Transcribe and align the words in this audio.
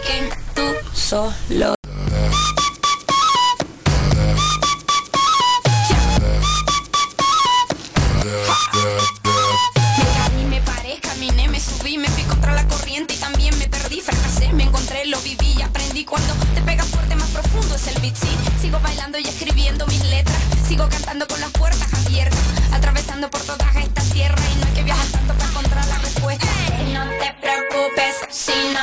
Me 10.35 10.45
me 10.45 10.61
paré, 10.61 11.01
caminé, 11.01 11.49
me 11.49 11.59
subí, 11.59 11.97
me 11.97 12.09
fui 12.09 12.25
contra 12.25 12.53
la 12.53 12.69
corriente 12.69 13.15
y 13.15 13.17
también 13.17 13.59
me 13.59 13.69
perdí, 13.69 14.03
fracasé, 14.03 14.53
me 14.53 14.65
encontré, 14.65 15.07
lo 15.07 15.19
viví 15.21 15.55
y 15.57 15.63
aprendí 15.63 16.05
cuando 16.05 16.35
te 16.55 16.61
pegas 16.61 16.87
fuerte 16.89 17.15
más 17.17 17.31
profundo 17.31 17.75
es 17.75 17.87
el 17.87 17.99
beat, 18.03 18.17
sí. 18.17 18.37
Sigo 18.61 18.79
bailando 18.81 19.19
y 19.19 19.23
escribiendo 19.23 19.87
mis 19.87 20.05
letras, 20.05 20.37
sigo 20.69 20.87
cantando 20.91 21.27
con 21.27 21.41
las 21.41 21.51
puertas 21.53 21.89
abiertas, 21.95 22.39
atravesando 22.71 23.31
por 23.31 23.41
toda 23.41 23.71
esta 23.81 24.03
tierra 24.13 24.43
y 24.53 24.61
no 24.61 24.67
hay 24.67 24.73
que 24.75 24.83
viajar 24.83 25.07
tanto 25.07 25.33
para 25.33 25.49
encontrar 25.49 25.87
la 25.87 25.99
respuesta. 25.99 26.56
No 26.97 27.03
te 27.21 27.35
preocupes 27.41 28.15
si 28.31 28.53
no 28.73 28.81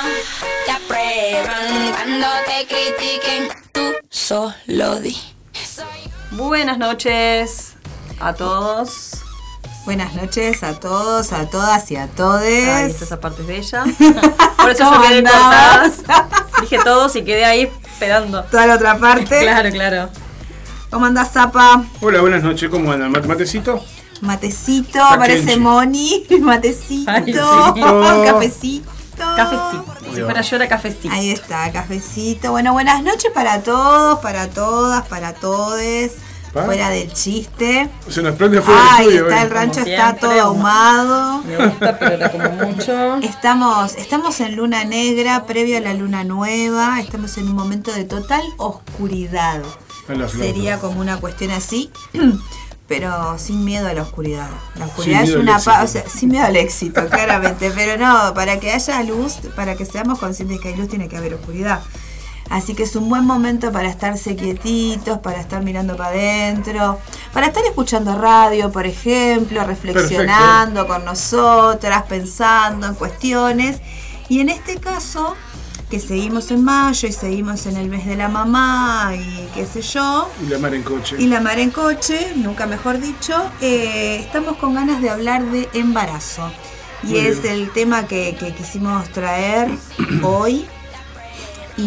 te 0.66 0.72
aprueban 0.72 1.92
cuando 1.94 2.28
te 2.46 2.68
critiquen, 2.68 3.50
tú 3.72 3.82
solo 4.10 5.00
di. 5.00 5.18
Buenas 6.32 6.78
noches 6.78 7.74
a 8.20 8.34
todos. 8.34 9.18
Buenas 9.86 10.14
noches 10.14 10.64
a 10.64 10.80
todos, 10.80 11.34
a 11.34 11.50
todas 11.50 11.92
y 11.92 11.98
a 11.98 12.04
Ay, 12.04 12.10
todes. 12.16 13.02
esta 13.02 13.20
parte 13.20 13.42
es 13.42 13.48
de 13.48 13.58
ella. 13.58 13.84
Por 14.58 14.70
eso 14.72 14.84
yo 14.86 14.92
¿Cómo 14.92 15.02
quedé 15.08 15.24
cortada. 15.24 15.92
Dije 16.62 16.80
todos 16.84 17.16
y 17.18 17.24
quedé 17.24 17.44
ahí 17.46 17.70
esperando. 17.84 18.44
Toda 18.46 18.66
la 18.68 18.76
otra 18.76 18.98
parte. 18.98 19.40
Claro, 19.42 19.70
claro. 19.72 20.10
¿Cómo 20.90 21.06
andás, 21.08 21.32
Zapa? 21.34 21.84
Hola, 22.02 22.22
buenas 22.22 22.44
noches, 22.44 22.70
¿cómo 22.70 22.92
andan? 22.92 23.12
¿Mate- 23.12 23.28
¿Matecito? 23.28 23.84
Matecito, 24.24 25.00
Está 25.00 25.18
parece. 25.18 25.58
Moni. 25.58 26.26
Matecito. 26.42 27.12
Ay, 27.12 27.26
sí. 27.34 27.82
Cafecito. 28.26 28.90
Cafecito. 29.18 29.86
Si 30.14 30.22
fuera 30.22 30.42
yo 30.42 30.56
era 30.56 30.68
cafecito. 30.68 31.14
Ahí 31.14 31.32
está, 31.32 31.72
cafecito. 31.72 32.52
Bueno, 32.52 32.74
buenas 32.74 33.04
noches 33.04 33.32
para 33.34 33.62
todos, 33.62 34.20
para 34.20 34.50
todas, 34.50 35.06
para 35.08 35.34
todes. 35.34 36.14
Pa. 36.54 36.66
Fuera 36.66 36.92
del 36.92 37.12
chiste. 37.12 37.90
Se 38.08 38.22
nos 38.22 38.36
prende 38.36 38.62
fuego 38.62 38.80
estudio 39.00 39.24
está 39.24 39.36
hoy. 39.38 39.42
el 39.42 39.50
rancho, 39.50 39.80
Como 39.80 39.88
está 39.88 40.06
siempre, 40.10 40.30
todo 40.30 40.42
ahumado. 40.42 41.44
Me 41.44 41.58
gusta, 41.58 41.98
pero 41.98 42.12
era 42.12 42.32
como 42.32 42.50
mucho. 42.52 43.16
Estamos, 43.24 43.96
estamos 43.96 44.40
en 44.40 44.56
luna 44.56 44.84
negra, 44.84 45.46
previo 45.46 45.78
a 45.78 45.80
la 45.82 45.96
luna 45.96 46.24
nueva. 46.24 47.00
Estamos 47.00 47.38
en 47.40 47.48
un 47.48 47.56
momento 47.56 47.92
de 47.92 48.06
total 48.06 48.44
oscuridad. 48.58 49.64
La. 50.08 50.28
Sería 50.30 50.80
como 50.80 51.00
una 51.00 51.18
cuestión 51.18 51.50
así, 51.52 51.90
pero 52.88 53.38
sin 53.38 53.64
miedo 53.64 53.88
a 53.88 53.94
la 53.94 54.02
oscuridad. 54.04 54.50
La 54.76 54.86
oscuridad 54.86 55.24
es 55.24 55.36
una 55.36 55.54
éxito. 55.54 55.72
pa- 55.72 55.84
o 55.84 55.88
sea, 55.88 56.04
sin 56.10 56.30
miedo 56.30 56.46
al 56.46 56.56
éxito, 56.56 57.08
claramente. 57.10 57.72
Pero 57.76 57.98
no, 57.98 58.34
para 58.34 58.60
que 58.60 58.72
haya 58.72 59.02
luz, 59.04 59.36
para 59.56 59.76
que 59.76 59.86
seamos 59.86 60.20
conscientes 60.20 60.60
que 60.60 60.70
hay 60.70 60.76
luz, 60.76 60.90
tiene 60.90 61.08
que 61.08 61.18
haber 61.18 61.34
oscuridad. 61.34 61.82
Así 62.50 62.76
que 62.76 62.84
es 62.84 62.96
un 62.98 63.08
buen 63.10 63.26
momento 63.26 63.72
para 63.72 63.90
estarse 63.90 64.36
quietitos, 64.36 65.20
para 65.20 65.40
estar 65.40 65.64
mirando 65.64 65.96
para 65.96 66.10
adentro, 66.10 67.00
para 67.32 67.48
estar 67.48 67.64
escuchando 67.66 68.16
radio, 68.20 68.70
por 68.72 68.86
ejemplo, 68.86 69.64
reflexionando 69.64 70.86
con 70.86 71.06
nosotras, 71.06 72.04
pensando 72.04 72.86
en 72.88 72.96
cuestiones. 72.96 73.80
Y 74.28 74.42
en 74.42 74.50
este 74.50 74.76
caso, 74.78 75.36
que 75.94 76.00
seguimos 76.00 76.50
en 76.50 76.64
mayo 76.64 77.08
y 77.08 77.12
seguimos 77.12 77.68
en 77.68 77.78
el 77.78 77.88
mes 77.88 78.08
de 78.08 78.16
la 78.16 78.28
mamá 78.28 79.12
y 79.16 79.48
qué 79.54 79.64
sé 79.68 79.84
yo, 79.84 80.28
Y 80.44 80.48
la 80.48 80.58
mar 80.58 80.74
en 80.74 80.82
coche. 80.82 81.18
y 81.20 81.28
la 81.28 81.40
mar 81.40 81.60
en 81.60 81.70
coche, 81.70 82.34
nunca 82.36 82.66
mejor 82.66 83.00
dicho, 83.00 83.36
eh, 83.62 84.18
estamos 84.22 84.58
con 84.58 84.74
ganas 84.74 85.04
de 85.04 85.12
hablar 85.12 85.44
de 85.52 85.70
embarazo. 85.76 86.52
Y 87.04 87.10
Muy 87.10 87.20
es 87.20 87.44
bien. 87.44 87.54
el 87.54 87.72
tema 87.74 88.08
que, 88.08 88.36
que 88.40 88.56
quisimos 88.56 89.08
traer 89.10 89.70
hoy. 90.24 90.66
Y, 91.78 91.84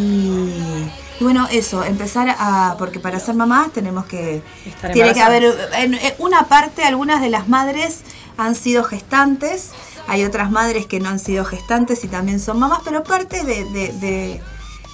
y 1.18 1.24
bueno, 1.24 1.48
eso, 1.50 1.82
empezar 1.82 2.28
a. 2.38 2.76
Porque 2.78 3.00
para 3.00 3.18
ser 3.18 3.34
mamás 3.34 3.72
tenemos 3.72 4.06
que. 4.06 4.40
Estar 4.66 4.92
tiene 4.92 5.14
que 5.14 5.20
haber. 5.20 5.42
embarazadas. 5.46 5.82
En, 5.82 5.94
en 5.94 6.14
una 6.18 6.44
parte, 6.44 6.84
algunas 6.84 7.20
de 7.20 7.30
las 7.30 7.48
madres 7.48 8.02
han 8.36 8.54
sido 8.54 8.84
gestantes. 8.84 9.70
Hay 10.08 10.24
otras 10.24 10.50
madres 10.50 10.86
que 10.86 11.00
no 11.00 11.08
han 11.08 11.18
sido 11.18 11.44
gestantes 11.44 12.04
y 12.04 12.08
también 12.08 12.38
son 12.40 12.58
mamás, 12.58 12.80
pero 12.84 13.02
parte 13.02 13.44
de, 13.44 13.64
de- 13.64 13.92
de- 13.92 14.40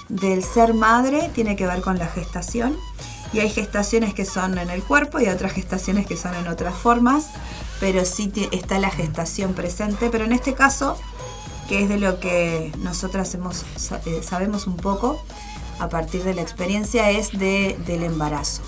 del 0.09 0.43
ser 0.43 0.73
madre 0.73 1.29
tiene 1.33 1.55
que 1.55 1.65
ver 1.67 1.81
con 1.81 1.97
la 1.99 2.07
gestación. 2.07 2.75
Y 3.31 3.39
hay 3.39 3.49
gestaciones 3.49 4.13
que 4.13 4.25
son 4.25 4.57
en 4.59 4.69
el 4.69 4.83
cuerpo 4.83 5.19
y 5.19 5.27
otras 5.27 5.53
gestaciones 5.53 6.05
que 6.05 6.15
son 6.17 6.35
en 6.35 6.47
otras 6.47 6.75
formas, 6.75 7.25
pero 7.79 8.05
sí 8.05 8.31
está 8.51 8.77
la 8.77 8.91
gestación 8.91 9.53
presente. 9.53 10.09
Pero 10.11 10.25
en 10.25 10.33
este 10.33 10.53
caso, 10.53 10.97
que 11.67 11.81
es 11.83 11.89
de 11.89 11.97
lo 11.97 12.19
que 12.19 12.71
nosotras 12.79 13.33
hemos, 13.33 13.65
eh, 14.05 14.21
sabemos 14.23 14.67
un 14.67 14.77
poco 14.77 15.19
a 15.79 15.89
partir 15.89 16.23
de 16.23 16.35
la 16.35 16.41
experiencia, 16.43 17.09
es 17.09 17.31
de, 17.37 17.75
del 17.87 18.03
embarazo. 18.03 18.61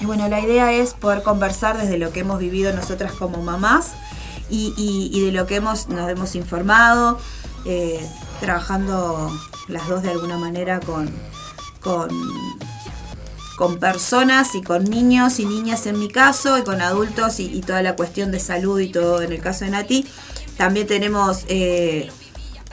Y 0.00 0.06
bueno, 0.06 0.28
la 0.28 0.40
idea 0.40 0.72
es 0.72 0.94
poder 0.94 1.22
conversar 1.22 1.76
desde 1.76 1.98
lo 1.98 2.10
que 2.12 2.20
hemos 2.20 2.38
vivido 2.38 2.72
nosotras 2.72 3.12
como 3.12 3.42
mamás 3.42 3.88
y, 4.50 4.72
y- 4.76 5.20
de 5.26 5.32
lo 5.32 5.46
que 5.46 5.56
hemos, 5.56 5.88
nos 5.88 6.08
hemos 6.10 6.34
informado, 6.34 7.18
eh, 7.64 8.06
trabajando 8.40 9.30
las 9.68 9.88
dos 9.88 10.02
de 10.02 10.10
alguna 10.10 10.38
manera 10.38 10.80
con, 10.80 11.10
con, 11.82 12.08
con 13.56 13.78
personas 13.78 14.54
y 14.54 14.62
con 14.62 14.84
niños 14.84 15.38
y 15.40 15.44
niñas 15.44 15.86
en 15.86 15.98
mi 15.98 16.08
caso 16.08 16.56
y 16.58 16.62
con 16.62 16.80
adultos 16.80 17.40
y, 17.40 17.46
y 17.46 17.60
toda 17.60 17.82
la 17.82 17.96
cuestión 17.96 18.30
de 18.30 18.40
salud 18.40 18.78
y 18.80 18.88
todo 18.90 19.20
en 19.22 19.32
el 19.32 19.40
caso 19.40 19.64
de 19.64 19.72
Nati. 19.72 20.06
También 20.56 20.86
tenemos 20.86 21.44
eh, 21.48 22.10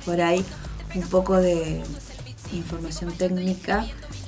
por 0.05 0.21
ahí 0.21 0.43
un 0.93 1.01
poco 1.09 1.35
de 1.37 1.83
información 2.53 3.11
técnica, 3.11 3.85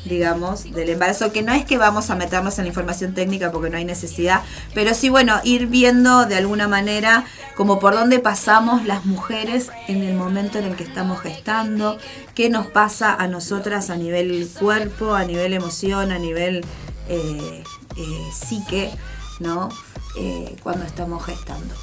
digamos, 0.08 0.72
del 0.72 0.90
embarazo, 0.90 1.32
que 1.32 1.42
no 1.42 1.54
es 1.54 1.66
que 1.66 1.78
vamos 1.78 2.10
a 2.10 2.16
meternos 2.16 2.58
en 2.58 2.66
la 2.66 2.70
información 2.70 3.14
técnica 3.14 3.52
porque 3.52 3.70
no 3.70 3.78
hay 3.78 3.86
necesidad, 3.86 4.42
pero 4.74 4.94
sí, 4.94 5.10
bueno, 5.10 5.40
ir 5.44 5.68
viendo 5.68 6.26
de 6.26 6.36
alguna 6.36 6.68
manera 6.68 7.26
como 7.56 7.80
por 7.80 7.94
dónde 7.94 8.20
pasamos 8.20 8.86
las 8.86 9.06
mujeres 9.06 9.70
en 9.88 10.04
el 10.04 10.16
momento 10.16 10.60
en 10.60 10.66
el 10.66 10.76
que 10.76 10.84
estamos 10.84 11.20
gestando, 11.22 11.98
qué 12.36 12.50
nos 12.50 12.68
pasa 12.68 13.14
a 13.14 13.28
nosotras 13.28 13.90
a 13.90 13.96
nivel 13.96 14.48
cuerpo, 14.60 15.16
a 15.16 15.24
nivel 15.24 15.54
emoción, 15.54 16.12
a 16.12 16.20
nivel 16.20 16.66
eh, 17.10 17.64
eh, 17.96 18.32
psique, 18.34 18.92
¿no? 19.40 19.70
Eh, 20.18 20.56
cuando 20.64 20.86
estamos 20.86 21.24
gestando. 21.26 21.74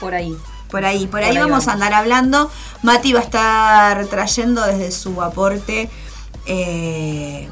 Por 0.00 0.14
ahí. 0.14 0.36
Por 0.70 0.84
ahí, 0.84 1.06
por 1.06 1.22
ahí, 1.22 1.28
Por 1.28 1.38
ahí 1.38 1.38
vamos 1.38 1.66
a 1.68 1.72
andar 1.72 1.92
hablando. 1.92 2.50
Mati 2.82 3.12
va 3.12 3.20
a 3.20 3.24
estar 3.24 4.06
trayendo 4.06 4.64
desde 4.64 4.92
su 4.92 5.20
aporte, 5.20 5.90
eh, 6.52 7.48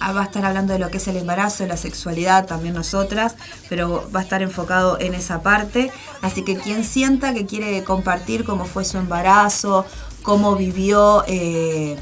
ah, 0.00 0.12
va 0.12 0.22
a 0.22 0.24
estar 0.24 0.44
hablando 0.44 0.72
de 0.72 0.80
lo 0.80 0.90
que 0.90 0.96
es 0.96 1.06
el 1.08 1.16
embarazo, 1.16 1.62
de 1.62 1.68
la 1.68 1.76
sexualidad, 1.76 2.46
también 2.46 2.74
nosotras, 2.74 3.36
pero 3.68 4.10
va 4.14 4.20
a 4.20 4.22
estar 4.24 4.42
enfocado 4.42 4.98
en 4.98 5.14
esa 5.14 5.42
parte. 5.42 5.92
Así 6.20 6.42
que 6.42 6.56
quien 6.56 6.82
sienta 6.82 7.32
que 7.32 7.46
quiere 7.46 7.84
compartir 7.84 8.44
cómo 8.44 8.64
fue 8.64 8.84
su 8.84 8.98
embarazo 8.98 9.86
cómo 10.28 10.56
vivió 10.56 11.24
eh, 11.26 11.96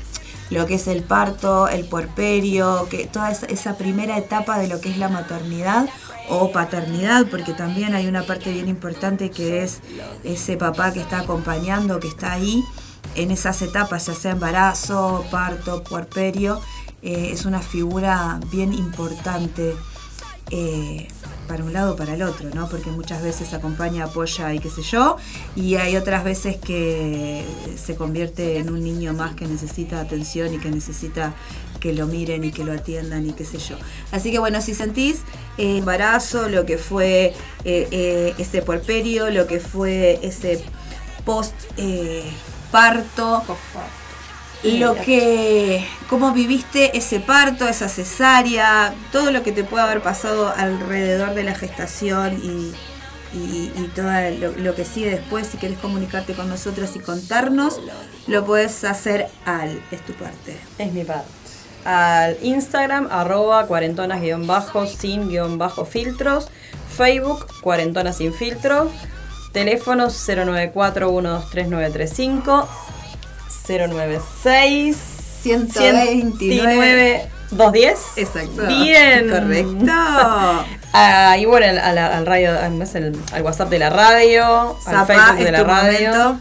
lo 0.51 0.67
que 0.67 0.75
es 0.75 0.89
el 0.89 1.05
parto, 1.05 1.69
el 1.69 1.85
puerperio, 1.85 2.89
que 2.91 3.07
toda 3.07 3.31
esa, 3.31 3.47
esa 3.47 3.77
primera 3.77 4.19
etapa 4.19 4.59
de 4.59 4.67
lo 4.67 4.81
que 4.81 4.91
es 4.91 4.99
la 4.99 5.09
maternidad 5.09 5.89
o 6.29 6.51
paternidad, 6.51 7.27
porque 7.31 7.53
también 7.53 7.95
hay 7.95 8.09
una 8.09 8.25
parte 8.25 8.53
bien 8.53 8.69
importante 8.69 9.31
que 9.31 9.63
es 9.63 9.81
ese 10.25 10.57
papá 10.57 10.93
que 10.93 11.01
está 11.01 11.21
acompañando, 11.21 12.01
que 12.01 12.09
está 12.09 12.33
ahí 12.33 12.65
en 13.17 13.31
esas 13.31 13.61
etapas, 13.63 14.07
ya 14.07 14.15
sea 14.15 14.33
embarazo, 14.33 15.25
parto, 15.31 15.83
puerperio, 15.83 16.61
eh, 17.03 17.31
es 17.33 17.45
una 17.45 17.61
figura 17.61 18.39
bien 18.51 18.73
importante 18.73 19.75
eh, 20.51 21.09
para 21.49 21.65
un 21.65 21.73
lado 21.73 21.95
o 21.95 21.97
para 21.97 22.15
el 22.15 22.23
otro, 22.23 22.51
¿no? 22.55 22.69
Porque 22.69 22.91
muchas 22.91 23.23
veces 23.23 23.53
acompaña, 23.55 24.05
apoya 24.05 24.53
y 24.53 24.59
qué 24.59 24.69
sé 24.69 24.83
yo, 24.83 25.17
y 25.55 25.77
hay 25.77 25.97
otras 25.97 26.25
veces 26.25 26.57
que 26.57 27.45
se 27.77 27.95
convierte 27.95 28.59
en 28.59 28.71
un 28.71 28.83
niño 28.83 29.13
más 29.13 29.35
que 29.35 29.47
necesita 29.47 30.01
atención 30.01 30.53
y 30.55 30.59
que 30.59 30.71
necesita 30.71 31.35
que 31.81 31.93
lo 31.93 32.07
miren 32.07 32.43
y 32.43 32.51
que 32.51 32.65
lo 32.65 32.73
atiendan 32.73 33.29
y 33.29 33.33
qué 33.33 33.45
sé 33.45 33.59
yo. 33.59 33.77
Así 34.11 34.33
que 34.33 34.39
bueno, 34.39 34.61
si 34.61 34.75
sentís 34.75 35.19
eh, 35.59 35.79
embarazo, 35.79 36.49
lo 36.49 36.67
que 36.67 36.79
fue 36.79 37.35
eh, 37.65 38.35
ese 38.39 38.63
puerperio, 38.63 39.31
lo 39.31 39.47
que 39.47 39.61
fue 39.61 40.19
ese 40.23 40.65
post 41.25 41.55
eh, 42.67 42.71
parto, 42.71 43.43
lo 44.63 44.95
que, 44.95 45.87
cómo 46.09 46.33
viviste 46.33 46.97
ese 46.97 47.21
parto, 47.21 47.69
esa 47.69 47.89
cesárea, 47.89 48.95
todo 49.13 49.31
lo 49.31 49.43
que 49.43 49.53
te 49.53 49.65
puede 49.65 49.85
haber 49.85 50.03
pasado 50.03 50.53
alrededor 50.57 51.35
de 51.35 51.45
la 51.45 51.55
gestación 51.55 52.41
y, 52.43 52.73
y, 53.37 53.73
y 53.77 53.91
todo 53.95 54.11
lo, 54.41 54.53
lo 54.53 54.75
que 54.75 54.85
sigue 54.85 55.11
después, 55.11 55.47
si 55.47 55.59
querés 55.59 55.79
comunicarte 55.79 56.35
con 56.35 56.49
nosotros 56.49 56.97
y 56.97 57.01
contarnos, 57.01 57.81
lo 58.27 58.45
puedes 58.45 58.85
hacer 58.85 59.29
al 59.45 59.81
Es 59.91 60.05
tu 60.05 60.13
parte. 60.15 60.57
Es 60.79 60.93
mi 60.93 61.05
parte. 61.05 61.29
Al 61.85 62.37
Instagram, 62.43 63.09
arroba 63.13 63.67
cuarentonas 63.67 64.21
guion 64.21 64.47
bajo, 64.47 64.87
sin 64.87 65.29
guion 65.29 65.59
bajo 65.59 65.85
filtros. 65.85 66.49
Facebook, 66.97 67.47
cuarentonas 67.61 68.17
sin 68.17 68.35
filtros. 68.35 68.89
Teléfono 69.57 70.09
094-123-935. 70.09 72.67
096 73.67 74.97
129 75.43 77.31
210. 77.51 77.99
Exacto. 78.17 78.67
Bien. 78.67 79.31
Correcto. 79.35 79.87
Ah, 80.99 81.37
y 81.39 81.45
bueno, 81.45 81.67
al, 81.83 81.99
al- 81.99 82.25
radio, 82.25 82.59
al, 82.59 82.79
no 82.79 82.87
sé, 82.87 83.13
al- 83.33 83.43
WhatsApp 83.43 83.69
de 83.69 83.79
la 83.79 83.91
radio, 83.91 84.75
al 84.87 85.07
Facebook 85.07 85.45
de 85.45 85.53
la 85.53 85.63
radio. 85.63 86.11
momento. 86.11 86.41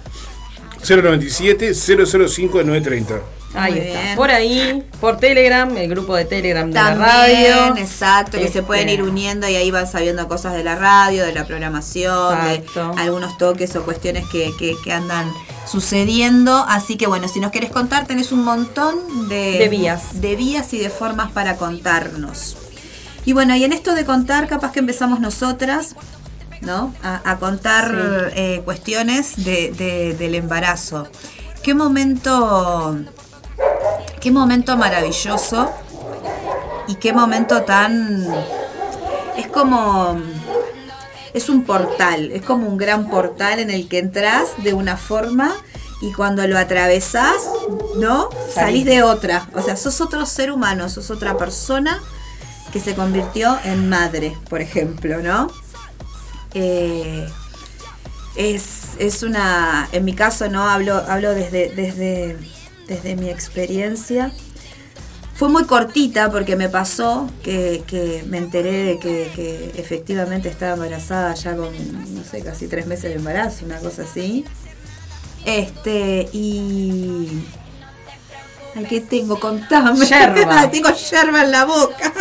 097 0.88 1.74
005 1.74 2.64
930. 2.64 3.16
Ahí 3.58 3.72
Muy 3.74 3.82
está. 3.82 4.02
bien. 4.02 4.16
Por 4.16 4.32
ahí, 4.32 4.84
por 5.00 5.18
Telegram, 5.18 5.78
el 5.78 5.90
grupo 5.90 6.16
de 6.16 6.26
Telegram 6.26 6.68
de 6.68 6.74
la 6.74 6.94
radio. 6.96 7.76
exacto, 7.78 8.32
que 8.34 8.40
se 8.44 8.48
Este, 8.48 8.64
pueden 8.64 8.90
ir 8.90 9.02
uniendo 9.04 9.48
y 9.48 9.56
ahí 9.56 9.72
van 9.72 9.88
sabiendo 9.88 10.28
cosas 10.28 10.54
de 10.54 10.64
la 10.64 10.76
radio, 10.76 11.24
de 11.26 11.34
la 11.34 11.46
programación, 11.46 12.38
Exacto. 12.48 12.94
de 12.96 13.02
algunos 13.02 13.38
toques 13.38 13.76
o 13.76 13.84
cuestiones 13.84 14.26
que, 14.32 14.52
que- 14.60 14.76
que 14.84 14.92
andan 14.92 15.32
sucediendo. 15.66 16.66
Así 16.68 16.98
que 16.98 17.08
bueno, 17.08 17.28
si 17.28 17.40
nos 17.40 17.52
querés 17.52 17.72
contar, 17.72 18.06
tenés 18.08 18.32
un 18.32 18.44
montón 18.44 19.30
de, 19.30 19.58
De 19.60 19.70
vías. 19.70 20.22
de 20.22 20.36
vías 20.36 20.74
y 20.74 20.80
de 20.80 20.90
formas 20.90 21.32
para 21.32 21.58
contarnos. 21.58 22.58
Y 23.26 23.34
bueno, 23.34 23.56
y 23.56 23.64
en 23.64 23.74
esto 23.74 23.94
de 23.96 24.06
contar, 24.06 24.48
capaz 24.48 24.72
que 24.72 24.80
empezamos 24.80 25.20
nosotras, 25.20 25.96
¿no? 26.62 26.94
A, 27.04 27.22
a 27.30 27.38
contar 27.38 28.32
eh, 28.36 28.62
cuestiones 28.66 29.44
de- 29.44 29.72
de- 29.72 30.14
del 30.16 30.36
embarazo. 30.36 31.08
¿Qué 31.64 31.74
momento, 31.74 32.96
qué 34.22 34.32
momento 34.32 34.78
maravilloso 34.78 35.72
y 36.88 36.96
qué 36.96 37.14
momento 37.14 37.64
tan... 37.64 38.26
Es 39.38 39.48
como... 39.48 40.20
Es 41.34 41.50
un 41.50 41.66
portal, 41.66 42.32
es 42.32 42.44
como 42.44 42.68
un 42.68 42.78
gran 42.78 43.10
portal 43.10 43.60
en 43.60 43.70
el 43.70 43.90
que 43.90 44.00
entras 44.00 44.64
de 44.64 44.74
una 44.74 44.96
forma 44.96 45.54
y 46.02 46.14
cuando 46.14 46.48
lo 46.48 46.58
atravesás, 46.58 47.50
¿no? 47.98 48.30
Salís 48.54 48.86
de 48.86 49.04
otra. 49.04 49.50
O 49.54 49.62
sea, 49.62 49.76
sos 49.76 50.00
otro 50.00 50.26
ser 50.26 50.52
humano, 50.52 50.88
sos 50.88 51.12
otra 51.12 51.38
persona 51.38 52.02
que 52.72 52.80
se 52.80 52.96
convirtió 52.96 53.58
en 53.64 53.90
madre, 53.90 54.38
por 54.50 54.62
ejemplo, 54.62 55.22
¿no? 55.22 55.50
Eh, 56.54 57.28
es, 58.36 58.90
es 59.00 59.24
una, 59.24 59.88
en 59.92 60.06
mi 60.06 60.14
caso, 60.14 60.50
¿no? 60.50 60.68
Hablo, 60.70 60.96
hablo 61.08 61.34
desde, 61.34 61.70
desde, 61.70 62.38
desde 62.88 63.16
mi 63.16 63.30
experiencia. 63.30 64.32
Fue 65.36 65.50
muy 65.50 65.66
cortita 65.66 66.32
porque 66.32 66.56
me 66.56 66.70
pasó 66.70 67.30
que, 67.44 67.84
que 67.86 68.24
me 68.28 68.38
enteré 68.38 68.84
de 68.84 69.00
que, 69.00 69.30
que 69.36 69.74
efectivamente 69.76 70.48
estaba 70.48 70.74
embarazada 70.74 71.34
ya 71.34 71.58
con, 71.58 71.74
no 72.16 72.24
sé, 72.24 72.42
casi 72.42 72.68
tres 72.68 72.88
meses 72.88 73.12
de 73.12 73.16
embarazo, 73.16 73.66
una 73.66 73.80
cosa 73.80 74.04
así. 74.04 74.46
Este, 75.46 76.30
y... 76.32 77.46
Ay, 78.76 78.86
¿qué 78.90 79.02
tengo? 79.02 79.40
Contame. 79.40 80.06
Yerba. 80.06 80.70
tengo 80.72 80.90
yerba 80.90 81.44
en 81.44 81.52
la 81.52 81.66
boca. 81.66 82.14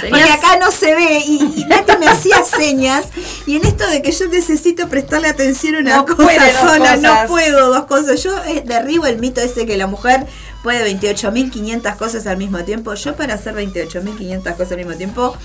Porque 0.00 0.22
acá 0.22 0.58
no 0.58 0.70
se 0.70 0.94
ve. 0.94 1.18
Y, 1.26 1.54
y 1.56 1.64
Nati 1.64 1.96
me 1.98 2.08
hacía 2.08 2.42
señas. 2.44 3.06
Y 3.46 3.56
en 3.56 3.64
esto 3.66 3.86
de 3.90 4.00
que 4.00 4.10
yo 4.10 4.26
necesito 4.28 4.88
prestarle 4.88 5.28
atención 5.28 5.74
a 5.74 5.78
una 5.80 5.96
No 5.96 6.06
cosa 6.06 6.52
sola, 6.52 6.96
no 6.96 7.26
puedo 7.28 7.72
dos 7.74 7.84
cosas. 7.84 8.22
Yo 8.22 8.36
eh, 8.44 8.62
derribo 8.64 9.06
el 9.06 9.18
mito 9.18 9.40
ese 9.42 9.66
que 9.66 9.76
la 9.76 9.86
mujer 9.86 10.26
puede 10.62 10.90
28.500 10.98 11.96
cosas 11.96 12.26
al 12.26 12.38
mismo 12.38 12.64
tiempo. 12.64 12.94
Yo 12.94 13.14
para 13.16 13.34
hacer 13.34 13.54
28.500 13.54 14.42
cosas 14.56 14.72
al 14.72 14.78
mismo 14.78 14.94
tiempo 14.94 15.36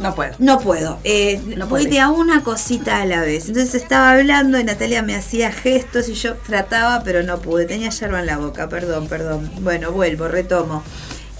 No 0.00 0.16
puedo. 0.16 0.34
no 0.40 0.58
puedo. 0.58 0.98
Eh, 1.04 1.40
No 1.56 1.68
voy 1.68 1.86
de 1.86 2.00
a 2.00 2.08
una 2.10 2.42
cosita 2.42 3.00
a 3.00 3.04
la 3.06 3.20
vez. 3.20 3.46
Entonces 3.46 3.76
estaba 3.76 4.10
hablando 4.12 4.58
y 4.58 4.64
Natalia 4.64 5.02
me 5.02 5.14
hacía 5.14 5.52
gestos 5.52 6.08
y 6.08 6.14
yo 6.14 6.34
trataba, 6.38 7.02
pero 7.04 7.22
no 7.22 7.38
pude. 7.38 7.66
Tenía 7.66 7.90
yerba 7.90 8.18
en 8.18 8.26
la 8.26 8.38
boca, 8.38 8.68
perdón, 8.68 9.06
perdón. 9.06 9.48
Bueno, 9.60 9.92
vuelvo, 9.92 10.26
retomo. 10.26 10.82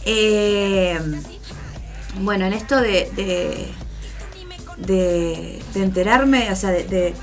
Eh, 0.05 0.97
bueno, 2.21 2.47
en 2.47 2.53
esto 2.53 2.81
de, 2.81 3.11
de, 3.17 3.69
de- 4.87 5.61
de 5.75 5.83
enterarme, 5.83 6.51
o 6.51 6.57
sea, 6.57 6.71
de, 6.71 6.85
de- 6.85 7.15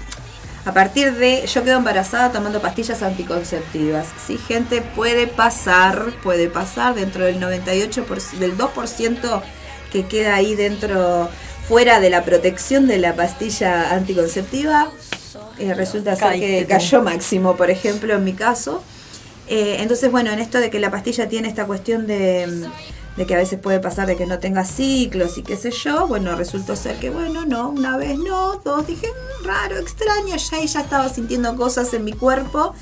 a 0.65 0.73
partir 0.73 1.13
de, 1.13 1.45
yo 1.47 1.63
quedo 1.63 1.77
embarazada 1.77 2.31
tomando 2.31 2.61
pastillas 2.61 3.01
anticonceptivas. 3.01 4.07
Sí, 4.25 4.37
gente, 4.37 4.81
puede 4.81 5.27
pasar, 5.27 6.07
puede 6.23 6.49
pasar 6.49 6.93
dentro 6.95 7.23
del 7.25 7.39
98%, 7.39 8.37
del 8.39 8.57
2% 8.57 9.41
que 9.91 10.05
queda 10.05 10.35
ahí 10.35 10.55
dentro, 10.55 11.29
fuera 11.69 11.99
de 12.01 12.09
la 12.09 12.23
protección 12.25 12.85
de 12.87 12.97
la 12.97 13.15
pastilla 13.15 13.93
anticonceptiva. 13.93 14.89
eh, 15.59 15.73
resulta 15.73 16.15
ser 16.15 16.39
que 16.39 16.65
cayó 16.67 17.01
máximo, 17.01 17.55
por 17.55 17.69
ejemplo, 17.71 18.13
en 18.13 18.23
mi 18.23 18.33
caso. 18.33 18.83
Eh, 19.47 19.77
entonces, 19.79 20.11
bueno, 20.11 20.31
en 20.31 20.39
esto 20.39 20.59
de 20.59 20.69
que 20.69 20.79
la 20.79 20.91
pastilla 20.91 21.29
tiene 21.29 21.47
esta 21.47 21.65
cuestión 21.65 22.05
de, 22.05 22.67
de 23.17 23.25
que 23.25 23.33
a 23.35 23.37
veces 23.37 23.59
puede 23.59 23.79
pasar 23.79 24.07
de 24.07 24.15
que 24.15 24.25
no 24.25 24.39
tenga 24.39 24.63
ciclos 24.63 25.37
y 25.37 25.43
qué 25.43 25.57
sé 25.57 25.71
yo, 25.71 26.07
bueno, 26.07 26.35
resultó 26.35 26.75
ser 26.75 26.97
que, 26.99 27.09
bueno, 27.09 27.45
no, 27.45 27.69
una 27.69 27.97
vez 27.97 28.17
no, 28.17 28.55
dos, 28.63 28.85
dije, 28.87 29.07
"Mm, 29.07 29.45
raro, 29.45 29.77
extraño, 29.77 30.35
ya 30.35 30.59
y 30.61 30.65
estaba 30.65 31.09
sintiendo 31.09 31.55
cosas 31.55 31.93
en 31.93 32.03
mi 32.05 32.13
cuerpo. 32.13 32.73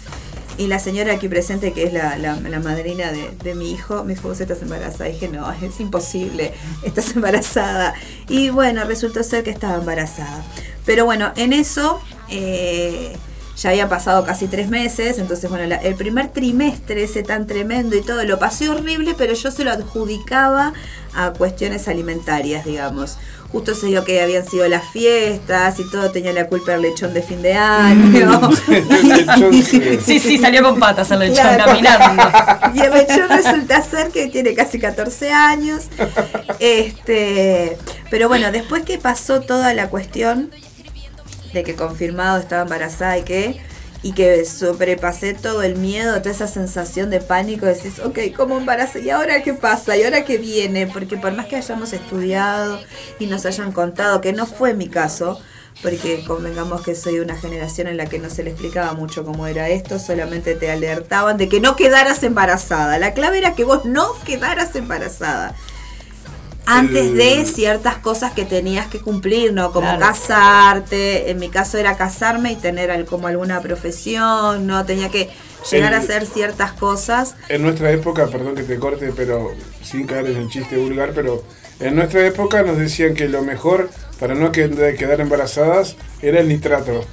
Y 0.57 0.67
la 0.67 0.79
señora 0.79 1.11
aquí 1.13 1.27
presente, 1.27 1.73
que 1.73 1.83
es 1.83 1.91
la, 1.91 2.17
la- 2.17 2.37
madrina 2.59 3.11
de, 3.11 3.29
de 3.43 3.55
mi 3.55 3.71
hijo, 3.71 4.05
me 4.05 4.13
dijo, 4.15 4.29
vos 4.29 4.39
estás 4.39 4.61
embarazada. 4.61 5.09
Dije, 5.09 5.27
no, 5.27 5.51
es 5.51 5.79
imposible, 5.81 6.53
estás 6.83 7.13
embarazada. 7.15 7.93
Y 8.29 8.51
bueno, 8.51 8.85
resultó 8.85 9.21
ser 9.23 9.43
que 9.43 9.49
estaba 9.49 9.75
embarazada. 9.75 10.45
Pero 10.85 11.03
bueno, 11.03 11.33
en 11.35 11.51
eso 11.51 11.99
eh, 12.29 13.17
ya 13.57 13.69
habían 13.69 13.87
pasado 13.89 14.25
casi 14.25 14.47
tres 14.47 14.69
meses, 14.69 15.17
entonces 15.17 15.49
bueno, 15.49 15.65
la- 15.65 15.77
el 15.77 15.95
primer 15.95 16.27
trimestre 16.29 17.03
ese 17.03 17.23
tan 17.23 17.47
tremendo 17.47 17.95
y 17.95 18.01
todo, 18.01 18.23
lo 18.25 18.37
pasé 18.39 18.69
horrible, 18.69 19.15
pero 19.17 19.33
yo 19.33 19.49
se 19.51 19.63
lo 19.63 19.71
adjudicaba 19.71 20.73
a 21.13 21.31
cuestiones 21.31 21.87
alimentarias, 21.87 22.65
digamos. 22.65 23.17
Justo 23.51 23.73
se 23.73 23.85
dio 23.87 24.03
que 24.03 24.19
habían 24.21 24.45
sido 24.45 24.67
las 24.67 24.83
fiestas 24.91 25.79
y 25.79 25.89
todo 25.89 26.11
tenía 26.11 26.33
la 26.33 26.47
culpa 26.47 26.73
el 26.73 26.81
lechón 26.81 27.13
de 27.13 27.21
fin 27.21 27.41
de 27.41 27.53
año. 27.53 28.51
El 28.67 29.07
lechón, 29.07 29.53
sí. 29.63 29.81
Sí, 30.05 30.19
sí, 30.19 30.37
salió 30.37 30.61
con 30.61 30.77
patas 30.77 31.09
el 31.11 31.19
lechón 31.19 31.35
Claro. 31.45 31.63
caminando. 31.65 32.23
Y 32.73 32.79
el 32.81 32.91
lechón 32.91 33.29
resulta 33.29 33.81
ser 33.81 34.09
que 34.11 34.27
tiene 34.27 34.53
casi 34.55 34.77
14 34.79 35.31
años. 35.31 35.83
Este, 36.59 37.77
pero 38.09 38.27
bueno, 38.27 38.51
después 38.51 38.83
que 38.83 38.97
pasó 38.97 39.39
toda 39.41 39.73
la 39.73 39.87
cuestión 39.89 40.51
de 41.55 41.63
que 41.63 41.75
confirmado 41.75 42.37
estaba 42.37 42.63
embarazada 42.63 43.17
y 43.17 43.23
que 43.23 43.59
y 44.03 44.11
que 44.11 44.45
sobrepasé 44.45 45.33
todo 45.33 45.63
el 45.63 45.77
miedo, 45.77 46.19
toda 46.19 46.29
esa 46.29 46.47
sensación 46.47 47.09
de 47.09 47.21
pánico, 47.21 47.65
decís, 47.65 47.97
ok, 47.97 48.19
¿cómo 48.37 48.55
embarazo? 48.55 48.99
¿Y 48.99 49.09
ahora 49.09 49.41
qué 49.41 49.55
pasa? 49.55 49.97
¿Y 49.97 50.03
ahora 50.03 50.23
qué 50.23 50.37
viene? 50.37 50.85
Porque 50.85 51.17
por 51.17 51.33
más 51.33 51.47
que 51.47 51.55
hayamos 51.55 51.91
estudiado 51.91 52.79
y 53.17 53.25
nos 53.25 53.47
hayan 53.47 53.71
contado, 53.71 54.21
que 54.21 54.31
no 54.31 54.45
fue 54.45 54.75
mi 54.75 54.89
caso, 54.89 55.39
porque 55.81 56.23
convengamos 56.23 56.83
que 56.83 56.93
soy 56.93 57.15
de 57.15 57.21
una 57.21 57.35
generación 57.35 57.87
en 57.87 57.97
la 57.97 58.05
que 58.05 58.19
no 58.19 58.29
se 58.29 58.43
le 58.43 58.51
explicaba 58.51 58.93
mucho 58.93 59.25
cómo 59.25 59.47
era 59.47 59.69
esto, 59.69 59.97
solamente 59.97 60.53
te 60.53 60.69
alertaban 60.69 61.37
de 61.37 61.49
que 61.49 61.59
no 61.59 61.75
quedaras 61.75 62.21
embarazada. 62.21 62.99
La 62.99 63.15
clave 63.15 63.39
era 63.39 63.55
que 63.55 63.63
vos 63.63 63.85
no 63.85 64.13
quedaras 64.23 64.75
embarazada. 64.75 65.55
Antes 66.65 67.05
El- 67.07 67.17
de 67.17 67.45
ciertas 67.45 67.97
cosas 67.97 68.33
que 68.33 68.45
tenías 68.45 68.87
que 68.87 68.99
cumplir, 68.99 69.53
¿no? 69.53 69.71
Como 69.71 69.87
Claro. 69.87 69.99
casarte, 69.99 71.29
en 71.29 71.39
mi 71.39 71.49
caso 71.49 71.77
era 71.77 71.95
casarme 71.97 72.51
y 72.51 72.55
tener 72.55 73.05
como 73.05 73.27
alguna 73.27 73.61
profesión, 73.61 74.65
¿no? 74.67 74.85
Tenía 74.85 75.09
que 75.09 75.29
llegar 75.71 75.93
El- 75.93 75.99
a 75.99 76.01
hacer 76.01 76.25
ciertas 76.25 76.73
cosas. 76.73 77.35
En 77.49 77.61
nuestra 77.61 77.91
época, 77.91 78.27
perdón 78.27 78.55
que 78.55 78.63
te 78.63 78.77
corte, 78.79 79.11
pero 79.15 79.51
sin 79.83 80.05
caer 80.07 80.27
en 80.27 80.37
el 80.37 80.49
chiste 80.49 80.77
vulgar, 80.77 81.11
pero 81.13 81.43
en 81.79 81.95
nuestra 81.95 82.25
época 82.25 82.63
nos 82.63 82.77
decían 82.77 83.13
que 83.13 83.27
lo 83.27 83.41
mejor 83.43 83.89
para 84.19 84.33
no 84.33 84.51
que- 84.51 84.95
quedar 84.97 85.21
embarazadas 85.21 85.95
era 86.21 86.39
el 86.39 86.47
nitrato. 86.47 87.05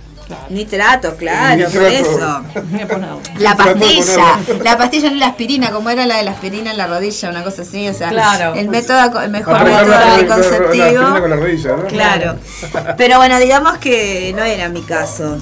Nitrato, 0.50 1.16
claro, 1.16 1.56
Nitrato. 1.56 1.78
por 1.78 1.86
eso. 1.92 2.42
La 3.38 3.56
pastilla, 3.56 4.38
la 4.62 4.78
pastilla 4.78 5.10
no 5.10 5.16
la 5.16 5.26
aspirina, 5.26 5.70
como 5.70 5.90
era 5.90 6.06
la 6.06 6.16
de 6.18 6.22
la 6.24 6.30
aspirina 6.30 6.70
en 6.70 6.76
la 6.78 6.86
rodilla, 6.86 7.30
una 7.30 7.42
cosa 7.44 7.62
así, 7.62 7.88
o 7.88 7.94
sea, 7.94 8.08
Claro. 8.10 8.54
el 8.54 8.68
método, 8.68 9.20
el 9.20 9.30
mejor 9.30 9.62
método 9.64 9.70
la- 9.70 9.82
la- 9.82 9.88
la- 9.98 10.06
la 10.06 10.14
anticonceptivo. 10.14 10.84
aspirina 10.84 11.20
con 11.20 11.30
la 11.30 11.36
rodilla, 11.36 11.76
¿no? 11.76 11.86
Claro. 11.86 12.36
Pero 12.96 13.16
bueno, 13.18 13.38
digamos 13.38 13.78
que 13.78 14.32
no 14.36 14.42
era 14.42 14.68
mi 14.68 14.82
caso. 14.82 15.38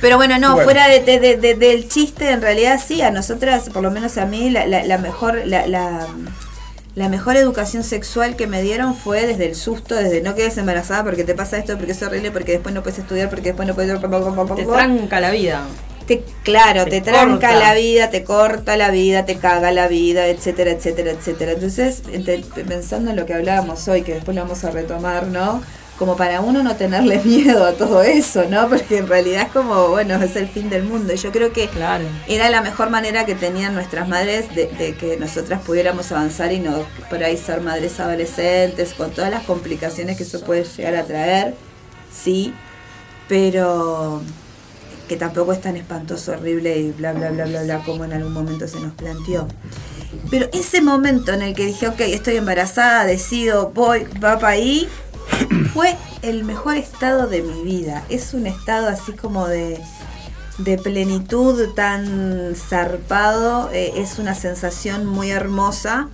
Pero 0.00 0.16
bueno, 0.16 0.38
no, 0.38 0.52
Bueno. 0.54 0.64
fuera 0.64 0.88
de, 0.88 1.00
de- 1.00 1.20
de- 1.20 1.36
de- 1.36 1.54
del 1.56 1.88
chiste, 1.88 2.30
en 2.30 2.40
realidad 2.40 2.80
sí, 2.84 3.02
a 3.02 3.10
nosotras, 3.10 3.68
por 3.70 3.82
lo 3.82 3.90
menos 3.90 4.16
a 4.16 4.24
mí, 4.24 4.48
la, 4.50 4.66
la- 4.66 4.82
la 4.84 4.96
mejor, 4.98 5.42
la, 5.44 5.66
la- 6.94 7.08
mejor 7.08 7.36
educación 7.36 7.84
sexual 7.84 8.36
que 8.36 8.46
me 8.46 8.62
dieron 8.62 8.94
fue 8.94 9.26
desde 9.26 9.46
el 9.46 9.54
susto, 9.54 9.94
desde 9.94 10.20
no 10.22 10.34
quedes 10.34 10.56
embarazada 10.58 11.04
porque 11.04 11.24
te 11.24 11.34
pasa 11.34 11.58
esto, 11.58 11.76
porque 11.76 11.92
es 11.92 12.02
horrible, 12.02 12.30
porque 12.30 12.52
después 12.52 12.74
no 12.74 12.82
puedes 12.82 12.98
estudiar, 12.98 13.30
porque 13.30 13.48
después 13.50 13.66
no 13.68 13.74
puedes... 13.74 13.90
Te 14.56 14.64
tranca 14.66 15.20
la 15.20 15.30
vida. 15.30 15.62
Te- 16.06 16.24
claro, 16.42 16.84
te, 16.84 16.90
Te 16.90 17.00
tranca 17.02 17.50
corta. 17.50 17.54
la 17.56 17.74
vida, 17.74 18.10
te 18.10 18.24
corta 18.24 18.76
la 18.76 18.90
vida, 18.90 19.24
te 19.26 19.36
caga 19.36 19.70
la 19.70 19.86
vida, 19.86 20.26
etcétera, 20.26 20.72
etcétera, 20.72 21.12
etcétera. 21.12 21.52
Entonces, 21.52 22.02
pensando 22.66 23.10
en 23.10 23.16
lo 23.16 23.26
que 23.26 23.34
hablábamos 23.34 23.86
hoy, 23.86 24.02
que 24.02 24.14
después 24.14 24.34
lo 24.36 24.42
vamos 24.42 24.64
a 24.64 24.70
retomar, 24.70 25.26
¿no? 25.28 25.62
Como 26.00 26.16
para 26.16 26.40
uno 26.40 26.62
no 26.62 26.76
tenerle 26.76 27.18
miedo 27.24 27.62
a 27.62 27.74
todo 27.74 28.02
eso, 28.02 28.44
¿no? 28.48 28.68
Porque 28.70 28.96
en 28.96 29.06
realidad 29.06 29.42
es 29.42 29.52
como, 29.52 29.88
bueno, 29.88 30.14
es 30.14 30.34
el 30.34 30.48
fin 30.48 30.70
del 30.70 30.84
mundo. 30.84 31.12
Y 31.12 31.16
yo 31.18 31.30
creo 31.30 31.52
que 31.52 31.68
Claro. 31.68 32.04
era 32.26 32.48
la 32.48 32.62
mejor 32.62 32.88
manera 32.88 33.26
que 33.26 33.34
tenían 33.34 33.74
nuestras 33.74 34.08
madres 34.08 34.52
de, 34.54 34.66
de 34.66 34.94
que 34.94 35.18
nosotras 35.18 35.60
pudiéramos 35.60 36.10
avanzar 36.10 36.52
y 36.52 36.58
no 36.58 36.86
por 37.10 37.22
ahí 37.22 37.36
ser 37.36 37.60
madres 37.60 38.00
adolescentes, 38.00 38.94
con 38.94 39.10
todas 39.10 39.30
las 39.30 39.44
complicaciones 39.44 40.16
que 40.16 40.22
eso 40.22 40.40
puede 40.40 40.64
llegar 40.64 40.96
a 40.96 41.04
traer, 41.04 41.54
sí, 42.10 42.54
pero 43.28 44.22
que 45.06 45.16
tampoco 45.16 45.52
es 45.52 45.60
tan 45.60 45.76
espantoso, 45.76 46.32
horrible 46.32 46.78
y 46.78 46.92
bla, 46.92 47.12
bla, 47.12 47.30
bla, 47.30 47.44
bla, 47.44 47.62
bla, 47.62 47.78
como 47.84 48.04
en 48.04 48.14
algún 48.14 48.32
momento 48.32 48.66
se 48.66 48.80
nos 48.80 48.94
planteó. 48.94 49.46
Pero 50.30 50.48
ese 50.52 50.80
momento 50.80 51.32
en 51.32 51.42
el 51.42 51.54
que 51.54 51.66
dije, 51.66 51.88
ok, 51.88 52.00
estoy 52.00 52.36
embarazada, 52.36 53.04
decido, 53.04 53.70
voy, 53.74 54.04
va 54.24 54.38
para 54.38 54.54
ahí, 54.54 54.88
fue 55.72 55.96
el 56.22 56.44
mejor 56.44 56.76
estado 56.76 57.26
de 57.26 57.42
mi 57.42 57.62
vida. 57.62 58.04
Es 58.08 58.34
un 58.34 58.46
estado 58.46 58.88
así 58.88 59.12
como 59.12 59.46
de, 59.46 59.80
de 60.58 60.78
plenitud 60.78 61.74
tan 61.74 62.54
zarpado, 62.54 63.70
eh, 63.72 63.92
es 63.96 64.18
una 64.18 64.34
sensación 64.34 65.06
muy 65.06 65.30
hermosa 65.30 66.08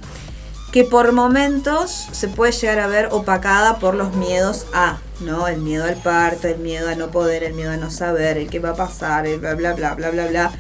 que 0.73 0.85
por 0.85 1.13
momentos 1.13 2.09
se 2.13 2.29
puede 2.29 2.53
llegar 2.53 2.81
a 2.81 2.87
ver 2.87 3.09
opacada 3.11 3.79
por 3.79 3.95
los 3.95 4.15
miedos 4.15 4.67
a, 4.75 4.99
¿no? 5.21 5.49
El 5.49 5.63
miedo 5.63 5.85
al 5.85 5.97
parto, 5.97 6.49
el 6.49 6.59
miedo 6.59 6.91
a 6.91 6.95
no 6.95 7.11
poder, 7.11 7.45
el 7.45 7.55
miedo 7.55 7.71
a 7.71 7.77
no 7.79 7.91
saber, 7.91 8.37
el 8.37 8.51
qué 8.51 8.59
va 8.59 8.71
a 8.71 8.75
pasar, 8.75 9.27
el 9.27 9.41
bla 9.41 9.55
bla 9.55 9.73
bla 9.73 9.95
bla 9.95 10.11
bla 10.11 10.27
bla, 10.27 10.53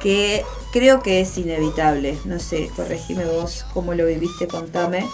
que 0.00 0.44
creo 0.72 1.02
que 1.02 1.20
es 1.20 1.38
inevitable. 1.38 2.18
No 2.24 2.40
sé, 2.40 2.68
corregime 2.74 3.26
vos 3.26 3.64
cómo 3.72 3.94
lo 3.94 4.06
viviste, 4.06 4.48
contame. 4.48 5.08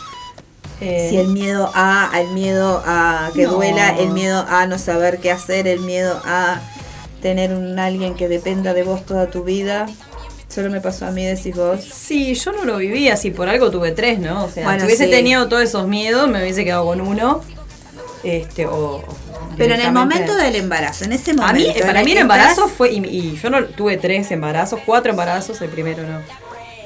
Eh, 0.80 1.08
Si 1.10 1.16
el 1.18 1.28
miedo 1.28 1.70
a, 1.74 2.10
el 2.20 2.28
miedo 2.28 2.82
a 2.86 3.30
que 3.34 3.44
No. 3.44 3.52
duela, 3.52 3.90
el 3.98 4.10
miedo 4.10 4.44
a 4.48 4.66
no 4.66 4.78
saber 4.78 5.18
qué 5.18 5.30
hacer, 5.30 5.66
el 5.66 5.80
miedo 5.80 6.20
a 6.24 6.60
tener 7.20 7.52
un 7.52 7.78
alguien 7.78 8.14
que 8.14 8.28
dependa 8.28 8.72
de 8.72 8.82
vos 8.82 9.04
toda 9.04 9.26
tu 9.30 9.44
vida. 9.44 9.86
Solo 10.48 10.70
me 10.70 10.80
pasó 10.80 11.06
a 11.06 11.10
mí, 11.10 11.24
decís 11.24 11.54
vos. 11.54 11.80
Sí, 11.84 12.34
yo 12.34 12.52
no 12.52 12.64
lo 12.64 12.78
viví 12.78 13.08
así, 13.08 13.30
por 13.30 13.48
algo 13.48 13.70
tuve 13.70 13.92
tres, 13.92 14.18
¿no? 14.18 14.44
O 14.46 14.50
sea, 14.50 14.64
Bueno, 14.64 14.80
si 14.80 14.86
hubiese 14.86 15.04
sí. 15.04 15.10
tenido 15.10 15.48
todos 15.48 15.62
esos 15.62 15.86
miedos, 15.86 16.28
me 16.28 16.40
hubiese 16.42 16.64
quedado 16.64 16.86
con 16.86 17.00
uno. 17.02 17.42
Este, 18.24 18.66
o. 18.66 19.02
Pero 19.56 19.74
en 19.74 19.80
el 19.82 19.92
momento 19.92 20.34
del 20.34 20.56
embarazo, 20.56 21.04
en 21.04 21.12
ese 21.12 21.34
momento. 21.34 21.70
A 21.70 21.74
mí, 21.74 21.80
para 21.82 22.02
mí 22.02 22.12
el 22.12 22.18
embarazo 22.18 22.62
estás- 22.64 22.76
fue, 22.76 22.90
y, 22.92 22.98
y 23.06 23.36
yo 23.40 23.50
no 23.50 23.64
tuve 23.64 23.96
tres 23.98 24.30
embarazos, 24.30 24.80
cuatro 24.86 25.10
embarazos, 25.10 25.60
el 25.60 25.68
primero 25.68 26.02
no. 26.02 26.20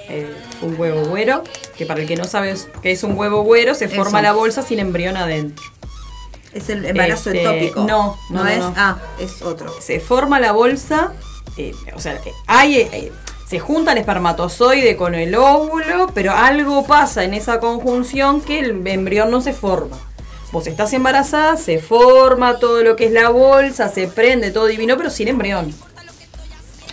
Eh, 0.08 0.32
un 0.62 0.78
huevo 0.78 1.06
güero, 1.06 1.42
que 1.76 1.86
para 1.86 2.00
el 2.00 2.06
que 2.06 2.16
no 2.16 2.24
sabe 2.24 2.54
que 2.82 2.92
es 2.92 3.02
un 3.04 3.16
huevo 3.18 3.42
güero, 3.42 3.74
se 3.74 3.88
forma 3.88 4.18
Eso. 4.18 4.22
la 4.22 4.32
bolsa 4.32 4.62
sin 4.62 4.78
embrión 4.78 5.16
adentro. 5.16 5.64
Es 6.52 6.68
el 6.68 6.84
embarazo 6.84 7.30
Este, 7.30 7.42
ectópico. 7.42 7.80
no, 7.84 8.16
no, 8.30 8.44
no, 8.44 8.48
es. 8.48 8.58
no. 8.58 8.74
Ah, 8.76 8.98
es 9.18 9.42
otro. 9.42 9.72
Se 9.80 10.00
forma 10.00 10.38
la 10.40 10.52
bolsa, 10.52 11.12
eh, 11.56 11.72
o 11.96 12.00
sea, 12.00 12.18
hay, 12.46 12.76
eh, 12.76 13.12
se 13.48 13.58
junta 13.60 13.92
el 13.92 13.98
espermatozoide 13.98 14.96
con 14.96 15.14
el 15.14 15.34
óvulo, 15.34 16.10
pero 16.14 16.32
algo 16.32 16.84
pasa 16.86 17.24
en 17.24 17.34
esa 17.34 17.58
conjunción 17.58 18.40
que 18.40 18.60
el 18.60 18.86
embrión 18.86 19.30
no 19.30 19.40
se 19.40 19.52
forma. 19.52 19.96
Vos 20.52 20.66
estás 20.68 20.92
embarazada, 20.92 21.56
se 21.56 21.78
forma 21.80 22.58
todo 22.60 22.82
lo 22.84 22.94
que 22.94 23.06
es 23.06 23.12
la 23.12 23.30
bolsa, 23.30 23.88
se 23.88 24.06
prende 24.06 24.52
todo 24.52 24.66
divino, 24.66 24.96
pero 24.96 25.10
sin 25.10 25.26
embrión. 25.28 25.74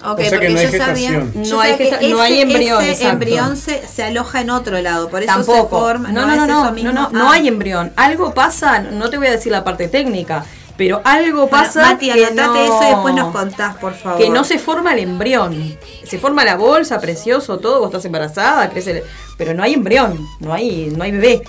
Ok, 0.03 0.19
O 0.19 0.21
sea 0.21 0.29
porque 0.31 0.49
no 0.49 0.59
hay 0.59 0.71
yo 0.71 0.77
sabía, 0.77 1.11
yo 1.11 1.25
No 1.35 1.45
sabía 1.45 1.63
hay 1.63 1.77
que 1.77 1.83
gesta- 1.91 2.07
no 2.09 2.21
hay 2.21 2.33
ese- 2.33 2.41
embrión, 2.41 2.81
Ese 2.81 2.91
exacto. 2.91 3.13
embrión 3.13 3.57
se, 3.57 3.87
se 3.87 4.03
aloja 4.03 4.41
en 4.41 4.49
otro 4.49 4.81
lado, 4.81 5.09
por 5.09 5.21
eso 5.21 5.31
se 5.31 5.37
Tampoco. 5.37 5.79
forma. 5.79 6.11
no, 6.11 6.25
no, 6.25 6.35
no, 6.35 6.47
no, 6.47 6.63
no, 6.65 6.71
mismo. 6.71 6.91
no, 6.91 7.09
no 7.11 7.29
Ah. 7.29 7.33
hay 7.35 7.47
embrión. 7.47 7.91
Algo 7.95 8.33
pasa, 8.33 8.79
no 8.79 9.09
te 9.09 9.17
voy 9.17 9.27
a 9.27 9.31
decir 9.31 9.51
la 9.51 9.63
parte 9.63 9.87
técnica, 9.87 10.43
pero 10.75 11.01
algo 11.03 11.41
Bueno, 11.47 11.49
pasa 11.51 11.81
Mati, 11.83 12.11
que 12.11 12.25
anotate 12.25 12.47
no, 12.47 12.55
eso 12.65 12.79
y 12.83 12.85
después 12.87 13.13
nos 13.15 13.31
contás, 13.31 13.75
por 13.77 13.93
favor. 13.93 14.19
que 14.19 14.29
no 14.31 14.43
se 14.43 14.57
forma 14.57 14.93
el 14.93 14.99
embrión. 14.99 15.77
Se 16.03 16.17
forma 16.17 16.43
la 16.43 16.55
bolsa, 16.55 16.99
precioso, 16.99 17.59
todo, 17.59 17.79
vos 17.79 17.89
estás 17.89 18.05
embarazada, 18.05 18.69
crece 18.71 18.91
el- 18.91 19.03
pero 19.37 19.53
no 19.53 19.61
hay 19.61 19.73
embrión, 19.75 20.17
no 20.39 20.51
hay, 20.53 20.91
no 20.95 21.03
hay 21.03 21.11
bebé. 21.11 21.43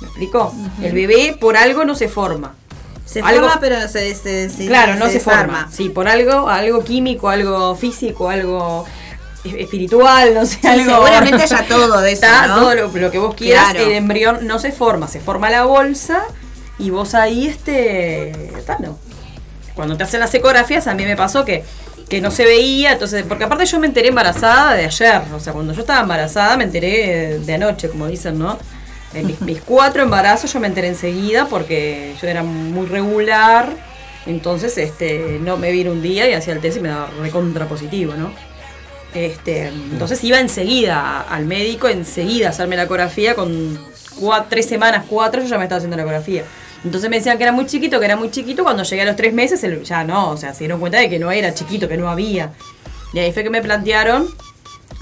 ¿Me 0.00 0.06
explico? 0.08 0.54
El 0.82 0.92
bebé 0.94 1.36
por 1.38 1.56
algo 1.56 1.84
no 1.84 1.94
se 1.94 2.08
forma. 2.08 2.54
Se 3.04 3.20
algo- 3.20 3.40
forma, 3.46 3.60
pero 3.60 3.88
se, 3.88 4.14
se, 4.14 4.48
se- 4.48 4.66
claro, 4.66 4.94
no 4.96 5.08
se, 5.08 5.20
forma. 5.20 5.68
Sí, 5.70 5.88
por 5.90 6.08
algo, 6.08 6.48
algo 6.48 6.82
químico, 6.84 7.28
algo 7.28 7.74
físico, 7.74 8.28
algo 8.30 8.84
es- 9.44 9.54
espiritual, 9.54 10.34
no 10.34 10.46
sé, 10.46 10.58
Sí, 10.60 10.66
algo. 10.66 10.94
seguramente 10.94 11.42
haya 11.42 11.64
todo 11.68 12.00
de 12.00 12.12
eso, 12.12 12.24
Está 12.24 12.46
¿no? 12.46 12.56
todo 12.56 12.74
lo, 12.74 12.88
lo 12.88 13.10
que 13.10 13.18
vos 13.18 13.34
quieras, 13.34 13.70
Claro. 13.72 13.86
el 13.86 13.92
embrión 13.92 14.46
no 14.46 14.58
se 14.58 14.72
forma, 14.72 15.08
se 15.08 15.20
forma 15.20 15.50
la 15.50 15.64
bolsa 15.64 16.22
y 16.78 16.90
vos 16.90 17.14
ahí, 17.14 17.48
este, 17.48 18.30
está, 18.56 18.78
no. 18.78 18.98
Cuando 19.74 19.96
te 19.96 20.04
hacen 20.04 20.20
las 20.20 20.32
ecografías, 20.34 20.86
a 20.86 20.94
mí 20.94 21.04
me 21.04 21.16
pasó 21.16 21.44
que, 21.44 21.64
que 22.08 22.20
no 22.20 22.30
se 22.30 22.44
veía, 22.44 22.92
entonces, 22.92 23.24
porque 23.28 23.44
aparte 23.44 23.64
yo 23.66 23.78
me 23.80 23.86
enteré 23.86 24.08
embarazada 24.08 24.74
de 24.74 24.84
ayer, 24.84 25.22
o 25.34 25.40
sea, 25.40 25.52
cuando 25.52 25.72
yo 25.72 25.80
estaba 25.80 26.00
embarazada 26.00 26.56
me 26.56 26.64
enteré 26.64 27.38
de 27.40 27.54
anoche, 27.54 27.88
como 27.88 28.06
dicen, 28.06 28.38
¿no? 28.38 28.58
En 29.14 29.26
mis, 29.26 29.60
cuatro 29.60 30.02
embarazos 30.02 30.52
yo 30.52 30.60
me 30.60 30.68
enteré 30.68 30.88
enseguida 30.88 31.46
porque 31.46 32.14
yo 32.20 32.28
era 32.28 32.42
muy 32.42 32.86
regular, 32.86 33.68
entonces 34.26 34.78
este 34.78 35.38
no 35.40 35.56
me 35.56 35.70
vine 35.70 35.90
un 35.90 36.02
día 36.02 36.28
y 36.28 36.32
hacía 36.32 36.54
el 36.54 36.60
test 36.60 36.78
y 36.78 36.80
me 36.80 36.88
daba 36.88 37.10
recontra 37.20 37.68
positivo, 37.68 38.14
¿no? 38.14 38.32
Este, 39.14 39.68
entonces 39.68 40.24
iba 40.24 40.40
enseguida 40.40 41.20
al 41.20 41.44
médico, 41.44 41.88
enseguida 41.88 42.46
a 42.46 42.50
hacerme 42.50 42.76
la 42.76 42.84
ecografía 42.84 43.34
con 43.34 43.78
tres 44.48 44.66
semanas, 44.66 45.04
cuatro, 45.08 45.42
yo 45.42 45.48
ya 45.48 45.58
me 45.58 45.64
estaba 45.64 45.78
haciendo 45.78 45.96
la 45.96 46.02
ecografía. 46.02 46.44
Entonces 46.84 47.08
me 47.10 47.16
decían 47.16 47.36
que 47.36 47.44
era 47.44 47.52
muy 47.52 47.66
chiquito, 47.66 48.00
que 48.00 48.06
era 48.06 48.16
muy 48.16 48.30
chiquito. 48.30 48.64
Cuando 48.64 48.82
llegué 48.82 49.02
a 49.02 49.04
los 49.04 49.16
tres 49.16 49.32
meses, 49.32 49.64
ya 49.84 50.04
no, 50.04 50.30
o 50.30 50.36
sea, 50.36 50.52
se 50.52 50.60
dieron 50.60 50.80
cuenta 50.80 50.98
de 50.98 51.08
que 51.08 51.18
no 51.18 51.30
era 51.30 51.54
chiquito, 51.54 51.88
que 51.88 51.96
no 51.96 52.08
había. 52.08 52.50
Y 53.12 53.18
ahí 53.18 53.32
fue 53.32 53.42
que 53.44 53.50
me 53.50 53.62
plantearon 53.62 54.26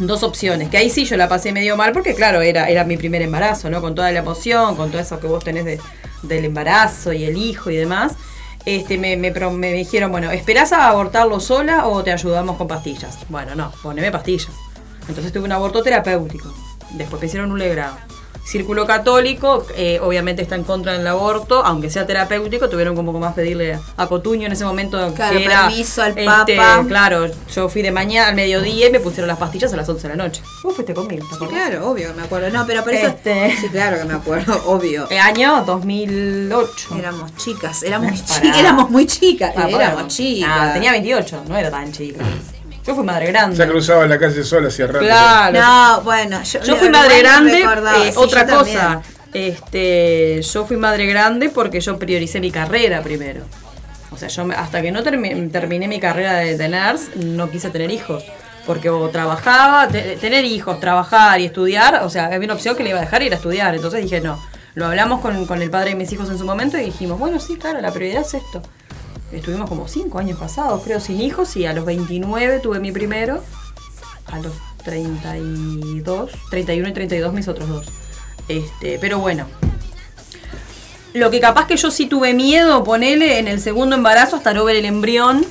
dos 0.06 0.22
opciones, 0.22 0.68
que 0.70 0.76
ahí 0.78 0.90
sí 0.90 1.04
yo 1.04 1.16
la 1.16 1.28
pasé 1.28 1.52
medio 1.52 1.76
mal 1.76 1.92
porque 1.92 2.14
claro, 2.14 2.40
era, 2.40 2.68
era 2.68 2.84
mi 2.84 2.96
primer 2.96 3.22
embarazo, 3.22 3.70
¿no? 3.70 3.80
Con 3.80 3.94
toda 3.94 4.10
la 4.12 4.20
emoción, 4.20 4.76
con 4.76 4.90
todo 4.90 5.00
eso 5.00 5.20
que 5.20 5.26
vos 5.26 5.44
tenés 5.44 5.64
de- 5.64 5.80
del 6.22 6.44
embarazo 6.44 7.12
y 7.12 7.24
el 7.24 7.36
hijo 7.36 7.70
y 7.70 7.76
demás. 7.76 8.12
Este, 8.66 8.98
me, 8.98 9.16
me, 9.16 9.30
me 9.32 9.72
dijeron, 9.72 10.10
bueno, 10.10 10.30
¿esperás 10.30 10.72
a 10.72 10.88
abortarlo 10.88 11.40
sola 11.40 11.86
o 11.86 12.02
te 12.04 12.12
ayudamos 12.12 12.56
con 12.58 12.68
pastillas? 12.68 13.18
Bueno, 13.30 13.54
no, 13.54 13.72
poneme 13.82 14.10
pastillas. 14.10 14.50
Entonces 15.08 15.32
tuve 15.32 15.44
un 15.44 15.52
aborto 15.52 15.82
terapéutico. 15.82 16.52
Después 16.90 17.20
me 17.22 17.26
hicieron 17.26 17.50
un 17.52 17.58
legrado. 17.58 17.96
Círculo 18.44 18.86
católico, 18.86 19.66
eh, 19.76 20.00
obviamente 20.02 20.42
está 20.42 20.56
en 20.56 20.64
contra 20.64 20.96
del 20.96 21.06
aborto, 21.06 21.64
aunque 21.64 21.90
sea 21.90 22.06
terapéutico, 22.06 22.68
tuvieron 22.68 22.96
como 22.96 23.12
más 23.18 23.34
pedirle 23.34 23.78
a 23.96 24.06
Cotuño 24.06 24.46
en 24.46 24.52
ese 24.52 24.64
momento 24.64 25.12
Claro, 25.14 25.36
que 25.36 25.44
era 25.44 25.66
permiso 25.68 26.02
al 26.02 26.10
este, 26.10 26.24
Papa. 26.24 26.84
Claro, 26.88 27.30
yo 27.54 27.68
fui 27.68 27.82
de 27.82 27.92
mañana 27.92 28.28
al 28.28 28.34
mediodía 28.34 28.88
y 28.88 28.92
me 28.92 29.00
pusieron 29.00 29.28
las 29.28 29.38
pastillas 29.38 29.72
a 29.72 29.76
las 29.76 29.88
11 29.88 30.08
de 30.08 30.16
la 30.16 30.24
noche. 30.24 30.42
Vos 30.62 30.74
fuiste 30.74 30.94
conmigo, 30.94 31.26
¿te 31.28 31.36
Sí, 31.36 31.46
claro, 31.46 31.90
obvio 31.90 32.08
que 32.08 32.14
me 32.14 32.22
acuerdo. 32.22 32.50
No, 32.50 32.66
pero 32.66 32.82
por 32.82 32.92
eso. 32.92 33.06
Este. 33.06 33.56
Sí, 33.60 33.68
claro 33.68 33.98
que 33.98 34.04
me 34.04 34.14
acuerdo, 34.14 34.60
obvio. 34.66 35.08
El 35.10 35.18
año 35.18 35.64
2008. 35.64 36.96
Éramos 36.98 37.36
chicas, 37.36 37.82
éramos, 37.82 38.24
chicas, 38.24 38.56
éramos 38.58 38.90
muy 38.90 39.06
chicas. 39.06 39.52
Ah, 39.56 39.68
éramos 39.68 39.92
bueno. 39.94 40.08
chicas. 40.08 40.50
Ah, 40.52 40.70
tenía 40.74 40.92
28, 40.92 41.44
no 41.48 41.56
era 41.56 41.70
tan 41.70 41.92
chica. 41.92 42.24
Yo 42.90 42.94
fui 42.96 43.04
madre 43.04 43.26
grande. 43.28 43.56
Ya 43.56 43.68
cruzaba 43.68 44.06
la 44.06 44.18
calle 44.18 44.42
sola 44.44 44.68
hacia 44.68 44.86
rato. 44.88 44.98
Claro. 44.98 45.58
No, 45.60 46.00
bueno, 46.02 46.42
yo, 46.42 46.60
Yo 46.62 46.76
fui 46.76 46.90
madre 46.90 47.20
grande, 47.20 47.52
recordaba, 47.60 48.04
eh, 48.06 48.10
sí, 48.12 48.18
otra 48.18 48.46
también. 48.46 48.76
cosa. 48.78 49.02
Este, 49.32 50.42
yo 50.42 50.66
fui 50.66 50.76
madre 50.76 51.06
grande 51.06 51.48
porque 51.50 51.80
yo 51.80 51.98
prioricé 51.98 52.40
mi 52.40 52.50
carrera 52.50 53.02
primero. 53.02 53.42
O 54.10 54.16
sea, 54.16 54.28
yo 54.28 54.44
me- 54.44 54.54
hasta 54.54 54.82
que 54.82 54.90
no 54.90 55.02
termi- 55.04 55.50
terminé 55.52 55.86
mi 55.88 56.00
carrera 56.00 56.34
de, 56.34 56.56
de 56.56 56.68
nurse, 56.68 57.10
no 57.16 57.50
quise 57.50 57.70
tener 57.70 57.90
hijos. 57.90 58.24
Porque 58.66 58.90
o 58.90 59.08
trabajaba, 59.08 59.88
te- 59.88 60.16
tener 60.16 60.44
hijos, 60.44 60.80
trabajar 60.80 61.40
y 61.40 61.46
estudiar, 61.46 62.02
o 62.04 62.10
sea, 62.10 62.26
había 62.26 62.40
una 62.40 62.54
opción 62.54 62.76
que 62.76 62.82
le 62.82 62.90
iba 62.90 62.98
a 62.98 63.02
dejar 63.02 63.22
ir 63.22 63.32
a 63.32 63.36
estudiar. 63.36 63.74
Entonces 63.74 64.02
dije, 64.02 64.20
no. 64.20 64.40
Lo 64.74 64.86
hablamos 64.86 65.20
con, 65.20 65.46
con 65.46 65.60
el 65.62 65.70
padre 65.70 65.90
de 65.90 65.96
mis 65.96 66.12
hijos 66.12 66.28
en 66.30 66.38
su 66.38 66.44
momento 66.44 66.78
y 66.78 66.82
dijimos, 66.84 67.18
bueno, 67.18 67.40
sí, 67.40 67.56
claro, 67.56 67.80
la 67.80 67.90
prioridad 67.92 68.22
es 68.22 68.34
esto. 68.34 68.62
Estuvimos 69.32 69.68
como 69.68 69.86
cinco 69.86 70.18
años 70.18 70.38
pasados, 70.38 70.82
creo, 70.82 71.00
sin 71.00 71.20
hijos 71.20 71.56
y 71.56 71.66
a 71.66 71.72
los 71.72 71.84
29 71.84 72.58
tuve 72.58 72.80
mi 72.80 72.90
primero. 72.90 73.42
A 74.26 74.38
los 74.40 74.52
32, 74.84 76.30
31 76.50 76.88
y 76.88 76.92
32 76.92 77.32
mis 77.32 77.48
otros 77.48 77.68
dos. 77.68 77.86
Este, 78.48 78.98
pero 79.00 79.18
bueno. 79.18 79.46
Lo 81.12 81.30
que 81.30 81.40
capaz 81.40 81.66
que 81.66 81.76
yo 81.76 81.90
sí 81.90 82.06
tuve 82.06 82.34
miedo, 82.34 82.84
ponele 82.84 83.38
en 83.38 83.48
el 83.48 83.60
segundo 83.60 83.96
embarazo 83.96 84.36
hasta 84.36 84.54
no 84.54 84.64
ver 84.64 84.76
el 84.76 84.84
embrión, 84.84 85.44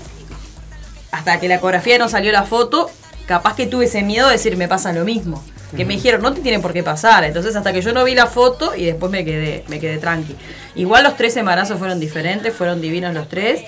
hasta 1.11 1.39
que 1.39 1.49
la 1.49 1.55
ecografía 1.55 1.97
no 1.97 2.07
salió 2.07 2.31
la 2.31 2.43
foto, 2.43 2.89
capaz 3.27 3.55
que 3.55 3.67
tuve 3.67 3.85
ese 3.85 4.01
miedo 4.01 4.27
de 4.27 4.33
decir 4.33 4.55
me 4.55 4.69
pasa 4.69 4.93
lo 4.93 5.03
mismo. 5.03 5.43
Que 5.75 5.85
me 5.85 5.93
dijeron, 5.93 6.21
no 6.21 6.33
te 6.33 6.41
tiene 6.41 6.59
por 6.59 6.73
qué 6.73 6.81
pasar. 6.83 7.23
Entonces 7.23 7.55
hasta 7.55 7.71
que 7.73 7.81
yo 7.81 7.93
no 7.93 8.03
vi 8.03 8.15
la 8.15 8.25
foto 8.27 8.75
y 8.75 8.85
después 8.85 9.11
me 9.11 9.23
quedé, 9.23 9.63
me 9.67 9.79
quedé 9.79 9.97
tranqui. 9.99 10.35
Igual 10.75 11.03
los 11.03 11.15
tres 11.15 11.35
embarazos 11.37 11.77
fueron 11.77 11.99
diferentes, 11.99 12.53
fueron 12.53 12.81
divinos 12.81 13.13
los 13.13 13.29
tres. 13.29 13.61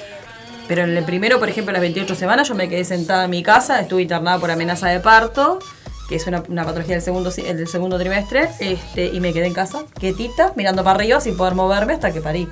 Pero 0.67 0.83
en 0.83 0.95
el 0.95 1.03
primero, 1.03 1.37
por 1.39 1.49
ejemplo, 1.49 1.71
las 1.73 1.81
28 1.81 2.15
semanas, 2.15 2.47
yo 2.47 2.55
me 2.55 2.69
quedé 2.69 2.83
sentada 2.85 3.25
en 3.25 3.29
mi 3.31 3.43
casa, 3.43 3.79
estuve 3.81 4.01
internada 4.03 4.39
por 4.39 4.49
amenaza 4.51 4.87
de 4.87 4.99
parto, 5.01 5.59
que 6.07 6.15
es 6.15 6.25
una, 6.27 6.43
una 6.47 6.63
patología 6.63 6.95
del 6.95 7.01
segundo, 7.03 7.29
del 7.29 7.67
segundo 7.67 7.99
trimestre, 7.99 8.49
este, 8.59 9.05
y 9.07 9.19
me 9.19 9.33
quedé 9.33 9.47
en 9.47 9.53
casa, 9.53 9.83
quietita, 9.99 10.53
mirando 10.55 10.83
para 10.83 10.95
arriba, 10.97 11.19
sin 11.19 11.35
poder 11.35 11.55
moverme 11.55 11.93
hasta 11.93 12.11
que 12.13 12.21
parí. 12.21 12.47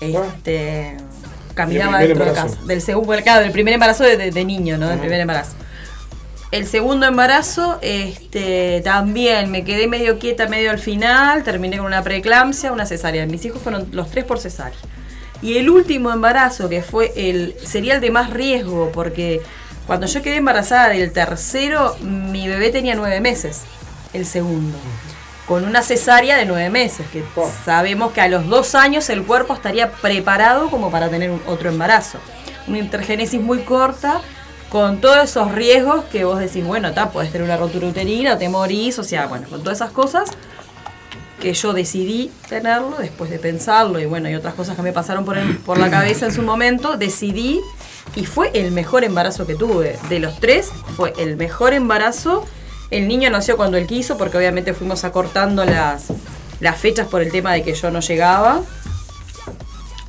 Este, 0.00 0.96
caminaba 1.54 1.98
dentro 1.98 2.24
de 2.24 2.30
embarazo. 2.30 2.54
casa. 2.56 2.66
Del 2.66 2.82
segundo, 2.82 3.14
claro, 3.22 3.42
del 3.42 3.52
primer 3.52 3.74
embarazo 3.74 4.04
de, 4.04 4.16
de- 4.16 4.30
de 4.30 4.44
niño, 4.44 4.78
¿no? 4.78 4.88
Del 4.88 4.98
primer 4.98 5.20
embarazo. 5.20 5.52
El 6.52 6.66
segundo 6.66 7.06
embarazo, 7.06 7.78
este, 7.80 8.82
también 8.84 9.50
me 9.50 9.64
quedé 9.64 9.86
medio 9.86 10.18
quieta, 10.18 10.48
medio 10.48 10.70
al 10.70 10.78
final, 10.78 11.44
terminé 11.44 11.78
con 11.78 11.86
una 11.86 12.02
preeclampsia, 12.02 12.72
una 12.72 12.84
cesárea. 12.84 13.24
Mis 13.24 13.42
hijos 13.46 13.62
fueron 13.62 13.88
los 13.92 14.10
tres 14.10 14.26
por 14.26 14.38
cesárea. 14.38 14.76
Y 15.40 15.56
el 15.56 15.70
último 15.70 16.12
embarazo, 16.12 16.68
que 16.68 16.82
fue 16.82 17.10
el, 17.16 17.56
sería 17.64 17.94
el 17.94 18.02
de 18.02 18.10
más 18.10 18.28
riesgo, 18.28 18.92
porque 18.92 19.40
cuando 19.86 20.06
yo 20.06 20.20
quedé 20.20 20.36
embarazada 20.36 20.90
del 20.90 21.10
tercero, 21.10 21.96
mi 22.02 22.46
bebé 22.46 22.68
tenía 22.68 22.94
nueve 22.96 23.22
meses, 23.22 23.62
el 24.12 24.26
segundo. 24.26 24.76
Con 25.48 25.64
una 25.64 25.80
cesárea 25.80 26.36
de 26.36 26.44
nueve 26.44 26.68
meses, 26.68 27.06
que 27.10 27.24
sabemos 27.64 28.12
que 28.12 28.20
a 28.20 28.28
los 28.28 28.46
dos 28.46 28.74
años 28.74 29.08
el 29.08 29.24
cuerpo 29.24 29.54
estaría 29.54 29.90
preparado 29.90 30.68
como 30.68 30.90
para 30.90 31.08
tener 31.08 31.32
otro 31.46 31.70
embarazo. 31.70 32.18
Una 32.68 32.78
intergénesis 32.78 33.40
muy 33.40 33.60
corta, 33.60 34.20
con 34.72 35.02
todos 35.02 35.22
esos 35.22 35.52
riesgos 35.52 36.06
que 36.06 36.24
vos 36.24 36.38
decís, 36.38 36.64
bueno, 36.64 36.88
está, 36.88 37.10
podés 37.10 37.30
tener 37.30 37.44
una 37.44 37.58
rotura 37.58 37.88
uterina, 37.88 38.38
te 38.38 38.48
morís, 38.48 38.98
o 38.98 39.04
sea, 39.04 39.26
bueno, 39.26 39.46
con 39.50 39.60
todas 39.60 39.76
esas 39.76 39.90
cosas 39.90 40.30
que 41.42 41.52
yo 41.52 41.74
decidí 41.74 42.32
tenerlo 42.48 42.96
después 42.98 43.30
de 43.30 43.38
pensarlo 43.38 44.00
y 44.00 44.06
bueno, 44.06 44.30
y 44.30 44.34
otras 44.34 44.54
cosas 44.54 44.74
que 44.74 44.80
me 44.80 44.94
pasaron 44.94 45.26
por, 45.26 45.36
por 45.58 45.76
la 45.76 45.90
cabeza 45.90 46.24
en 46.24 46.32
su 46.32 46.40
momento, 46.40 46.96
decidí 46.96 47.60
y 48.16 48.24
fue 48.24 48.50
el 48.54 48.72
mejor 48.72 49.04
embarazo 49.04 49.46
que 49.46 49.56
tuve. 49.56 49.98
De 50.08 50.18
los 50.20 50.40
tres, 50.40 50.70
fue 50.96 51.12
el 51.18 51.36
mejor 51.36 51.74
embarazo. 51.74 52.46
El 52.90 53.08
niño 53.08 53.28
nació 53.28 53.58
cuando 53.58 53.76
él 53.76 53.86
quiso, 53.86 54.16
porque 54.16 54.38
obviamente 54.38 54.72
fuimos 54.72 55.04
acortando 55.04 55.66
las, 55.66 56.06
las 56.60 56.78
fechas 56.78 57.08
por 57.08 57.20
el 57.20 57.30
tema 57.30 57.52
de 57.52 57.62
que 57.62 57.74
yo 57.74 57.90
no 57.90 58.00
llegaba. 58.00 58.62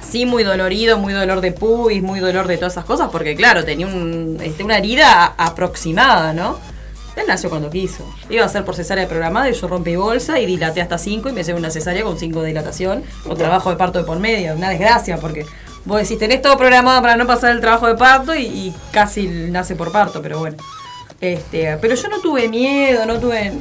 Sí, 0.09 0.25
muy 0.25 0.43
dolorido, 0.43 0.97
muy 0.97 1.13
dolor 1.13 1.41
de 1.41 1.51
pubis, 1.51 2.03
muy 2.03 2.19
dolor 2.19 2.47
de 2.47 2.57
todas 2.57 2.73
esas 2.73 2.85
cosas, 2.85 3.09
porque 3.11 3.35
claro, 3.35 3.63
tenía 3.63 3.87
un, 3.87 4.37
este, 4.41 4.63
una 4.63 4.77
herida 4.77 5.33
aproximada, 5.37 6.33
¿no? 6.33 6.59
Él 7.15 7.23
nació 7.27 7.49
cuando 7.49 7.69
quiso. 7.69 8.03
Iba 8.29 8.45
a 8.45 8.49
ser 8.49 8.65
por 8.65 8.75
cesárea 8.75 9.07
programada 9.07 9.49
y 9.49 9.53
yo 9.53 9.67
rompí 9.67 9.95
bolsa 9.95 10.39
y 10.39 10.45
dilaté 10.45 10.81
hasta 10.81 10.97
5 10.97 11.29
y 11.29 11.31
me 11.31 11.41
hice 11.41 11.53
una 11.53 11.69
cesárea 11.69 12.03
con 12.03 12.17
5 12.17 12.41
de 12.41 12.47
dilatación 12.47 13.03
con 13.23 13.37
trabajo 13.37 13.69
de 13.69 13.75
parto 13.75 13.99
de 13.99 14.05
por 14.05 14.19
medio. 14.19 14.55
Una 14.55 14.69
desgracia 14.69 15.17
porque 15.17 15.45
vos 15.85 16.01
decís, 16.01 16.17
tenés 16.17 16.41
todo 16.41 16.57
programado 16.57 17.01
para 17.01 17.15
no 17.15 17.27
pasar 17.27 17.51
el 17.51 17.61
trabajo 17.61 17.87
de 17.87 17.95
parto 17.95 18.33
y, 18.33 18.45
y 18.45 18.75
casi 18.91 19.27
nace 19.27 19.75
por 19.75 19.91
parto, 19.91 20.21
pero 20.21 20.39
bueno. 20.39 20.57
Este, 21.21 21.77
pero 21.77 21.95
yo 21.95 22.09
no 22.09 22.19
tuve 22.19 22.49
miedo, 22.49 23.05
no 23.05 23.19
tuve... 23.19 23.53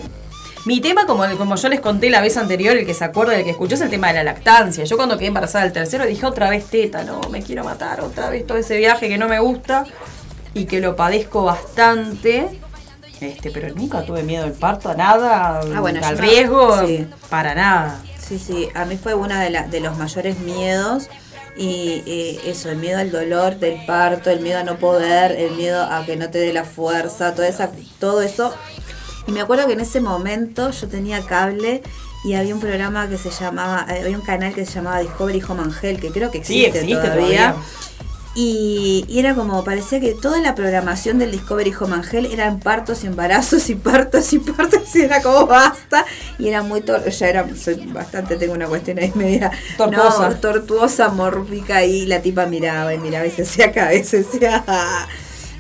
Mi 0.65 0.81
tema, 0.81 1.07
como, 1.07 1.25
como 1.37 1.57
yo 1.57 1.69
les 1.69 1.81
conté 1.81 2.09
la 2.09 2.21
vez 2.21 2.37
anterior, 2.37 2.77
el 2.77 2.87
que 2.87 2.95
se 2.95 3.05
acuerda, 3.05 3.35
el 3.37 3.43
que 3.45 3.51
escuchó, 3.51 3.75
es 3.75 3.81
el 3.81 3.91
tema 3.91 4.09
de 4.09 4.15
la 4.15 4.23
lactancia. 4.25 4.85
Yo 4.85 4.97
cuando 4.97 5.19
quedé 5.19 5.27
embarazada 5.29 5.65
del 5.65 5.73
tercero 5.73 6.07
dije 6.07 6.25
otra 6.25 6.49
vez 6.51 6.67
teta, 6.67 7.03
no, 7.03 7.21
me 7.31 7.43
quiero 7.43 7.65
matar, 7.65 8.01
otra 8.01 8.31
vez 8.31 8.47
todo 8.47 8.59
ese 8.59 8.77
viaje 8.77 9.09
que 9.09 9.19
no 9.19 9.29
me 9.29 9.41
gusta 9.41 9.85
y 10.55 10.67
que 10.67 10.81
lo 10.81 10.95
padezco 10.95 11.43
bastante. 11.45 12.61
Este, 13.21 13.51
pero 13.51 13.75
nunca 13.75 14.03
tuve 14.05 14.23
miedo 14.23 14.45
al 14.45 14.53
parto, 14.53 14.89
a 14.89 14.95
nada, 14.95 15.61
Ah, 15.75 15.81
bueno, 15.81 16.01
al 16.05 16.17
no- 16.17 16.21
riesgo, 16.23 16.87
sí. 16.87 17.07
para 17.29 17.55
nada. 17.55 18.01
Sí, 18.19 18.39
sí, 18.39 18.69
a 18.75 18.85
mí 18.85 18.97
fue 18.97 19.15
uno 19.15 19.37
de, 19.39 19.51
la- 19.51 19.67
de 19.67 19.81
los 19.81 19.97
mayores 19.99 20.39
miedos 20.41 21.09
y 21.57 22.03
eh, 22.07 22.41
eso, 22.47 22.71
el 22.71 22.77
miedo 22.79 22.99
al 22.99 23.11
dolor 23.11 23.57
del 23.59 23.85
parto, 23.85 24.31
el 24.31 24.41
miedo 24.41 24.61
a 24.61 24.65
no 24.65 24.77
poder, 24.77 25.33
el 25.33 25.53
miedo 25.53 25.83
a 25.85 26.05
que 26.07 26.17
no 26.17 26.31
te 26.31 26.39
dé 26.39 26.53
la 26.53 26.65
fuerza, 26.65 27.35
toda 27.35 27.47
esa, 27.49 27.71
todo 27.99 28.23
eso. 28.23 28.55
Y 29.27 29.33
me 29.33 29.41
acuerdo 29.41 29.67
que 29.67 29.75
en 29.75 29.81
ese 29.81 30.01
momento 30.01 30.71
yo 30.71 30.89
tenía 30.89 31.25
cable 31.27 31.83
y 32.25 32.35
había 32.35 32.55
un 32.55 32.61
programa 32.61 33.09
que 33.09 33.19
se 33.19 33.31
llamaba, 33.31 33.87
eh, 33.89 34.03
había 34.03 34.17
un 34.19 34.25
canal 34.25 34.55
que 34.55 34.65
se 34.67 34.73
llamaba 34.75 35.01
Discovery 35.01 35.43
Home 35.49 35.73
Health, 35.83 36.01
que 36.01 36.13
creo 36.13 36.31
que 36.31 36.39
Sí, 36.43 36.65
existe, 36.65 36.81
existe 36.81 36.95
todavía. 36.97 37.11
todavía. 37.11 37.57
Y, 38.35 39.05
y 39.09 39.19
era 39.19 39.35
como, 39.35 39.63
parecía 39.63 40.01
que 40.01 40.15
toda 40.15 40.41
la 40.41 40.55
programación 40.55 41.19
del 41.19 41.31
Discovery 41.33 41.75
Home 41.79 42.03
Health 42.11 42.33
eran 42.33 42.61
partos 42.61 43.05
y 43.05 43.07
embarazos 43.09 43.69
y 43.69 43.75
partos 43.75 44.33
y 44.33 44.39
partos 44.39 44.95
y 44.97 45.03
era 45.03 45.21
como 45.23 45.47
basta. 45.47 46.07
Y 46.39 46.49
era 46.49 46.63
muy, 46.63 46.81
tor 46.81 47.07
ya 47.11 47.29
era, 47.29 47.47
soy 47.57 47.75
bastante, 47.93 48.37
tengo 48.37 48.55
una 48.55 48.69
cuestión 48.69 48.99
ahí 48.99 49.13
media 49.15 49.51
Tortuosa. 49.77 50.31
no, 50.31 50.41
tortuosa, 50.41 51.09
mórbica 51.11 51.85
y 51.85 52.07
la 52.07 52.23
tipa 52.23 52.47
miraba 52.47 52.95
y 52.95 52.99
miraba 52.99 53.27
y 53.27 53.31
se 53.31 53.43
hacía 53.43 53.71
cabeza, 53.73 54.11
se 54.11 54.21
hacía... 54.21 54.65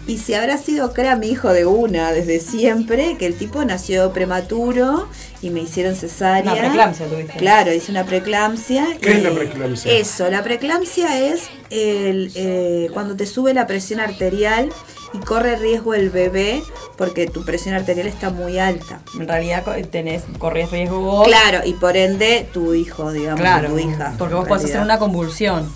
Y 0.06 0.18
si 0.18 0.34
habrá 0.34 0.58
sido 0.58 0.92
crea 0.92 1.14
mi 1.14 1.28
hijo 1.28 1.48
de 1.52 1.64
una 1.64 2.10
desde 2.12 2.40
siempre, 2.40 3.16
que 3.18 3.26
el 3.26 3.34
tipo 3.36 3.64
nació 3.64 4.12
prematuro 4.12 5.08
y 5.42 5.50
me 5.50 5.60
hicieron 5.60 5.94
cesárea. 5.94 6.50
Una 6.52 6.60
preeclampsia 6.60 7.06
tuviste. 7.06 7.32
Claro, 7.38 7.72
hice 7.72 7.92
una 7.92 8.04
preeclampsia. 8.04 8.86
¿Qué 9.00 9.12
es 9.12 9.22
la 9.22 9.30
preeclampsia? 9.30 9.92
Eso, 9.92 10.28
la 10.28 10.42
preeclampsia 10.42 11.18
es 11.28 11.42
el, 11.70 12.32
eh, 12.34 12.88
cuando 12.92 13.14
te 13.16 13.26
sube 13.26 13.54
la 13.54 13.68
presión 13.68 14.00
arterial 14.00 14.70
y 15.14 15.18
corre 15.18 15.54
riesgo 15.56 15.94
el 15.94 16.10
bebé 16.10 16.62
porque 16.98 17.26
tu 17.26 17.44
presión 17.44 17.74
arterial 17.76 18.08
está 18.08 18.30
muy 18.30 18.58
alta. 18.58 19.00
En 19.20 19.28
realidad 19.28 19.62
tenés, 19.90 20.24
corres 20.38 20.70
riesgo 20.72 20.98
vos. 21.00 21.28
Claro, 21.28 21.60
y 21.64 21.74
por 21.74 21.96
ende 21.96 22.48
tu 22.52 22.74
hijo, 22.74 23.12
digamos, 23.12 23.40
Claro, 23.40 23.68
tu 23.68 23.78
hija. 23.78 24.14
porque 24.18 24.34
vos 24.34 24.48
podés 24.48 24.64
hacer 24.64 24.80
una 24.80 24.98
convulsión. 24.98 25.70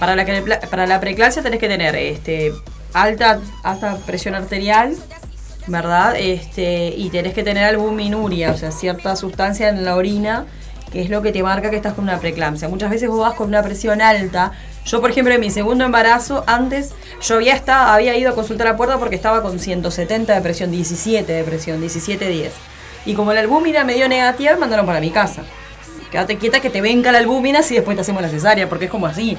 Para 0.00 0.16
la, 0.16 0.24
que- 0.24 0.42
para 0.68 0.86
la 0.88 0.98
preeclampsia 1.00 1.42
tenés 1.42 1.60
que 1.60 1.68
tener 1.68 1.94
este, 1.94 2.52
alta, 2.92 3.40
alta 3.62 3.96
presión 4.06 4.34
arterial, 4.34 4.96
¿verdad? 5.66 6.16
Este, 6.16 6.94
y 6.96 7.10
tenés 7.10 7.34
que 7.34 7.42
tener 7.42 7.64
albuminuria, 7.64 8.52
o 8.52 8.56
sea, 8.56 8.72
cierta 8.72 9.16
sustancia 9.16 9.68
en 9.68 9.84
la 9.84 9.96
orina, 9.96 10.46
que 10.92 11.00
es 11.00 11.08
lo 11.08 11.22
que 11.22 11.32
te 11.32 11.42
marca 11.42 11.70
que 11.70 11.76
estás 11.76 11.94
con 11.94 12.04
una 12.04 12.18
preeclampsia. 12.18 12.68
Muchas 12.68 12.90
veces 12.90 13.08
vos 13.08 13.20
vas 13.20 13.34
con 13.34 13.48
una 13.48 13.62
presión 13.62 14.02
alta. 14.02 14.52
Yo, 14.84 15.00
por 15.00 15.10
ejemplo, 15.10 15.32
en 15.32 15.40
mi 15.40 15.50
segundo 15.50 15.84
embarazo, 15.84 16.44
antes 16.46 16.92
yo 17.22 17.36
había, 17.36 17.54
estado, 17.54 17.92
había 17.92 18.16
ido 18.16 18.30
a 18.30 18.34
consultar 18.34 18.66
a 18.66 18.76
puerta 18.76 18.98
porque 18.98 19.16
estaba 19.16 19.42
con 19.42 19.58
170 19.58 20.34
de 20.34 20.40
presión, 20.40 20.70
17 20.70 21.32
de 21.32 21.44
presión, 21.44 21.80
17-10. 21.80 22.50
Y 23.06 23.14
como 23.14 23.32
la 23.32 23.40
albúmina 23.40 23.84
me 23.84 23.94
dio 23.94 24.08
negativa, 24.08 24.52
me 24.52 24.58
mandaron 24.58 24.84
para 24.84 25.00
mi 25.00 25.10
casa. 25.10 25.42
Quédate 26.10 26.36
quieta 26.36 26.60
que 26.60 26.68
te 26.68 26.82
venga 26.82 27.10
la 27.10 27.18
albúmina 27.18 27.60
y 27.68 27.74
después 27.74 27.96
te 27.96 28.02
hacemos 28.02 28.20
la 28.20 28.28
cesárea, 28.28 28.68
porque 28.68 28.84
es 28.84 28.90
como 28.90 29.06
así. 29.06 29.38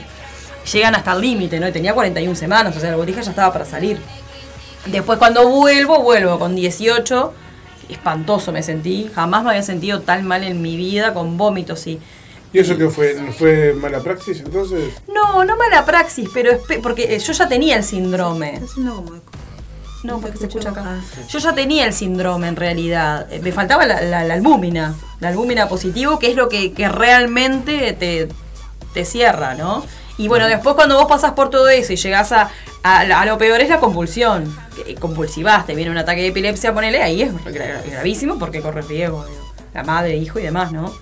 Llegan 0.71 0.95
hasta 0.95 1.12
el 1.13 1.21
límite, 1.21 1.60
¿no? 1.60 1.67
Y 1.67 1.71
tenía 1.71 1.93
41 1.93 2.36
semanas, 2.36 2.76
o 2.76 2.80
sea, 2.80 2.91
la 2.91 2.97
botija 2.97 3.21
ya 3.21 3.30
estaba 3.32 3.52
para 3.52 3.65
salir. 3.65 3.99
Después 4.86 5.17
cuando 5.19 5.47
vuelvo, 5.47 6.02
vuelvo 6.02 6.39
con 6.39 6.56
18 6.56 7.34
espantoso 7.89 8.52
me 8.52 8.63
sentí. 8.63 9.10
Jamás 9.13 9.43
me 9.43 9.49
había 9.52 9.63
sentido 9.63 10.02
tan 10.02 10.26
mal 10.26 10.43
en 10.43 10.62
mi 10.62 10.76
vida 10.78 11.13
con 11.13 11.38
vómitos 11.38 11.86
y... 11.88 11.99
¿Y 12.54 12.60
eso 12.60 12.78
qué 12.78 12.88
fue? 12.89 13.15
¿Fue 13.38 13.73
mala 13.73 13.99
praxis 14.02 14.39
entonces? 14.39 14.93
No, 15.13 15.43
no 15.43 15.58
mala 15.58 15.86
praxis, 15.86 16.30
pero 16.34 16.52
porque 16.84 17.15
eh, 17.15 17.19
yo 17.19 17.34
ya 17.34 17.47
tenía 17.49 17.76
el 17.78 17.84
síndrome. 17.84 18.56
Está 18.56 18.76
como 18.76 19.15
eco. 19.15 19.23
No, 20.04 20.19
porque 20.19 20.38
se 20.38 20.45
escucha 20.47 20.69
acá. 20.69 20.84
Ah. 20.86 21.02
Yo 21.30 21.39
ya 21.39 21.54
tenía 21.56 21.86
el 21.86 21.93
síndrome 21.93 22.47
en 22.49 22.56
realidad. 22.56 23.26
Eh, 23.32 23.39
Me 23.41 23.52
faltaba 23.52 23.86
la, 23.88 24.02
la- 24.02 24.23
la 24.23 24.34
albúmina. 24.36 24.93
La 25.19 25.30
albúmina 25.30 25.67
positivo, 25.67 26.19
que 26.19 26.30
es 26.30 26.36
lo 26.36 26.47
que, 26.49 26.73
que 26.73 26.89
realmente 26.89 27.93
te, 27.93 28.28
te 28.93 29.06
cierra, 29.06 29.56
¿no? 29.56 29.84
Y 30.17 30.28
bueno, 30.28 30.47
después 30.47 30.76
cuando 30.76 30.95
vos 30.97 31.08
pasás 31.08 31.32
por 31.32 31.49
todo 31.49 31.67
eso 31.69 31.91
y 31.93 31.95
llegás 31.95 32.32
a, 32.32 32.49
a, 32.84 33.26
lo 33.26 33.38
peor 33.38 33.62
es 33.62 33.69
la 33.69 33.80
convulsión. 33.80 34.56
Que 34.76 34.95
Convulsivás, 34.95 35.65
te 35.65 35.76
viene 35.76 35.91
un 35.91 35.97
ataque 35.97 36.21
de 36.21 36.28
epilepsia, 36.28 36.73
ponele, 36.73 37.02
ahí 37.02 37.21
es 37.23 37.34
gra- 37.34 37.82
gravísimo 37.89 38.38
porque 38.39 38.62
corre 38.62 38.82
riesgo. 38.84 39.26
digo. 39.26 39.54
La 39.73 39.84
madre, 39.84 40.15
hijo 40.17 40.39
y 40.39 40.43
demás, 40.43 40.71
¿no? 40.71 40.93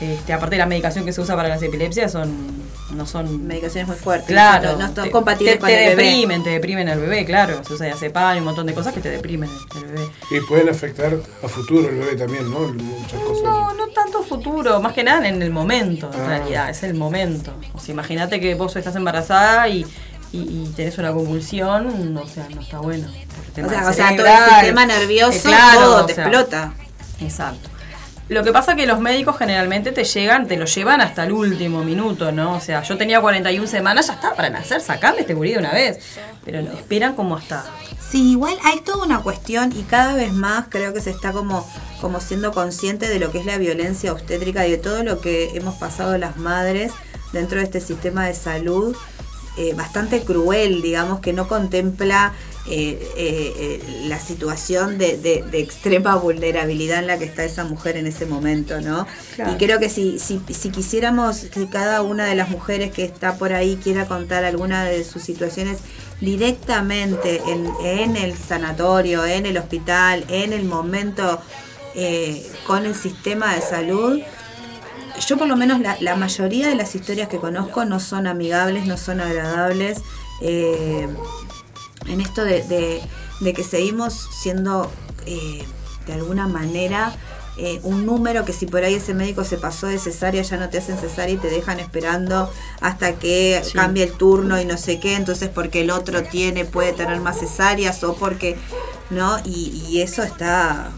Este, 0.00 0.32
aparte 0.32 0.56
la 0.56 0.66
medicación 0.66 1.04
que 1.04 1.12
se 1.12 1.20
usa 1.20 1.36
para 1.36 1.48
las 1.48 1.62
epilepsias 1.62 2.10
son 2.12 2.62
no 2.92 3.06
son 3.06 3.46
Medicaciones 3.46 3.88
muy 3.88 3.96
fuertes. 3.96 4.26
Claro, 4.28 4.76
No 4.76 4.86
son 4.86 4.94
te- 5.04 5.10
compatibles 5.10 5.54
te, 5.54 5.60
con 5.60 5.68
te 5.68 5.84
el 5.90 5.96
bebé. 5.96 6.02
deprimen, 6.10 6.42
te 6.44 6.50
deprimen 6.50 6.88
al 6.90 7.00
bebé, 7.00 7.24
claro. 7.24 7.62
Se 7.64 7.72
usa 7.72 7.86
diazepam 7.86 8.34
y 8.36 8.38
un 8.40 8.44
montón 8.44 8.66
de 8.66 8.74
cosas 8.74 8.92
que 8.92 9.00
te 9.00 9.08
deprimen 9.08 9.48
el 9.76 9.84
bebé. 9.86 10.10
Y 10.30 10.40
pueden 10.40 10.68
afectar 10.68 11.16
a 11.42 11.48
futuro 11.48 11.88
el 11.88 11.96
bebé 11.98 12.16
también, 12.16 12.50
¿no? 12.50 12.58
Muchas 12.60 13.20
cosas. 13.20 13.44
No, 13.44 13.72
no 13.74 13.86
tanto 13.88 14.22
futuro, 14.22 14.80
más 14.82 14.92
que 14.92 15.04
nada 15.04 15.26
en 15.26 15.40
el 15.40 15.50
momento, 15.50 16.10
en 16.12 16.20
Ah. 16.20 16.26
realidad, 16.26 16.68
es 16.70 16.82
el 16.82 16.92
momento. 16.94 17.54
O 17.72 17.80
sea, 17.80 17.92
imagínate 17.94 18.40
que 18.40 18.54
vos 18.56 18.76
estás 18.76 18.94
embarazada 18.96 19.66
y, 19.68 19.86
y, 20.32 20.38
y 20.38 20.72
tenés 20.76 20.98
una 20.98 21.12
convulsión, 21.12 22.16
o 22.18 22.26
sea, 22.28 22.46
no 22.54 22.60
está 22.60 22.78
bueno. 22.80 23.08
O 23.08 23.68
sea, 23.70 23.88
o 23.88 23.92
sea, 23.94 24.16
todo 24.16 24.26
el 24.26 24.50
sistema 24.56 24.84
nervioso, 24.84 25.38
eh, 25.38 25.40
claro, 25.44 25.80
todo 25.80 26.02
o 26.02 26.06
te 26.06 26.14
sea, 26.14 26.24
explota. 26.24 26.74
Exacto. 27.22 27.70
Lo 28.32 28.42
que 28.42 28.50
pasa 28.50 28.74
que 28.74 28.86
los 28.86 28.98
médicos 28.98 29.36
generalmente 29.36 29.92
te 29.92 30.04
llegan, 30.04 30.48
te 30.48 30.56
lo 30.56 30.64
llevan 30.64 31.02
hasta 31.02 31.24
el 31.24 31.32
último 31.32 31.84
minuto, 31.84 32.32
¿no? 32.32 32.54
O 32.54 32.60
sea, 32.60 32.82
yo 32.82 32.96
tenía 32.96 33.20
41 33.20 33.66
semanas, 33.66 34.06
ya 34.06 34.14
está 34.14 34.34
para 34.34 34.48
nacer, 34.48 34.80
sacame 34.80 35.20
este 35.20 35.34
gurí 35.34 35.52
de 35.52 35.58
una 35.58 35.72
vez. 35.72 35.98
Pero 36.42 36.62
no, 36.62 36.72
esperan 36.72 37.14
como 37.14 37.36
hasta. 37.36 37.62
Sí, 38.00 38.30
igual 38.30 38.56
hay 38.64 38.80
toda 38.80 39.04
una 39.04 39.20
cuestión 39.20 39.70
y 39.76 39.82
cada 39.82 40.14
vez 40.14 40.32
más 40.32 40.68
creo 40.70 40.94
que 40.94 41.02
se 41.02 41.10
está 41.10 41.32
como, 41.32 41.70
como 42.00 42.20
siendo 42.20 42.52
consciente 42.52 43.10
de 43.10 43.18
lo 43.18 43.30
que 43.30 43.38
es 43.38 43.44
la 43.44 43.58
violencia 43.58 44.10
obstétrica 44.10 44.66
y 44.66 44.70
de 44.70 44.78
todo 44.78 45.04
lo 45.04 45.20
que 45.20 45.50
hemos 45.54 45.74
pasado 45.74 46.16
las 46.16 46.38
madres 46.38 46.92
dentro 47.34 47.58
de 47.58 47.64
este 47.64 47.82
sistema 47.82 48.26
de 48.26 48.32
salud 48.32 48.96
eh, 49.58 49.74
bastante 49.74 50.22
cruel, 50.22 50.80
digamos, 50.80 51.20
que 51.20 51.34
no 51.34 51.48
contempla 51.48 52.32
eh, 52.68 53.10
eh, 53.16 54.04
la 54.06 54.20
situación 54.20 54.96
de, 54.98 55.16
de- 55.16 55.42
de 55.42 55.58
extrema 55.60 56.14
vulnerabilidad 56.16 57.00
en 57.00 57.08
la 57.08 57.18
que 57.18 57.24
está 57.24 57.42
esa 57.44 57.64
mujer 57.64 57.96
en 57.96 58.06
ese 58.06 58.24
momento, 58.26 58.80
¿no? 58.80 59.06
Claro. 59.34 59.52
Y 59.52 59.56
creo 59.56 59.78
que 59.80 59.88
si, 59.88 60.18
si, 60.20 60.40
si 60.48 60.70
quisiéramos 60.70 61.38
que 61.52 61.68
cada 61.68 62.02
una 62.02 62.24
de 62.26 62.36
las 62.36 62.50
mujeres 62.50 62.92
que 62.92 63.04
está 63.04 63.34
por 63.36 63.52
ahí 63.52 63.78
quiera 63.82 64.06
contar 64.06 64.44
alguna 64.44 64.84
de 64.84 65.02
sus 65.04 65.22
situaciones 65.22 65.78
directamente 66.20 67.42
en, 67.46 67.68
en 67.84 68.16
el 68.16 68.36
sanatorio, 68.36 69.24
en 69.26 69.46
el 69.46 69.56
hospital, 69.58 70.24
en 70.28 70.52
el 70.52 70.64
momento 70.64 71.40
eh, 71.94 72.46
con 72.66 72.86
el 72.86 72.94
sistema 72.94 73.54
de 73.54 73.60
salud, 73.60 74.20
yo 75.26 75.36
por 75.36 75.46
lo 75.46 75.56
menos 75.56 75.80
la, 75.80 75.96
la 76.00 76.16
mayoría 76.16 76.68
de 76.68 76.74
las 76.74 76.94
historias 76.94 77.28
que 77.28 77.38
conozco 77.38 77.84
no 77.84 78.00
son 78.00 78.26
amigables, 78.26 78.86
no 78.86 78.96
son 78.96 79.20
agradables. 79.20 79.98
eh, 80.40 81.06
en 82.06 82.20
esto 82.20 82.44
de, 82.44 82.62
de- 82.62 83.02
de 83.40 83.52
que 83.52 83.64
seguimos 83.64 84.28
siendo 84.40 84.90
eh, 85.26 85.64
de 86.06 86.12
alguna 86.12 86.46
manera 86.48 87.14
eh, 87.58 87.80
un 87.82 88.06
número 88.06 88.44
que 88.46 88.52
si 88.52 88.66
por 88.66 88.82
ahí 88.82 88.94
ese 88.94 89.12
médico 89.14 89.44
se 89.44 89.58
pasó 89.58 89.86
de 89.86 89.98
cesárea 89.98 90.42
ya 90.42 90.56
no 90.56 90.68
te 90.70 90.78
hacen 90.78 90.96
cesárea 90.96 91.34
y 91.34 91.38
te 91.38 91.50
dejan 91.50 91.80
esperando 91.80 92.50
hasta 92.80 93.14
que 93.16 93.60
Sí. 93.64 93.72
cambie 93.74 94.04
el 94.04 94.12
turno 94.12 94.58
y 94.60 94.64
no 94.64 94.78
sé 94.78 94.98
qué, 95.00 95.16
entonces 95.16 95.50
porque 95.50 95.82
el 95.82 95.90
otro 95.90 96.22
tiene, 96.22 96.64
puede 96.64 96.92
tener 96.92 97.20
más 97.20 97.38
cesáreas 97.40 98.02
o 98.04 98.14
porque, 98.14 98.56
¿no? 99.10 99.38
Y, 99.44 99.84
y 99.88 100.00
eso 100.00 100.22
está 100.22 100.90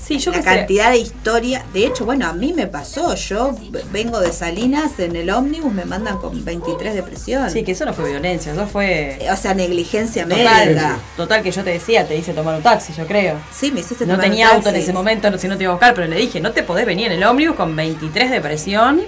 Sí, 0.00 0.18
yo 0.18 0.32
la 0.32 0.38
sé. 0.38 0.44
cantidad 0.44 0.90
de 0.90 0.98
historia. 0.98 1.64
De 1.72 1.86
hecho, 1.86 2.04
bueno, 2.04 2.26
a 2.26 2.32
mí 2.32 2.52
me 2.52 2.66
pasó. 2.66 3.14
Yo 3.14 3.54
vengo 3.92 4.18
de 4.20 4.32
Salinas 4.32 4.98
en 4.98 5.14
el 5.14 5.30
ómnibus, 5.30 5.72
me 5.72 5.84
mandan 5.84 6.18
con 6.18 6.44
23 6.44 6.94
de 6.94 7.02
presión. 7.02 7.48
Sí, 7.50 7.62
que 7.62 7.72
eso 7.72 7.84
no 7.84 7.92
fue 7.94 8.08
violencia, 8.10 8.52
eso 8.52 8.66
fue. 8.66 9.18
O 9.32 9.36
sea, 9.36 9.54
negligencia 9.54 10.24
Total, 10.24 10.66
médica. 10.66 10.98
total 11.16 11.42
que 11.42 11.52
yo 11.52 11.62
te 11.62 11.70
decía, 11.70 12.06
te 12.08 12.16
hice 12.16 12.32
tomar 12.32 12.56
un 12.56 12.62
taxi, 12.62 12.92
yo 12.92 13.06
creo. 13.06 13.36
Sí, 13.52 13.70
me 13.70 13.80
hiciste 13.80 14.04
No 14.06 14.14
tomar 14.14 14.24
un 14.26 14.30
tenía 14.30 14.46
auto 14.48 14.58
en 14.68 14.74
taxi. 14.74 14.80
ese 14.80 14.92
momento, 14.92 15.30
no- 15.30 15.38
si 15.38 15.46
no 15.48 15.56
te 15.56 15.62
iba 15.64 15.72
a 15.72 15.76
buscar, 15.76 15.94
pero 15.94 16.06
le 16.08 16.16
dije, 16.16 16.40
no 16.40 16.50
te 16.52 16.62
podés 16.64 16.86
venir 16.86 17.06
en 17.06 17.12
el 17.12 17.24
ómnibus 17.24 17.54
con 17.56 17.76
23 17.76 18.30
de 18.30 18.40
presión, 18.40 19.00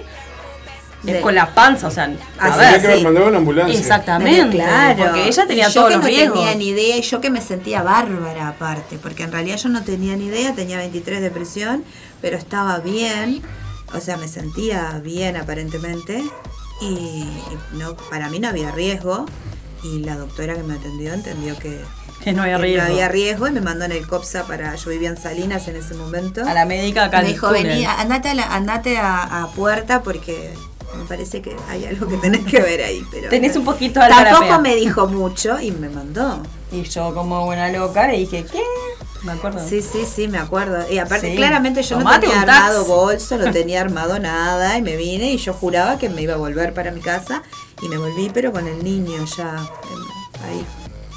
es 1.05 1.21
con 1.21 1.35
la 1.35 1.53
panza, 1.53 1.87
o 1.87 1.91
sea, 1.91 2.09
a 2.39 2.45
Así 2.47 2.59
ver. 2.59 2.81
Que 2.81 2.97
sí. 2.97 3.03
mandado 3.03 3.27
una 3.27 3.37
ambulancia. 3.39 3.77
Exactamente, 3.79 4.55
Claro. 4.57 5.03
porque 5.05 5.27
ella 5.27 5.45
tenía 5.47 5.67
yo 5.67 5.73
todos 5.73 5.87
que 5.89 5.93
los 5.95 6.03
no 6.03 6.07
riesgos. 6.09 6.39
tenía 6.39 6.55
ni 6.55 6.67
idea 6.69 6.97
y 6.97 7.01
yo 7.01 7.19
que 7.21 7.29
me 7.29 7.41
sentía 7.41 7.83
bárbara 7.83 8.47
aparte, 8.47 8.97
porque 9.01 9.23
en 9.23 9.31
realidad 9.31 9.57
yo 9.57 9.69
no 9.69 9.83
tenía 9.83 10.15
ni 10.15 10.25
idea, 10.27 10.53
tenía 10.53 10.77
23 10.77 11.21
de 11.21 11.29
presión, 11.29 11.83
pero 12.21 12.37
estaba 12.37 12.77
bien, 12.79 13.41
o 13.93 13.99
sea, 13.99 14.17
me 14.17 14.27
sentía 14.27 14.99
bien 15.03 15.35
aparentemente 15.37 16.23
y, 16.81 17.25
no 17.73 17.95
para 18.09 18.29
mí 18.29 18.39
no 18.39 18.47
había 18.49 18.71
riesgo 18.71 19.25
y 19.83 19.99
la 19.99 20.15
doctora 20.15 20.55
que 20.55 20.63
me 20.63 20.75
atendió 20.75 21.13
entendió 21.13 21.57
que, 21.59 21.79
Que 22.23 22.31
no 22.33 22.41
había 22.43 22.57
riesgo. 22.57 22.85
no 22.87 22.93
había 22.93 23.09
riesgo 23.09 23.47
y 23.47 23.51
me 23.51 23.61
mandó 23.61 23.83
en 23.85 23.91
el 23.91 24.07
COPSA 24.07 24.45
para 24.47 24.73
yo 24.75 24.89
vivía 24.89 25.09
en 25.09 25.17
Salinas 25.17 25.67
en 25.67 25.75
ese 25.75 25.93
momento. 25.93 26.41
A 26.47 26.53
la 26.53 26.65
médica 26.65 27.03
acá 27.05 27.21
me 27.21 27.27
dijo, 27.27 27.49
vení, 27.51 27.85
andate, 27.85 28.29
a, 28.29 28.33
la- 28.33 28.55
andate 28.55 28.97
a, 28.97 29.43
a 29.43 29.47
puerta 29.51 30.01
porque 30.01 30.53
me 30.97 31.05
parece 31.05 31.41
que 31.41 31.55
hay 31.69 31.85
algo 31.85 32.07
que 32.07 32.17
tenés 32.17 32.45
que 32.45 32.61
ver 32.61 32.81
ahí. 32.83 33.05
Pero 33.11 33.29
Tenés 33.29 33.55
un 33.55 33.65
poquito 33.65 33.99
de 33.99 34.09
Tampoco 34.09 34.59
me 34.61 34.75
dijo 34.75 35.07
mucho 35.07 35.59
y 35.59 35.71
me 35.71 35.89
mandó. 35.89 36.41
Y 36.71 36.83
yo 36.83 37.13
como 37.13 37.45
buena 37.45 37.69
loca 37.69 38.07
le 38.07 38.17
dije, 38.17 38.45
¿qué? 38.51 38.61
Me 39.23 39.31
acuerdo. 39.33 39.65
Sí, 39.67 39.81
sí, 39.81 40.05
sí, 40.05 40.27
me 40.27 40.37
acuerdo. 40.37 40.85
Y 40.91 40.97
aparte, 40.97 41.29
Sí. 41.31 41.35
claramente 41.37 41.81
yo 41.83 41.95
no 41.95 42.01
Tomate 42.03 42.21
tenía 42.27 42.39
un 42.41 42.45
taxi. 42.45 42.61
armado 42.61 42.85
bolso, 42.85 43.37
no 43.37 43.51
tenía 43.53 43.81
armado 43.81 44.19
nada 44.19 44.77
y 44.77 44.81
me 44.81 44.95
vine 44.97 45.31
y 45.31 45.37
yo 45.37 45.53
juraba 45.53 45.97
que 45.97 46.09
me 46.09 46.21
iba 46.21 46.33
a 46.33 46.37
volver 46.37 46.73
para 46.73 46.91
mi 46.91 46.99
casa 46.99 47.41
y 47.81 47.87
me 47.87 47.97
volví, 47.97 48.29
pero 48.33 48.51
con 48.51 48.67
el 48.67 48.83
niño 48.83 49.23
ya 49.37 49.55
en- 49.55 50.43
ahí 50.49 50.65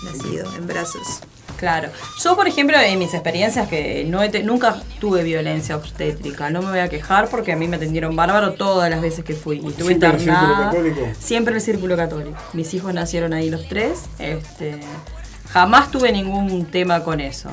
nacido 0.04 0.46
en 0.54 0.66
brazos. 0.66 1.20
Claro. 1.56 1.88
Yo, 2.22 2.36
por 2.36 2.46
ejemplo, 2.46 2.78
en 2.78 2.98
mis 2.98 3.14
experiencias 3.14 3.68
que 3.68 4.04
no 4.06 4.22
he 4.22 4.28
te- 4.28 4.42
nunca 4.42 4.80
tuve 5.00 5.22
violencia 5.22 5.76
obstétrica, 5.76 6.50
no 6.50 6.60
me 6.62 6.70
voy 6.70 6.78
a 6.80 6.88
quejar 6.88 7.28
porque 7.28 7.52
a 7.52 7.56
mí 7.56 7.66
me 7.66 7.76
atendieron 7.76 8.14
bárbaro 8.14 8.52
todas 8.54 8.90
las 8.90 9.00
veces 9.00 9.24
que 9.24 9.34
fui. 9.34 9.56
Y 9.64 9.68
estuve 9.68 9.88
¿Siempre 9.88 10.08
en 10.08 10.14
el 10.14 10.20
círculo 10.20 10.42
internada. 10.42 10.70
católico? 10.70 11.00
Siempre 11.18 11.54
el 11.54 11.60
círculo 11.60 11.96
católico. 11.96 12.36
Mis 12.52 12.74
hijos 12.74 12.92
nacieron 12.92 13.32
ahí 13.32 13.48
los 13.50 13.66
tres. 13.68 14.02
Este, 14.18 14.80
jamás 15.50 15.90
tuve 15.90 16.12
ningún 16.12 16.66
tema 16.66 17.02
con 17.02 17.20
eso. 17.20 17.50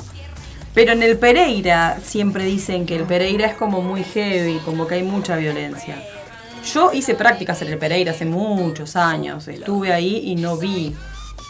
Pero 0.74 0.92
en 0.94 1.04
el 1.04 1.18
Pereira 1.18 2.00
siempre 2.04 2.44
dicen 2.46 2.86
que 2.86 2.96
el 2.96 3.04
Pereira 3.04 3.46
es 3.46 3.54
como 3.54 3.82
muy 3.82 4.04
heavy, 4.04 4.58
como 4.66 4.88
que 4.88 4.96
hay 4.96 5.04
mucha 5.04 5.36
violencia. 5.38 6.02
Yo 6.74 6.92
hice 6.94 7.14
prácticas 7.14 7.62
en 7.62 7.68
el 7.68 7.78
Pereira 7.78 8.12
hace 8.12 8.26
muchos 8.26 8.96
años, 8.96 9.48
estuve 9.48 9.94
ahí 9.94 10.24
y 10.26 10.36
no 10.36 10.58
vi. 10.58 10.96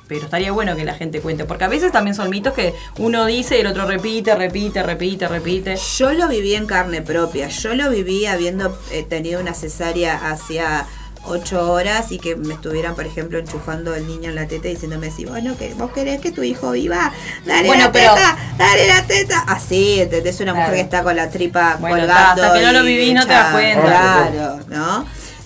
Pero 0.07 0.25
estaría 0.25 0.51
bueno 0.51 0.75
que 0.75 0.83
la 0.83 0.93
gente 0.95 1.21
cuente, 1.21 1.45
porque 1.45 1.63
a 1.63 1.69
veces 1.69 1.91
también 1.91 2.13
son 2.15 2.29
mitos 2.29 2.53
que 2.53 2.73
uno 2.97 3.25
dice 3.25 3.57
y 3.57 3.61
el 3.61 3.67
otro 3.67 3.85
repite, 3.85 4.35
repite, 4.35 4.83
repite, 4.83 5.27
repite. 5.27 5.75
Yo 5.97 6.11
lo 6.11 6.27
viví 6.27 6.55
en 6.55 6.65
carne 6.65 7.01
propia. 7.01 7.47
Yo 7.47 7.73
lo 7.73 7.89
viví 7.89 8.25
habiendo 8.25 8.77
eh, 8.91 9.03
tenido 9.03 9.39
una 9.39 9.53
cesárea 9.53 10.29
hacia 10.29 10.85
ocho 11.25 11.71
horas 11.71 12.11
y 12.11 12.19
que 12.19 12.35
me 12.35 12.53
estuvieran, 12.53 12.95
por 12.95 13.05
ejemplo, 13.05 13.39
enchufando 13.39 13.95
el 13.95 14.05
niño 14.05 14.27
en 14.29 14.35
la 14.35 14.45
teta 14.45 14.67
y 14.67 14.71
diciéndome 14.73 15.09
si 15.09 15.23
bueno, 15.23 15.55
que 15.57 15.73
vos 15.73 15.89
querés 15.93 16.19
que 16.19 16.33
tu 16.33 16.43
hijo 16.43 16.71
viva, 16.71 17.13
dale 17.45 17.67
Bueno, 17.69 17.85
la 17.85 17.91
pero- 17.93 18.13
teta, 18.13 18.37
dale 18.57 18.87
la 18.87 19.07
teta. 19.07 19.39
Así, 19.47 20.01
¿entendés? 20.01 20.37
Una 20.41 20.53
mujer 20.53 20.67
Claro. 20.67 20.75
que 20.75 20.81
está 20.81 21.03
con 21.03 21.15
la 21.15 21.29
tripa 21.29 21.77
Bueno, 21.79 21.95
colgando. 21.95 22.43
hasta 22.43 22.59
que 22.59 22.65
no 22.65 22.71
lo 22.73 22.83
y 22.83 22.87
vivís 22.97 23.13
no 23.13 23.25
te 23.25 23.31
das 23.31 23.53
cuenta. 23.53 23.81
Claro, 23.83 24.59
¿no? 24.67 25.05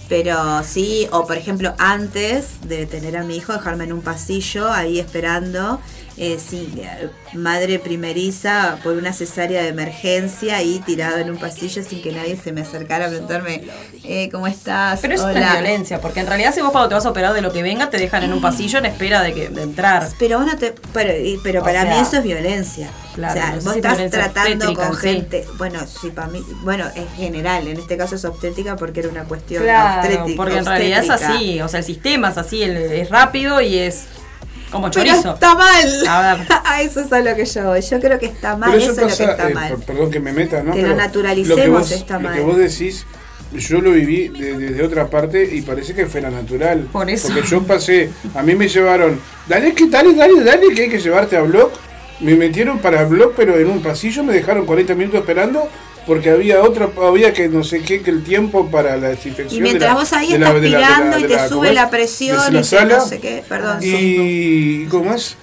Pero 0.10 0.64
sí, 0.64 1.08
o 1.12 1.28
por 1.28 1.38
ejemplo, 1.38 1.74
antes 1.78 2.62
de 2.68 2.86
tener 2.86 3.18
a 3.18 3.24
mi 3.24 3.38
hijo, 3.38 3.54
dejarme 3.54 3.84
en 3.84 3.94
un 3.94 4.02
pasillo 4.02 4.72
ahí 4.72 5.00
esperando. 5.00 5.82
Eh, 6.20 6.40
sí, 6.40 6.68
eh, 6.78 7.10
madre 7.34 7.78
primeriza 7.78 8.80
por 8.84 8.94
una 8.94 9.14
cesárea 9.14 9.62
de 9.62 9.68
emergencia 9.70 10.56
ahí 10.56 10.82
tirado 10.84 11.18
en 11.20 11.30
un 11.30 11.38
pasillo 11.38 11.84
sin 11.84 12.02
que 12.02 12.12
nadie 12.12 12.36
se 12.36 12.52
me 12.52 12.62
acercara 12.62 13.06
a 13.06 13.10
preguntarme 13.10 13.62
eh, 14.04 14.28
cómo 14.32 14.48
estás. 14.48 15.00
Pero 15.02 15.14
eso 15.14 15.26
no 15.26 15.30
es 15.30 15.36
Hola. 15.38 15.54
violencia, 15.54 16.02
porque 16.02 16.22
en 16.22 16.28
realidad 16.28 16.56
si 16.56 16.62
vos 16.62 16.72
cuando 16.72 16.90
te 16.90 16.96
vas 16.96 17.06
a 17.06 17.12
operar 17.12 17.34
de 17.34 17.42
lo 17.42 17.52
que 17.54 17.62
venga, 17.62 17.92
te 17.92 17.98
dejan 17.98 18.24
en 18.24 18.34
un 18.34 18.42
pasillo 18.42 18.80
en 18.80 18.88
espera 18.88 19.22
de, 19.22 19.34
que, 19.36 19.50
de 19.50 19.62
entrar. 19.62 20.08
Pero 20.18 20.40
vos 20.40 20.48
no 20.48 20.58
te, 20.58 20.74
pero, 20.92 21.16
y- 21.16 21.40
pero 21.44 21.62
O 21.62 21.64
para 21.64 21.84
sea, 21.84 21.94
mí 21.94 22.00
eso 22.02 22.18
es 22.18 22.24
violencia. 22.24 22.90
claro, 23.14 23.34
o 23.34 23.36
sea, 23.38 23.50
no 23.52 23.62
sé 23.62 23.66
vos 23.66 23.74
si 23.74 23.80
estás 23.80 24.10
tratando 24.12 24.66
obstétrica 24.70 24.88
con 24.88 24.96
sí. 25.00 25.08
gente, 25.08 25.46
bueno, 25.60 25.80
sí 25.86 26.10
para 26.10 26.28
mí, 26.30 26.44
bueno, 26.64 26.86
en 26.96 27.08
general, 27.10 27.68
en 27.68 27.78
este 27.78 27.96
caso 27.96 28.16
es 28.16 28.26
obstétrica 28.26 28.76
porque 28.76 29.02
era 29.02 29.10
una 29.10 29.26
cuestión 29.26 29.62
Claro, 29.64 30.02
obstétrica. 30.02 30.36
porque 30.36 30.58
en 30.58 30.66
realidad 30.66 31.04
es 31.04 31.10
así, 31.12 31.62
o 31.62 31.68
sea, 31.68 31.78
el 31.80 31.86
sistema 31.86 32.30
es 32.30 32.40
así, 32.40 32.64
el- 32.64 32.76
es 32.78 33.10
rápido 33.12 33.62
y 33.62 33.78
es 33.78 34.06
Como 34.72 34.92
Pero 34.92 35.06
chorizo. 35.12 35.34
está 35.34 35.56
mal. 35.56 36.08
A 36.08 36.36
ver. 36.36 36.48
A 36.66 36.82
eso 36.82 37.00
es 37.02 37.12
a 37.14 37.20
lo 37.22 37.36
que 37.36 37.46
yo 37.46 37.64
voy. 37.64 37.82
Yo 37.82 38.00
creo 38.00 38.20
que 38.20 38.26
está 38.28 38.56
mal. 38.58 38.72
Pero 38.72 38.84
Eso, 38.84 38.92
eso 38.94 39.06
es 39.08 39.20
lo 39.20 39.26
que 39.26 39.32
está 39.32 39.50
eh, 39.50 39.54
mal. 39.54 39.70
per- 39.76 39.86
perdón 39.86 40.12
que 40.12 40.20
me 40.20 40.34
meta, 40.34 40.62
¿no? 40.64 40.74
Que 40.74 40.82
lo 40.82 40.88
Pero 40.90 40.96
naturalicemos 40.98 41.58
lo 41.58 41.64
que 41.64 41.70
vos, 41.70 41.92
está 41.92 42.16
Lo 42.16 42.20
mal. 42.22 42.36
que 42.36 42.42
vos 42.42 42.58
decís, 42.58 43.06
yo 43.54 43.80
lo 43.82 43.92
viví 43.92 44.28
de- 44.28 44.58
desde 44.58 44.84
otra 44.84 45.08
parte 45.10 45.48
y 45.56 45.62
parece 45.62 45.94
que 45.94 46.06
fuera 46.06 46.30
natural. 46.30 46.90
Por 46.92 47.10
eso. 47.10 47.30
Porque 47.30 47.48
yo 47.48 47.64
pasé, 47.64 48.10
a 48.36 48.44
mí 48.44 48.56
me 48.56 48.68
llevaron, 48.68 49.20
dale, 49.48 49.74
que 49.74 49.88
dale, 49.88 50.14
dale, 50.14 50.44
dale, 50.44 50.68
que 50.76 50.84
hay 50.84 50.90
que 50.90 51.00
llevarte 51.00 51.38
a 51.38 51.42
blog. 51.44 51.72
Me 52.20 52.36
metieron 52.36 52.80
para 52.80 53.06
blog, 53.06 53.34
pero 53.38 53.58
en 53.58 53.70
un 53.70 53.82
pasillo 53.82 54.24
me 54.24 54.34
dejaron 54.34 54.66
40 54.66 54.96
minutos 54.96 55.20
esperando 55.22 55.70
porque 56.08 56.30
había 56.32 56.64
otra, 56.64 56.90
había 57.06 57.34
que 57.34 57.50
no 57.50 57.64
sé 57.64 57.82
qué, 57.82 58.02
que 58.02 58.10
el 58.10 58.24
tiempo 58.24 58.68
para 58.72 58.96
la 58.98 59.10
desinfección. 59.10 59.60
Y 59.60 59.62
mientras 59.62 59.90
de 59.90 59.94
la- 59.94 60.00
vos 60.00 60.14
ahí 60.14 60.34
estás 60.34 60.62
tirando 60.62 61.20
y 61.20 61.24
te 61.24 61.36
la- 61.36 61.50
sube 61.50 61.74
la 61.74 61.90
presión 61.90 62.40
y 62.56 62.58
no 62.58 63.06
sé 63.06 63.20
qué, 63.20 63.44
perdón. 63.48 63.80
Y, 63.84 64.86
¿cómo 64.86 65.14
es? 65.14 65.36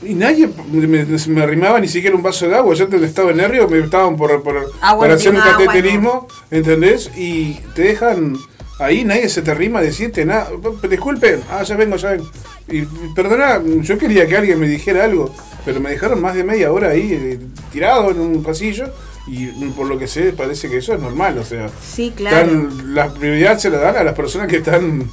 Y 0.00 0.14
nadie 0.14 0.48
me, 0.70 1.04
me 1.04 1.42
arrimaba 1.42 1.80
ni 1.80 1.88
siquiera 1.88 2.14
un 2.14 2.22
vaso 2.22 2.46
de 2.48 2.54
agua. 2.54 2.72
Yo 2.74 2.84
en 2.84 3.02
estado 3.02 3.28
de 3.28 3.34
nervio, 3.34 3.68
me 3.68 3.80
estaban 3.80 4.16
por, 4.16 4.42
por, 4.44 4.70
Ah, 4.80 4.94
bueno, 4.94 5.14
hacer 5.14 5.32
un 5.32 5.38
agua, 5.38 5.52
cateterismo, 5.66 6.28
¿entendés? 6.52 7.10
Y 7.16 7.54
te 7.74 7.82
dejan 7.82 8.36
ahí, 8.78 9.02
nadie 9.02 9.28
se 9.28 9.42
te 9.42 9.50
arrima 9.50 9.80
a 9.80 9.82
decirte 9.82 10.24
nada. 10.24 10.50
Disculpe, 10.88 11.40
ah, 11.50 11.64
ya 11.64 11.76
vengo, 11.76 11.96
ya 11.96 12.10
vengo. 12.12 12.30
Y 12.68 12.82
perdona, 13.16 13.60
yo 13.80 13.98
quería 13.98 14.24
que 14.28 14.36
alguien 14.36 14.60
me 14.60 14.68
dijera 14.68 15.02
algo, 15.02 15.34
pero 15.64 15.80
me 15.80 15.90
dejaron 15.90 16.20
más 16.22 16.36
de 16.36 16.44
media 16.44 16.70
hora 16.70 16.90
ahí 16.90 17.12
eh, 17.12 17.40
tirado 17.72 18.10
en 18.12 18.20
un 18.20 18.42
pasillo. 18.44 18.88
Y 19.30 19.46
por 19.76 19.86
lo 19.86 19.98
que 19.98 20.08
sé, 20.08 20.32
parece 20.32 20.68
que 20.70 20.78
eso 20.78 20.94
es 20.94 21.00
normal, 21.00 21.36
o 21.38 21.44
sea, 21.44 21.68
Sí, 21.82 22.12
claro. 22.16 22.36
están- 22.38 22.94
la 22.94 23.12
prioridad 23.12 23.58
se 23.58 23.68
la 23.70 23.78
dan 23.78 23.96
a 23.96 24.02
las 24.04 24.14
personas 24.14 24.48
que 24.48 24.56
están 24.56 25.08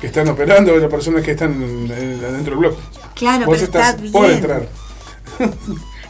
que 0.00 0.08
están 0.08 0.28
operando, 0.28 0.72
a 0.74 0.76
las 0.76 0.90
personas 0.90 1.22
que 1.22 1.30
están 1.30 1.52
en- 1.62 1.90
en- 1.90 2.20
adentro 2.22 2.50
del 2.50 2.58
blog. 2.58 2.76
Claro, 3.14 3.46
Vos 3.46 3.54
pero 3.56 3.64
estás 3.64 3.94
está 3.94 4.12
por 4.12 4.30
entrar. 4.30 4.66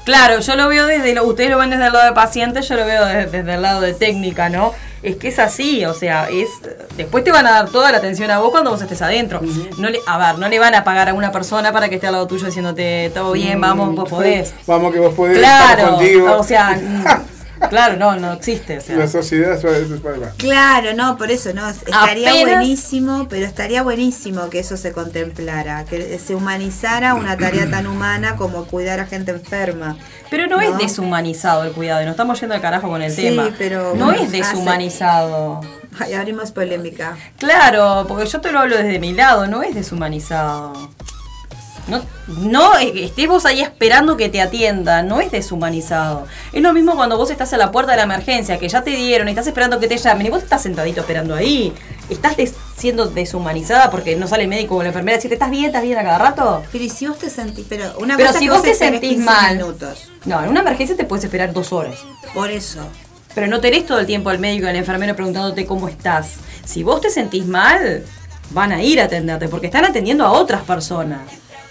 Claro, 0.05 0.41
yo 0.41 0.55
lo 0.57 0.69
veo 0.69 0.87
desde 0.87 1.15
lo, 1.15 1.25
ustedes 1.25 1.51
lo 1.51 1.59
ven 1.59 1.71
desde 1.71 1.87
el 1.87 1.93
lado 1.93 2.05
de 2.07 2.13
paciente, 2.13 2.61
yo 2.61 2.75
lo 2.75 2.85
veo 2.85 3.07
desde, 3.07 3.27
desde 3.39 3.55
el 3.55 3.63
lado 3.63 3.81
de 3.81 3.95
técnica, 3.95 4.51
¿no? 4.51 4.73
Es 5.03 5.17
que 5.17 5.29
es 5.29 5.39
así, 5.39 5.85
o 5.87 5.95
sea, 5.95 6.29
es 6.29 6.49
después 6.97 7.25
te 7.25 7.31
van 7.33 7.47
a 7.47 7.53
dar 7.53 7.71
toda 7.71 7.91
la 7.93 7.99
atención 7.99 8.31
a 8.31 8.39
vos 8.41 8.51
cuando 8.51 8.71
vos 8.71 8.83
estés 8.83 9.01
adentro. 9.01 9.41
No 9.79 9.89
le, 9.89 10.01
a 10.07 10.19
ver, 10.19 10.39
no 10.39 10.49
le 10.49 10.59
van 10.59 10.75
a 10.75 10.83
pagar 10.85 11.09
a 11.09 11.15
una 11.15 11.31
persona 11.33 11.73
para 11.73 11.89
que 11.89 11.95
esté 11.95 12.07
al 12.09 12.15
lado 12.15 12.27
tuyo 12.27 12.47
diciéndote 12.47 13.11
todo 13.15 13.33
bien, 13.33 13.61
vamos, 13.61 13.95
vos 13.95 14.09
podés. 14.09 14.53
Vamos 14.67 14.93
que 14.93 14.99
vos 14.99 15.15
podés, 15.15 15.39
estamos 15.39 15.75
Claro, 15.75 15.91
contigo. 15.97 16.37
o 16.39 16.43
sea, 16.45 16.79
claro, 17.69 17.97
no, 17.97 18.17
no 18.17 18.33
existe, 18.33 18.79
o 18.79 18.81
sea. 18.81 18.97
la 18.97 19.09
sociedad 19.09 19.55
es- 19.55 19.91
Claro, 20.39 20.95
no, 20.95 21.17
por 21.17 21.31
eso 21.31 21.53
no. 21.55 21.69
Estaría 21.69 22.31
Apenas- 22.31 22.59
buenísimo, 22.59 23.27
pero 23.29 23.47
estaría 23.47 23.83
buenísimo 23.83 24.51
que 24.51 24.59
eso 24.61 24.77
se 24.77 24.93
contemplara, 24.93 25.85
que 25.85 26.19
se 26.19 26.35
humanizara 26.35 27.15
una 27.15 27.37
tarea 27.37 27.71
tan 27.71 27.87
humana 27.87 28.37
como 28.37 28.65
cuidar 28.65 29.01
a 29.01 29.07
gente 29.07 29.33
enferma. 29.33 29.97
Pero 30.31 30.47
no, 30.47 30.57
¿No? 30.57 30.63
es 30.63 30.79
deshumanizado 30.79 31.65
el 31.65 31.73
cuidado, 31.73 32.03
y 32.03 32.05
nos 32.05 32.13
estamos 32.13 32.41
yendo 32.41 32.55
al 32.55 32.61
carajo 32.61 32.89
con 32.89 33.03
el 33.03 33.13
Sí, 33.13 33.23
tema. 33.23 33.51
pero 33.59 33.95
no 33.95 34.07
bueno, 34.07 34.23
es 34.23 34.33
deshumanizado. 34.33 35.61
Ay, 35.99 36.15
abrimos 36.15 36.51
polémica. 36.51 37.17
Claro, 37.39 38.05
porque 38.09 38.27
yo 38.27 38.41
te 38.41 38.51
lo 38.51 38.61
hablo 38.61 38.77
desde 38.77 38.99
mi 38.99 39.13
lado, 39.13 39.47
no 39.47 39.63
es 39.63 39.75
deshumanizado. 39.75 40.73
No, 41.87 42.03
no 42.29 42.77
estés 42.79 43.29
vos 43.29 43.45
ahí 43.45 43.61
esperando 43.61 44.17
que 44.17 44.29
te 44.31 44.41
atiendan, 44.41 45.07
no 45.07 45.21
es 45.21 45.31
deshumanizado. 45.31 46.27
Es 46.53 46.63
lo 46.63 46.73
mismo 46.73 46.95
cuando 46.97 47.17
vos 47.19 47.31
estás 47.31 47.53
a 47.53 47.59
la 47.59 47.71
puerta 47.71 47.91
de 47.93 47.99
la 47.99 48.05
emergencia, 48.05 48.59
que 48.59 48.69
ya 48.69 48.83
te 48.83 48.91
dieron 48.93 49.29
y 49.29 49.33
estás 49.33 49.47
esperando 49.47 49.79
que 49.81 49.87
te 49.89 49.97
llamen 49.99 50.27
y 50.27 50.31
vos 50.31 50.43
estás 50.43 50.63
sentadito 50.63 51.01
esperando 51.03 51.35
ahí. 51.35 51.73
Estás 52.09 52.37
des- 52.37 52.55
siendo 52.77 53.07
deshumanizada 53.07 53.91
porque 53.91 54.17
no 54.17 54.27
sale 54.27 54.45
el 54.45 54.49
médico 54.49 54.77
o 54.77 54.83
la 54.83 54.89
enfermera 54.89 55.15
a 55.17 55.19
decirte, 55.19 55.35
¿estás 55.35 55.51
bien? 55.51 55.67
¿Estás 55.67 55.83
bien 55.83 55.99
a 55.99 56.03
cada 56.03 56.19
rato? 56.19 56.63
Pero 56.73 56.85
¿y 56.85 56.89
si 56.91 57.07
vos 57.07 57.19
te 57.19 57.29
sentís, 57.31 57.67
pero 57.69 57.85
una 57.99 58.17
Pero 58.17 58.29
cosa 58.29 58.39
si 58.39 58.45
es 58.47 58.51
que 58.51 58.57
vos 58.57 58.63
te 58.63 58.75
sentís 58.75 59.11
15 59.11 59.25
mal. 59.25 59.57
minutos. 59.57 60.11
No, 60.25 60.43
en 60.43 60.49
una 60.49 60.61
emergencia 60.61 60.97
te 60.97 61.05
puedes 61.05 61.25
esperar 61.25 61.53
dos 61.53 61.73
horas. 61.73 61.97
Por 62.33 62.51
eso. 62.51 62.81
Pero 63.35 63.47
no 63.49 63.61
tenés 63.61 63.85
todo 63.85 63.99
el 63.99 64.07
tiempo 64.07 64.31
al 64.31 64.39
médico 64.39 64.67
y 64.67 64.71
al 64.71 64.77
enfermero 64.77 65.15
preguntándote 65.17 65.67
cómo 65.67 65.89
estás. 65.89 66.35
Si 66.65 66.83
vos 66.83 67.01
te 67.01 67.11
sentís 67.11 67.47
mal, 67.47 68.05
van 68.51 68.73
a 68.73 68.83
ir 68.83 69.01
a 69.01 69.05
atenderte 69.05 69.49
porque 69.49 69.67
están 69.67 69.85
atendiendo 69.85 70.25
a 70.25 70.33
otras 70.33 70.63
personas. 70.63 71.21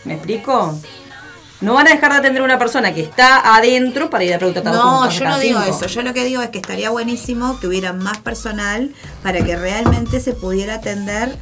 ¿Me 0.05 0.15
explico? 0.15 0.77
No 1.61 1.75
van 1.75 1.87
a 1.87 1.91
dejar 1.91 2.11
de 2.11 2.17
atender 2.17 2.41
a 2.41 2.45
una 2.45 2.59
persona 2.59 2.93
que 2.93 3.01
está 3.01 3.55
adentro 3.55 4.09
para 4.09 4.23
ir 4.25 4.33
a 4.33 4.39
cómo 4.39 4.51
No, 4.53 5.09
yo 5.09 5.23
no 5.25 5.39
digo 5.39 5.61
cinco. 5.63 5.77
eso. 5.77 5.87
Yo 5.87 6.01
lo 6.01 6.13
que 6.13 6.25
digo 6.25 6.41
es 6.41 6.49
que 6.49 6.57
estaría 6.57 6.89
buenísimo 6.89 7.57
que 7.59 7.67
hubiera 7.67 7.93
más 7.93 8.17
personal 8.17 8.93
para 9.21 9.41
que 9.45 9.55
realmente 9.55 10.19
se 10.19 10.33
pudiera 10.33 10.75
atender 10.75 11.37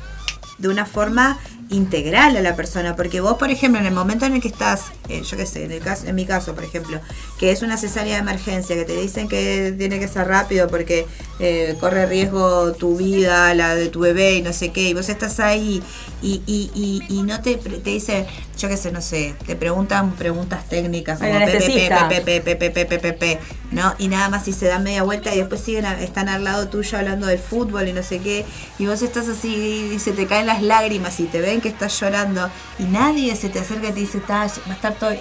de 0.60 0.67
una 0.69 0.86
forma 0.86 1.39
integral 1.71 2.36
a 2.36 2.41
la 2.41 2.55
persona, 2.55 2.95
porque 2.95 3.21
vos, 3.21 3.38
por 3.38 3.49
ejemplo, 3.49 3.79
en 3.79 3.88
el 3.88 3.93
momento 3.93 4.25
en 4.25 4.34
el 4.34 4.41
que 4.41 4.49
estás, 4.49 4.86
eh, 5.10 5.23
yo 5.23 5.38
qué 5.38 5.45
sé, 5.45 5.63
en, 5.63 5.71
el 5.71 5.79
caso, 5.79 6.05
en 6.05 6.15
mi 6.15 6.25
caso, 6.25 6.53
por 6.53 6.63
ejemplo, 6.63 6.99
que 7.39 7.51
es 7.51 7.62
una 7.62 7.77
cesárea 7.77 8.15
de 8.15 8.21
emergencia, 8.21 8.75
que 8.75 8.84
te 8.84 8.99
dicen 9.01 9.27
que 9.27 9.73
tiene 9.77 9.99
que 9.99 10.07
ser 10.07 10.27
rápido 10.27 10.67
porque 10.67 11.07
eh, 11.39 11.75
corre 11.79 12.05
riesgo 12.05 12.73
tu 12.73 12.97
vida, 12.97 13.55
la 13.55 13.75
de 13.75 13.88
tu 13.88 14.01
bebé 14.01 14.36
y 14.36 14.41
no 14.41 14.53
sé 14.53 14.71
qué, 14.71 14.89
y 14.89 14.93
vos 14.93 15.10
estás 15.10 15.39
ahí 15.39 15.81
y, 16.21 16.41
y, 16.45 17.01
y, 17.10 17.23
no 17.23 17.41
te, 17.41 17.55
te 17.55 17.89
dicen, 17.89 18.25
yo 18.57 18.67
qué 18.67 18.77
sé, 18.77 18.91
no 18.91 19.01
sé, 19.01 19.34
te 19.45 19.55
preguntan 19.55 20.12
preguntas 20.12 20.67
técnicas 20.69 21.19
como 21.19 21.31
¿no? 23.71 23.95
Y 23.97 24.10
nada 24.10 24.29
más 24.29 24.45
si 24.45 24.53
se 24.53 24.67
dan 24.67 24.84
media 24.84 25.03
vuelta 25.03 25.34
y 25.34 25.38
después 25.38 25.62
siguen 25.62 25.86
a, 25.86 25.99
están 26.01 26.29
al 26.29 26.43
lado 26.43 26.67
tuyo 26.67 26.97
hablando 26.97 27.25
del 27.25 27.39
fútbol 27.39 27.88
y 27.88 27.93
no 27.93 28.03
sé 28.03 28.19
qué, 28.19 28.45
y 28.77 28.86
vos 28.86 29.01
estás 29.01 29.27
así 29.29 29.91
y 29.95 29.99
se 29.99 30.12
te 30.12 30.27
caen 30.27 30.45
las 30.45 30.62
lágrimas 30.62 31.19
y 31.19 31.23
te 31.23 31.39
ven 31.39 31.61
que 31.62 31.69
estás 31.69 31.97
llorando 32.00 32.50
y 32.80 32.84
nadie 32.84 33.36
se 33.36 33.50
te 33.50 33.60
acerca 33.60 33.88
y 33.89 33.91
te 33.93 34.00
dice, 34.02 34.19
"Ta, 34.19 34.47
va 34.67 34.71
a 34.71 34.74
estar 34.74 34.93
todo... 34.95 35.12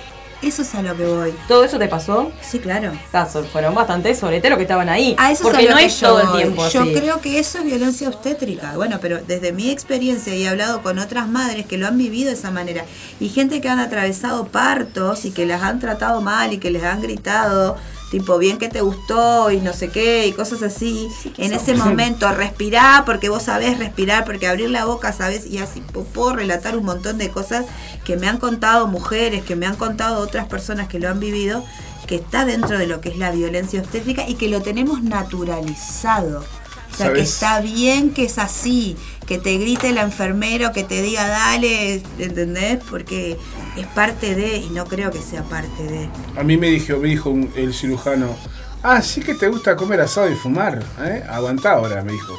Eso 0.43 0.63
es 0.63 0.75
a 0.75 0.81
lo 0.81 0.97
que 0.97 1.05
voy. 1.05 1.35
¿Todo 1.49 1.65
eso 1.65 1.79
te 1.79 1.87
pasó? 1.87 2.33
Sí, 2.41 2.61
claro. 2.61 2.93
Ah, 3.13 3.29
so- 3.31 3.45
Fueron 3.45 3.75
bastante 3.75 4.15
soleteros 4.15 4.57
que 4.57 4.63
estaban 4.63 4.89
ahí. 4.89 5.15
A 5.19 5.31
eso 5.33 5.43
porque 5.43 5.65
es 5.65 5.67
a 5.67 5.69
lo 5.69 5.75
no 5.75 5.77
que 5.81 5.85
es 5.85 6.01
yo 6.01 6.09
todo 6.09 6.21
el 6.23 6.33
tiempo 6.43 6.69
Yo 6.71 6.81
así. 6.81 6.95
creo 6.95 7.21
que 7.21 7.39
eso 7.39 7.59
es 7.59 7.65
violencia 7.65 8.09
obstétrica. 8.09 8.73
Bueno, 8.75 8.99
pero 9.03 9.19
desde 9.21 9.53
mi 9.53 9.69
experiencia 9.69 10.35
y 10.35 10.45
he 10.45 10.49
hablado 10.49 10.83
con 10.83 10.99
otras 10.99 11.29
madres 11.29 11.67
que 11.67 11.77
lo 11.77 11.87
han 11.87 11.99
vivido 11.99 12.29
de 12.31 12.37
esa 12.39 12.51
manera 12.51 12.87
y 13.21 13.29
gente 13.29 13.61
que 13.61 13.69
han 13.69 13.81
atravesado 13.81 14.47
partos 14.47 15.27
y 15.27 15.31
que 15.31 15.45
las 15.45 15.63
han 15.63 15.79
tratado 15.79 16.23
mal 16.23 16.55
y 16.55 16.59
que 16.59 16.71
les 16.71 16.85
han 16.85 17.03
gritado 17.03 17.77
tipo 18.11 18.39
bien 18.39 18.59
que 18.59 18.69
te 18.69 18.81
gustó 18.81 19.51
y 19.51 19.61
no 19.61 19.73
sé 19.73 19.89
qué 19.89 20.27
y 20.27 20.33
cosas 20.33 20.63
así. 20.63 21.09
en 21.39 21.53
ese 21.53 21.75
momento 21.75 22.31
respirar 22.33 23.05
porque 23.05 23.29
vos 23.29 23.45
sabés 23.45 23.79
respirar 23.79 24.25
porque 24.25 24.49
abrir 24.49 24.71
la 24.71 24.85
boca 24.85 25.13
sabés 25.13 25.47
y 25.47 25.59
así 25.59 25.81
puedo 26.15 26.35
relatar 26.35 26.77
un 26.77 26.85
montón 26.85 27.19
de 27.19 27.31
cosas 27.31 27.67
que 28.05 28.17
me 28.17 28.29
han 28.29 28.39
contado 28.39 28.89
mujeres, 28.89 29.45
que 29.45 29.57
me 29.57 29.67
han 29.67 29.77
contado 29.77 30.21
otras 30.21 30.47
personas 30.49 30.89
que 30.89 30.99
lo 30.99 31.09
han 31.09 31.21
vivido 31.21 31.65
que 32.11 32.17
está 32.17 32.45
dentro 32.45 32.77
de 32.77 32.89
lo 32.89 33.01
que 33.01 33.11
es 33.11 33.19
la 33.19 33.31
violencia 33.31 33.81
obstétrica 33.81 34.29
y 34.29 34.35
que 34.35 34.49
lo 34.49 34.61
tenemos 34.63 35.01
naturalizado. 35.01 36.45
O 36.93 36.97
sea, 36.97 37.13
que 37.13 37.21
está 37.21 37.61
bien 37.61 38.13
que 38.13 38.25
es 38.25 38.37
así, 38.39 38.97
que 39.31 39.39
te 39.39 39.57
grite 39.59 39.91
el 39.91 39.99
enfermero, 39.99 40.73
que 40.73 40.83
te 40.83 41.03
diga 41.03 41.25
dale, 41.29 42.03
¿entendés? 42.19 42.81
Porque 42.91 43.37
es 43.77 43.87
parte 43.87 44.35
de, 44.35 44.57
y 44.57 44.71
no 44.71 44.87
creo 44.87 45.13
que 45.13 45.21
sea 45.23 45.45
parte 45.45 45.85
de. 45.85 46.09
A 46.37 46.43
mí 46.43 46.57
me 46.57 46.67
dijo, 46.67 46.97
me 46.99 47.07
dijo 47.11 47.31
un- 47.31 47.49
el 47.55 47.73
cirujano, 47.73 48.35
ah, 48.83 49.01
sí 49.01 49.21
que 49.21 49.35
te 49.37 49.47
gusta 49.47 49.77
comer 49.77 50.01
asado 50.01 50.29
y 50.29 50.35
fumar, 50.35 50.83
¿eh? 51.05 51.23
Aguantá 51.31 51.75
ahora, 51.75 52.03
me 52.03 52.11
dijo. 52.11 52.37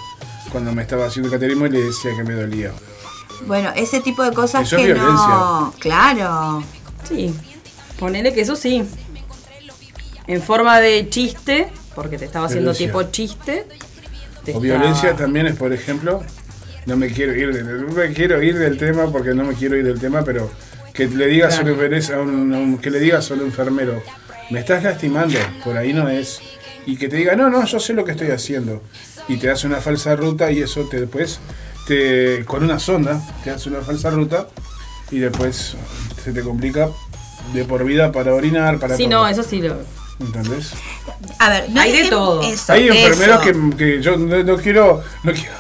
Cuando 0.52 0.74
me 0.74 0.82
estaba 0.82 1.06
haciendo 1.06 1.28
el 1.30 1.32
cateterismo 1.32 1.66
y 1.68 1.70
le 1.70 1.82
decía 1.82 2.12
que 2.14 2.26
me 2.26 2.34
dolía. 2.34 2.74
Bueno, 3.48 3.72
ese 3.74 4.02
tipo 4.02 4.22
de 4.22 4.34
cosas 4.34 4.64
Eso 4.64 4.76
es 4.76 4.82
que 4.82 4.88
violencia. 4.94 5.28
no. 5.30 5.74
Claro. 5.80 6.62
Sí, 7.08 7.34
ponele 7.98 8.34
que 8.34 8.42
eso 8.42 8.58
sí. 8.58 8.84
En 10.28 10.42
forma 10.42 10.82
de 10.82 11.08
chiste, 11.10 11.70
porque 11.96 12.18
te 12.18 12.26
estaba 12.26 12.48
haciendo 12.48 12.72
Violencia. 12.74 12.88
tipo 12.88 13.12
chiste. 13.12 13.66
te 14.44 14.52
O 14.54 14.56
estaba- 14.56 14.60
violencia 14.60 15.16
también 15.16 15.48
es, 15.48 15.56
por 15.56 15.72
ejemplo, 15.72 16.22
no 16.86 16.98
me 16.98 17.08
quiero 17.10 17.36
ir 17.36 17.54
del, 17.54 17.88
no 17.88 17.94
me 17.94 18.12
quiero 18.14 18.42
ir 18.42 18.58
del 18.58 18.78
tema 18.78 19.12
porque 19.12 19.34
no 19.34 19.44
me 19.44 19.54
quiero 19.54 19.78
ir 19.78 19.86
del 19.86 20.00
tema, 20.00 20.24
pero 20.24 20.52
que 20.94 21.08
le 21.08 21.28
digas 21.28 21.58
a, 21.58 21.62
un, 21.62 21.68
enfermero- 21.70 22.16
a 22.16 22.20
un- 22.22 22.54
a 22.54 22.58
un- 22.58 22.78
que 22.78 22.90
le 22.90 23.00
digas 23.00 23.30
a 23.32 23.34
un 23.36 23.42
enfermero, 23.42 24.02
me 24.50 24.60
estás 24.60 24.84
lastimando, 24.84 25.38
por 25.64 25.78
ahí 25.78 25.94
no 25.94 26.10
es, 26.10 26.40
y 26.86 26.98
que 26.98 27.08
te 27.08 27.16
diga, 27.18 27.36
no, 27.36 27.50
no, 27.50 27.66
yo 27.66 27.80
sé 27.80 27.94
lo 27.94 28.04
que 28.04 28.12
estoy 28.12 28.32
haciendo, 28.32 28.82
y 29.28 29.38
te 29.38 29.50
hace 29.50 29.68
una 29.68 29.78
falsa 29.82 30.16
ruta 30.16 30.52
y 30.52 30.60
eso 30.62 30.82
te 30.90 31.00
después, 31.00 31.40
te, 31.88 32.44
con 32.46 32.64
una 32.64 32.80
sonda, 32.80 33.22
te 33.44 33.52
hace 33.52 33.70
una 33.70 33.82
falsa 33.82 34.10
ruta 34.10 34.48
y 35.12 35.20
después 35.20 35.76
se 36.24 36.34
te 36.34 36.42
complica 36.42 36.90
de 37.54 37.64
por 37.66 37.84
vida 37.86 38.12
para 38.12 38.34
orinar, 38.34 38.80
para 38.80 38.98
Sí, 38.98 39.04
todo. 39.04 39.24
no, 39.24 39.28
eso 39.28 39.44
sí 39.44 39.62
lo. 39.62 39.78
¿Entendés? 40.20 40.74
A 41.40 41.50
ver, 41.50 41.70
no 41.72 41.82
Hay 41.82 41.92
de 42.04 42.10
todo. 42.10 42.42
eso, 42.44 42.74
Hay 42.74 42.88
enfermeros 42.90 43.44
eso. 43.46 43.70
que, 43.72 43.78
que 43.78 44.02
yo 44.04 44.18
no, 44.18 44.44
no 44.44 44.58
quiero, 44.58 45.04
no 45.24 45.32
quiero 45.34 45.52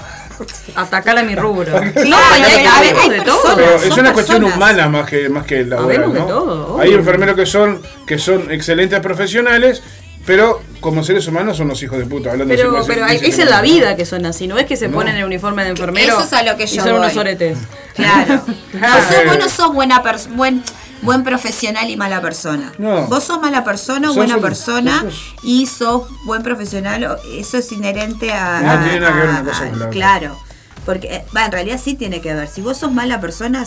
Atacar 0.75 1.17
a 1.17 1.23
mi 1.23 1.35
rubro. 1.35 1.71
no, 1.79 1.91
Claro, 1.93 2.37
y 2.37 2.41
hay, 2.43 2.65
habemos 2.65 3.03
hay 3.03 3.09
de 3.09 3.21
todo. 3.21 3.55
Pero 3.55 3.75
es 3.75 3.81
son 3.89 3.99
una 3.99 4.13
cuestión 4.13 4.43
humana 4.43 4.87
más 4.89 5.09
que 5.09 5.29
más 5.29 5.45
que 5.45 5.63
laboral, 5.63 5.95
Habemos 5.97 6.13
de 6.13 6.19
¿no? 6.19 6.25
todo. 6.27 6.79
Hay 6.79 6.93
enfermeros 6.93 7.35
que 7.35 7.45
son 7.45 7.81
que 8.05 8.17
son 8.17 8.51
excelentes 8.51 8.99
profesionales 8.99 9.81
Pero 10.25 10.61
como 10.81 11.03
seres 11.03 11.27
humanos 11.27 11.57
son 11.57 11.67
los 11.67 11.81
hijos 11.81 11.97
de 11.97 12.05
puta. 12.05 12.31
Hablando 12.31 12.53
Pero, 12.55 12.71
de 12.73 12.83
pero 12.85 13.05
hay- 13.05 13.17
es 13.17 13.39
en 13.39 13.49
la 13.49 13.61
vida 13.63 13.95
que 13.95 14.05
son 14.05 14.23
así, 14.27 14.47
no 14.47 14.59
es 14.59 14.67
que 14.67 14.77
se 14.77 14.87
No. 14.87 14.93
ponen 14.97 15.15
el 15.15 15.23
uniforme 15.25 15.63
de 15.63 15.69
enfermero 15.71 16.13
Eso 16.13 16.23
es 16.23 16.33
a 16.33 16.43
lo 16.43 16.55
que 16.57 16.65
y 16.65 16.67
yo 16.67 16.83
son 16.83 16.93
unos 16.93 17.11
voy. 17.13 17.19
oretes. 17.21 17.57
Claro. 17.95 18.41
Claro. 18.71 18.93
Vos, 18.99 19.03
sos, 19.15 19.25
vos 19.25 19.39
no 19.39 19.49
sos 19.49 19.73
buena 19.73 20.03
pers- 20.03 20.27
buen, 20.35 20.63
buen 21.01 21.23
profesional 21.23 21.89
y 21.89 21.97
mala 21.97 22.21
persona. 22.21 22.71
No. 22.77 23.07
Vos 23.07 23.23
sos 23.23 23.41
mala 23.41 23.63
persona 23.63 24.07
o 24.07 24.13
Sos 24.13 24.17
buena 24.17 24.35
un- 24.37 24.41
persona 24.41 25.01
sos- 25.01 25.33
y 25.43 25.65
sos 25.65 26.03
buen 26.25 26.43
profesional. 26.43 27.03
o- 27.05 27.17
Eso 27.37 27.57
es 27.57 27.71
inherente 27.71 28.31
a. 28.31 28.61
No 28.61 28.71
a- 28.71 28.83
tiene 28.83 28.99
nada 28.99 29.13
que 29.13 29.19
ver 29.19 29.27
a- 29.29 29.31
una 29.41 29.43
cosa 29.43 29.63
a- 29.65 29.69
con 29.69 29.79
la 29.79 29.85
otra. 29.85 29.89
Claro. 29.91 30.39
Porque, 30.85 31.07
eh, 31.15 31.25
va, 31.35 31.45
en 31.45 31.51
realidad 31.51 31.79
sí 31.83 31.93
tiene 31.93 32.21
que 32.21 32.33
ver. 32.33 32.47
Si 32.47 32.61
vos 32.61 32.77
sos 32.77 32.91
mala 32.91 33.21
persona, 33.21 33.63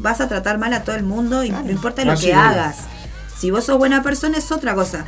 vas 0.00 0.20
a 0.20 0.28
tratar 0.28 0.58
mal 0.58 0.72
a 0.74 0.84
todo 0.84 0.96
el 0.96 1.02
mundo 1.02 1.42
y 1.42 1.50
no 1.50 1.70
importa 1.70 2.04
lo 2.04 2.14
que 2.18 2.34
hagas. 2.34 2.76
Si 3.38 3.50
vos 3.50 3.64
sos 3.64 3.78
buena 3.78 4.02
persona 4.02 4.36
es 4.36 4.50
otra 4.52 4.74
cosa. 4.74 5.04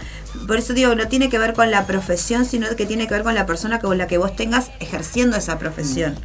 Por 0.47 0.57
eso 0.57 0.73
digo, 0.73 0.95
no 0.95 1.09
tiene 1.09 1.29
que 1.29 1.39
ver 1.39 1.53
con 1.53 1.71
la 1.71 1.85
profesión, 1.87 2.45
sino 2.47 2.69
que 2.77 2.87
tiene 2.87 3.07
que 3.09 3.15
ver 3.15 3.25
con 3.25 3.35
la 3.35 3.45
persona 3.45 3.79
con 3.81 3.99
la 3.99 4.07
que 4.07 4.17
vos 4.19 4.37
tengas 4.37 4.71
ejerciendo 4.81 5.37
esa 5.37 5.59
profesión. 5.59 6.17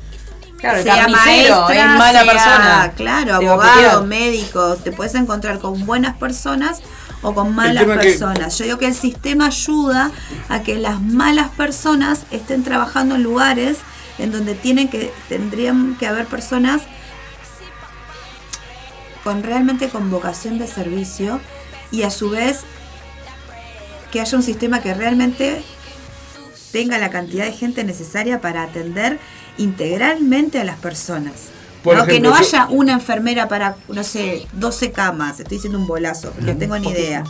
Claro, 0.72 0.84
sea 0.84 1.08
maestra, 1.08 1.94
es 1.94 1.98
mala 2.00 2.22
sea, 2.24 2.32
persona. 2.32 2.92
Claro, 2.96 3.40
Te 3.40 3.46
va 3.46 3.52
a 3.52 3.54
abogado, 3.54 3.76
putear. 4.02 4.04
médico, 4.06 4.76
te 4.78 4.92
puedes 4.92 5.16
encontrar 5.16 5.60
con 5.60 5.86
buenas 5.86 6.16
personas 6.18 6.82
o 7.22 7.34
con 7.34 7.56
malas 7.56 7.84
que- 7.86 7.90
personas. 7.94 8.58
Yo 8.58 8.66
digo 8.66 8.78
que 8.78 8.88
el 8.88 8.96
sistema 8.96 9.48
ayuda 9.48 10.12
a 10.50 10.62
que 10.62 10.76
las 10.78 11.02
malas 11.02 11.50
personas 11.50 12.22
estén 12.32 12.64
trabajando 12.64 13.16
en 13.16 13.24
lugares 13.24 13.78
en 14.18 14.32
donde 14.32 14.56
tienen 14.56 14.88
que 14.90 15.12
tendrían 15.30 15.96
que 16.00 16.08
haber 16.08 16.26
personas 16.26 16.82
con 19.24 19.44
realmente 19.44 19.90
con 19.90 20.12
vocación 20.12 20.60
de 20.60 20.68
servicio 20.68 21.40
y 21.92 22.04
a 22.04 22.10
su 22.12 22.30
vez 22.30 22.60
que 24.12 24.22
haya 24.22 24.38
un 24.38 24.44
sistema 24.44 24.82
que 24.82 24.94
realmente 24.94 25.64
tenga 26.72 26.98
la 26.98 27.10
cantidad 27.10 27.46
de 27.46 27.52
gente 27.54 27.84
necesaria 27.84 28.40
para 28.42 28.64
atender 28.64 29.20
integralmente 29.58 30.60
a 30.60 30.64
las 30.64 30.78
personas. 30.78 31.34
Por 31.84 31.96
¿no? 31.96 32.04
ejemplo, 32.04 32.16
que 32.16 32.28
no 32.30 32.36
haya 32.36 32.68
una 32.70 32.94
enfermera 32.94 33.48
para, 33.48 33.78
no 33.88 34.04
sé, 34.04 34.48
12 34.54 34.92
camas, 34.92 35.40
estoy 35.40 35.58
diciendo 35.58 35.78
un 35.78 35.86
bolazo, 35.86 36.34
no 36.40 36.58
tengo 36.58 36.80
ni 36.80 36.90
idea. 36.90 37.24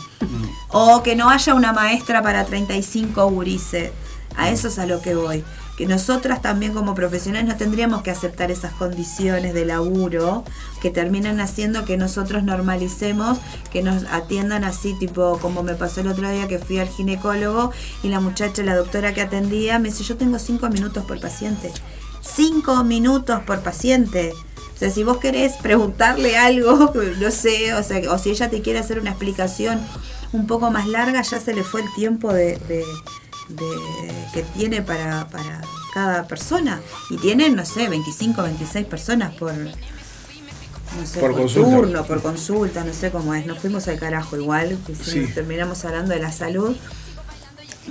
O 0.70 1.04
que 1.04 1.16
no 1.16 1.30
haya 1.30 1.54
una 1.54 1.74
maestra 1.74 2.22
para 2.22 2.46
35 2.46 3.30
gurises. 3.30 3.92
A 4.38 4.50
eso 4.50 4.68
es 4.68 4.80
a 4.80 4.86
lo 4.86 5.02
que 5.02 5.16
voy. 5.16 5.44
Que 5.78 5.86
nosotras 5.86 6.42
también 6.42 6.74
como 6.74 6.96
profesionales 6.96 7.48
no 7.48 7.58
tendríamos 7.58 8.02
que 8.02 8.12
aceptar 8.12 8.50
esas 8.50 8.72
condiciones 8.74 9.54
de 9.54 9.66
laburo 9.66 10.46
que 10.82 10.90
terminan 10.90 11.42
haciendo 11.42 11.84
que 11.84 11.98
nosotros 11.98 12.44
normalicemos, 12.44 13.40
que 13.72 13.82
nos 13.82 14.06
atiendan 14.06 14.64
así, 14.64 14.94
tipo 14.98 15.38
como 15.40 15.64
me 15.64 15.76
pasó 15.76 16.00
el 16.00 16.08
otro 16.08 16.30
día 16.30 16.48
que 16.48 16.60
fui 16.60 16.80
al 16.80 16.88
ginecólogo 16.88 17.72
y 18.04 18.10
la 18.10 18.22
muchacha, 18.22 18.64
la 18.64 18.76
doctora 18.76 19.14
que 19.14 19.22
atendía, 19.22 19.80
me 19.80 19.90
dice, 19.90 20.04
yo 20.04 20.16
tengo 20.16 20.40
cinco 20.40 20.70
minutos 20.70 21.04
por 21.04 21.20
paciente. 21.20 21.74
Cinco 22.26 22.84
minutos 22.84 23.42
por 23.46 23.62
paciente. 23.62 24.34
O 24.76 24.78
sea, 24.78 24.90
si 24.90 25.04
vos 25.04 25.18
querés 25.18 25.54
preguntarle 25.54 26.38
algo, 26.38 26.92
no 27.20 27.32
sé, 27.32 27.74
o 27.74 27.84
sea, 27.84 28.12
o 28.12 28.18
si 28.18 28.32
ella 28.32 28.50
te 28.50 28.62
quiere 28.62 28.80
hacer 28.80 29.00
una 29.00 29.12
explicación 29.12 29.80
un 30.34 30.48
poco 30.48 30.70
más 30.72 30.88
larga, 30.88 31.22
ya 31.22 31.40
se 31.40 31.54
le 31.54 31.64
fue 31.64 31.82
el 31.82 31.88
tiempo 31.96 32.34
de, 32.34 32.58
de- 32.68 32.84
de- 33.50 34.26
que 34.34 34.44
tiene 34.58 34.82
para, 34.82 35.28
para 35.30 35.62
cada 35.94 36.28
persona. 36.28 36.82
Y 37.10 37.18
tienen, 37.18 37.56
no 37.56 37.64
sé, 37.66 37.88
25, 37.88 38.42
26 38.44 38.86
personas 38.86 39.34
por, 39.36 39.54
no 39.54 41.06
sé, 41.06 41.20
Por 41.22 41.36
turno, 41.54 42.04
por 42.06 42.22
consulta, 42.22 42.84
no 42.84 42.94
sé 42.94 43.12
cómo 43.12 43.34
es. 43.34 43.46
Nos 43.46 43.60
fuimos 43.60 43.88
al 43.88 43.98
carajo 43.98 44.36
igual, 44.36 44.78
que 44.86 44.96
Sí. 44.96 45.28
terminamos 45.34 45.86
hablando 45.86 46.14
de 46.14 46.20
la 46.20 46.32
salud 46.32 46.76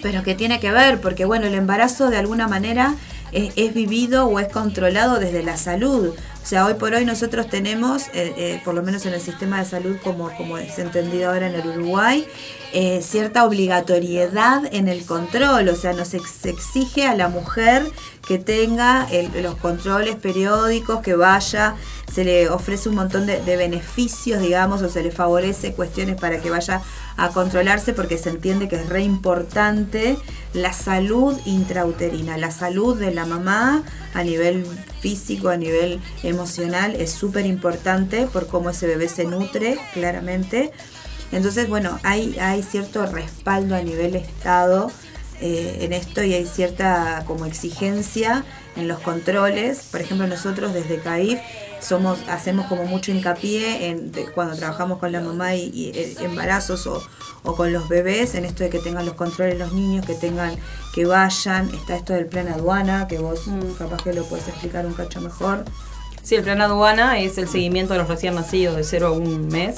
pero 0.03 0.25
que 0.25 0.35
tiene 0.35 0.59
que 0.59 0.73
ver, 0.73 1.01
porque 1.01 1.25
bueno, 1.25 1.47
el 1.47 1.55
embarazo 1.55 2.11
de 2.11 2.17
alguna 2.19 2.49
manera 2.49 2.97
es, 3.35 3.75
vivido 3.75 4.27
o 4.27 4.39
es 4.39 4.49
controlado 4.49 5.19
desde 5.19 5.43
la 5.43 5.57
salud. 5.57 6.15
O 6.45 6.47
sea, 6.47 6.67
hoy 6.67 6.75
por 6.75 6.93
hoy 6.93 7.07
nosotros 7.07 7.49
tenemos, 7.49 8.09
eh, 8.09 8.35
eh, 8.37 8.61
por 8.67 8.75
lo 8.75 8.83
menos 8.83 9.07
en 9.07 9.15
el 9.15 9.21
sistema 9.23 9.61
de 9.61 9.65
salud, 9.65 9.97
como, 10.05 10.31
como 10.37 10.59
es 10.59 10.79
entendido 10.79 11.31
ahora 11.31 11.47
en 11.49 11.55
el 11.55 11.67
Uruguay, 11.67 12.27
eh, 12.75 13.01
cierta 13.03 13.47
obligatoriedad 13.47 14.63
en 14.71 14.89
el 14.89 15.07
control. 15.07 15.71
O 15.71 15.75
sea, 15.75 15.95
nos 15.95 16.13
ex- 16.13 16.45
exige 16.45 17.07
a 17.07 17.15
la 17.15 17.29
mujer 17.29 17.83
que 18.29 18.39
tenga 18.39 19.09
los 19.41 19.57
controles 19.57 20.17
periódicos, 20.17 21.01
que 21.01 21.15
vaya, 21.17 21.77
se 22.13 22.25
le 22.25 22.51
ofrece 22.51 22.91
un 22.91 22.97
montón 22.97 23.25
de, 23.25 23.41
de 23.41 23.57
beneficios, 23.57 24.43
digamos, 24.43 24.83
o 24.83 24.91
se 24.91 25.03
le 25.03 25.11
favorece 25.11 25.73
cuestiones 25.73 26.17
para 26.21 26.41
que 26.41 26.51
vaya 26.51 26.83
a 27.17 27.29
controlarse 27.31 27.95
porque 27.95 28.19
se 28.19 28.29
entiende 28.29 28.69
que 28.69 28.77
es 28.77 28.89
re 28.91 29.03
importante 29.03 30.19
la 30.53 30.75
salud 30.75 31.39
intrauterina, 31.47 32.37
la 32.37 32.51
salud 32.51 32.99
de 32.99 33.13
la 33.15 33.25
mamá 33.25 33.83
a 34.13 34.23
nivel 34.25 34.67
físico, 35.05 35.51
a 35.51 35.59
nivel 35.59 36.01
emocional, 36.23 36.97
es 36.97 37.11
súper 37.11 37.45
importante 37.45 38.27
por 38.27 38.47
cómo 38.47 38.71
ese 38.71 38.87
bebé 38.87 39.07
se 39.11 39.27
nutre, 39.27 39.79
claramente. 39.93 40.73
Entonces, 41.31 41.69
bueno, 41.69 42.01
hay, 42.05 42.39
hay 42.39 42.63
cierto 42.63 43.05
respaldo 43.05 43.75
a 43.75 43.83
nivel 43.83 44.17
Estado 44.17 44.91
eh, 45.43 45.81
en 45.83 45.93
esto 45.93 46.25
y 46.25 46.33
hay 46.33 46.47
cierta 46.47 47.23
como 47.27 47.45
exigencia 47.45 48.47
en 48.77 48.89
los 48.89 48.99
controles. 49.01 49.89
Por 49.91 50.01
ejemplo, 50.01 50.27
nosotros 50.27 50.73
desde 50.75 50.99
CAIF 50.99 51.39
somos, 51.81 52.19
hacemos 52.29 52.67
como 52.67 52.85
mucho 52.85 53.13
hincapié 53.13 53.89
en 53.89 54.11
de- 54.13 54.25
cuando 54.27 54.57
trabajamos 54.57 54.99
con 54.99 55.13
la 55.13 55.21
mamá 55.21 55.55
y, 55.55 55.71
y, 55.75 55.91
eh, 55.95 56.17
embarazos 56.21 56.87
o, 56.87 57.03
o 57.43 57.55
con 57.57 57.73
los 57.73 57.89
bebés, 57.89 58.35
en 58.35 58.45
esto 58.47 58.65
de 58.65 58.71
que 58.71 58.79
tengan 58.79 59.05
los 59.05 59.15
controles 59.15 59.59
los 59.59 59.73
niños, 59.73 60.07
que 60.07 60.15
tengan, 60.15 60.57
que 60.95 61.05
vayan. 61.05 61.69
Está 61.75 61.97
esto 61.97 62.13
del 62.15 62.27
plan 62.27 62.49
aduana, 62.49 63.07
que 63.07 63.19
vos 63.19 63.43
capaz 63.79 64.03
que 64.03 64.13
lo 64.15 64.25
puedes 64.25 64.49
explicar 64.49 64.87
un 64.87 64.95
cacho 64.95 65.21
mejor. 65.21 65.65
Sí, 66.23 66.37
el 66.37 66.43
plan 66.43 66.63
aduana 66.63 67.19
es 67.19 67.37
el 67.37 67.49
seguimiento 67.49 67.93
de 67.93 67.99
los 67.99 68.09
recién 68.09 68.35
nacidos 68.35 68.77
de 68.77 68.85
0 68.85 69.09
a 69.09 69.13
un 69.13 69.49
mes. 69.49 69.77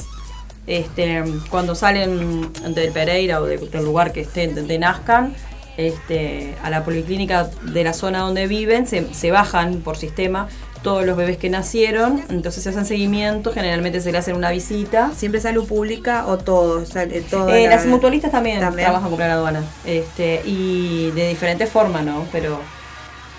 Este, 0.68 1.22
cuando 1.50 1.74
salen 1.74 2.52
del 2.74 2.92
Pereira 2.92 3.40
o 3.40 3.44
de- 3.46 3.58
del 3.58 3.84
lugar 3.84 4.12
que 4.12 4.20
estén, 4.22 4.54
donde 4.54 4.78
nazcan, 4.78 5.34
este, 5.76 6.54
a 6.62 6.70
la 6.70 6.84
policlínica 6.84 7.48
de 7.62 7.84
la 7.84 7.92
zona 7.92 8.20
donde 8.20 8.46
viven, 8.46 8.86
se, 8.86 9.12
se 9.14 9.30
bajan 9.30 9.80
por 9.82 9.96
sistema 9.96 10.48
todos 10.82 11.04
los 11.04 11.16
bebés 11.16 11.36
que 11.36 11.50
nacieron, 11.50 12.22
entonces 12.30 12.62
se 12.62 12.68
hacen 12.68 12.84
seguimiento, 12.86 13.52
generalmente 13.52 14.00
se 14.00 14.12
le 14.12 14.18
hacen 14.18 14.36
una 14.36 14.50
visita. 14.52 15.10
¿Siempre 15.16 15.40
salud 15.40 15.66
pública 15.66 16.26
o 16.26 16.38
todo? 16.38 16.80
O 16.82 16.84
sea, 16.84 17.02
eh, 17.02 17.24
toda 17.28 17.58
Eh, 17.58 17.64
la- 17.64 17.76
las 17.76 17.86
mutualistas 17.86 18.30
también, 18.30 18.60
También. 18.60 18.86
trabajan 18.86 19.08
con 19.08 19.16
plan 19.16 19.30
aduana. 19.30 19.64
Este, 19.84 20.42
y 20.44 21.10
de 21.10 21.28
diferentes 21.28 21.68
formas, 21.70 22.04
¿no? 22.04 22.24
Pero 22.30 22.60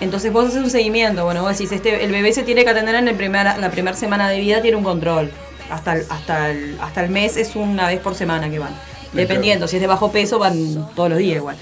entonces 0.00 0.30
vos 0.30 0.48
haces 0.48 0.62
un 0.62 0.68
seguimiento. 0.68 1.24
Bueno, 1.24 1.40
vos 1.42 1.52
decís, 1.56 1.72
este, 1.72 2.04
el 2.04 2.12
bebé 2.12 2.32
se 2.34 2.42
tiene 2.42 2.64
que 2.64 2.70
atender 2.70 2.94
en 2.96 3.08
el 3.08 3.14
primer, 3.16 3.46
la 3.58 3.70
primera 3.70 3.96
semana 3.96 4.28
de 4.28 4.40
vida, 4.40 4.60
tiene 4.60 4.76
un 4.76 4.84
control. 4.84 5.30
Hasta 5.70 5.94
el, 5.94 6.04
hasta, 6.10 6.50
el, 6.50 6.76
hasta 6.82 7.02
el 7.02 7.10
mes 7.10 7.36
es 7.38 7.56
una 7.56 7.86
vez 7.88 8.00
por 8.00 8.14
semana 8.14 8.50
que 8.50 8.58
van. 8.58 8.74
Dependiendo, 9.14 9.68
si 9.68 9.76
es 9.76 9.80
de 9.80 9.86
bajo 9.88 10.12
peso, 10.12 10.38
van 10.38 10.86
todos 10.94 11.08
los 11.08 11.18
días 11.18 11.36
igual. 11.36 11.56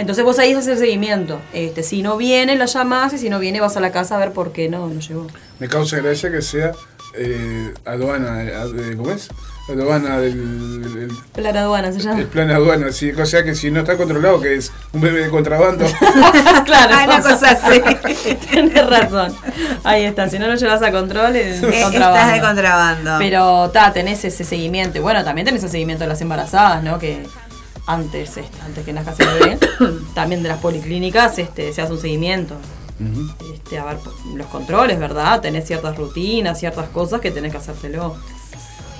Entonces 0.00 0.24
vos 0.24 0.38
ahí 0.38 0.52
haces 0.52 0.66
el 0.68 0.78
seguimiento. 0.78 1.40
Este, 1.52 1.82
si 1.82 2.02
no 2.02 2.16
viene, 2.16 2.56
la 2.56 2.64
llamás 2.66 3.12
y 3.12 3.18
si 3.18 3.28
no 3.30 3.38
viene, 3.38 3.60
vas 3.60 3.76
a 3.76 3.80
la 3.80 3.92
casa 3.92 4.16
a 4.16 4.18
ver 4.18 4.32
por 4.32 4.52
qué 4.52 4.68
no, 4.68 4.88
no 4.88 4.98
llegó. 5.00 5.26
Me 5.58 5.68
causa 5.68 5.98
gracia 5.98 6.30
que 6.32 6.40
sea 6.42 6.72
eh, 7.16 7.74
aduana, 7.84 8.42
eh, 8.44 8.54
ad- 8.54 8.96
¿cómo 8.96 9.10
es? 9.10 9.28
Aduana 9.68 10.18
del 10.18 10.32
el- 10.32 11.10
Plan 11.34 11.56
aduana 11.56 11.92
se 11.92 12.00
llama. 12.00 12.18
el 12.18 12.26
plan 12.26 12.50
aduana, 12.50 12.90
sí, 12.92 13.12
o 13.12 13.26
sea 13.26 13.44
que 13.44 13.54
si 13.54 13.70
no 13.70 13.80
está 13.80 13.96
controlado, 13.96 14.40
que 14.40 14.54
es 14.56 14.72
un 14.92 15.00
bebé 15.00 15.20
de 15.24 15.30
contrabando. 15.30 15.84
claro. 16.64 16.94
Ah, 16.96 17.04
una 17.04 17.20
cosa 17.22 17.50
así. 17.50 17.80
Tienes 18.50 18.86
razón. 18.88 19.32
Ahí 19.84 20.04
está. 20.04 20.28
Si 20.28 20.38
no 20.38 20.46
lo 20.48 20.54
llevas 20.56 20.82
a 20.82 20.90
control, 20.90 21.36
es 21.36 21.62
Eh, 21.62 21.80
contrabando. 21.82 22.18
Estás 22.18 22.32
de 22.32 22.40
contrabando. 22.40 23.16
Pero 23.18 23.70
ta, 23.70 23.92
tenés 23.92 24.24
ese 24.24 24.42
seguimiento. 24.44 24.98
Y 24.98 25.02
bueno, 25.02 25.22
también 25.24 25.44
tenés 25.44 25.62
el 25.62 25.70
seguimiento 25.70 26.04
de 26.04 26.08
las 26.08 26.20
embarazadas, 26.20 26.82
¿no? 26.82 26.98
Que 26.98 27.26
antes, 27.92 28.36
este, 28.36 28.60
antes 28.62 28.84
que 28.84 28.92
nazca 28.92 29.14
el 29.18 29.28
bebé, 29.40 29.58
también 30.14 30.42
de 30.42 30.48
las 30.48 30.58
policlínicas 30.58 31.38
este, 31.38 31.72
se 31.72 31.82
hace 31.82 31.92
un 31.92 32.00
seguimiento. 32.00 32.54
Este, 33.54 33.78
a 33.78 33.84
ver, 33.86 33.96
los 34.34 34.46
controles, 34.48 34.98
¿verdad? 34.98 35.40
Tenés 35.40 35.66
ciertas 35.66 35.96
rutinas, 35.96 36.58
ciertas 36.60 36.88
cosas 36.90 37.20
que 37.22 37.30
tenés 37.30 37.50
que 37.52 37.58
hacértelo. 37.58 38.14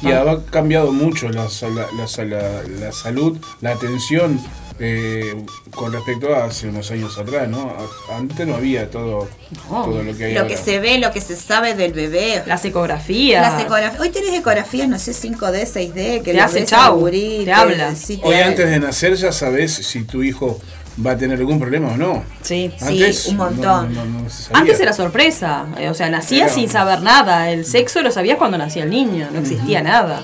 Y 0.03 0.13
ha 0.13 0.45
cambiado 0.47 0.91
mucho 0.93 1.29
la, 1.29 1.47
la, 1.47 2.25
la- 2.25 2.63
la 2.63 2.93
salud, 2.93 3.37
la 3.61 3.73
atención 3.73 4.41
eh, 4.83 5.37
con 5.75 5.93
respecto 5.93 6.35
a 6.35 6.45
hace 6.45 6.69
unos 6.69 6.91
años 6.91 7.17
atrás, 7.19 7.49
¿no? 7.49 7.71
Antes 8.11 8.47
no 8.47 8.55
había 8.55 8.91
todo, 8.91 9.29
No. 9.71 9.85
todo 9.85 10.03
lo 10.03 10.17
que 10.17 10.25
hay 10.25 10.33
lo 10.35 10.41
ahora. 10.41 10.55
que 10.55 10.57
se 10.61 10.81
ve, 10.81 10.99
lo 10.99 11.13
que 11.13 11.21
se 11.21 11.37
sabe 11.37 11.75
del 11.75 11.93
bebé. 11.93 12.43
Las 12.47 12.65
ecografías. 12.65 13.43
Las 13.53 13.63
ecografías. 13.63 14.01
Hoy 14.01 14.09
tenés 14.09 14.33
ecografías, 14.33 14.89
no 14.89 14.99
sé, 14.99 15.13
5D, 15.13 15.67
6D, 15.67 16.23
que 16.23 16.33
Te 16.33 16.41
hace 16.41 16.65
chau, 16.65 16.99
gurí, 16.99 17.43
te 17.45 17.53
habla. 17.53 17.95
sí, 17.95 18.17
te 18.17 18.27
Hoy 18.27 18.37
antes 18.37 18.69
de 18.71 18.81
nacer 18.81 19.15
ya 19.17 19.33
sabes 19.33 19.73
si 19.75 20.05
tu 20.05 20.23
hijo 20.23 20.59
va 21.07 21.13
a 21.13 21.17
tener 21.17 21.39
algún 21.39 21.59
problema 21.61 21.89
o 21.93 21.97
no. 21.97 22.25
Sí. 22.43 22.71
Antes 22.81 23.27
un 23.27 23.37
no- 23.37 23.45
montón. 23.45 23.95
no- 23.95 24.05
no- 24.05 24.23
no 24.23 24.31
se 24.31 24.45
sabía. 24.45 24.61
Antes 24.61 24.81
era 24.81 24.93
sorpresa, 24.93 25.67
eh, 25.79 25.89
o 25.89 25.95
sea, 25.95 26.11
nacías 26.11 26.47
Era- 26.47 26.55
sin 26.55 26.69
saber 26.69 27.01
nada. 27.03 27.51
El 27.51 27.65
sexo 27.65 28.03
lo 28.03 28.11
sabías 28.11 28.39
cuando 28.39 28.59
nacía 28.59 28.83
el 28.85 28.91
niño, 28.91 29.29
no 29.33 29.39
existía 29.41 29.83
nada. 29.83 30.23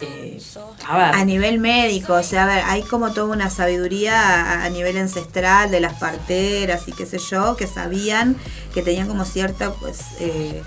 Eh, 0.00 0.38
A 0.86 0.96
ver. 0.96 1.14
a 1.14 1.24
nivel 1.24 1.58
médico, 1.58 2.14
o 2.14 2.22
sea, 2.22 2.44
a 2.44 2.46
ver, 2.46 2.62
hay 2.66 2.82
como 2.82 3.12
toda 3.12 3.32
una 3.34 3.50
sabiduría 3.50 4.14
a, 4.20 4.64
a 4.64 4.70
nivel 4.70 4.96
ancestral 4.98 5.70
de 5.70 5.80
las 5.80 5.94
parteras 5.94 6.86
y 6.86 6.92
qué 6.92 7.04
sé 7.06 7.18
yo, 7.18 7.56
que 7.56 7.66
sabían 7.66 8.36
que 8.74 8.82
tenían 8.82 9.08
como 9.08 9.24
cierta, 9.24 9.72
pues, 9.72 9.98
eh, 10.20 10.62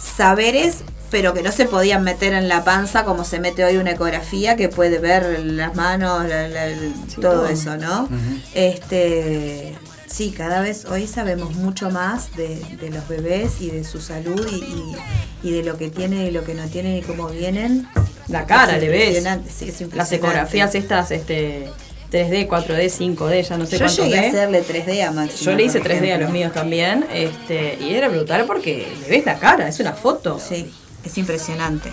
saberes, 0.00 0.78
pero 1.10 1.34
que 1.34 1.42
no 1.42 1.50
se 1.50 1.64
podían 1.66 2.04
meter 2.04 2.32
en 2.32 2.48
la 2.48 2.62
panza 2.62 3.04
como 3.04 3.24
se 3.24 3.40
mete 3.40 3.64
hoy 3.64 3.76
una 3.78 3.90
ecografía 3.92 4.54
que 4.56 4.68
puede 4.68 4.98
ver 4.98 5.40
las 5.40 5.74
manos, 5.74 6.24
la- 6.28 6.48
la- 6.48 6.66
el- 6.66 6.94
todo, 7.20 7.32
todo. 7.32 7.46
eso, 7.48 7.76
¿no? 7.76 8.08
Este, 8.54 9.76
sí, 10.10 10.30
cada 10.36 10.60
vez 10.60 10.84
hoy 10.86 11.06
sabemos 11.06 11.54
mucho 11.54 11.90
más 11.90 12.34
de, 12.36 12.56
de 12.80 12.90
los 12.90 13.06
bebés 13.08 13.60
y 13.60 13.70
de 13.70 13.84
su 13.84 14.00
salud 14.00 14.46
y, 14.50 14.56
y- 14.56 14.96
y 15.42 15.52
de 15.52 15.62
lo 15.62 15.78
que 15.78 15.88
tienen 15.88 16.26
y 16.26 16.30
lo 16.30 16.44
que 16.44 16.54
no 16.54 16.66
tienen 16.68 16.96
y 16.96 17.02
cómo 17.02 17.28
vienen. 17.28 17.88
La 18.28 18.46
cara, 18.46 18.76
Es 18.76 18.82
le 18.82 18.88
ves. 18.88 19.24
sí, 19.48 19.68
es 19.68 19.94
Las 19.94 20.12
ecografías 20.12 20.74
estas, 20.74 21.10
este 21.10 21.68
3D, 22.12 22.46
4D, 22.48 22.90
5D, 22.90 23.42
ya 23.48 23.56
no 23.56 23.64
sé 23.66 23.78
Yo 23.78 23.86
cuánto 23.86 24.04
llegué 24.04 24.18
a 24.18 24.28
hacerle 24.28 24.64
3D 24.64 25.02
a 25.06 25.12
Máximo. 25.12 25.50
Yo 25.50 25.56
le 25.56 25.62
hice 25.64 25.78
por 25.80 25.88
3D 25.90 26.12
a 26.14 26.18
los 26.18 26.30
míos 26.30 26.52
también, 26.52 27.06
este, 27.12 27.78
y 27.80 27.94
era 27.94 28.08
brutal 28.08 28.44
porque 28.46 28.92
le 29.02 29.08
ves 29.08 29.24
la 29.24 29.38
cara, 29.38 29.68
es 29.68 29.78
una 29.80 29.92
foto. 29.94 30.38
Sí, 30.38 30.70
es 31.04 31.16
impresionante. 31.18 31.90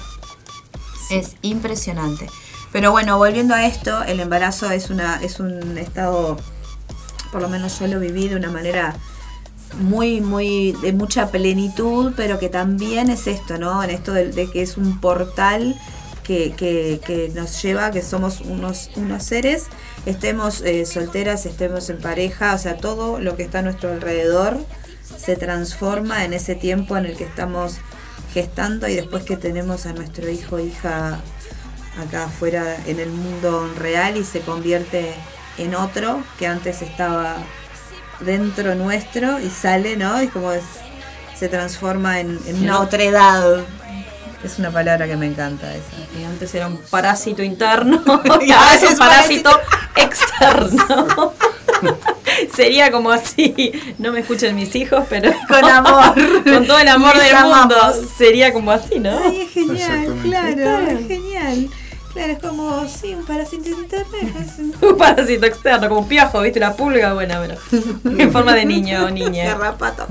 Es 1.10 1.36
impresionante. 1.42 2.28
Pero 2.74 2.92
bueno, 2.92 3.18
volviendo 3.18 3.54
a 3.54 3.66
esto, 3.66 4.04
el 4.04 4.20
embarazo 4.20 4.70
es 4.72 4.90
una 4.90 5.22
es 5.24 5.40
un 5.40 5.78
estado, 5.78 6.38
por 7.32 7.42
lo 7.42 7.50
menos 7.50 7.80
yo 7.80 7.88
lo 7.88 8.00
viví 8.00 8.28
de 8.28 8.36
una 8.36 8.52
manera 8.52 8.96
muy, 9.80 10.22
muy, 10.22 10.72
de 10.82 10.94
mucha 10.94 11.30
plenitud, 11.30 12.14
pero 12.16 12.40
que 12.40 12.50
también 12.50 13.10
es 13.10 13.28
esto, 13.28 13.58
¿no? 13.58 13.84
En 13.84 13.90
esto 13.90 14.14
de, 14.14 14.50
que 14.52 14.62
es 14.62 14.78
un 14.78 15.00
portal 15.00 15.76
que, 16.24 16.54
que- 16.58 17.32
nos 17.36 17.62
lleva, 17.62 17.92
que 17.92 18.02
somos 18.02 18.42
unos, 18.42 18.90
unos 18.96 19.24
seres, 19.24 19.66
estemos 20.06 20.62
eh, 20.62 20.86
solteras, 20.86 21.46
estemos 21.46 21.90
en 21.90 22.00
pareja, 22.00 22.54
o 22.54 22.58
sea, 22.58 22.78
todo 22.78 23.20
lo 23.20 23.36
que 23.36 23.44
está 23.44 23.60
a 23.60 23.62
nuestro 23.62 23.92
alrededor 23.92 24.58
se 25.18 25.36
transforma 25.36 26.26
en 26.26 26.34
ese 26.34 26.56
tiempo 26.56 26.98
en 26.98 27.06
el 27.06 27.16
que 27.18 27.24
estamos 27.26 27.76
gestando 28.34 28.88
y 28.88 28.96
después 28.96 29.24
que 29.24 29.38
tenemos 29.38 29.86
a 29.86 29.94
nuestro 29.94 30.30
hijo 30.30 30.58
o 30.58 30.60
hija 30.60 31.20
acá 31.98 32.26
afuera 32.26 32.78
en 32.86 33.00
el 33.00 33.10
mundo 33.10 33.70
real 33.78 34.18
y 34.18 34.24
se 34.24 34.42
convierte 34.42 35.14
otro 35.76 36.24
que 36.40 36.48
antes 36.48 36.82
estaba 36.82 37.36
dentro 38.20 38.76
nuestro 38.76 39.40
y 39.40 39.50
sale, 39.50 39.96
¿no? 39.98 40.22
Y 40.22 40.28
como 40.28 40.52
es, 40.52 40.64
se 41.38 41.48
transforma 41.50 42.20
en, 42.20 42.40
en 42.48 42.64
una 42.64 42.74
No. 42.74 42.82
otra 42.82 43.04
edad. 43.04 43.64
Es 44.44 44.60
una 44.60 44.70
palabra 44.72 45.08
que 45.08 45.16
me 45.18 45.26
encanta 45.26 45.74
esa. 45.74 46.20
Y 46.20 46.24
antes 46.24 46.54
era 46.54 46.68
un 46.68 46.78
parásito 46.90 47.42
interno, 47.42 48.02
Y 48.42 48.52
ahora 48.52 48.74
es 48.76 48.84
un 48.92 48.98
parásito 48.98 49.50
externo. 49.96 51.34
Sería 52.56 52.92
como 52.92 53.12
así, 53.12 53.72
no 53.98 54.12
me 54.12 54.20
escuchen 54.22 54.56
mis 54.56 54.76
hijos, 54.76 55.06
pero 55.10 55.32
Con 55.48 55.64
amor. 55.66 56.14
con 56.44 56.66
todo 56.68 56.80
el 56.80 56.88
amor 56.88 57.18
del 57.18 57.36
mundo, 57.44 57.76
sería 58.18 58.54
como 58.54 58.72
así, 58.72 59.00
¿no? 59.00 59.18
Ay, 59.24 59.42
es 59.42 59.52
genial, 59.52 60.16
claro, 60.24 60.78
es 60.88 61.08
genial. 61.08 61.70
Claro, 62.18 62.34
es 62.34 62.40
como, 62.40 62.88
sí, 62.90 63.14
un 63.14 63.24
parásito 63.26 63.70
interno. 63.70 64.18
un- 64.90 64.98
parásito 64.98 65.46
externo, 65.46 65.88
como 65.88 66.02
un 66.02 66.08
piajo, 66.08 66.42
¿viste? 66.42 66.58
Una 66.58 66.74
pulga, 66.74 67.14
bueno, 67.14 67.36
bueno. 67.38 67.54
En 68.20 68.32
forma 68.32 68.56
de 68.56 68.66
niño 68.66 69.06
o 69.06 69.12
niña. 69.12 69.46
Garrapato. 69.46 70.08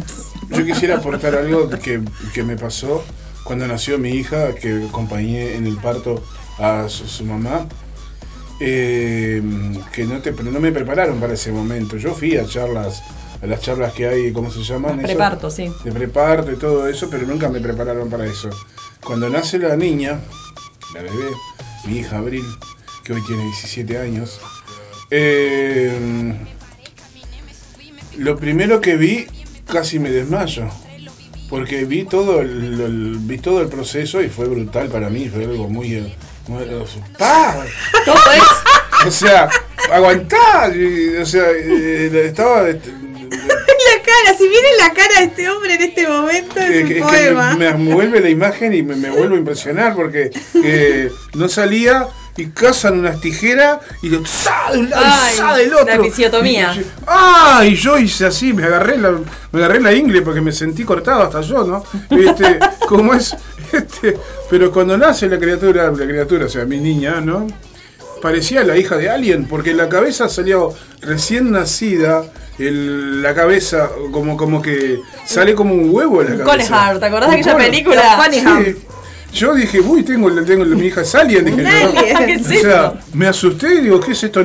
Yo 0.50 0.64
quisiera 0.64 0.98
aportar 0.98 1.34
algo 1.34 1.68
que, 1.68 2.00
que 2.32 2.44
me 2.44 2.56
pasó 2.56 3.02
cuando 3.42 3.66
nació 3.66 3.98
mi 3.98 4.10
hija, 4.10 4.54
que 4.54 4.86
acompañé 4.88 5.56
en 5.56 5.66
el 5.66 5.76
parto 5.78 6.22
a 6.58 6.88
su, 6.88 7.08
su 7.08 7.24
mamá, 7.24 7.66
eh, 8.60 9.42
que 9.92 10.04
no, 10.04 10.20
te, 10.20 10.30
no 10.30 10.60
me 10.60 10.70
prepararon 10.70 11.18
para 11.18 11.34
ese 11.34 11.50
momento. 11.50 11.96
Yo 11.96 12.14
fui 12.14 12.36
a 12.36 12.46
charlas, 12.46 13.02
a 13.42 13.46
las 13.46 13.60
charlas 13.60 13.92
que 13.94 14.06
hay, 14.06 14.32
¿cómo 14.32 14.52
se 14.52 14.62
llaman? 14.62 14.98
eso? 15.00 15.08
Preparto, 15.08 15.50
sí. 15.50 15.72
De 15.84 15.90
preparto 15.90 16.52
y 16.52 16.56
todo 16.56 16.86
eso, 16.86 17.08
pero 17.10 17.26
nunca 17.26 17.48
me 17.48 17.60
prepararon 17.60 18.08
para 18.08 18.26
eso. 18.26 18.48
Cuando 19.04 19.28
nace 19.28 19.58
la 19.58 19.76
niña, 19.76 20.20
la 21.02 21.12
bebé, 21.12 21.30
mi 21.86 21.98
hija 21.98 22.18
Abril, 22.18 22.44
que 23.04 23.12
hoy 23.12 23.22
tiene 23.26 23.42
17 23.44 23.98
años, 23.98 24.40
eh, 25.10 26.34
lo 28.18 28.36
primero 28.36 28.80
que 28.80 28.96
vi 28.96 29.26
casi 29.66 29.98
me 29.98 30.10
desmayo. 30.10 30.68
Porque 31.48 31.84
vi 31.84 32.04
todo 32.04 32.40
el, 32.40 32.80
el- 32.80 33.16
vi 33.20 33.38
todo 33.38 33.60
el 33.62 33.68
proceso 33.68 34.20
y 34.20 34.28
fue 34.28 34.48
brutal 34.48 34.88
para 34.88 35.08
mí, 35.10 35.28
fue 35.28 35.44
algo 35.44 35.68
muy... 35.68 35.94
eh, 35.94 36.16
muy- 36.48 36.64
¡Pah! 37.16 37.64
Todo 38.04 38.16
es 38.34 39.06
O 39.06 39.10
sea, 39.12 39.48
aguantá, 39.92 40.72
y, 40.74 41.14
o 41.16 41.24
sea, 41.26 41.44
eh, 41.52 42.10
estaba... 42.26 42.64
cara, 44.24 44.36
si 44.36 44.48
viene 44.48 44.68
la 44.78 44.92
cara 44.92 45.20
de 45.20 45.26
este 45.26 45.48
hombre 45.50 45.74
en 45.74 45.82
este 45.82 46.08
momento, 46.08 46.60
es 46.60 46.70
que- 46.70 46.82
un 46.84 46.90
es 46.92 46.94
que 46.94 47.00
poema. 47.02 47.54
me, 47.56 47.72
me 47.74 47.94
vuelve 47.94 48.20
la 48.20 48.28
imagen 48.30 48.74
y 48.74 48.82
me, 48.82 48.96
me 48.96 49.10
vuelvo 49.10 49.34
a 49.34 49.38
impresionar 49.38 49.94
porque 49.94 50.30
eh, 50.62 51.10
no 51.34 51.48
salía 51.48 52.06
y 52.38 52.46
cazan 52.48 52.98
unas 52.98 53.18
tijeras 53.20 53.78
y 54.02 54.10
lo 54.10 54.24
¡za! 54.26 54.70
de 54.72 54.78
un 54.80 54.90
lado 54.90 55.04
Ay, 55.06 55.34
y 55.34 55.36
¡za! 55.38 55.56
del 55.56 55.72
otro. 55.74 55.86
la. 55.86 56.76
Y 56.76 56.86
¡Ah! 57.06 57.62
Y 57.66 57.74
yo 57.74 57.96
hice 57.98 58.26
así, 58.26 58.52
me 58.52 58.64
agarré 58.64 58.98
la, 58.98 59.12
me 59.52 59.58
agarré 59.64 59.80
la 59.80 59.92
ingle 59.94 60.20
porque 60.22 60.40
me 60.42 60.52
sentí 60.52 60.84
cortado 60.84 61.22
hasta 61.22 61.40
yo, 61.40 61.64
¿no? 61.64 61.82
Este, 62.10 62.58
como 62.88 63.14
es, 63.14 63.34
este, 63.72 64.18
pero 64.50 64.70
cuando 64.70 64.98
nace 64.98 65.28
la 65.28 65.38
criatura, 65.38 65.90
la 65.90 66.06
criatura, 66.06 66.44
o 66.46 66.48
sea, 66.48 66.64
mi 66.66 66.78
niña, 66.78 67.20
¿no? 67.20 67.46
parecía 68.22 68.64
la 68.64 68.76
hija 68.76 68.96
de 68.96 69.08
alguien, 69.10 69.46
porque 69.46 69.72
la 69.74 69.88
cabeza 69.88 70.28
salió 70.28 70.74
recién 71.02 71.50
nacida, 71.52 72.24
el- 72.58 73.22
la 73.22 73.34
cabeza 73.34 73.90
como, 74.12 74.36
como 74.36 74.62
que 74.62 75.00
sale 75.24 75.54
como 75.54 75.74
un 75.74 75.88
huevo 75.90 76.22
en 76.22 76.38
la 76.38 76.44
cabeza. 76.44 76.68
Conehard, 76.68 76.98
¿te 77.00 77.06
acordás 77.06 77.30
de 77.30 77.36
aquella 77.36 77.56
película? 77.56 78.28
Sí. 78.32 78.76
Yo 79.32 79.54
dije, 79.54 79.80
uy, 79.80 80.02
tengo, 80.02 80.30
tengo 80.44 80.64
mi 80.64 80.86
hija 80.86 81.02
es 81.02 81.14
alien, 81.14 81.44
dije 81.44 81.58
Un 81.58 81.64
yo. 81.64 81.98
alien. 82.00 82.26
¿Qué 82.26 82.32
es 82.34 82.46
O 82.46 82.60
sea, 82.62 82.94
me 83.12 83.26
asusté 83.26 83.74
y 83.74 83.80
digo, 83.82 84.00
¿qué 84.00 84.12
es 84.12 84.22
esto? 84.24 84.42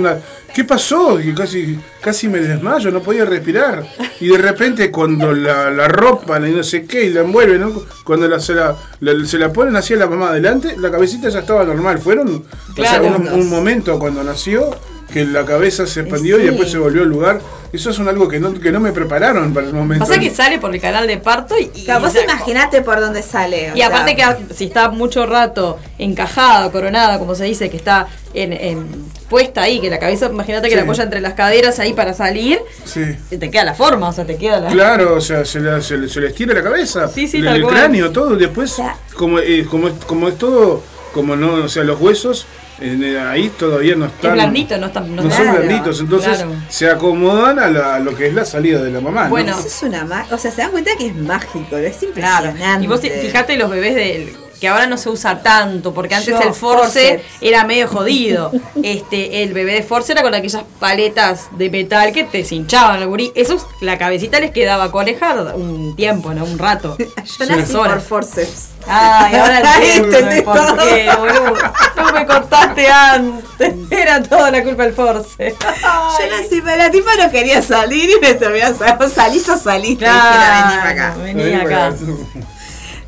¿Qué 0.53 0.65
pasó? 0.65 1.17
Y 1.21 1.33
casi, 1.33 1.79
casi 2.01 2.27
me 2.27 2.39
desmayo, 2.39 2.91
no 2.91 2.99
podía 3.01 3.23
respirar. 3.23 3.85
Y 4.19 4.27
de 4.27 4.37
repente 4.37 4.91
cuando 4.91 5.31
la, 5.31 5.71
la 5.71 5.87
ropan 5.87 6.45
y 6.45 6.51
no 6.51 6.61
sé 6.63 6.83
qué, 6.85 7.05
y 7.05 7.09
la 7.11 7.21
envuelven, 7.21 7.61
¿no? 7.61 7.83
cuando 8.03 8.27
la, 8.27 8.37
se, 8.41 8.53
la, 8.53 8.75
la- 8.99 9.25
se 9.25 9.37
la 9.37 9.53
ponen 9.53 9.77
así 9.77 9.93
a 9.93 9.97
la 9.97 10.07
mamá 10.07 10.29
adelante, 10.31 10.75
la 10.77 10.91
cabecita 10.91 11.29
ya 11.29 11.39
estaba 11.39 11.63
normal. 11.63 11.99
Fueron 11.99 12.27
o 12.37 12.75
sea, 12.75 12.99
Claro. 12.99 13.15
un, 13.15 13.27
un 13.29 13.49
momento 13.49 13.97
cuando 13.97 14.21
nació 14.25 14.71
que 15.11 15.25
la 15.25 15.45
cabeza 15.45 15.85
se 15.87 16.01
expandió 16.01 16.39
y 16.39 16.43
después 16.45 16.71
se 16.71 16.77
volvió 16.77 17.01
al 17.03 17.09
lugar. 17.09 17.41
Eso 17.73 17.89
es 17.89 17.99
un 17.99 18.07
algo 18.09 18.27
que 18.27 18.39
no, 18.39 18.53
que 18.59 18.69
no 18.71 18.81
me 18.81 18.91
prepararon 18.91 19.53
para 19.53 19.65
el 19.67 19.73
momento. 19.73 20.05
Pasa 20.05 20.19
que 20.19 20.29
sale 20.29 20.59
por 20.59 20.73
el 20.75 20.81
canal 20.81 21.07
de 21.07 21.17
parto 21.17 21.57
y. 21.57 21.71
y- 21.73 21.85
Capaz 21.85 22.09
o 22.09 22.11
sea, 22.11 22.23
imagínate 22.23 22.81
por 22.81 22.99
dónde 22.99 23.21
sale. 23.23 23.71
o 23.71 23.77
Y 23.77 23.81
aparte 23.81 24.15
que 24.15 24.25
si 24.53 24.65
está 24.65 24.89
mucho 24.89 25.25
rato 25.25 25.79
encajado, 25.97 26.71
coronado, 26.71 27.17
como 27.19 27.33
se 27.35 27.45
dice, 27.45 27.69
que 27.69 27.77
está 27.77 28.07
en, 28.33 28.51
en- 28.53 29.05
puesta 29.29 29.61
ahí, 29.61 29.79
que 29.79 29.89
la 29.89 29.99
cabeza, 29.99 30.25
imagínate 30.27 30.67
que 30.67 30.71
Sí. 30.73 30.75
la 30.77 30.83
apoya 30.83 31.03
entre 31.03 31.21
las 31.21 31.33
caderas 31.33 31.79
ahí 31.79 31.93
para 31.93 32.13
salir, 32.13 32.59
Sí. 32.83 33.01
y 33.29 33.37
te 33.37 33.49
queda 33.49 33.63
la 33.63 33.73
forma, 33.73 34.09
o 34.09 34.13
sea, 34.13 34.25
te 34.25 34.35
queda 34.35 34.59
la... 34.59 34.69
Claro, 34.69 35.15
o 35.15 35.21
sea, 35.21 35.45
se, 35.45 35.61
la- 35.61 35.81
se 35.81 35.97
le- 35.97 36.09
se 36.09 36.19
le 36.19 36.27
estira 36.27 36.53
la 36.53 36.61
cabeza, 36.63 37.07
Sí, 37.07 37.27
sí, 37.29 37.37
el, 37.37 37.45
tal 37.45 37.55
el 37.55 37.61
cual. 37.63 37.75
cráneo, 37.75 38.11
todo. 38.11 38.35
Después, 38.35 38.71
sea- 38.71 38.97
como, 39.15 39.39
eh, 39.39 39.65
como, 39.69 39.87
es- 39.87 39.93
como 40.05 40.27
es 40.27 40.37
todo, 40.37 40.83
como 41.13 41.37
no, 41.37 41.53
o 41.63 41.69
sea, 41.69 41.83
los 41.85 42.01
huesos 42.01 42.41
eh, 42.41 42.45
ahí 42.81 43.49
todavía 43.57 43.95
no 43.95 44.05
están. 44.07 44.31
Es 44.31 44.33
blandito, 44.35 44.77
no 44.77 44.87
está... 44.87 44.99
No 45.01 45.21
no 45.23 45.31
son 45.31 45.51
blanditos, 45.51 45.99
entonces 45.99 46.37
claro. 46.37 46.51
se 46.69 46.89
acomodan 46.89 47.59
a, 47.59 47.69
la- 47.69 47.95
a 47.95 47.99
lo 47.99 48.15
que 48.15 48.27
es 48.27 48.33
la 48.33 48.45
salida 48.45 48.81
de 48.81 48.91
la 48.91 49.01
mamá. 49.01 49.25
¿no? 49.25 49.29
Bueno. 49.29 49.51
Eso 49.57 49.67
es 49.67 49.83
una 49.83 50.03
ma- 50.05 50.25
O 50.31 50.37
sea, 50.37 50.51
se 50.51 50.61
dan 50.61 50.71
cuenta 50.71 50.91
que 50.97 51.07
es 51.07 51.15
mágico, 51.15 51.77
es 51.77 51.97
Claro. 51.97 52.49
impresionante. 52.49 52.83
Y 52.83 52.87
vos 52.87 52.99
fi- 52.99 53.09
fijate 53.09 53.57
los 53.57 53.69
bebés 53.69 53.95
del 53.95 54.33
que 54.61 54.67
ahora 54.67 54.85
no 54.85 54.95
se 54.95 55.09
usa 55.09 55.41
tanto, 55.41 55.91
porque 55.91 56.13
antes 56.13 56.29
Yo, 56.29 56.39
el 56.39 56.53
force 56.53 57.17
forceps. 57.17 57.23
era 57.41 57.65
medio 57.65 57.87
jodido. 57.87 58.51
Este, 58.83 59.43
el 59.43 59.53
bebé 59.53 59.73
de 59.73 59.83
force 59.83 60.11
era 60.11 60.21
con 60.21 60.33
aquellas 60.33 60.63
paletas 60.79 61.47
de 61.51 61.69
metal 61.69 62.11
que 62.11 62.23
te 62.23 62.43
cinchaban 62.43 63.01
el 63.01 63.07
gurí. 63.07 63.31
Esos, 63.35 63.65
la 63.79 63.97
cabecita 63.97 64.39
les 64.39 64.51
quedaba 64.51 64.91
conejar 64.91 65.55
un 65.55 65.95
tiempo, 65.95 66.33
¿no? 66.33 66.45
Un 66.45 66.57
rato. 66.57 66.95
Yo 67.39 67.45
nací 67.45 67.73
por 67.73 67.87
horas. 67.87 68.03
forceps. 68.03 68.69
Ay, 68.87 69.35
ahora 69.35 69.61
entiendo 69.81 70.43
por 70.43 70.55
todo. 70.57 70.77
qué, 70.77 71.09
boludo. 71.17 71.53
No 71.95 72.11
me 72.13 72.25
contaste 72.25 72.87
antes. 72.87 73.73
Era 73.89 74.21
toda 74.23 74.51
la 74.51 74.63
culpa 74.63 74.83
del 74.83 74.93
force. 74.93 75.55
Yo 75.59 76.37
nací, 76.37 76.61
pero 76.63 76.77
la 76.77 76.91
tipa 76.91 77.15
no 77.17 77.31
quería 77.31 77.61
salir 77.61 78.09
y 78.09 78.19
me 78.19 78.33
terminó 78.35 78.73
saliendo. 78.75 79.09
Salís 79.09 79.49
o 79.49 79.57
salís, 79.57 79.97
te 79.97 80.05
dijera, 80.05 80.65
vení 80.65 80.77
para 80.77 80.89
acá. 80.89 81.13
Claro, 81.13 81.23
vení 81.23 81.53
acá. 81.55 81.93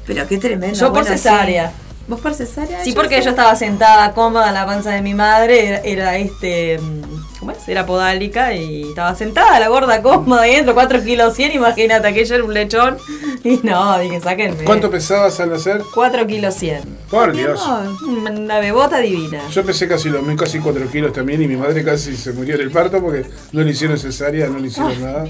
Pero 0.06 0.28
qué 0.28 0.38
tremendo. 0.38 0.78
Yo 0.78 0.88
por 0.88 1.02
bueno, 1.02 1.08
cesárea. 1.08 1.70
sí. 1.70 1.76
¿Vos 2.06 2.20
por 2.20 2.34
cesárea? 2.34 2.84
Sí, 2.84 2.92
porque 2.92 3.20
sé. 3.20 3.24
yo 3.24 3.30
estaba 3.30 3.56
sentada 3.56 4.12
cómoda 4.12 4.50
en 4.50 4.56
la 4.56 4.66
panza 4.66 4.92
de 4.92 5.02
mi 5.02 5.14
madre, 5.14 5.68
era, 5.68 5.78
era, 5.78 6.18
este, 6.18 6.78
mm, 6.78 7.40
¿cómo 7.40 7.52
es? 7.52 7.66
Era 7.66 7.86
podálica 7.86 8.54
y 8.54 8.90
estaba 8.90 9.16
sentada 9.16 9.58
la 9.58 9.70
gorda 9.70 10.02
cómoda 10.02 10.42
dentro, 10.42 10.74
4 10.74 11.02
kilos 11.02 11.34
100, 11.34 11.54
imagínate, 11.54 12.06
aquello 12.06 12.36
era 12.36 12.44
un 12.44 12.54
lechón. 12.54 12.98
Y 13.46 13.60
no, 13.62 14.00
dije, 14.00 14.22
sáquenme. 14.22 14.64
¿Cuánto 14.64 14.90
pesabas 14.90 15.38
al 15.42 15.50
nacer? 15.50 15.82
4 15.94 16.26
kilos 16.28 16.56
100. 16.56 16.82
Por 17.10 17.34
Dios. 17.34 17.62
Una 18.08 18.60
bebota 18.60 19.00
divina. 19.00 19.42
Yo 19.50 19.66
pesé 19.66 19.86
casi 19.86 20.08
lo 20.10 20.22
mismo, 20.22 20.38
casi 20.38 20.60
4 20.60 20.88
kilos 20.90 21.12
también 21.12 21.42
y 21.42 21.48
mi 21.50 21.58
madre 21.58 21.84
casi 21.84 22.16
se 22.16 22.32
murió 22.32 22.56
en 22.56 22.62
el 22.62 22.72
parto 22.72 23.02
porque 23.02 23.26
no 23.52 23.62
le 23.62 23.72
hicieron 23.72 23.98
cesárea, 24.00 24.48
no 24.48 24.60
le 24.60 24.68
hicieron 24.68 25.02
nada. 25.02 25.26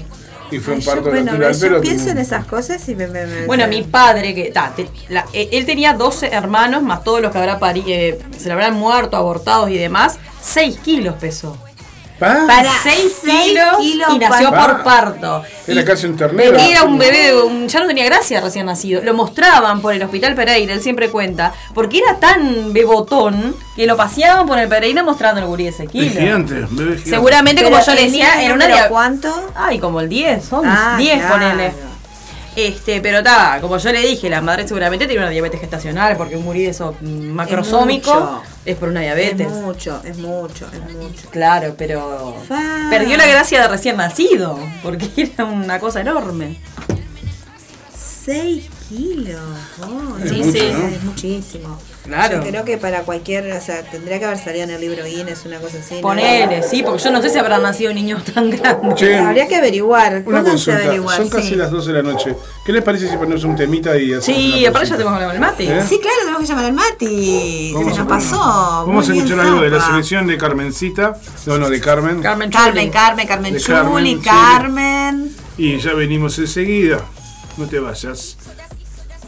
Y 0.50 0.58
fue 0.58 0.74
Ay, 0.74 0.78
un 0.78 0.84
yo, 0.84 0.90
parto 0.92 1.10
bueno, 1.10 1.24
natural, 1.32 1.54
yo 1.54 1.60
pero... 1.60 1.80
pienso 1.80 2.10
en 2.10 2.18
esas 2.18 2.44
cosas 2.46 2.88
y 2.88 2.94
me... 2.94 3.06
me- 3.08 3.26
me- 3.26 3.46
Bueno, 3.46 3.66
mi 3.66 3.82
padre, 3.82 4.34
que 4.34 4.50
ta, 4.52 4.72
te- 4.76 4.88
la- 5.08 5.26
eh, 5.32 5.48
él 5.52 5.64
tenía 5.66 5.94
12 5.94 6.28
hermanos, 6.28 6.82
más 6.82 7.02
todos 7.02 7.20
los 7.20 7.32
que 7.32 7.38
habrá 7.38 7.58
pari- 7.58 7.84
eh, 7.86 8.18
se 8.38 8.46
le 8.46 8.52
habrán 8.52 8.74
muerto, 8.74 9.16
abortados 9.16 9.70
y 9.70 9.78
demás, 9.78 10.18
6 10.42 10.78
kilos 10.84 11.14
pesó. 11.18 11.56
Para 12.18 12.62
6 12.82 13.12
seis 13.22 13.42
kilos, 13.44 13.76
kilos 13.80 14.08
y 14.14 14.18
nació 14.18 14.50
por 14.50 14.82
parto. 14.84 15.42
Era 15.66 15.80
Y 15.80 15.84
casi 15.84 16.06
un 16.06 16.16
ternero. 16.16 16.56
Era 16.58 16.84
un 16.84 16.96
bebé, 16.96 17.34
un- 17.42 17.66
ya 17.68 17.80
no 17.80 17.86
tenía 17.86 18.04
gracia 18.04 18.40
recién 18.40 18.66
nacido. 18.66 19.02
Lo 19.02 19.14
mostraban 19.14 19.80
por 19.82 19.92
el 19.94 20.02
hospital 20.02 20.34
Pereira, 20.34 20.72
él 20.72 20.80
siempre 20.80 21.10
cuenta, 21.10 21.52
porque 21.74 21.98
era 21.98 22.16
tan 22.20 22.72
bebotón 22.72 23.56
que 23.74 23.86
lo 23.86 23.96
paseaban 23.96 24.46
por 24.46 24.58
el 24.58 24.68
Pereira 24.68 25.02
mostrando 25.02 25.40
el 25.40 25.46
gurí 25.46 25.64
de 25.64 25.70
ese 25.70 25.84
Es 25.84 25.90
kilo. 25.90 26.20
gigante, 26.20 26.54
bebé 26.54 26.68
gigante. 26.92 27.10
Seguramente, 27.10 27.62
Pero 27.62 27.74
como 27.74 27.84
yo 27.86 27.94
le 27.94 28.02
decía, 28.04 28.42
era 28.42 28.54
una 28.54 28.88
¿Cuánto? 28.88 29.50
Ay, 29.56 29.78
como 29.78 30.00
el 30.00 30.08
10, 30.08 30.52
11, 30.52 30.68
Ah, 30.70 30.94
10 30.98 31.16
claro. 31.18 31.34
ponele. 31.34 31.72
Este, 32.56 33.00
pero 33.00 33.18
está, 33.18 33.58
como 33.60 33.78
yo 33.78 33.90
le 33.90 34.00
dije, 34.00 34.30
la 34.30 34.40
madre 34.40 34.66
seguramente 34.68 35.06
tiene 35.06 35.22
una 35.22 35.30
diabetes 35.30 35.60
gestacional, 35.60 36.16
porque 36.16 36.36
un 36.36 36.44
de 36.44 36.70
eso 36.70 36.94
macrosómico 37.00 38.14
mucho. 38.14 38.42
es 38.64 38.76
por 38.76 38.88
una 38.90 39.00
diabetes. 39.00 39.46
Es 39.48 39.52
mucho, 39.52 40.00
es 40.04 40.18
mucho, 40.18 40.66
es 40.72 40.92
mucho. 40.92 41.28
Claro, 41.30 41.74
pero 41.76 42.36
Fa. 42.46 42.86
perdió 42.90 43.16
la 43.16 43.26
gracia 43.26 43.62
de 43.62 43.68
recién 43.68 43.96
nacido, 43.96 44.58
porque 44.82 45.08
era 45.34 45.44
una 45.46 45.80
cosa 45.80 46.00
enorme. 46.00 46.60
6 47.96 48.70
kilos. 48.88 49.40
Oh, 49.82 50.16
Es 50.22 50.30
sí, 50.30 50.36
mucho, 50.36 50.52
sí, 50.52 50.70
¿no? 50.72 50.86
es 50.88 51.02
muchísimo. 51.02 51.78
Claro. 52.04 52.42
Yo 52.44 52.50
creo 52.50 52.64
que 52.66 52.76
para 52.76 53.00
cualquier, 53.00 53.50
o 53.50 53.60
sea, 53.62 53.82
tendría 53.82 54.18
que 54.18 54.26
haber 54.26 54.38
salido 54.38 54.64
en 54.64 54.70
el 54.70 54.80
libro 54.80 55.04
Guinness 55.04 55.46
una 55.46 55.58
cosa 55.58 55.78
así. 55.78 55.96
¿no? 55.96 56.00
Ponele, 56.02 56.62
sí, 56.62 56.82
porque 56.82 57.02
yo 57.02 57.10
no 57.10 57.22
sé 57.22 57.30
si 57.30 57.38
habrán 57.38 57.62
nacido 57.62 57.94
niños 57.94 58.22
tan 58.24 58.50
grandes. 58.50 58.94
Che, 58.96 59.16
Habría 59.18 59.48
que 59.48 59.56
averiguar. 59.56 60.22
una 60.26 60.42
consulta. 60.44 60.84
averiguar, 60.84 61.16
Son 61.16 61.30
casi 61.30 61.48
sí. 61.48 61.54
las 61.54 61.70
12 61.70 61.92
de 61.92 62.02
la 62.02 62.12
noche. 62.12 62.36
¿Qué 62.66 62.72
les 62.72 62.82
parece 62.82 63.08
si 63.08 63.16
ponemos 63.16 63.42
un 63.44 63.56
temita 63.56 63.96
y 63.96 64.12
hacemos 64.12 64.24
Sí, 64.24 64.66
aparte 64.66 64.88
ya 64.90 64.96
tenemos 64.96 65.18
que 65.18 65.24
hablar 65.24 65.28
con 65.28 65.44
el 65.44 65.50
mate. 65.50 65.78
¿Eh? 65.78 65.82
Sí, 65.88 65.98
claro, 65.98 66.16
tenemos 66.20 66.40
que 66.42 66.46
llamar 66.46 66.64
al 66.66 66.72
Mati. 66.74 67.74
Se 67.76 67.84
nos 67.98 68.06
pasó. 68.06 68.36
Vamos 68.86 69.08
a 69.08 69.14
escuchar 69.14 69.40
algo 69.40 69.60
de 69.62 69.70
la 69.70 69.80
selección 69.80 70.26
de 70.26 70.36
Carmencita. 70.36 71.16
No, 71.46 71.58
no, 71.58 71.70
de 71.70 71.80
Carmen. 71.80 72.20
Carmen 72.20 72.50
Carmen, 72.50 72.80
Chuli. 72.80 72.90
Carmen, 72.90 73.26
Carmen 73.26 73.56
Chuli, 73.56 73.64
Carmen, 73.66 74.18
sí. 74.18 74.24
Carmen. 74.24 75.36
Y 75.56 75.78
ya 75.78 75.94
venimos 75.94 76.38
enseguida. 76.38 77.00
No 77.56 77.66
te 77.66 77.78
vayas. 77.78 78.36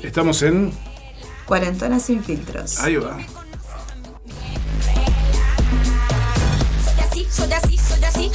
Estamos 0.02 0.42
en. 0.42 0.72
Cuarentona 1.46 2.00
sin 2.00 2.22
filtros. 2.22 2.78
Ahí 2.80 2.96
va. 2.96 3.18
Soy 6.84 7.00
así, 7.04 7.26
soy 7.30 7.52
así, 7.52 7.78
soy 7.78 8.04
así. 8.04 8.32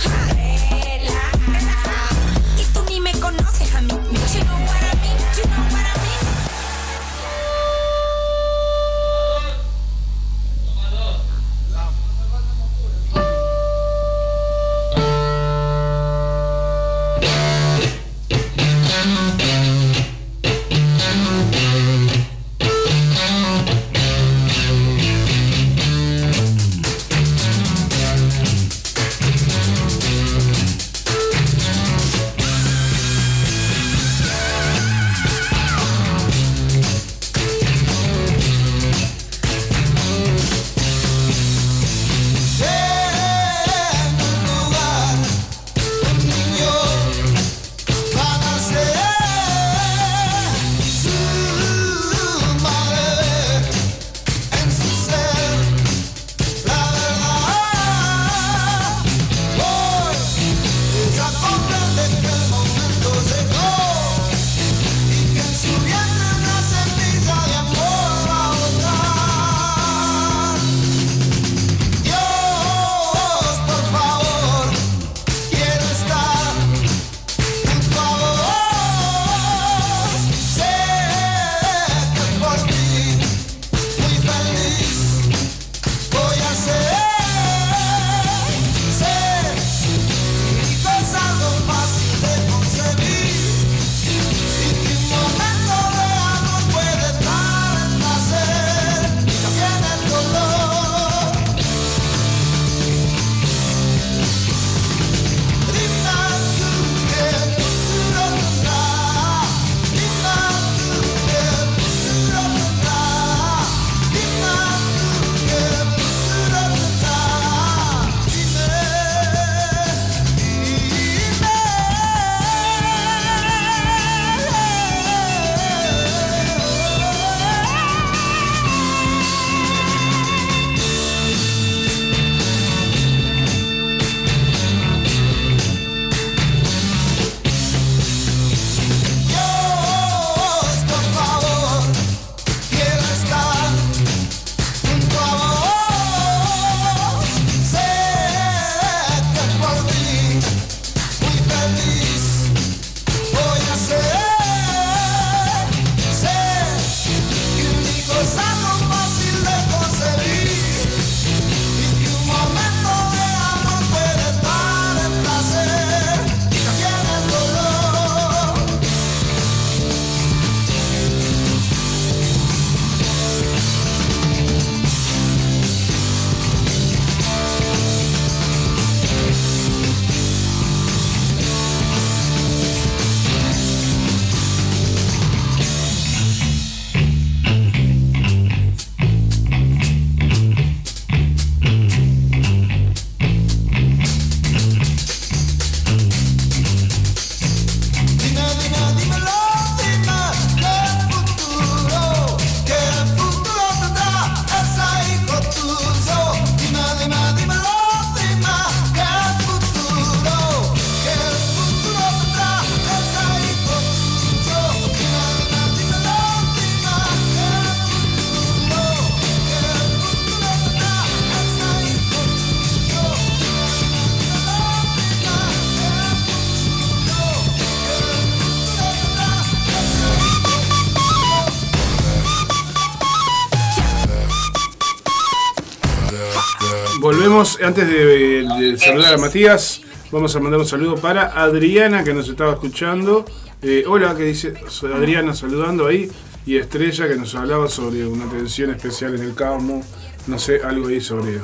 Antes 237.64 237.88
de, 237.88 238.44
de 238.44 238.78
saludar 238.78 239.14
a 239.14 239.18
Matías, 239.18 239.82
vamos 240.12 240.36
a 240.36 240.40
mandar 240.40 240.60
un 240.60 240.68
saludo 240.68 240.96
para 240.96 241.28
Adriana 241.42 242.04
que 242.04 242.14
nos 242.14 242.28
estaba 242.28 242.54
escuchando. 242.54 243.26
Eh, 243.62 243.84
hola, 243.88 244.16
que 244.16 244.24
dice 244.24 244.54
Adriana 244.94 245.34
saludando 245.34 245.88
ahí. 245.88 246.10
Y 246.46 246.58
Estrella 246.58 247.08
que 247.08 247.16
nos 247.16 247.36
hablaba 247.36 247.70
sobre 247.70 248.06
una 248.08 248.26
atención 248.26 248.72
especial 248.72 249.14
en 249.16 249.22
el 249.22 249.36
campo. 249.36 249.84
No 250.28 250.40
sé, 250.40 250.62
algo 250.64 250.88
ahí 250.88 251.00
sobre 251.00 251.40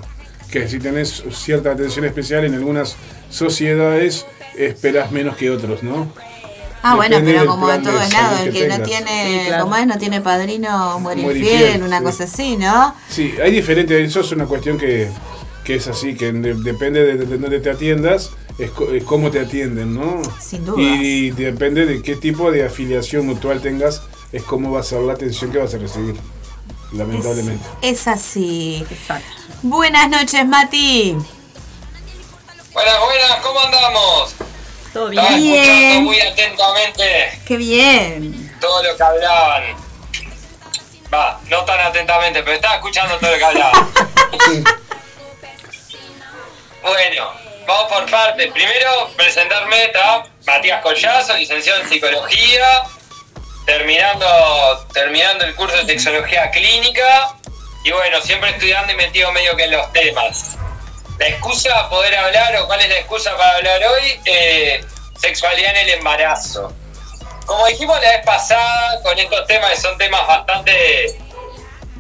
que 0.51 0.67
si 0.67 0.79
tenés 0.79 1.23
cierta 1.31 1.71
atención 1.71 2.05
especial 2.05 2.45
en 2.45 2.55
algunas 2.55 2.95
sociedades, 3.29 4.25
esperas 4.57 5.11
menos 5.11 5.35
que 5.35 5.51
otros, 5.51 5.83
¿no? 5.83 6.11
Ah, 6.81 6.95
bueno, 6.95 7.17
pero 7.23 7.45
como 7.47 7.69
en 7.71 7.83
todos 7.83 8.13
lados, 8.13 8.41
el 8.41 8.53
que 8.53 8.59
que 8.61 8.67
no 8.69 8.79
tiene, 8.81 9.41
Sí, 9.41 9.47
claro. 9.47 9.63
como 9.63 9.75
es, 9.75 9.87
no 9.87 9.97
tiene 9.97 10.21
padrino, 10.21 10.99
muere 10.99 11.21
Muere 11.21 11.39
infiel, 11.39 11.61
infiel, 11.61 11.83
una 11.83 11.97
sí. 11.97 12.03
cosa 12.03 12.23
así, 12.23 12.55
¿no? 12.55 12.95
Sí, 13.09 13.33
hay 13.43 13.51
diferentes, 13.51 14.09
eso 14.09 14.21
es 14.21 14.31
una 14.31 14.45
cuestión 14.45 14.77
que, 14.77 15.09
que 15.67 15.75
es 15.75 15.87
así, 15.89 16.15
que 16.15 16.31
de- 16.31 16.53
depende 16.55 17.03
de, 17.03 17.17
de 17.17 17.37
dónde 17.37 17.59
te 17.59 17.69
atiendas, 17.69 18.31
es, 18.57 18.71
co- 18.71 18.89
es 18.93 19.03
cómo 19.03 19.29
te 19.31 19.41
atienden, 19.41 19.93
¿no? 19.95 20.21
Sin 20.39 20.65
dudas. 20.65 20.79
Y 20.81 21.31
depende 21.31 21.85
de 21.85 22.01
qué 22.01 22.15
tipo 22.15 22.49
de 22.51 22.65
afiliación 22.65 23.25
mutual 23.27 23.61
tengas, 23.61 24.01
es 24.31 24.43
cómo 24.43 24.71
va 24.71 24.79
a 24.79 24.83
ser 24.83 25.01
la 25.01 25.11
atención 25.11 25.51
que 25.51 25.57
vas 25.57 25.73
a 25.73 25.77
recibir, 25.77 26.15
lamentablemente. 26.93 27.65
Es 27.81 28.07
así. 28.07 28.85
Exacto. 28.89 29.27
Buenas 29.61 30.09
noches, 30.09 30.45
Mati. 30.47 31.17
Buenas, 32.73 32.95
buenas, 33.01 33.39
¿cómo 33.43 33.59
andamos? 33.59 34.35
Todo 34.93 35.09
Estaba 35.09 35.29
bien. 35.35 35.41
Bien. 35.51 35.63
escuchando 35.65 36.01
muy 36.03 36.19
atentamente 36.21 37.03
Qué 37.45 37.57
bien. 37.57 38.51
todo 38.61 38.83
lo 38.83 38.95
que 38.95 39.03
hablaban. 39.03 39.63
Va, 41.13 41.41
no 41.49 41.65
tan 41.65 41.79
atentamente, 41.81 42.41
pero 42.41 42.55
estaba 42.55 42.75
escuchando 42.75 43.17
todo 43.17 43.31
lo 43.31 43.37
que 43.37 43.43
hablaban. 43.45 43.87
bueno, 46.87 47.33
vamos 47.65 47.91
por 47.91 48.09
partes. 48.09 48.51
Primero, 48.51 49.09
presentarme, 49.15 49.83
está 49.85 50.25
Matías 50.45 50.81
Collazo, 50.81 51.35
licenciado 51.35 51.81
en 51.81 51.89
Psicología, 51.89 52.83
terminando, 53.65 54.87
terminando 54.93 55.45
el 55.45 55.55
curso 55.55 55.75
de 55.77 55.85
Sexología 55.85 56.49
Clínica, 56.51 57.33
y 57.83 57.91
bueno, 57.91 58.21
siempre 58.21 58.51
estudiando 58.51 58.93
y 58.93 58.95
metido 58.95 59.31
medio 59.31 59.55
que 59.55 59.65
en 59.65 59.71
los 59.71 59.91
temas. 59.93 60.57
La 61.19 61.27
excusa 61.27 61.69
para 61.73 61.89
poder 61.89 62.15
hablar, 62.15 62.55
o 62.57 62.67
cuál 62.67 62.79
es 62.81 62.89
la 62.89 62.97
excusa 62.97 63.35
para 63.37 63.55
hablar 63.55 63.81
hoy, 63.85 64.19
Eh, 64.25 64.85
sexualidad 65.19 65.71
en 65.71 65.77
el 65.77 65.89
embarazo. 65.95 66.71
Como 67.45 67.65
dijimos 67.67 67.99
la 68.01 68.09
vez 68.09 68.25
pasada, 68.25 69.01
con 69.01 69.17
estos 69.17 69.47
temas 69.47 69.71
que 69.71 69.77
son 69.77 69.97
temas 69.97 70.27
bastante 70.27 71.19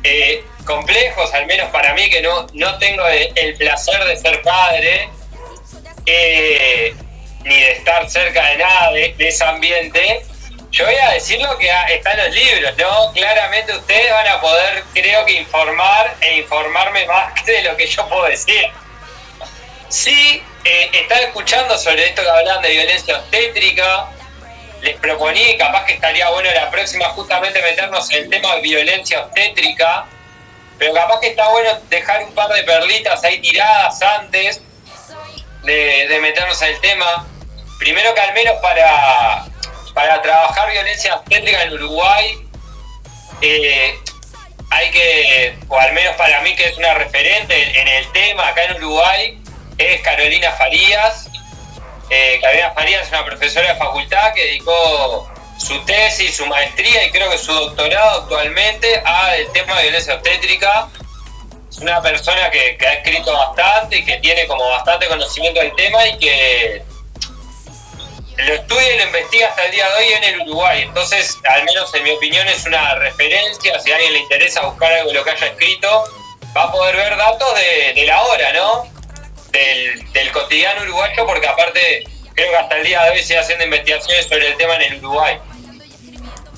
eh, 0.07 0.43
complejos, 0.65 1.33
al 1.33 1.45
menos 1.47 1.69
para 1.69 1.93
mí 1.93 2.09
que 2.09 2.21
no, 2.21 2.47
no 2.53 2.77
tengo 2.77 3.05
el, 3.07 3.55
placer 3.57 4.03
de 4.05 4.15
ser 4.15 4.41
padre, 4.41 5.09
eh, 6.05 6.95
ni 7.43 7.55
de 7.55 7.71
estar 7.73 8.09
cerca 8.09 8.45
de 8.51 8.57
nada 8.57 8.91
de, 8.91 9.15
ese 9.19 9.43
ambiente, 9.43 10.21
yo 10.71 10.85
voy 10.85 10.95
a 10.95 11.11
decir 11.11 11.41
lo 11.41 11.57
que 11.57 11.69
está 11.89 12.11
en 12.13 12.25
los 12.25 12.35
libros, 12.35 12.77
¿no? 12.77 13.11
Claramente 13.13 13.75
ustedes 13.75 14.11
van 14.11 14.27
a 14.27 14.39
poder, 14.39 14.83
creo 14.93 15.25
que, 15.25 15.33
informar 15.33 16.15
e 16.21 16.37
informarme 16.37 17.05
más 17.05 17.33
de 17.45 17.63
lo 17.63 17.75
que 17.75 17.87
yo 17.87 18.07
puedo 18.07 18.25
decir. 18.25 18.65
Sí, 19.89 20.41
eh, 20.63 20.89
estaba 20.93 21.21
escuchando 21.21 21.77
sobre 21.77 22.07
esto 22.07 22.21
que 22.21 22.29
hablaban 22.29 22.61
de 22.61 22.69
violencia 22.69 23.17
obstétrica. 23.17 24.09
Les 24.81 24.97
proponía 24.99 25.51
y 25.51 25.57
capaz 25.57 25.85
que 25.85 25.93
estaría 25.93 26.29
bueno 26.29 26.49
la 26.51 26.69
próxima 26.69 27.05
justamente 27.09 27.61
meternos 27.61 28.09
en 28.11 28.23
el 28.23 28.29
tema 28.29 28.55
de 28.55 28.61
violencia 28.61 29.21
obstétrica. 29.21 30.05
Pero 30.77 30.93
capaz 30.93 31.19
que 31.19 31.29
está 31.29 31.49
bueno 31.49 31.69
dejar 31.89 32.23
un 32.23 32.33
par 32.33 32.49
de 32.49 32.63
perlitas 32.63 33.23
ahí 33.23 33.41
tiradas 33.41 34.01
antes 34.01 34.61
de, 35.63 36.19
meternos 36.21 36.61
en 36.61 36.69
el 36.69 36.81
tema. 36.81 37.27
Primero 37.79 38.13
que 38.13 38.21
al 38.21 38.33
menos 38.33 38.55
para, 38.61 39.45
para 39.93 40.21
trabajar 40.21 40.71
violencia 40.71 41.15
obstétrica 41.15 41.63
en 41.63 41.73
Uruguay, 41.73 42.37
eh, 43.41 43.99
hay 44.69 44.91
que, 44.91 45.57
o 45.67 45.79
al 45.79 45.93
menos 45.93 46.15
para 46.15 46.41
mí 46.41 46.55
que 46.55 46.67
es 46.67 46.77
una 46.77 46.93
referente 46.95 47.79
en 47.79 47.87
el 47.87 48.11
tema 48.11 48.49
acá 48.49 48.63
en 48.65 48.75
Uruguay, 48.77 49.39
es 49.77 50.01
Carolina 50.01 50.51
Farías. 50.51 51.26
Eh, 52.09 52.39
Carolina 52.41 52.71
Farías 52.71 53.03
es 53.03 53.09
una 53.09 53.25
profesora 53.25 53.73
de 53.73 53.79
facultad 53.79 54.33
que 54.33 54.43
dedicó 54.45 55.29
su 55.57 55.83
tesis, 55.85 56.37
su 56.37 56.45
maestría 56.45 57.05
y 57.05 57.11
creo 57.11 57.29
que 57.29 57.37
su 57.37 57.51
doctorado 57.51 58.21
actualmente 58.21 59.01
al 59.03 59.51
tema 59.51 59.75
de 59.77 59.83
violencia 59.83 60.15
obstétrica. 60.15 60.89
Es 61.69 61.79
una 61.79 62.01
persona 62.01 62.49
que, 62.49 62.77
ha 62.79 62.93
escrito 62.93 63.33
bastante 63.33 63.97
y 63.97 64.05
que 64.05 64.17
tiene 64.17 64.47
como 64.47 64.69
bastante 64.69 65.07
conocimiento 65.07 65.59
del 65.59 65.75
tema 65.75 66.07
y 66.07 66.17
que 66.17 66.83
lo 68.37 68.53
estudia 68.53 68.93
y 68.93 68.97
lo 68.99 69.03
investiga 69.05 69.47
hasta 69.47 69.65
el 69.65 69.71
día 69.71 69.89
de 69.89 69.95
hoy 69.95 70.13
en 70.13 70.23
el 70.23 70.41
Uruguay. 70.41 70.81
Entonces, 70.83 71.37
al 71.49 71.65
menos 71.65 71.93
en 71.93 72.03
mi 72.03 72.11
opinión, 72.11 72.47
es 72.47 72.65
una 72.65 72.95
referencia. 72.95 73.79
Si 73.79 73.91
a 73.91 73.95
alguien 73.95 74.13
le 74.13 74.19
interesa 74.19 74.65
buscar 74.65 74.93
algo 74.93 75.09
de 75.09 75.15
lo 75.15 75.23
que 75.23 75.31
haya 75.31 75.47
escrito, 75.47 76.03
va 76.55 76.63
a 76.63 76.71
poder 76.71 76.95
ver 76.95 77.17
datos 77.17 77.53
de 77.55 78.05
la 78.05 78.21
hora, 78.23 78.53
¿no? 78.53 78.96
Del, 79.51 80.11
del 80.13 80.31
cotidiano 80.31 80.81
uruguayo, 80.83 81.25
porque 81.25 81.47
aparte 81.47 82.03
creo 82.35 82.49
que 82.51 82.55
hasta 82.57 82.77
el 82.77 82.83
día 82.85 83.03
de 83.03 83.11
hoy 83.11 83.23
se 83.23 83.37
haciendo 83.37 83.65
investigaciones 83.65 84.25
sobre 84.27 84.47
el 84.49 84.57
tema 84.57 84.75
en 84.75 84.93
el 84.93 84.99
Uruguay. 84.99 85.39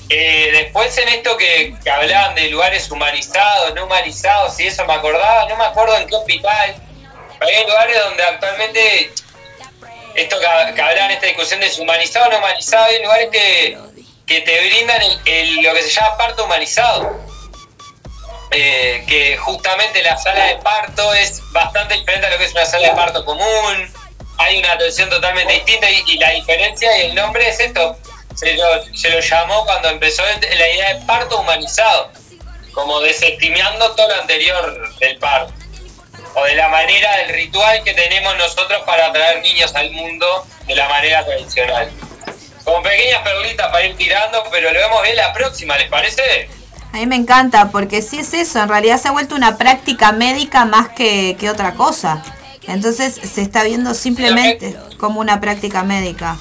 Eh, 0.08 0.50
después 0.52 0.96
en 0.98 1.08
esto 1.08 1.36
que, 1.36 1.74
que 1.84 1.90
hablaban 1.90 2.34
de 2.34 2.48
lugares 2.50 2.90
humanizados, 2.90 3.74
no 3.74 3.84
humanizados, 3.84 4.58
y 4.58 4.66
eso 4.66 4.84
me 4.84 4.94
acordaba, 4.94 5.46
no 5.48 5.56
me 5.56 5.64
acuerdo 5.64 5.96
en 5.98 6.06
qué 6.08 6.16
hospital, 6.16 6.74
hay 7.40 7.64
lugares 7.66 7.96
donde 8.02 8.22
actualmente 8.24 9.10
esto 10.16 10.36
que, 10.40 10.74
que 10.74 10.82
hablaban 10.82 11.12
esta 11.12 11.26
discusión 11.26 11.60
de 11.60 11.66
deshumanizado 11.66 12.28
no 12.30 12.38
humanizado, 12.38 12.86
hay 12.86 13.02
lugares 13.02 13.28
que, 13.30 13.78
que 14.26 14.40
te 14.40 14.68
brindan 14.68 15.00
el- 15.00 15.20
el- 15.26 15.62
lo 15.62 15.72
que 15.74 15.82
se 15.82 15.90
llama 15.90 16.18
parto 16.18 16.44
humanizado. 16.44 17.20
Eh, 18.52 19.04
que 19.06 19.36
justamente 19.36 20.02
la 20.02 20.16
sala 20.16 20.46
de 20.46 20.56
parto 20.56 21.14
es 21.14 21.40
bastante 21.52 21.94
diferente 21.94 22.26
a 22.26 22.30
lo 22.30 22.38
que 22.38 22.46
es 22.46 22.52
una 22.52 22.66
sala 22.66 22.88
de 22.88 22.94
parto 22.94 23.24
común. 23.24 23.92
Hay 24.38 24.58
una 24.58 24.72
atención 24.72 25.08
totalmente 25.08 25.52
distinta 25.52 25.88
y, 25.88 26.02
y 26.06 26.18
la 26.18 26.30
diferencia 26.30 26.98
y 26.98 27.06
el 27.06 27.14
nombre 27.14 27.48
es 27.48 27.60
esto. 27.60 27.96
Se 28.34 28.54
lo, 28.54 28.64
se 28.94 29.10
lo 29.10 29.20
llamó 29.20 29.64
cuando 29.66 29.90
empezó 29.90 30.22
la 30.24 30.68
idea 30.68 30.94
de 30.94 31.04
parto 31.04 31.40
humanizado, 31.40 32.10
como 32.72 33.00
desestimando 33.00 33.92
todo 33.94 34.08
lo 34.08 34.20
anterior 34.20 34.96
del 34.98 35.18
parto 35.18 35.52
o 36.34 36.44
de 36.44 36.54
la 36.54 36.68
manera 36.68 37.16
del 37.18 37.28
ritual 37.30 37.82
que 37.82 37.92
tenemos 37.94 38.36
nosotros 38.36 38.82
para 38.84 39.12
traer 39.12 39.40
niños 39.42 39.74
al 39.74 39.90
mundo 39.90 40.46
de 40.66 40.74
la 40.74 40.88
manera 40.88 41.24
tradicional. 41.24 41.90
Como 42.64 42.82
pequeñas 42.82 43.22
perlitas 43.22 43.68
para 43.70 43.84
ir 43.84 43.96
tirando, 43.96 44.44
pero 44.50 44.72
lo 44.72 44.80
vemos 44.80 45.02
bien 45.02 45.16
la 45.16 45.32
próxima, 45.32 45.76
¿les 45.78 45.88
parece? 45.88 46.48
A 46.92 46.96
mí 46.96 47.06
me 47.06 47.16
encanta 47.16 47.70
porque 47.70 48.02
sí 48.02 48.18
es 48.18 48.34
eso, 48.34 48.60
en 48.60 48.68
realidad 48.68 49.00
se 49.00 49.08
ha 49.08 49.12
vuelto 49.12 49.34
una 49.36 49.56
práctica 49.56 50.12
médica 50.12 50.64
más 50.64 50.88
que, 50.88 51.36
que 51.38 51.48
otra 51.48 51.74
cosa. 51.74 52.22
Entonces 52.66 53.14
se 53.14 53.42
está 53.42 53.62
viendo 53.64 53.94
simplemente 53.94 54.76
como 54.98 55.20
una 55.20 55.40
práctica 55.40 55.82
médica. 55.82 56.36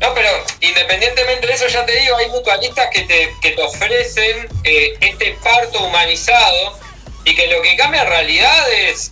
No, 0.00 0.08
pero 0.14 0.28
independientemente 0.60 1.46
de 1.46 1.52
eso, 1.54 1.66
ya 1.68 1.86
te 1.86 1.98
digo, 1.98 2.16
hay 2.16 2.28
mutualistas 2.30 2.88
que 2.92 3.02
te, 3.02 3.34
que 3.40 3.50
te 3.52 3.62
ofrecen 3.62 4.48
eh, 4.64 4.94
este 5.00 5.38
parto 5.42 5.82
humanizado 5.86 6.78
y 7.24 7.34
que 7.34 7.46
lo 7.46 7.62
que 7.62 7.76
cambia 7.76 8.02
en 8.02 8.08
realidad 8.08 8.72
es 8.72 9.10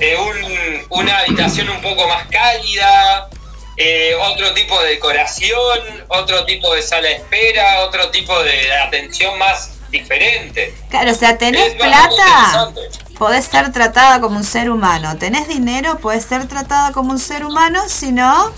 eh, 0.00 0.16
un- 0.16 0.86
una 1.00 1.18
habitación 1.18 1.68
un 1.70 1.80
poco 1.80 2.06
más 2.06 2.26
cálida, 2.28 3.28
eh, 3.76 4.14
otro 4.20 4.52
tipo 4.54 4.80
de 4.82 4.90
decoración, 4.90 6.04
otro 6.08 6.44
tipo 6.44 6.74
de 6.74 6.82
sala 6.82 7.08
de 7.08 7.14
espera, 7.16 7.80
otro 7.84 8.10
tipo 8.10 8.40
de 8.42 8.72
atención 8.74 9.38
más 9.38 9.70
diferente. 9.90 10.74
Claro, 10.90 11.12
o 11.12 11.14
sea, 11.14 11.38
tenés 11.38 11.68
Es 11.68 11.74
plata, 11.74 12.70
podés 13.18 13.44
ser 13.46 13.72
tratada 13.72 14.20
como 14.20 14.36
un 14.36 14.44
ser 14.44 14.70
humano. 14.70 15.16
Tenés 15.18 15.46
dinero, 15.48 15.98
podés 15.98 16.24
ser 16.24 16.46
tratada 16.48 16.92
como 16.92 17.10
un 17.12 17.18
ser 17.18 17.44
humano. 17.44 17.82
Si 17.88 18.10
no, 18.12 18.52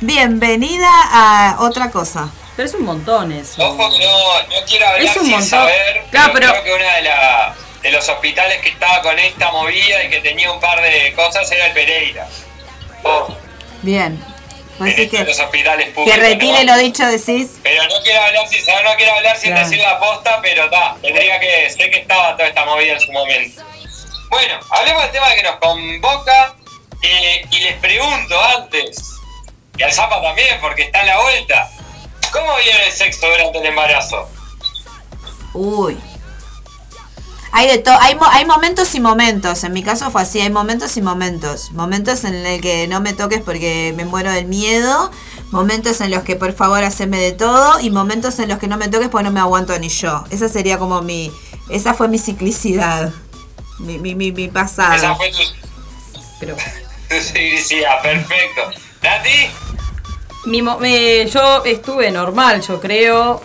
bienvenida 0.00 0.88
a 1.12 1.56
otra 1.60 1.90
cosa. 1.90 2.28
Pero 2.56 2.68
es 2.68 2.74
un 2.74 2.84
montón 2.84 3.32
eso. 3.32 3.62
Ojo 3.66 3.90
que 3.90 4.04
no, 4.04 4.42
no 4.42 4.66
quiero 4.66 4.86
hablar 4.88 5.02
Es 5.06 5.16
un 5.16 5.22
sin 5.22 5.30
montón. 5.30 5.48
saber, 5.48 6.04
Claro, 6.10 6.32
pero, 6.34 6.48
pero- 6.48 6.62
creo 6.62 6.64
que 6.64 6.82
una 6.84 6.94
de, 6.96 7.02
la- 7.02 7.54
de 7.82 7.90
los 7.92 8.08
hospitales 8.08 8.60
que 8.62 8.68
estaba 8.70 9.00
con 9.02 9.18
esta 9.18 9.50
movida 9.50 10.04
y 10.04 10.10
que 10.10 10.20
tenía 10.20 10.52
un 10.52 10.60
par 10.60 10.80
de 10.82 11.12
cosas 11.14 11.50
era 11.50 11.66
el 11.66 11.72
Pereira. 11.72 12.28
Ojo, 13.02 13.36
Bien. 13.82 14.22
En 14.80 14.86
sí 14.86 15.02
estos 15.02 15.18
de 15.20 15.24
que, 15.24 15.24
los 15.24 15.38
hospitales 15.40 15.88
que 15.94 16.16
retire 16.16 16.64
¿no? 16.64 16.72
lo 16.72 16.78
dicho, 16.78 17.06
decís. 17.06 17.58
Pero 17.62 17.82
no 17.84 17.94
quiero 18.02 18.20
hablar 18.22 18.48
sin 18.48 18.64
no 18.64 18.96
quiero 18.96 19.12
hablar 19.14 19.36
sin 19.36 19.50
Claro. 19.52 19.68
decir 19.68 19.82
la 19.82 19.98
posta, 19.98 20.40
pero 20.42 20.64
está, 20.64 20.96
tendría 21.02 21.38
que, 21.40 21.70
sé 21.70 21.90
que 21.90 21.98
estaba 22.00 22.36
toda 22.36 22.48
esta 22.48 22.64
movida 22.64 22.94
en 22.94 23.00
su 23.00 23.12
momento. 23.12 23.62
Bueno, 24.30 24.60
hablemos 24.70 25.02
del 25.02 25.12
tema 25.12 25.34
que 25.34 25.42
nos 25.42 25.56
convoca 25.56 26.54
eh, 27.02 27.46
y 27.50 27.60
les 27.60 27.76
pregunto 27.80 28.40
antes, 28.56 29.12
y 29.76 29.82
al 29.82 29.92
Zapa 29.92 30.22
también, 30.22 30.58
porque 30.60 30.82
está 30.82 31.00
en 31.00 31.06
la 31.08 31.20
vuelta, 31.20 31.70
¿cómo 32.32 32.56
viene 32.56 32.86
el 32.86 32.92
sexo 32.92 33.28
durante 33.28 33.58
el 33.58 33.66
embarazo? 33.66 34.28
Uy. 35.54 35.98
Hay 37.54 37.68
de 37.68 37.78
todo, 37.78 37.96
hay, 38.00 38.14
mo- 38.14 38.26
hay 38.26 38.46
momentos 38.46 38.94
y 38.94 39.00
momentos. 39.00 39.62
En 39.64 39.72
mi 39.74 39.82
caso 39.82 40.10
fue 40.10 40.22
así, 40.22 40.40
hay 40.40 40.48
momentos 40.50 40.96
y 40.96 41.02
momentos. 41.02 41.70
Momentos 41.72 42.24
en 42.24 42.34
el 42.34 42.60
que 42.62 42.88
no 42.88 43.00
me 43.00 43.12
toques 43.12 43.40
porque 43.42 43.92
me 43.96 44.04
muero 44.06 44.30
del 44.32 44.46
miedo. 44.46 45.10
Momentos 45.50 46.00
en 46.00 46.10
los 46.10 46.22
que 46.22 46.34
por 46.36 46.54
favor 46.54 46.82
haceme 46.82 47.18
de 47.18 47.32
todo. 47.32 47.78
Y 47.80 47.90
momentos 47.90 48.38
en 48.38 48.48
los 48.48 48.58
que 48.58 48.68
no 48.68 48.78
me 48.78 48.88
toques 48.88 49.08
porque 49.10 49.24
no 49.24 49.30
me 49.32 49.40
aguanto 49.40 49.78
ni 49.78 49.90
yo. 49.90 50.24
Esa 50.30 50.48
sería 50.48 50.78
como 50.78 51.02
mi. 51.02 51.30
Esa 51.68 51.92
fue 51.94 52.08
mi 52.08 52.18
ciclicidad. 52.18 53.12
Mi, 53.78 53.98
mi, 53.98 54.14
mi, 54.14 54.32
mi 54.32 54.44
Esa 54.44 54.52
pasado. 54.54 55.16
fue 55.16 55.30
tu, 55.30 55.38
Pero 56.40 56.56
tu 57.10 57.14
ciclicidad, 57.20 58.00
perfecto. 58.00 58.62
Nati, 59.02 59.50
mi 60.46 60.62
mo- 60.62 60.78
me- 60.78 61.28
yo 61.28 61.62
estuve 61.64 62.10
normal, 62.10 62.62
yo 62.62 62.80
creo, 62.80 63.42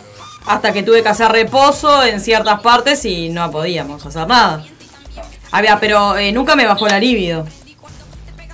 hasta 0.48 0.72
que 0.72 0.82
tuve 0.82 1.04
que 1.04 1.10
hacer 1.10 1.32
reposo 1.32 2.04
en 2.04 2.20
ciertas 2.20 2.62
partes 2.62 3.04
y 3.06 3.30
no 3.30 3.52
podíamos 3.52 4.06
hacer 4.06 4.28
nada. 4.28 4.66
Había, 5.52 5.80
pero 5.80 6.18
eh, 6.18 6.32
nunca 6.32 6.56
me 6.56 6.66
bajó 6.66 6.88
la 6.88 7.00
libido. 7.00 7.46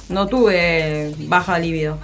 No 0.10 0.28
tuve 0.28 1.14
baja 1.20 1.58
libido. 1.60 1.98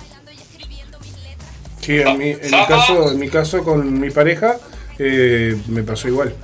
Sí, 1.82 2.00
en 2.00 2.18
mi, 2.18 2.30
en 2.30 2.52
mi 2.52 2.66
caso, 2.68 3.12
en 3.12 3.20
mi 3.20 3.30
caso 3.30 3.64
con 3.64 4.00
mi 4.00 4.12
pareja 4.12 4.58
eh, 5.00 5.60
me 5.68 5.84
pasó 5.84 6.08
igual. 6.08 6.36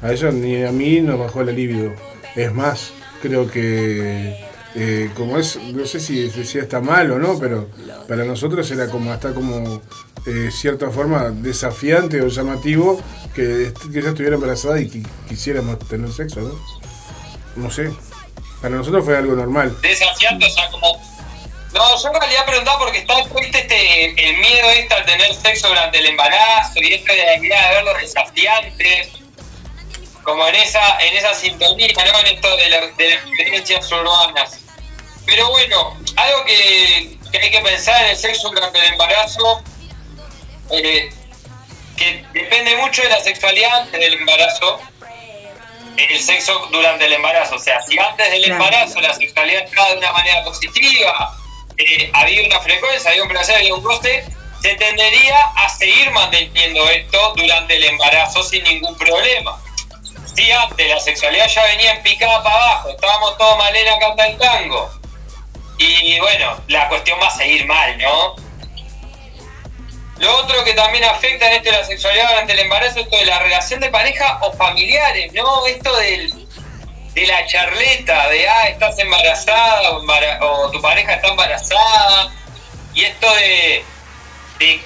A 0.00 0.12
ella 0.12 0.30
ni 0.30 0.62
a 0.62 0.70
mí 0.72 1.00
nos 1.00 1.18
bajó 1.18 1.42
la 1.42 1.52
libido. 1.52 1.92
Es 2.36 2.52
más, 2.52 2.92
creo 3.20 3.50
que 3.50 4.36
eh, 4.74 5.10
como 5.16 5.38
es, 5.38 5.58
no 5.74 5.84
sé 5.86 6.00
si, 6.00 6.30
si 6.30 6.58
está 6.58 6.80
mal 6.80 7.10
o 7.10 7.18
no, 7.18 7.38
pero 7.38 7.68
para 8.08 8.24
nosotros 8.24 8.70
era 8.70 8.88
como 8.88 9.12
hasta 9.12 9.34
como 9.34 9.82
eh, 10.26 10.50
cierta 10.52 10.90
forma 10.90 11.30
desafiante 11.30 12.20
o 12.22 12.28
llamativo 12.28 13.00
que, 13.34 13.72
que 13.92 13.98
ella 13.98 14.10
estuviera 14.10 14.36
embarazada 14.36 14.80
y 14.80 14.88
que 14.88 15.02
quisiéramos 15.28 15.78
tener 15.80 16.12
sexo, 16.12 16.40
¿no? 16.40 16.54
No 17.56 17.70
sé. 17.70 17.90
Para 18.60 18.76
nosotros 18.76 19.04
fue 19.04 19.16
algo 19.16 19.34
normal. 19.34 19.76
desafiante, 19.82 20.46
o 20.46 20.50
sea, 20.50 20.68
como. 20.70 21.00
No, 21.74 22.02
yo 22.02 22.08
en 22.08 22.20
realidad 22.20 22.44
preguntaba 22.46 22.78
porque 22.78 22.98
está 22.98 23.14
¿viste 23.40 23.58
este, 23.60 24.28
el 24.30 24.36
miedo 24.38 24.70
este 24.70 24.94
al 24.94 25.06
tener 25.06 25.34
sexo 25.34 25.68
durante 25.68 25.98
el 25.98 26.06
embarazo 26.06 26.74
y 26.80 26.92
esta 26.92 27.12
de 27.14 27.24
la 27.24 27.36
idea 27.38 27.68
de 27.68 27.74
verlo 27.76 27.94
desafiante, 27.98 29.10
como 30.22 30.46
en 30.48 30.54
esa, 30.56 30.98
en 31.00 31.16
esa 31.16 31.34
sintonía, 31.34 31.88
¿no? 32.12 32.20
En 32.20 32.36
esto 32.36 32.56
de, 32.56 32.68
la- 32.68 32.86
de 32.96 33.08
las 33.14 33.26
experiencias 33.26 33.90
urbanas. 33.90 34.58
Pero 35.26 35.48
bueno, 35.50 35.96
algo 36.16 36.44
que, 36.44 37.18
que 37.32 37.38
hay 37.38 37.50
que 37.50 37.60
pensar 37.60 38.04
en 38.04 38.10
el 38.10 38.16
sexo 38.16 38.50
durante 38.50 38.78
el 38.78 38.92
embarazo, 38.92 39.62
eh, 40.72 41.10
que 41.96 42.24
depende 42.32 42.76
mucho 42.76 43.02
de 43.02 43.08
la 43.08 43.20
sexualidad 43.20 43.82
antes 43.82 44.00
del 44.00 44.14
embarazo, 44.14 44.80
el 45.96 46.20
sexo 46.20 46.68
durante 46.72 47.04
el 47.06 47.12
embarazo. 47.12 47.56
O 47.56 47.58
sea, 47.58 47.80
si 47.82 47.98
antes 47.98 48.30
del 48.30 48.50
embarazo 48.50 49.00
la 49.00 49.14
sexualidad 49.14 49.64
estaba 49.64 49.90
de 49.90 49.98
una 49.98 50.12
manera 50.12 50.42
positiva, 50.44 51.36
eh, 51.76 52.10
había 52.12 52.46
una 52.46 52.60
frecuencia, 52.60 53.10
había 53.10 53.22
un 53.22 53.28
placer, 53.28 53.56
había 53.56 53.74
un 53.74 53.82
goce, 53.82 54.24
se 54.62 54.74
tendería 54.76 55.38
a 55.56 55.68
seguir 55.68 56.10
manteniendo 56.12 56.88
esto 56.88 57.34
durante 57.36 57.76
el 57.76 57.84
embarazo 57.84 58.42
sin 58.42 58.62
ningún 58.64 58.96
problema. 58.96 59.60
Si 60.34 60.50
antes 60.50 60.88
la 60.88 60.98
sexualidad 61.00 61.48
ya 61.48 61.64
venía 61.64 61.92
en 61.92 62.02
picada 62.02 62.42
para 62.42 62.56
abajo, 62.56 62.88
estábamos 62.88 63.36
todos 63.36 63.58
Malena 63.58 63.98
canta 63.98 64.26
el 64.26 64.38
tango. 64.38 64.90
Y 65.78 66.18
bueno, 66.20 66.56
la 66.68 66.88
cuestión 66.88 67.18
va 67.20 67.26
a 67.26 67.36
seguir 67.36 67.66
mal, 67.66 67.98
¿no? 67.98 68.36
Lo 70.22 70.36
otro 70.38 70.62
que 70.62 70.72
también 70.74 71.02
afecta 71.02 71.48
en 71.48 71.54
esto 71.54 71.70
de 71.72 71.78
la 71.78 71.84
sexualidad 71.84 72.28
durante 72.28 72.52
el 72.52 72.60
embarazo 72.60 73.00
es 73.00 73.06
esto 73.06 73.16
de 73.16 73.26
la 73.26 73.40
relación 73.40 73.80
de 73.80 73.88
pareja 73.90 74.38
o 74.42 74.52
familiares, 74.52 75.32
¿no? 75.32 75.66
Esto 75.66 75.96
del, 75.96 76.32
de 77.12 77.26
la 77.26 77.44
charleta, 77.46 78.28
de, 78.28 78.48
ah, 78.48 78.68
estás 78.68 78.96
embarazada 79.00 79.90
o, 79.90 80.00
embara- 80.00 80.38
o 80.40 80.70
tu 80.70 80.80
pareja 80.80 81.14
está 81.14 81.26
embarazada. 81.26 82.32
Y 82.94 83.04
esto 83.04 83.34
de, 83.34 83.84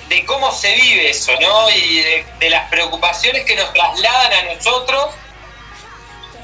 de, 0.09 0.24
cómo 0.24 0.51
se 0.53 0.72
vive 0.74 1.11
eso, 1.11 1.32
¿no? 1.39 1.68
Y 1.68 2.01
de, 2.01 2.24
de 2.39 2.49
las 2.49 2.70
preocupaciones 2.70 3.45
que 3.45 3.57
nos 3.57 3.70
trasladan 3.74 4.32
a 4.32 4.55
nosotros 4.55 5.09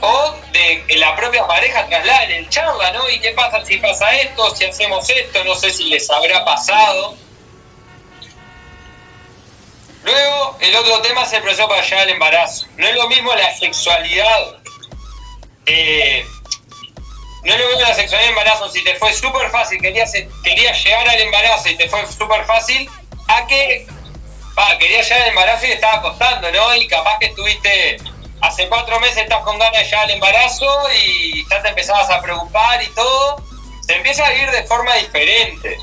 o 0.03 0.35
de 0.53 0.85
que 0.87 0.97
la 0.99 1.17
propia 1.17 1.47
pareja 1.47 1.87
traslada 1.87 2.25
en 2.25 2.33
el 2.33 2.51
charla, 2.51 2.91
¿no? 2.93 3.09
¿Y 3.09 3.21
qué 3.21 3.31
pasa 3.31 3.65
si 3.65 3.79
pasa 3.79 4.13
esto, 4.17 4.55
si 4.55 4.67
hacemos 4.67 5.09
esto? 5.09 5.43
No 5.45 5.55
sé 5.55 5.71
si 5.71 5.85
les 5.85 6.11
habrá 6.11 6.45
pasado. 6.45 7.17
Luego, 10.05 10.57
el 10.61 10.75
otro 10.77 11.01
tema 11.03 11.23
es 11.23 11.33
el 11.33 11.43
para 11.43 11.83
llegar 11.83 12.01
al 12.01 12.11
embarazo. 12.11 12.67
No 12.77 12.87
es 12.87 12.95
lo 12.95 13.09
mismo 13.09 13.35
la 13.35 13.55
sexualidad. 13.57 14.57
eh, 15.67 16.27
no 17.45 17.53
es 17.53 17.61
lo 17.61 17.67
mismo 17.69 17.83
la 17.83 17.95
sexualidad 17.95 18.21
del 18.21 18.39
embarazo. 18.39 18.69
Si 18.71 18.83
te 18.83 18.95
fue 18.97 19.13
súper 19.13 19.51
fácil, 19.51 19.81
querías, 19.81 20.13
querías 20.45 20.85
llegar 20.85 21.09
al 21.09 21.21
embarazo 21.21 21.69
y 21.69 21.77
te 21.77 21.89
fue 21.89 22.05
súper 22.07 22.45
fácil, 22.45 22.89
a 23.29 23.47
que 23.47 23.87
querías 24.79 25.09
llegar 25.09 25.23
al 25.23 25.29
embarazo 25.29 25.65
y 25.65 25.69
te 25.69 25.75
estaba 25.75 26.03
costando, 26.03 26.51
¿no? 26.51 26.75
Y 26.75 26.87
capaz 26.89 27.19
que 27.19 27.27
estuviste 27.27 27.99
hace 28.41 28.69
cuatro 28.69 28.99
meses, 29.01 29.19
estás 29.19 29.43
con 29.43 29.59
ganas 29.59 29.79
de 29.79 29.85
llegar 29.85 30.05
al 30.05 30.11
embarazo 30.11 30.89
y 31.05 31.49
ya 31.49 31.63
te 31.63 31.69
empezabas 31.69 32.11
a 32.11 32.21
preocupar 32.21 32.83
y 32.83 32.89
todo. 32.89 33.43
Se 33.87 33.95
empieza 33.95 34.27
a 34.27 34.31
vivir 34.31 34.51
de 34.51 34.65
forma 34.65 34.95
diferente. 34.97 35.79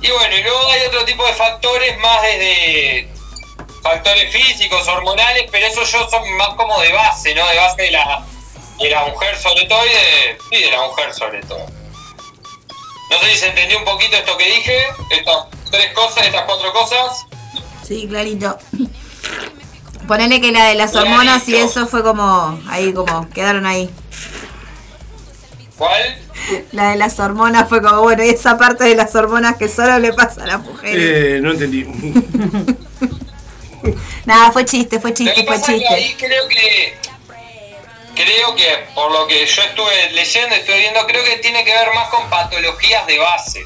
Y 0.00 0.10
bueno, 0.10 0.36
y 0.36 0.42
luego 0.42 0.66
hay 0.68 0.86
otro 0.86 1.04
tipo 1.04 1.26
de 1.26 1.32
factores 1.34 1.98
más 1.98 2.22
desde 2.22 3.08
factores 3.82 4.32
físicos, 4.32 4.86
hormonales, 4.86 5.46
pero 5.50 5.66
esos 5.66 5.90
yo 5.90 6.08
son 6.08 6.30
más 6.36 6.50
como 6.50 6.80
de 6.80 6.92
base, 6.92 7.34
¿no? 7.34 7.46
De 7.48 7.56
base 7.56 7.82
de 7.82 7.90
la, 7.90 8.24
de 8.78 8.90
la 8.90 9.06
mujer 9.06 9.36
sobre 9.36 9.64
todo 9.66 9.84
y 9.86 9.88
de, 9.88 10.38
sí, 10.50 10.62
de 10.62 10.70
la 10.70 10.86
mujer 10.86 11.14
sobre 11.14 11.42
todo. 11.42 11.66
No 13.10 13.18
sé 13.20 13.30
si 13.32 13.38
se 13.38 13.48
entendió 13.48 13.78
un 13.78 13.84
poquito 13.84 14.16
esto 14.16 14.36
que 14.36 14.44
dije, 14.44 14.78
estas 15.10 15.46
tres 15.70 15.92
cosas, 15.94 16.26
estas 16.26 16.42
cuatro 16.42 16.72
cosas. 16.72 17.24
Sí, 17.86 18.06
clarito. 18.06 18.58
Ponele 20.06 20.40
que 20.40 20.52
la 20.52 20.66
de 20.66 20.74
las 20.74 20.94
hormonas 20.94 21.48
y 21.48 21.56
eso 21.56 21.86
fue 21.86 22.02
como. 22.02 22.60
Ahí, 22.68 22.92
como. 22.92 23.28
Quedaron 23.30 23.66
ahí. 23.66 23.90
¿Cuál? 25.78 26.18
La 26.72 26.90
de 26.90 26.96
las 26.96 27.18
hormonas 27.20 27.68
fue 27.68 27.80
como, 27.80 28.02
bueno, 28.02 28.24
y 28.24 28.30
esa 28.30 28.58
parte 28.58 28.84
de 28.84 28.96
las 28.96 29.14
hormonas 29.14 29.56
que 29.56 29.68
solo 29.68 29.98
le 30.00 30.12
pasa 30.12 30.42
a 30.42 30.46
las 30.46 30.60
mujeres. 30.60 30.96
Eh, 30.98 31.38
no 31.40 31.52
entendí. 31.52 31.84
Nada, 34.26 34.50
fue 34.50 34.64
chiste, 34.64 34.98
fue 35.00 35.14
chiste, 35.14 35.44
fue 35.44 35.62
que 35.62 35.72
ahí 35.72 35.80
chiste. 35.80 36.26
creo 36.26 36.48
que 36.48 36.98
creo 38.14 38.54
que 38.56 38.86
por 38.94 39.12
lo 39.12 39.26
que 39.28 39.46
yo 39.46 39.62
estuve 39.62 40.10
leyendo, 40.10 40.56
estuve 40.56 40.80
viendo, 40.80 41.06
creo 41.06 41.24
que 41.24 41.36
tiene 41.36 41.64
que 41.64 41.72
ver 41.72 41.94
más 41.94 42.08
con 42.08 42.28
patologías 42.28 43.06
de 43.06 43.18
base 43.18 43.64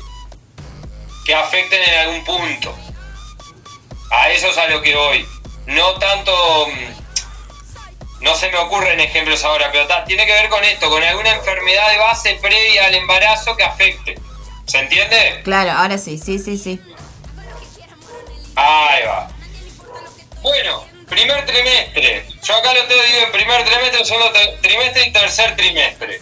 que 1.25 1.35
afecten 1.35 1.83
en 1.83 1.99
algún 2.01 2.25
punto. 2.25 2.77
A 4.11 4.29
eso 4.31 4.49
es 4.49 4.59
a 4.59 4.69
lo 4.69 4.83
que 4.83 4.95
voy. 4.95 5.27
No 5.67 5.95
tanto 5.95 6.67
mm, 6.69 7.02
no 8.23 8.35
se 8.37 8.51
me 8.51 8.59
ocurren 8.59 8.99
ejemplos 9.01 9.45
ahora, 9.45 9.71
pero 9.73 9.87
ta, 9.87 10.05
tiene 10.05 10.25
que 10.27 10.33
ver 10.33 10.49
con 10.49 10.63
esto, 10.65 10.89
con 10.89 11.03
alguna 11.03 11.31
enfermedad 11.33 11.91
de 11.91 11.99
base 11.99 12.39
previa 12.41 12.87
al 12.87 12.95
embarazo 12.95 13.57
que 13.57 13.65
afecte. 13.65 14.15
¿Se 14.67 14.79
entiende? 14.79 15.41
Claro, 15.45 15.73
ahora 15.73 15.99
sí, 15.99 16.19
sí, 16.19 16.39
sí, 16.39 16.57
sí. 16.57 16.81
Ahí 18.55 19.03
va. 19.07 19.29
Bueno, 20.43 20.85
primer 21.09 21.45
trimestre. 21.47 22.27
Yo 22.43 22.57
acá 22.57 22.75
lo 22.75 22.85
tengo 22.87 23.03
digo 23.03 23.27
en 23.27 23.33
primer 23.33 23.65
trimestre, 23.65 24.05
segundo 24.05 24.33
tri- 24.33 24.61
trimestre 24.61 25.07
y 25.07 25.13
tercer 25.13 25.57
trimestre. 25.57 26.21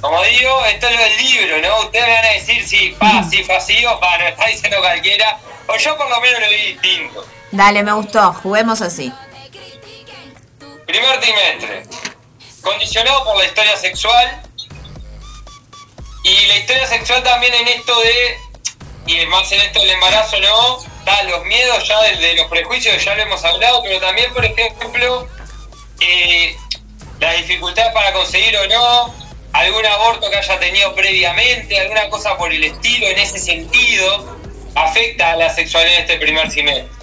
Como 0.00 0.22
digo, 0.24 0.64
esto 0.66 0.88
es 0.88 0.96
lo 0.96 1.02
del 1.02 1.16
libro, 1.16 1.58
¿no? 1.60 1.80
Ustedes 1.86 2.06
me 2.06 2.12
van 2.14 2.24
a 2.24 2.28
decir 2.30 2.66
si 2.66 2.90
pa, 2.90 3.22
si 3.30 3.44
fue 3.44 3.56
así 3.56 3.84
o 3.86 4.00
pa, 4.00 4.18
no 4.18 4.26
está 4.26 4.46
diciendo 4.46 4.78
cualquiera. 4.80 5.38
O 5.68 5.76
yo 5.76 5.96
por 5.96 6.08
lo 6.10 6.20
menos 6.20 6.40
lo 6.40 6.48
vi 6.48 6.72
distinto. 6.72 7.26
Dale, 7.52 7.82
me 7.84 7.92
gustó, 7.92 8.32
juguemos 8.34 8.80
así. 8.82 9.12
Primer 10.92 11.20
trimestre. 11.20 11.84
Condicionado 12.60 13.24
por 13.24 13.38
la 13.38 13.46
historia 13.46 13.78
sexual. 13.78 14.42
Y 16.22 16.46
la 16.48 16.56
historia 16.58 16.86
sexual 16.86 17.22
también 17.22 17.54
en 17.54 17.68
esto 17.68 17.98
de. 17.98 18.36
Y 19.06 19.24
más 19.26 19.50
en 19.52 19.62
esto 19.62 19.80
del 19.80 19.88
embarazo, 19.88 20.38
¿no? 20.40 20.84
Está 20.98 21.22
los 21.22 21.46
miedos 21.46 21.88
ya 21.88 21.98
de, 22.02 22.16
de 22.16 22.34
los 22.34 22.46
prejuicios, 22.48 23.02
ya 23.02 23.14
lo 23.14 23.22
hemos 23.22 23.42
hablado, 23.42 23.82
pero 23.82 24.00
también, 24.00 24.32
por 24.34 24.44
ejemplo, 24.44 25.26
eh, 25.98 26.54
las 27.18 27.38
dificultades 27.38 27.92
para 27.94 28.12
conseguir 28.12 28.54
o 28.58 28.66
no, 28.68 29.14
algún 29.54 29.86
aborto 29.86 30.30
que 30.30 30.36
haya 30.36 30.60
tenido 30.60 30.94
previamente, 30.94 31.80
alguna 31.80 32.10
cosa 32.10 32.36
por 32.36 32.52
el 32.52 32.62
estilo, 32.62 33.06
en 33.06 33.18
ese 33.18 33.38
sentido, 33.38 34.38
afecta 34.74 35.32
a 35.32 35.36
la 35.36 35.52
sexualidad 35.52 35.94
en 35.94 36.00
este 36.02 36.18
primer 36.18 36.50
semestre. 36.50 37.01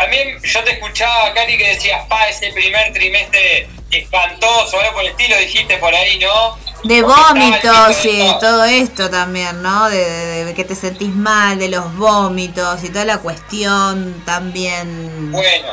También 0.00 0.40
yo 0.42 0.62
te 0.64 0.72
escuchaba, 0.72 1.32
Cari, 1.34 1.58
que 1.58 1.68
decías, 1.74 2.04
pa, 2.06 2.28
ese 2.28 2.52
primer 2.52 2.92
trimestre 2.92 3.68
espantoso, 3.90 4.78
algo 4.80 4.92
por 4.92 5.02
el 5.02 5.08
estilo, 5.08 5.36
dijiste 5.38 5.76
por 5.78 5.94
ahí, 5.94 6.18
¿no? 6.18 6.56
De 6.84 7.02
vómitos 7.02 8.02
de 8.04 8.10
y 8.10 8.38
todo 8.38 8.64
esto 8.64 9.10
también, 9.10 9.60
¿no? 9.62 9.88
De, 9.90 9.98
de- 10.08 10.44
de 10.44 10.54
que 10.54 10.64
te 10.64 10.76
sentís 10.76 11.12
mal, 11.14 11.58
de 11.58 11.68
los 11.68 11.96
vómitos 11.96 12.84
y 12.84 12.90
toda 12.90 13.04
la 13.04 13.18
cuestión 13.18 14.22
también. 14.24 15.32
Bueno, 15.32 15.72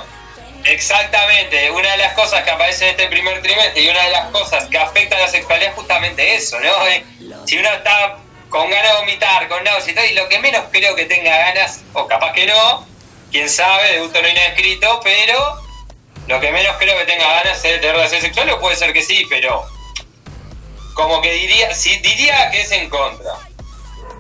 Exactamente, 0.68 1.70
una 1.70 1.92
de 1.92 1.98
las 2.00 2.14
cosas 2.14 2.42
que 2.44 2.50
aparece 2.50 2.86
en 2.86 2.92
este 2.92 3.06
primer 3.08 3.40
trimestre 3.44 3.84
y 3.84 3.88
una 3.88 4.02
de 4.04 4.10
las 4.12 4.26
cosas 4.32 4.66
que 4.66 4.80
afecta 4.80 5.16
a 5.16 5.20
la 5.20 5.28
sexualidad 5.28 5.70
es 5.70 5.76
justamente 5.76 6.36
eso, 6.36 6.60
¿no? 6.60 6.88
Eh, 6.88 7.06
Si 7.46 7.58
uno 7.60 7.70
está 7.72 8.18
con 8.50 8.68
ganas 8.72 8.92
de 8.94 8.98
vomitar, 9.00 9.48
con 9.48 9.64
náuseas 9.64 9.90
y 9.90 9.94
tal, 9.94 10.06
y 10.10 10.14
lo 10.16 10.28
que 10.28 10.40
menos 10.40 10.64
creo 10.72 10.96
que 10.96 11.06
tenga 11.06 11.38
ganas, 11.38 11.82
o 11.94 12.08
capaz 12.08 12.34
que 12.34 12.48
no, 12.48 12.84
quién 13.36 13.50
sabe, 13.50 13.92
de 13.92 14.00
gusto 14.00 14.22
no 14.22 14.28
escrito, 14.30 15.02
pero 15.04 15.62
lo 16.28 16.40
que 16.40 16.52
menos 16.54 16.78
creo 16.80 16.98
que 16.98 17.04
tenga 17.04 17.28
ganas 17.28 17.58
es 17.58 17.64
de 17.64 17.80
tener 17.80 17.96
relaciones 17.96 18.24
sexuales, 18.24 18.56
o 18.56 18.60
puede 18.62 18.78
ser 18.78 18.94
que 18.94 19.04
sí, 19.04 19.26
pero 19.30 19.66
como 20.94 21.22
que 21.22 21.34
diría, 21.34 21.74
sí, 21.74 21.98
diría 21.98 22.50
que 22.50 22.62
es 22.62 22.72
en 22.72 22.90
contra. 22.90 23.34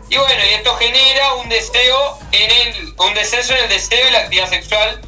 Y 0.09 0.17
bueno, 0.17 0.43
y 0.43 0.53
esto 0.55 0.75
genera 0.75 1.33
un 1.35 1.47
deseo 1.47 2.19
en 2.33 2.51
el, 2.51 2.93
un 2.97 3.13
descenso 3.13 3.53
en 3.53 3.63
el 3.63 3.69
deseo 3.69 4.05
y 4.05 4.11
la 4.11 4.19
actividad 4.19 4.49
sexual. 4.49 5.01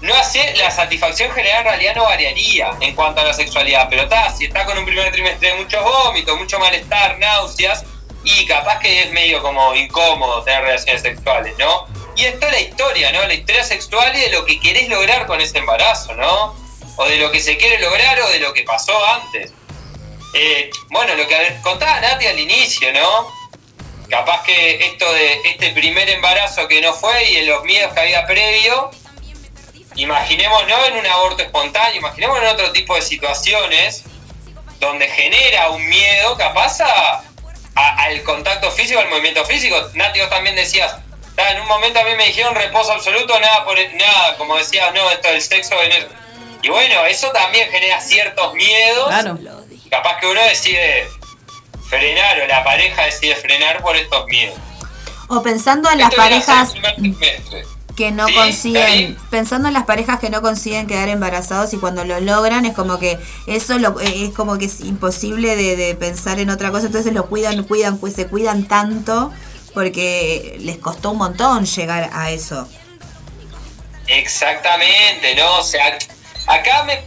No 0.00 0.14
hace, 0.14 0.54
la 0.56 0.70
satisfacción 0.70 1.32
general 1.32 1.58
en 1.58 1.64
realidad 1.64 1.96
no 1.96 2.04
variaría 2.04 2.70
en 2.80 2.94
cuanto 2.94 3.20
a 3.20 3.24
la 3.24 3.34
sexualidad, 3.34 3.88
pero 3.90 4.02
está, 4.02 4.30
si 4.30 4.44
está 4.44 4.64
con 4.64 4.78
un 4.78 4.84
primer 4.84 5.10
trimestre 5.10 5.48
de 5.48 5.54
muchos 5.56 5.82
vómitos, 5.82 6.38
mucho 6.38 6.60
malestar, 6.60 7.18
náuseas, 7.18 7.84
y 8.22 8.46
capaz 8.46 8.78
que 8.78 9.02
es 9.02 9.10
medio 9.10 9.42
como 9.42 9.74
incómodo 9.74 10.44
tener 10.44 10.62
relaciones 10.62 11.02
sexuales, 11.02 11.54
¿no? 11.58 11.86
Y 12.20 12.24
esto 12.26 12.46
es 12.46 12.52
la 12.52 12.60
historia, 12.60 13.12
¿no? 13.12 13.26
La 13.26 13.32
historia 13.32 13.64
sexual 13.64 14.14
y 14.14 14.20
de 14.20 14.28
lo 14.30 14.44
que 14.44 14.60
querés 14.60 14.88
lograr 14.90 15.26
con 15.26 15.40
ese 15.40 15.56
embarazo, 15.58 16.12
¿no? 16.14 16.54
O 16.96 17.04
de 17.06 17.16
lo 17.16 17.30
que 17.32 17.40
se 17.40 17.56
quiere 17.56 17.78
lograr 17.78 18.20
o 18.20 18.28
de 18.28 18.40
lo 18.40 18.52
que 18.52 18.62
pasó 18.62 18.92
antes. 19.14 19.52
Eh, 20.34 20.70
bueno, 20.90 21.14
lo 21.14 21.26
que 21.26 21.34
contaba 21.62 21.98
Nati 22.00 22.26
al 22.26 22.38
inicio, 22.38 22.92
¿no? 22.92 23.26
Capaz 24.10 24.42
que 24.42 24.84
esto 24.84 25.10
de 25.14 25.40
este 25.44 25.70
primer 25.70 26.10
embarazo 26.10 26.68
que 26.68 26.82
no 26.82 26.92
fue 26.92 27.24
y 27.30 27.42
los 27.46 27.64
miedos 27.64 27.92
que 27.94 28.00
había 28.00 28.26
previo, 28.26 28.90
imaginemos 29.96 30.66
no 30.68 30.84
en 30.86 30.96
un 30.98 31.06
aborto 31.06 31.42
espontáneo, 31.42 31.96
imaginemos 31.96 32.38
en 32.38 32.48
otro 32.48 32.70
tipo 32.72 32.94
de 32.96 33.02
situaciones 33.02 34.02
donde 34.78 35.08
genera 35.08 35.70
un 35.70 35.88
miedo 35.88 36.36
capaz 36.36 36.80
a, 36.80 37.22
a- 37.76 38.02
al 38.04 38.22
contacto 38.24 38.70
físico, 38.72 39.00
al 39.00 39.08
movimiento 39.08 39.44
físico. 39.46 39.76
Nati, 39.94 40.20
vos 40.20 40.30
también 40.30 40.56
decías, 40.56 40.96
"Ah, 41.40 41.52
en 41.52 41.60
un 41.62 41.68
momento 41.68 41.98
a 42.00 42.04
mí 42.04 42.10
me 42.16 42.26
dijeron 42.26 42.54
reposo 42.54 42.92
absoluto, 42.92 43.38
nada, 43.40 43.64
por, 43.64 43.76
nada, 43.94 44.36
como 44.38 44.56
decías, 44.56 44.92
no, 44.94 45.10
esto 45.10 45.28
del 45.28 45.42
sexo 45.42 45.74
en. 45.82 46.06
Y 46.62 46.68
bueno, 46.68 47.04
eso 47.06 47.28
también 47.32 47.70
genera 47.70 48.00
ciertos 48.00 48.54
miedos. 48.54 49.06
Claro. 49.08 49.38
Capaz 49.90 50.20
que 50.20 50.26
uno 50.26 50.40
decide 50.42 51.08
frenar 51.88 52.40
o 52.40 52.46
la 52.46 52.62
pareja 52.62 53.04
decide 53.04 53.34
frenar 53.36 53.82
por 53.82 53.96
estos 53.96 54.24
miedos. 54.26 54.58
O 55.28 55.42
pensando 55.42 55.90
en 55.90 55.98
las 55.98 56.10
Esto 56.10 56.16
parejas 56.22 56.72
que 57.96 58.10
no 58.12 58.26
Sí, 58.28 58.34
consiguen, 58.34 59.18
pensando 59.30 59.68
en 59.68 59.74
las 59.74 59.84
parejas 59.84 60.20
que 60.20 60.30
no 60.30 60.40
consiguen 60.42 60.86
quedar 60.86 61.08
embarazados 61.08 61.72
y 61.74 61.76
cuando 61.78 62.04
lo 62.04 62.18
logran 62.20 62.64
es 62.64 62.74
como 62.74 62.98
que 62.98 63.18
eso 63.46 63.78
lo- 63.78 64.00
eh, 64.00 64.24
es 64.26 64.34
como 64.34 64.56
que 64.58 64.66
es 64.66 64.80
imposible 64.80 65.54
de, 65.56 65.76
de 65.76 65.94
pensar 65.94 66.38
en 66.38 66.50
otra 66.50 66.70
cosa, 66.70 66.86
entonces 66.86 67.12
lo 67.12 67.26
cuidan, 67.26 67.62
cuidan, 67.64 67.98
pues 67.98 68.14
se 68.14 68.26
cuidan 68.26 68.66
tanto 68.68 69.32
porque 69.74 70.56
les 70.60 70.78
costó 70.78 71.10
un 71.10 71.18
montón 71.18 71.64
llegar 71.64 72.10
a 72.12 72.30
eso. 72.30 72.68
Exactamente, 74.06 75.34
¿no? 75.36 75.58
O 75.58 75.62
sea, 75.62 75.96
acá 76.46 76.82
me, 76.84 77.00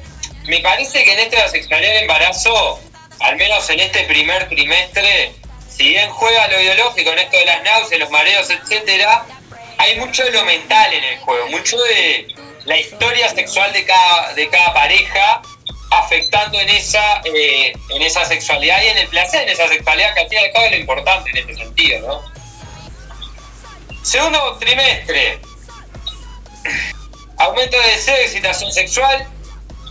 me 0.48 0.60
parece 0.60 1.04
que 1.04 1.14
en 1.14 1.20
este 1.20 1.36
de 1.36 1.42
la 1.42 1.50
sexualidad 1.50 1.92
del 1.94 2.02
embarazo, 2.04 2.80
al 3.20 3.36
menos 3.36 3.70
en 3.70 3.80
este 3.80 4.04
primer 4.04 4.48
trimestre, 4.48 5.34
si 5.70 5.90
bien 5.90 6.10
juega 6.12 6.48
lo 6.48 6.62
ideológico 6.62 7.12
en 7.12 7.20
esto 7.20 7.38
de 7.38 7.46
las 7.46 7.64
náuseas, 7.64 8.00
los 8.00 8.10
mareos, 8.10 8.50
etcétera, 8.50 9.26
hay 9.78 9.98
mucho 10.00 10.24
de 10.24 10.32
lo 10.32 10.46
mental 10.46 10.94
en 10.94 11.04
el 11.04 11.20
juego, 11.20 11.48
mucho 11.50 11.78
de 11.78 12.28
la 12.66 12.80
historia 12.80 13.28
sexual 13.30 13.74
de 13.74 13.86
cada, 13.86 14.34
de 14.34 14.50
cada 14.50 14.74
pareja 14.74 15.42
afectando 15.92 16.60
en 16.60 16.70
esa, 16.70 17.22
eh, 17.26 17.74
en 17.90 18.02
esa 18.02 18.26
sexualidad 18.26 18.82
y 18.84 18.88
en 18.88 18.98
el 18.98 19.08
placer 19.08 19.44
en 19.44 19.50
esa 19.50 19.68
sexualidad, 19.68 20.14
que 20.14 20.22
al 20.22 20.30
fin 20.30 20.40
y 20.40 20.58
al 20.58 20.66
es 20.66 20.72
lo 20.72 20.78
importante 20.78 21.30
en 21.32 21.38
este 21.38 21.56
sentido, 21.56 22.08
¿no? 22.08 22.33
Segundo 24.04 24.58
trimestre, 24.60 25.40
Aumento 27.38 27.78
de 27.78 27.88
deseo 27.96 28.16
y 28.22 28.26
excitación 28.26 28.72
sexual. 28.72 29.26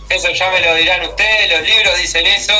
Eso 0.09 0.29
ya 0.31 0.49
me 0.49 0.61
lo 0.61 0.75
dirán 0.75 1.01
ustedes, 1.07 1.51
los 1.51 1.61
libros 1.67 1.97
dicen 1.99 2.25
eso. 2.25 2.53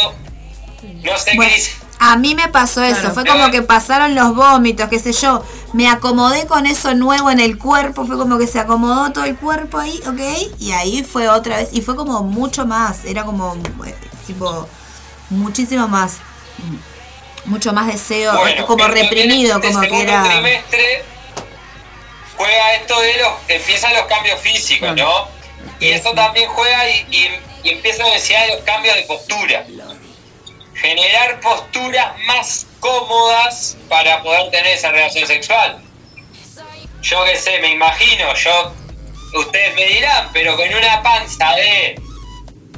No 1.04 1.18
sé 1.18 1.32
Bueno, 1.36 1.50
qué 1.52 1.56
dice. 1.58 1.72
a 2.00 2.16
mí 2.18 2.36
me 2.36 2.48
pasó 2.50 2.84
eso, 2.84 3.00
Claro. 3.00 3.14
fue 3.14 3.26
como 3.26 3.50
que 3.52 3.62
pasaron 3.62 4.14
los 4.16 4.36
vómitos, 4.36 4.90
qué 4.90 5.00
sé 5.00 5.14
yo, 5.14 5.44
me 5.74 5.88
acomodé 5.90 6.46
con 6.46 6.66
eso 6.66 6.94
nuevo 6.94 7.32
en 7.32 7.40
el 7.40 7.58
cuerpo, 7.58 8.06
fue 8.06 8.18
como 8.18 8.38
que 8.38 8.48
se 8.48 8.60
acomodó 8.60 9.12
todo 9.12 9.24
el 9.26 9.36
cuerpo 9.38 9.78
ahí, 9.80 10.00
¿ok? 10.08 10.52
Y 10.60 10.72
ahí 10.74 11.04
fue 11.04 11.30
otra 11.30 11.58
vez, 11.58 11.70
y 11.72 11.82
fue 11.82 11.96
como 11.96 12.22
mucho 12.24 12.66
más, 12.66 13.06
era 13.06 13.24
como, 13.24 13.56
eh, 13.86 13.96
tipo, 14.28 14.68
muchísimo 15.30 15.88
más, 15.88 16.18
mucho 17.46 17.72
más 17.74 17.88
deseo, 17.88 18.38
Bueno, 18.38 18.66
como 18.68 18.86
reprimido, 18.88 19.62
como 19.62 19.80
que 19.80 19.88
segundo 19.88 20.04
era... 20.12 20.24
trimestre 20.24 21.06
juega 22.38 22.74
esto 22.74 23.00
de 23.00 23.18
los. 23.18 23.32
empiezan 23.48 23.94
los 23.94 24.06
cambios 24.06 24.40
físicos, 24.42 24.96
¿no? 24.96 25.28
Y 25.80 25.90
eso 25.90 26.12
también 26.14 26.50
juega 26.50 26.90
y, 26.90 27.06
y- 27.12 27.40
y 27.64 27.70
empieza 27.72 28.04
la 28.04 28.10
necesidad 28.10 28.46
de 28.48 28.56
los 28.56 28.64
cambios 28.64 28.96
de 28.96 29.04
postura. 29.04 29.66
Generar 30.76 31.40
posturas 31.40 32.18
más 32.26 32.66
cómodas 32.80 33.78
para 33.88 34.22
poder 34.22 34.50
tener 34.52 34.74
esa 34.74 34.92
relación 34.92 35.26
sexual. 35.28 35.82
Yo 37.02 37.24
qué 37.26 37.36
sé, 37.38 37.60
me 37.60 37.70
imagino, 37.72 38.34
yo. 38.36 38.74
Ustedes 39.36 39.74
me 39.76 39.86
dirán, 39.86 40.30
pero 40.34 40.56
con 40.56 40.72
una 40.74 41.02
panza 41.02 41.56
de 41.56 42.00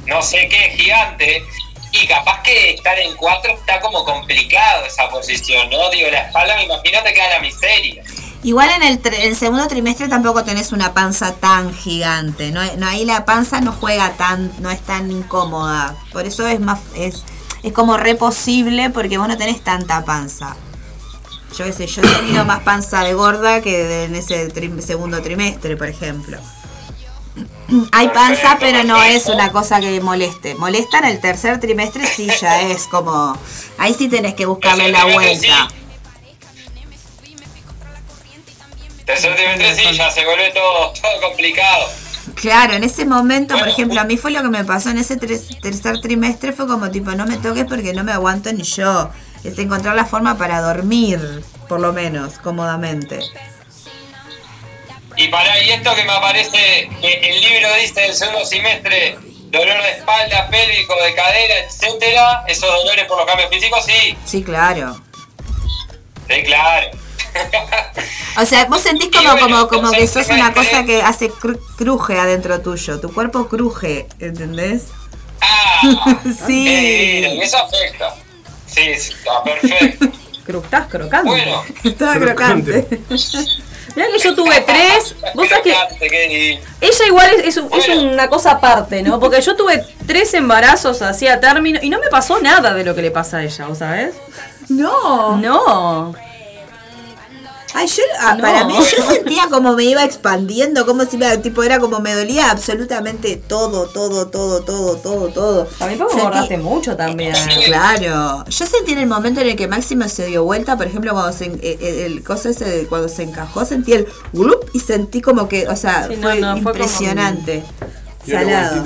no 0.06 0.22
sé 0.22 0.48
qué 0.48 0.70
gigante. 0.76 1.44
Y 1.92 2.06
capaz 2.06 2.42
que 2.42 2.70
estar 2.74 2.98
en 2.98 3.14
cuatro 3.16 3.52
está 3.54 3.80
como 3.80 4.04
complicado 4.04 4.84
esa 4.84 5.08
posición, 5.08 5.70
¿no? 5.70 5.88
Digo, 5.90 6.10
la 6.10 6.22
espalda 6.26 6.56
me 6.56 6.64
imagino 6.64 7.02
te 7.02 7.12
queda 7.14 7.28
la 7.30 7.38
miseria. 7.40 8.02
Igual 8.46 8.70
en 8.76 8.82
el, 8.84 9.00
el 9.22 9.34
segundo 9.36 9.66
trimestre 9.66 10.06
tampoco 10.06 10.44
tenés 10.44 10.70
una 10.70 10.94
panza 10.94 11.32
tan 11.34 11.74
gigante, 11.74 12.52
no, 12.52 12.60
no 12.78 12.86
ahí 12.86 13.04
la 13.04 13.24
panza 13.24 13.60
no 13.60 13.72
juega 13.72 14.12
tan, 14.12 14.52
no 14.60 14.70
es 14.70 14.80
tan 14.82 15.10
incómoda, 15.10 15.96
por 16.12 16.26
eso 16.26 16.46
es 16.46 16.60
más, 16.60 16.78
es, 16.94 17.24
es 17.64 17.72
como 17.72 17.96
re 17.96 18.14
posible 18.14 18.90
porque 18.90 19.18
vos 19.18 19.26
no 19.26 19.36
tenés 19.36 19.62
tanta 19.64 20.04
panza. 20.04 20.54
Yo 21.58 21.64
qué 21.64 21.72
sé, 21.72 21.86
yo 21.88 22.02
he 22.02 22.06
tenido 22.06 22.44
más 22.44 22.60
panza 22.60 23.02
de 23.02 23.14
gorda 23.14 23.62
que 23.62 23.82
de- 23.82 24.04
en 24.04 24.14
ese 24.14 24.48
trim- 24.50 24.80
segundo 24.80 25.20
trimestre, 25.22 25.76
por 25.76 25.88
ejemplo. 25.88 26.38
Hay 27.92 28.08
panza, 28.10 28.56
pero 28.60 28.84
no 28.84 29.02
es 29.02 29.26
una 29.26 29.50
cosa 29.50 29.80
que 29.80 30.00
moleste. 30.00 30.54
Molesta 30.54 30.98
en 30.98 31.06
el 31.06 31.20
tercer 31.20 31.58
trimestre, 31.58 32.06
sí, 32.06 32.28
ya 32.40 32.62
es 32.62 32.86
como. 32.86 33.36
Ahí 33.78 33.92
sí 33.94 34.08
tenés 34.08 34.34
que 34.34 34.46
buscarle 34.46 34.90
la 34.92 35.04
vuelta. 35.14 35.68
Tercer 39.06 39.36
trimestre 39.36 39.74
sí, 39.74 39.96
ya 39.96 40.10
se 40.10 40.24
vuelve 40.24 40.50
todo, 40.50 40.92
todo 40.92 41.20
complicado. 41.22 41.88
Claro, 42.34 42.74
en 42.74 42.82
ese 42.84 43.06
momento, 43.06 43.56
por 43.56 43.68
ejemplo, 43.68 44.00
a 44.00 44.04
mí 44.04 44.16
fue 44.16 44.32
lo 44.32 44.42
que 44.42 44.48
me 44.48 44.64
pasó 44.64 44.90
en 44.90 44.98
ese 44.98 45.16
tercer 45.16 46.00
trimestre, 46.00 46.52
fue 46.52 46.66
como 46.66 46.90
tipo, 46.90 47.12
no 47.12 47.24
me 47.24 47.36
toques 47.36 47.64
porque 47.64 47.94
no 47.94 48.02
me 48.04 48.12
aguanto 48.12 48.52
ni 48.52 48.64
yo. 48.64 49.10
Es 49.44 49.58
encontrar 49.58 49.94
la 49.94 50.04
forma 50.04 50.36
para 50.36 50.60
dormir, 50.60 51.20
por 51.68 51.80
lo 51.80 51.92
menos, 51.92 52.34
cómodamente. 52.40 53.20
Y 55.16 55.28
para 55.28 55.62
y 55.62 55.70
esto 55.70 55.94
que 55.94 56.04
me 56.04 56.12
aparece, 56.12 56.90
que 57.00 57.20
el 57.22 57.40
libro 57.40 57.68
dice 57.80 58.00
del 58.02 58.14
segundo 58.14 58.44
semestre, 58.44 59.16
dolor 59.50 59.82
de 59.82 59.90
espalda, 59.92 60.48
pélvico, 60.50 60.94
de 61.02 61.14
cadera, 61.14 61.54
etcétera, 61.64 62.44
esos 62.48 62.68
dolores 62.68 63.04
por 63.06 63.18
los 63.18 63.26
cambios 63.26 63.48
físicos, 63.50 63.84
sí, 63.86 64.18
Sí, 64.26 64.42
claro. 64.42 65.00
sí, 66.28 66.42
claro. 66.42 66.90
O 68.38 68.44
sea, 68.46 68.66
vos 68.66 68.80
sentís 68.82 69.08
como, 69.10 69.30
bueno, 69.32 69.68
como, 69.68 69.82
como 69.82 69.90
que 69.92 70.06
sos 70.06 70.28
una 70.28 70.52
cosa 70.52 70.84
que 70.84 71.02
hace 71.02 71.30
cru- 71.30 71.58
cruje 71.76 72.18
adentro 72.18 72.60
tuyo. 72.60 73.00
Tu 73.00 73.12
cuerpo 73.12 73.48
cruje, 73.48 74.06
¿entendés? 74.18 74.84
Ah, 75.40 76.18
Sí. 76.46 77.24
y 77.26 77.40
eso 77.40 77.56
afecta. 77.58 78.14
Sí, 78.66 78.94
sí, 78.98 79.12
está 79.14 79.42
perfecto. 79.42 80.06
Cru- 80.46 80.62
estás 80.64 80.86
crocante. 80.88 81.28
Bueno, 81.30 81.62
Estaba 81.82 82.14
Crocante. 82.14 82.84
crocante. 82.84 83.00
Mirá 83.96 84.08
que 84.12 84.18
yo 84.18 84.34
tuve 84.34 84.60
tres. 84.66 85.14
Vos 85.34 85.48
sabés 85.48 85.62
que 85.98 86.60
ella 86.82 87.06
igual 87.06 87.30
es, 87.42 87.56
es 87.56 87.62
es 87.72 87.88
una 87.88 88.28
cosa 88.28 88.52
aparte, 88.52 89.02
¿no? 89.02 89.18
Porque 89.18 89.40
yo 89.40 89.56
tuve 89.56 89.82
tres 90.06 90.34
embarazos 90.34 91.00
así 91.00 91.26
a 91.26 91.40
término 91.40 91.78
y 91.82 91.88
no 91.88 91.98
me 92.00 92.08
pasó 92.08 92.38
nada 92.40 92.74
de 92.74 92.84
lo 92.84 92.94
que 92.94 93.00
le 93.02 93.10
pasa 93.10 93.38
a 93.38 93.44
ella, 93.44 93.66
¿vos 93.66 93.78
sabés? 93.78 94.14
No. 94.68 95.36
No. 95.38 96.14
Ay, 97.78 97.86
yo, 97.88 98.02
ah, 98.20 98.34
No. 98.36 98.40
para 98.42 98.64
mí, 98.64 98.74
yo 98.74 99.06
sentía 99.06 99.48
como 99.50 99.74
me 99.74 99.84
iba 99.84 100.02
expandiendo, 100.02 100.86
como 100.86 101.04
si 101.04 101.18
me, 101.18 101.36
tipo, 101.38 101.62
era 101.62 101.78
como 101.78 102.00
me 102.00 102.14
dolía 102.14 102.50
absolutamente 102.50 103.36
todo, 103.36 103.86
todo, 103.88 104.28
todo, 104.28 104.62
todo, 104.62 104.96
todo, 104.96 105.28
todo. 105.28 105.64
También 105.78 105.98
porque 106.00 106.16
Sentí- 106.16 106.58
mucho 106.62 106.96
también. 106.96 107.34
Claro, 107.66 108.44
yo 108.48 108.66
sentí 108.66 108.92
en 108.92 108.98
el 109.00 109.06
momento 109.06 109.40
en 109.42 109.48
el 109.48 109.56
que 109.56 109.68
Máximo 109.68 110.08
se 110.08 110.24
dio 110.26 110.44
vuelta, 110.44 110.76
por 110.78 110.86
ejemplo, 110.86 111.12
cuando 111.12 111.32
se, 111.36 111.44
eh, 111.46 111.58
eh, 111.62 112.02
el 112.06 112.24
coso 112.24 112.48
ese 112.48 112.64
de 112.64 112.86
cuando 112.86 113.08
se 113.08 113.24
encajó, 113.24 113.64
sentí 113.66 113.92
el 113.92 114.06
glup 114.32 114.64
y 114.72 114.80
sentí 114.80 115.20
como 115.20 115.46
que, 115.48 115.68
o 115.68 115.76
sea, 115.76 116.08
Sí, 116.08 116.16
fue 116.16 116.40
no, 116.40 116.56
fue 116.62 116.72
impresionante. 116.72 117.62
La 118.26 118.40
Salado. 118.42 118.82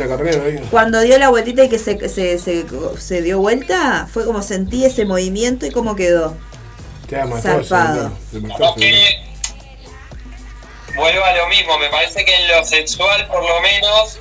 Cuando 0.70 1.00
dio 1.00 1.16
la 1.18 1.30
vueltita 1.30 1.64
y 1.64 1.68
que 1.70 1.78
se, 1.78 1.96
se, 2.10 2.38
se, 2.38 2.66
se 2.98 3.22
dio 3.22 3.38
vuelta, 3.38 4.06
fue 4.12 4.26
como 4.26 4.42
sentí 4.42 4.84
ese 4.84 5.06
movimiento 5.06 5.64
y 5.64 5.70
cómo 5.70 5.96
quedó. 5.96 6.34
Te 7.10 7.20
ha 7.20 7.26
matado, 7.26 7.64
Zarpado. 7.64 8.12
mató, 8.40 8.74
que 8.76 9.20
vuelvo 10.94 11.24
a 11.24 11.32
lo 11.32 11.48
mismo, 11.48 11.76
me 11.78 11.88
parece 11.88 12.24
que 12.24 12.32
en 12.32 12.46
lo 12.46 12.64
sexual 12.64 13.26
por 13.26 13.42
lo 13.42 13.60
menos 13.62 14.20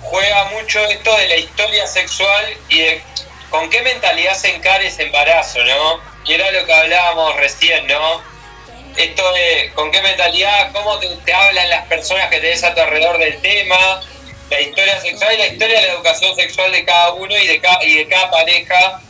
juega 0.00 0.44
mucho 0.46 0.82
esto 0.86 1.14
de 1.14 1.28
la 1.28 1.36
historia 1.36 1.86
sexual 1.86 2.46
y 2.70 2.78
de 2.78 3.02
con 3.50 3.68
qué 3.68 3.82
mentalidad 3.82 4.32
se 4.32 4.54
encara 4.54 4.82
ese 4.82 5.02
embarazo, 5.02 5.62
¿no? 5.62 6.00
Y 6.24 6.32
era 6.32 6.50
lo 6.52 6.64
que 6.64 6.72
hablábamos 6.72 7.36
recién, 7.36 7.86
¿no? 7.86 8.22
Esto 8.96 9.30
de 9.34 9.70
con 9.74 9.90
qué 9.90 10.00
mentalidad, 10.00 10.72
cómo 10.72 10.98
te, 11.00 11.08
te 11.26 11.34
hablan 11.34 11.68
las 11.68 11.86
personas 11.86 12.30
que 12.30 12.40
tenés 12.40 12.64
a 12.64 12.74
tu 12.74 12.80
alrededor 12.80 13.18
del 13.18 13.42
tema, 13.42 14.00
la 14.48 14.58
historia 14.58 14.98
sexual 15.02 15.34
y 15.34 15.38
la 15.38 15.46
historia 15.48 15.80
de 15.80 15.86
la 15.86 15.92
educación 15.92 16.34
sexual 16.34 16.72
de 16.72 16.82
cada 16.86 17.12
uno 17.12 17.36
y 17.36 17.46
de 17.46 17.60
cada, 17.60 17.84
y 17.84 17.98
de 17.98 18.08
cada 18.08 18.30
pareja, 18.30 19.02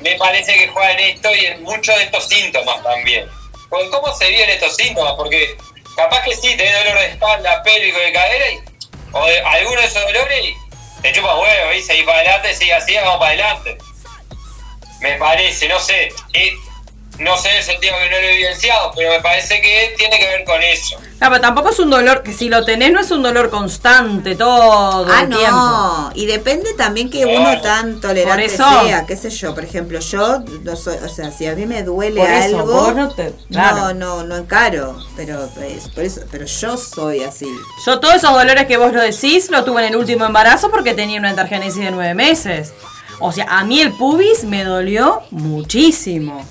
me 0.00 0.14
parece 0.16 0.54
que 0.54 0.68
juega 0.68 0.92
en 0.92 1.00
esto 1.00 1.34
y 1.34 1.46
en 1.46 1.62
muchos 1.62 1.96
de 1.96 2.04
estos 2.04 2.28
síntomas 2.28 2.82
también. 2.82 3.28
Cómo 3.68 4.14
se 4.14 4.28
viven 4.28 4.50
estos 4.50 4.76
síntomas, 4.76 5.14
porque 5.14 5.56
capaz 5.96 6.22
que 6.22 6.34
sí, 6.34 6.56
tenés 6.56 6.84
dolor 6.84 7.00
de 7.00 7.06
espalda, 7.08 7.62
pélvico 7.62 7.98
de 7.98 8.12
cadera, 8.12 8.50
y, 8.50 8.60
o 9.12 9.26
de 9.26 9.40
alguno 9.40 9.80
de 9.80 9.86
esos 9.86 10.02
dolores, 10.04 10.44
y 10.44 11.02
te 11.02 11.12
chupa 11.12 11.38
huevo, 11.38 11.72
y 11.72 11.82
seguís 11.82 12.04
para 12.04 12.18
adelante, 12.18 12.54
sigue 12.54 12.72
así, 12.72 12.94
vamos 12.94 13.18
para 13.18 13.30
adelante. 13.30 13.78
Me 15.00 15.16
parece, 15.16 15.68
no 15.68 15.78
sé, 15.78 16.12
eh, 16.32 16.52
no 17.20 17.36
sé 17.36 17.62
sentido 17.62 17.94
que 17.98 18.04
no 18.10 18.16
lo 18.20 18.26
he 18.28 18.34
evidenciado, 18.34 18.92
pero 18.96 19.10
me 19.10 19.20
parece 19.20 19.60
que 19.60 19.94
tiene 19.96 20.18
que 20.18 20.26
ver 20.26 20.44
con 20.44 20.62
eso. 20.62 20.96
Ah, 21.20 21.28
pero 21.30 21.40
tampoco 21.40 21.70
es 21.70 21.78
un 21.80 21.90
dolor, 21.90 22.22
que 22.22 22.32
si 22.32 22.48
lo 22.48 22.64
tenés 22.64 22.92
no 22.92 23.00
es 23.00 23.10
un 23.10 23.22
dolor 23.24 23.50
constante 23.50 24.36
todo 24.36 25.04
Ah, 25.10 25.22
el 25.22 25.28
no. 25.30 25.36
tiempo. 25.38 26.10
Y 26.14 26.26
depende 26.26 26.74
también 26.74 27.10
que 27.10 27.26
uno 27.26 27.60
tan 27.60 28.00
tolerante 28.00 28.30
Por 28.30 28.40
eso. 28.54 28.82
sea, 28.86 29.04
qué 29.04 29.16
sé 29.16 29.30
yo. 29.30 29.52
Por 29.52 29.64
ejemplo, 29.64 29.98
yo 29.98 30.38
no 30.62 30.76
soy, 30.76 30.96
o 31.04 31.08
sea, 31.08 31.32
si 31.32 31.46
a 31.46 31.56
mí 31.56 31.66
me 31.66 31.82
duele 31.82 32.20
Por 32.20 32.30
eso, 32.30 32.58
algo, 32.60 32.72
vos 32.72 32.94
no 32.94 33.08
te- 33.12 33.34
claro. 33.50 33.94
no, 33.94 33.94
no, 33.94 34.22
no 34.24 34.36
encaro. 34.36 34.96
Pero 35.16 35.48
es 35.60 35.88
por 35.88 36.04
eso, 36.04 36.20
pero 36.30 36.46
yo 36.46 36.76
soy 36.76 37.24
así. 37.24 37.48
Yo 37.84 37.98
todos 37.98 38.14
esos 38.14 38.32
dolores 38.32 38.66
que 38.66 38.76
vos 38.76 38.92
lo 38.92 39.00
decís 39.02 39.50
lo 39.50 39.64
tuve 39.64 39.82
en 39.82 39.88
el 39.94 39.96
último 39.96 40.24
embarazo 40.24 40.70
porque 40.70 40.94
tenía 40.94 41.18
una 41.18 41.30
intergenesis 41.30 41.82
de 41.82 41.90
nueve 41.90 42.14
meses. 42.14 42.72
O 43.18 43.32
sea, 43.32 43.46
a 43.48 43.64
mí 43.64 43.80
el 43.80 43.92
pubis 43.94 44.44
me 44.44 44.62
dolió 44.62 45.22
muchísimo. 45.32 46.46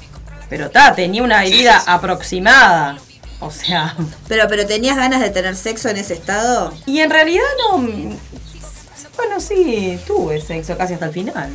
Pero 0.49 0.65
está, 0.67 0.95
tenía 0.95 1.23
una 1.23 1.43
herida 1.43 1.83
aproximada. 1.85 2.97
O 3.39 3.51
sea, 3.51 3.95
Pero, 4.27 4.47
pero 4.47 4.65
tenías 4.65 4.97
ganas 4.97 5.21
de 5.21 5.29
tener 5.29 5.55
sexo 5.55 5.89
en 5.89 5.97
ese 5.97 6.13
estado. 6.15 6.73
y 6.85 6.99
en 7.01 7.09
realidad 7.09 7.43
no... 7.69 7.77
Bueno, 7.77 9.39
sí, 9.39 9.99
tuve 10.05 10.39
sexo 10.41 10.77
casi 10.77 10.93
hasta 10.93 11.07
el 11.07 11.11
final. 11.11 11.51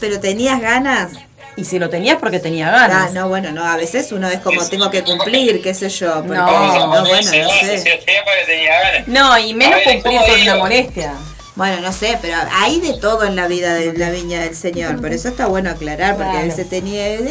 Pero 0.00 0.20
tenías 0.20 0.60
ganas. 0.60 1.12
Y 1.56 1.64
si 1.64 1.78
lo 1.78 1.90
tenías 1.90 2.18
porque 2.18 2.38
tenía 2.38 2.68
Ah, 2.68 2.86
ganas. 2.88 3.12
no, 3.12 3.28
bueno, 3.28 3.50
no. 3.50 3.64
A 3.64 3.76
veces 3.76 4.12
uno 4.12 4.28
es 4.28 4.38
como 4.40 4.64
tengo 4.68 4.90
que 4.90 5.02
cumplir, 5.02 5.60
qué 5.60 5.74
sé 5.74 5.88
yo. 5.88 6.14
porque- 6.22 6.34
No, 6.34 6.86
no, 6.86 6.88
bueno, 6.88 7.08
no 7.10 7.22
sé. 7.22 7.44
se 7.82 7.92
hacía 7.98 8.24
porque 8.24 8.44
tenía 8.46 8.80
ganas. 8.80 9.08
No, 9.08 9.38
y 9.38 9.54
menos 9.54 9.80
cumplir 9.82 10.02
¿cómo 10.02 10.26
con 10.26 10.40
una 10.40 10.54
molestia. 10.56 11.14
Bueno, 11.58 11.80
no 11.80 11.92
sé, 11.92 12.16
pero 12.22 12.36
hay 12.52 12.80
de 12.80 12.94
todo 13.00 13.24
en 13.24 13.34
la 13.34 13.48
vida 13.48 13.74
de 13.74 13.92
la 13.94 14.10
viña 14.10 14.40
del 14.40 14.54
Señor. 14.54 15.00
Por 15.00 15.12
eso 15.12 15.28
está 15.28 15.46
bueno 15.46 15.70
aclarar, 15.70 16.16
porque 16.16 16.38
a 16.38 16.42
veces 16.42 16.68
tenía. 16.70 17.04
eh, 17.14 17.28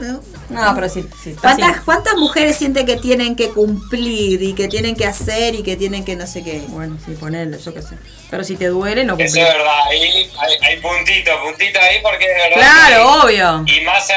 no. 0.00 0.22
No, 0.48 0.74
pero 0.76 0.88
si, 0.88 1.02
si 1.22 1.30
estás 1.30 1.56
¿Cuántas, 1.56 1.80
¿Cuántas 1.84 2.14
mujeres 2.16 2.56
sienten 2.56 2.86
que 2.86 2.96
tienen 2.96 3.34
que 3.34 3.50
cumplir 3.50 4.40
y 4.42 4.54
que 4.54 4.68
tienen 4.68 4.94
que 4.94 5.06
hacer 5.06 5.56
y 5.56 5.62
que 5.64 5.76
tienen 5.76 6.04
que 6.04 6.14
no 6.14 6.24
sé 6.28 6.44
qué? 6.44 6.62
Bueno, 6.68 6.98
sí, 7.04 7.12
ponele, 7.18 7.58
yo 7.58 7.74
qué 7.74 7.82
sé. 7.82 7.96
Pero 8.30 8.44
si 8.44 8.54
te 8.56 8.66
duele, 8.68 9.04
no 9.04 9.14
Eso 9.14 9.24
cumplís. 9.24 9.36
es 9.36 9.54
verdad, 9.54 9.80
ahí 9.88 10.02
hay, 10.02 10.30
hay 10.62 10.76
puntito, 10.80 11.30
puntito 11.42 11.80
ahí 11.80 11.98
porque 12.02 12.24
es 12.26 12.36
verdad. 12.36 12.56
Claro, 12.56 13.22
obvio. 13.24 13.64
Y 13.66 13.80
más 13.84 14.08
eh, 14.10 14.14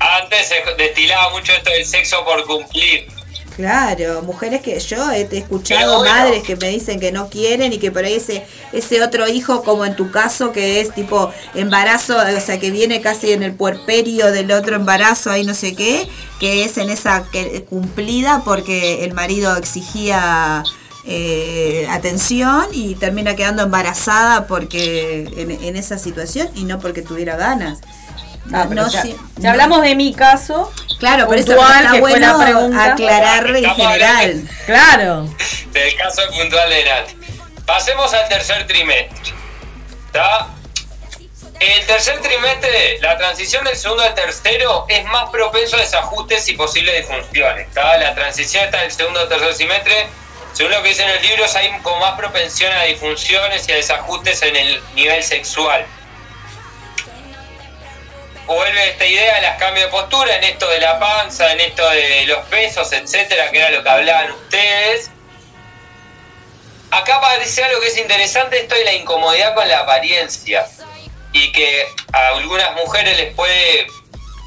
antes 0.00 0.48
se 0.48 0.56
destilaba 0.82 1.30
mucho 1.30 1.52
esto 1.52 1.70
del 1.70 1.84
sexo 1.84 2.24
por 2.24 2.42
cumplir. 2.46 3.06
Claro, 3.56 4.20
mujeres 4.20 4.60
que 4.60 4.78
yo 4.78 5.10
he 5.10 5.22
escuchado 5.32 6.00
bueno. 6.00 6.14
madres 6.14 6.42
que 6.42 6.56
me 6.56 6.68
dicen 6.68 7.00
que 7.00 7.10
no 7.10 7.30
quieren 7.30 7.72
y 7.72 7.78
que 7.78 7.90
por 7.90 8.04
ahí 8.04 8.12
ese, 8.12 8.44
ese 8.74 9.02
otro 9.02 9.26
hijo, 9.28 9.62
como 9.62 9.86
en 9.86 9.96
tu 9.96 10.10
caso, 10.10 10.52
que 10.52 10.82
es 10.82 10.94
tipo 10.94 11.32
embarazo, 11.54 12.18
o 12.18 12.40
sea, 12.40 12.60
que 12.60 12.70
viene 12.70 13.00
casi 13.00 13.32
en 13.32 13.42
el 13.42 13.54
puerperio 13.54 14.30
del 14.30 14.52
otro 14.52 14.76
embarazo, 14.76 15.30
ahí 15.30 15.44
no 15.44 15.54
sé 15.54 15.74
qué, 15.74 16.06
que 16.38 16.64
es 16.64 16.76
en 16.76 16.90
esa 16.90 17.24
que, 17.32 17.64
cumplida 17.64 18.42
porque 18.44 19.06
el 19.06 19.14
marido 19.14 19.56
exigía 19.56 20.62
eh, 21.06 21.86
atención 21.90 22.66
y 22.72 22.94
termina 22.96 23.36
quedando 23.36 23.62
embarazada 23.62 24.46
porque 24.46 25.30
en, 25.34 25.50
en 25.50 25.76
esa 25.76 25.96
situación 25.96 26.48
y 26.54 26.64
no 26.64 26.78
porque 26.78 27.00
tuviera 27.00 27.36
ganas. 27.36 27.78
Ah, 28.52 28.66
pero 28.68 28.82
No, 28.82 28.88
ya, 28.90 29.02
sí, 29.02 29.16
ya 29.36 29.42
no. 29.42 29.50
hablamos 29.50 29.82
de 29.82 29.94
mi 29.94 30.14
caso. 30.14 30.72
Claro, 30.98 31.26
por 31.26 31.36
eso 31.36 31.48
puntual, 31.48 31.80
está 31.84 31.92
que 31.92 31.98
fue 32.00 32.18
la 32.20 32.32
bueno 32.32 32.44
pregunta. 32.44 32.84
aclarar 32.92 33.56
en 33.56 33.74
general. 33.74 34.48
Claro. 34.66 35.28
Del 35.72 35.96
caso 35.96 36.22
puntual 36.30 36.70
de 36.70 36.84
Nat. 36.84 37.08
Pasemos 37.66 38.14
al 38.14 38.28
tercer 38.28 38.66
trimestre. 38.66 39.34
¿Está? 40.06 40.48
El 41.58 41.86
tercer 41.86 42.20
trimestre, 42.20 42.98
la 43.00 43.16
transición 43.16 43.64
del 43.64 43.76
segundo 43.76 44.02
al 44.02 44.14
tercero 44.14 44.84
es 44.88 45.04
más 45.06 45.30
propenso 45.30 45.76
a 45.76 45.80
desajustes 45.80 46.46
y 46.48 46.52
posibles 46.54 46.96
disfunciones. 46.98 47.68
¿está? 47.68 47.96
La 47.96 48.14
transición 48.14 48.64
está 48.64 48.82
del 48.82 48.92
segundo 48.92 49.20
al 49.20 49.28
tercer 49.28 49.54
trimestre, 49.54 50.06
según 50.52 50.72
lo 50.72 50.82
que 50.82 50.90
dicen 50.90 51.12
los 51.12 51.22
libros, 51.22 51.54
hay 51.56 51.70
con 51.82 51.98
más 51.98 52.12
propensión 52.18 52.72
a 52.72 52.82
disfunciones 52.84 53.66
y 53.68 53.72
a 53.72 53.76
desajustes 53.76 54.42
en 54.42 54.54
el 54.56 54.82
nivel 54.94 55.22
sexual. 55.22 55.84
Vuelve 58.46 58.90
esta 58.90 59.04
idea 59.04 59.36
de 59.36 59.42
las 59.42 59.58
cambios 59.58 59.86
de 59.86 59.90
postura, 59.90 60.36
en 60.36 60.44
esto 60.44 60.68
de 60.68 60.80
la 60.80 61.00
panza, 61.00 61.52
en 61.52 61.60
esto 61.60 61.88
de 61.90 62.26
los 62.26 62.44
pesos, 62.46 62.92
etcétera, 62.92 63.50
que 63.50 63.58
era 63.58 63.70
lo 63.70 63.82
que 63.82 63.88
hablaban 63.88 64.30
ustedes. 64.30 65.10
Acá 66.92 67.16
aparece 67.16 67.64
algo 67.64 67.80
que 67.80 67.88
es 67.88 67.98
interesante, 67.98 68.60
esto 68.60 68.76
de 68.76 68.84
la 68.84 68.92
incomodidad 68.92 69.54
con 69.54 69.68
la 69.68 69.80
apariencia. 69.80 70.64
Y 71.32 71.50
que 71.50 71.86
a 72.12 72.28
algunas 72.28 72.72
mujeres 72.74 73.16
les 73.16 73.34
puede 73.34 73.88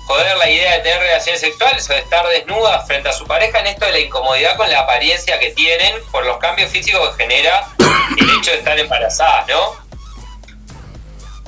joder 0.07 0.37
la 0.37 0.49
idea 0.49 0.77
de 0.77 0.79
tener 0.79 0.99
relaciones 1.01 1.41
sexuales 1.41 1.87
o 1.89 1.93
de 1.93 1.99
estar 1.99 2.25
desnudas 2.29 2.87
frente 2.87 3.09
a 3.09 3.13
su 3.13 3.27
pareja 3.27 3.59
en 3.59 3.67
esto 3.67 3.85
de 3.85 3.91
la 3.91 3.99
incomodidad 3.99 4.55
con 4.55 4.71
la 4.71 4.79
apariencia 4.79 5.37
que 5.37 5.51
tienen 5.51 5.93
por 6.11 6.25
los 6.25 6.37
cambios 6.37 6.71
físicos 6.71 7.15
que 7.15 7.23
genera 7.23 7.67
el 8.17 8.29
hecho 8.39 8.51
de 8.51 8.57
estar 8.57 8.79
embarazadas, 8.79 9.47
¿no? 9.49 9.75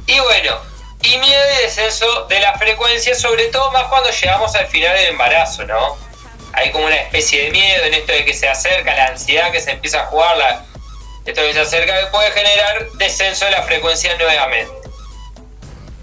Y 0.06 0.20
bueno, 0.20 0.71
y 1.04 1.18
miedo 1.18 1.42
y 1.54 1.64
descenso 1.64 2.26
de 2.26 2.40
la 2.40 2.58
frecuencia, 2.58 3.16
sobre 3.16 3.46
todo 3.46 3.72
más 3.72 3.86
cuando 3.86 4.10
llegamos 4.10 4.56
al 4.56 4.68
final 4.68 4.96
del 4.96 5.08
embarazo, 5.08 5.66
¿no? 5.66 5.98
Hay 6.54 6.72
como 6.72 6.86
una 6.86 6.96
especie 6.96 7.44
de 7.46 7.52
miedo 7.52 7.86
en 7.86 7.94
esto 7.94 8.12
de 8.12 8.26
que 8.26 8.34
se 8.34 8.48
acerca, 8.48 8.94
la 8.96 9.06
ansiedad 9.08 9.52
que 9.52 9.62
se 9.62 9.72
empieza 9.72 10.02
a 10.02 10.06
jugar, 10.08 10.38
la, 10.38 10.66
esto 11.26 11.42
que 11.42 11.54
se 11.54 11.60
acerca 11.60 12.00
que 12.00 12.08
puede 12.08 12.32
generar 12.32 12.92
descenso 12.94 13.46
de 13.46 13.52
la 13.52 13.64
frecuencia 13.64 14.16
nuevamente. 14.18 14.90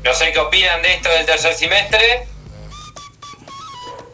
No 0.05 0.15
sé 0.15 0.33
qué 0.33 0.39
opinan 0.39 0.81
de 0.83 0.95
esto 0.95 1.11
del 1.11 1.27
tercer 1.27 1.55
semestre. 1.55 2.27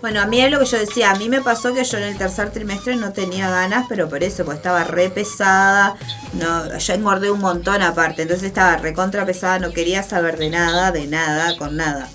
Bueno, 0.04 0.20
a 0.20 0.26
mí 0.26 0.38
es 0.38 0.50
lo 0.50 0.58
que 0.58 0.66
yo 0.66 0.78
decía, 0.78 1.12
a 1.12 1.14
mí 1.14 1.30
me 1.30 1.40
pasó 1.40 1.72
que 1.72 1.82
yo 1.82 1.96
en 1.96 2.04
el 2.04 2.18
tercer 2.18 2.50
trimestre 2.50 2.94
no 2.94 3.14
tenía 3.14 3.48
ganas, 3.48 3.86
pero 3.88 4.06
por 4.06 4.22
eso, 4.22 4.44
pues 4.44 4.58
estaba 4.58 4.84
re 4.84 5.08
pesada, 5.08 5.96
no, 6.34 6.76
yo 6.76 6.92
engordé 6.92 7.30
un 7.30 7.40
montón 7.40 7.80
aparte, 7.80 8.20
entonces 8.20 8.48
estaba 8.48 8.76
recontra 8.76 9.24
pesada, 9.24 9.58
no 9.60 9.72
quería 9.72 10.02
saber 10.02 10.36
de 10.36 10.50
nada, 10.50 10.92
de 10.92 11.06
nada, 11.06 11.56
con 11.56 11.78
nada. 11.78 12.10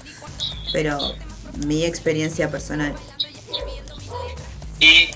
Pero 0.72 1.00
mi 1.66 1.84
experiencia 1.84 2.52
personal. 2.52 2.94
Y, 4.80 5.10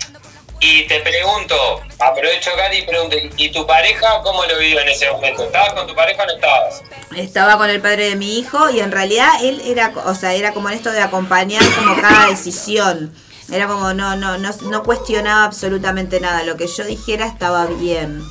y 0.63 0.87
te 0.87 1.01
pregunto, 1.01 1.81
aprovecho 1.99 2.51
Cari 2.55 2.77
y 2.77 2.81
pregunto, 2.83 3.17
¿y 3.35 3.51
tu 3.51 3.67
pareja 3.67 4.21
cómo 4.23 4.45
lo 4.45 4.57
vivió 4.57 4.79
en 4.79 4.87
ese 4.87 5.11
momento? 5.11 5.43
¿Estabas 5.43 5.73
con 5.73 5.85
tu 5.85 5.93
pareja 5.93 6.23
o 6.23 6.25
no 6.25 6.33
estabas? 6.33 6.81
Estaba 7.17 7.57
con 7.57 7.69
el 7.69 7.81
padre 7.81 8.11
de 8.11 8.15
mi 8.15 8.39
hijo 8.39 8.69
y 8.69 8.79
en 8.79 8.93
realidad 8.93 9.27
él 9.43 9.61
era, 9.65 9.91
o 10.05 10.15
sea, 10.15 10.33
era 10.33 10.53
como 10.53 10.69
esto 10.69 10.89
de 10.89 11.01
acompañar 11.01 11.61
como 11.75 12.01
cada 12.01 12.27
decisión. 12.27 13.13
Era 13.51 13.67
como 13.67 13.93
no, 13.93 14.15
no, 14.15 14.37
no, 14.37 14.51
no 14.61 14.83
cuestionaba 14.83 15.43
absolutamente 15.43 16.21
nada. 16.21 16.43
Lo 16.43 16.55
que 16.55 16.67
yo 16.67 16.85
dijera 16.85 17.25
estaba 17.25 17.65
bien, 17.65 18.23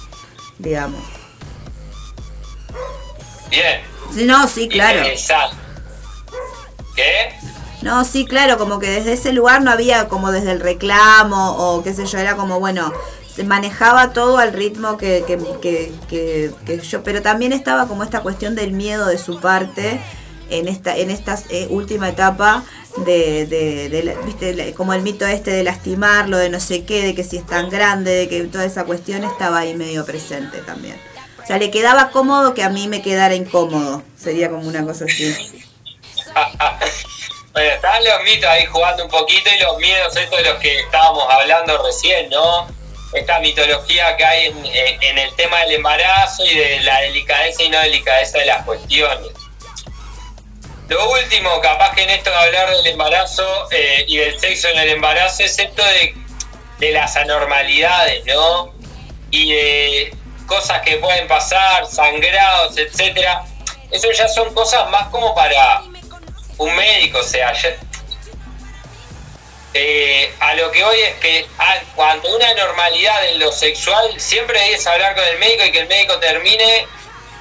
digamos. 0.59 1.05
Bien. 3.51 3.83
No, 4.27 4.49
sí, 4.49 4.69
claro. 4.69 5.01
Interesante. 5.01 5.57
¿Qué? 6.97 7.35
No, 7.83 8.05
sí, 8.05 8.25
claro, 8.25 8.59
como 8.59 8.79
que 8.79 8.89
desde 8.91 9.13
ese 9.15 9.33
lugar 9.33 9.63
no 9.63 9.71
había 9.71 10.09
como 10.09 10.31
desde 10.31 10.53
el 10.53 10.61
reclamo 10.61 11.57
o 11.57 11.83
qué 11.83 11.93
sé 11.95 12.07
yo, 12.07 12.19
era 12.19 12.37
como, 12.37 12.61
bueno, 12.61 12.93
se 13.35 13.45
manejaba 13.45 14.13
todo 14.13 14.39
al 14.39 14.53
ritmo 14.53 14.97
que, 14.97 15.25
que, 15.27 15.39
que, 15.61 16.51
que- 16.65 16.79
yo, 16.81 17.03
pero 17.03 17.23
también 17.23 17.53
estaba 17.53 17.89
como 17.89 18.05
esta 18.05 18.21
cuestión 18.21 18.55
del 18.55 18.73
miedo 18.73 19.07
de 19.07 19.19
su 19.19 19.41
parte, 19.41 20.01
en 20.51 20.69
esta 20.69 20.97
en 20.99 21.11
esta 21.11 21.39
eh, 21.49 21.67
última 21.71 22.11
etapa 22.11 22.63
de, 23.07 23.47
de, 23.47 23.89
de 23.89 24.03
la- 24.03 24.15
viste 24.21 24.75
como 24.75 24.93
el 24.93 25.01
mito 25.01 25.27
este 25.27 25.51
de 25.51 25.63
lastimarlo 25.65 26.37
de 26.37 26.51
no 26.51 26.61
sé 26.61 26.85
qué 26.85 27.03
de 27.03 27.15
que 27.15 27.25
si 27.25 27.39
es 27.39 27.47
tan 27.47 27.71
grande 27.71 28.11
de 28.13 28.29
que 28.29 28.43
toda 28.45 28.67
esa 28.67 28.85
cuestión 28.85 29.25
estaba 29.25 29.61
ahí 29.61 29.75
medio 29.75 30.05
presente 30.05 30.59
también. 30.59 30.97
O 31.43 31.47
sea 31.47 31.57
le 31.59 31.71
quedaba 31.71 32.11
cómodo 32.11 32.53
que 32.53 32.63
a 32.63 32.69
mí 32.69 32.87
me 32.87 33.01
quedara 33.03 33.35
incómodo 33.35 34.03
sería 34.17 34.51
como 34.51 34.69
una 34.69 34.85
cosa 34.85 35.07
así 35.07 35.35
bueno, 37.53 37.71
están 37.71 38.03
los 38.05 38.23
mitos 38.23 38.49
ahí 38.49 38.65
jugando 38.67 39.05
un 39.05 39.11
poquito 39.11 39.51
y 39.55 39.61
los 39.61 39.77
miedos 39.79 40.17
estos 40.17 40.39
de 40.39 40.45
los 40.51 40.59
que 40.59 40.81
estábamos 40.81 41.25
hablando 41.29 41.83
recién, 41.83 42.31
¿no? 42.31 42.67
Esta 43.13 43.41
mitología 43.41 44.17
que 44.17 44.25
hay 44.25 44.47
en, 44.47 44.65
en- 44.67 45.19
el 45.19 45.35
tema 45.37 45.61
del 45.61 45.73
embarazo 45.73 46.45
y 46.47 46.55
de 46.55 46.81
la 46.81 47.01
delicadeza 47.01 47.63
y 47.63 47.69
no 47.69 47.79
delicadeza 47.81 48.39
de 48.39 48.47
las 48.47 48.65
cuestiones. 48.65 49.29
Lo 50.89 51.11
último, 51.11 51.61
capaz 51.61 51.95
que 51.95 52.03
en 52.05 52.11
esto 52.11 52.31
de 52.31 52.37
hablar 52.37 52.71
del 52.71 52.87
embarazo 52.87 53.69
eh, 53.71 54.05
y 54.09 54.17
del 54.17 54.39
sexo 54.41 54.69
en 54.69 54.79
el 54.79 54.89
embarazo, 54.91 55.43
es 55.43 55.59
esto 55.59 55.85
de, 55.85 56.15
de 56.79 56.93
las 56.93 57.17
anormalidades, 57.17 58.25
¿no? 58.27 58.75
Y 59.31 59.53
de 59.53 60.17
cosas 60.47 60.83
que 60.83 60.97
pueden 60.97 61.29
pasar, 61.29 61.87
sangrados, 61.87 62.77
etcétera. 62.77 63.45
Eso 63.91 64.11
ya 64.13 64.27
son 64.29 64.53
cosas 64.55 64.89
más 64.91 65.09
como 65.09 65.35
para 65.35 65.83
un 66.63 66.75
médico, 66.75 67.19
o 67.19 67.23
sea, 67.25 67.53
ya- 67.53 67.77
eh, 69.75 70.35
a 70.41 70.55
lo 70.55 70.71
que 70.71 70.85
voy 70.85 71.01
es 71.01 71.15
que 71.17 71.47
ah, 71.59 71.77
cuando 71.95 72.35
una 72.37 72.53
normalidad 72.55 73.27
en 73.29 73.39
lo 73.39 73.51
sexual, 73.53 74.13
siempre 74.21 74.61
debes 74.61 74.87
hablar 74.87 75.15
con 75.15 75.25
el 75.25 75.39
médico 75.39 75.65
y 75.65 75.73
que 75.73 75.79
el 75.81 75.89
médico 75.89 76.19
termine 76.19 76.87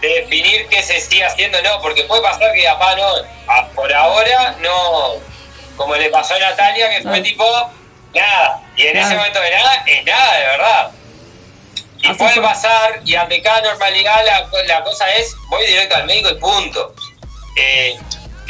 de 0.01 0.07
definir 0.21 0.67
qué 0.69 0.81
se 0.81 0.99
sigue 1.01 1.25
haciendo, 1.25 1.61
no, 1.61 1.81
porque 1.81 2.03
puede 2.03 2.21
pasar 2.21 2.53
que 2.53 2.63
capaz 2.63 2.95
no, 2.95 3.05
a- 3.47 3.67
por 3.75 3.93
ahora 3.93 4.55
no, 4.61 5.15
como 5.75 5.95
le 5.95 6.09
pasó 6.09 6.35
a 6.35 6.39
Natalia, 6.39 6.89
que 6.89 7.01
fue 7.03 7.19
tipo, 7.21 7.45
nada, 8.13 8.61
y 8.77 8.87
en 8.87 8.97
ese 8.97 9.13
momento 9.15 9.41
de 9.41 9.51
nada, 9.51 9.83
es 9.85 10.05
nada 10.05 10.37
de 10.37 10.45
verdad. 10.45 10.91
Y 11.99 12.07
Así 12.07 12.17
puede 12.17 12.33
fue. 12.33 12.43
pasar, 12.43 13.01
y 13.05 13.13
ante 13.15 13.41
cada 13.43 13.61
normalidad 13.61 14.25
la, 14.25 14.49
la 14.67 14.83
cosa 14.83 15.07
es, 15.15 15.35
voy 15.49 15.65
directo 15.67 15.95
al 15.97 16.05
médico 16.05 16.29
y 16.31 16.35
punto. 16.35 16.95
Eh, 17.57 17.99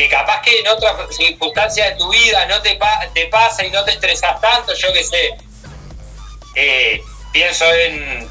que 0.01 0.09
capaz 0.09 0.41
que 0.41 0.59
en 0.59 0.67
otras 0.67 0.95
circunstancias 1.15 1.89
de 1.89 1.95
tu 1.95 2.09
vida 2.09 2.45
no 2.47 2.59
te, 2.61 2.75
pa- 2.75 3.07
te 3.13 3.27
pasa 3.27 3.63
y 3.63 3.69
no 3.69 3.83
te 3.83 3.91
estresas 3.91 4.41
tanto, 4.41 4.73
yo 4.73 4.91
qué 4.93 5.03
sé. 5.03 5.37
Eh, 6.55 7.03
pienso 7.31 7.71
en 7.71 8.27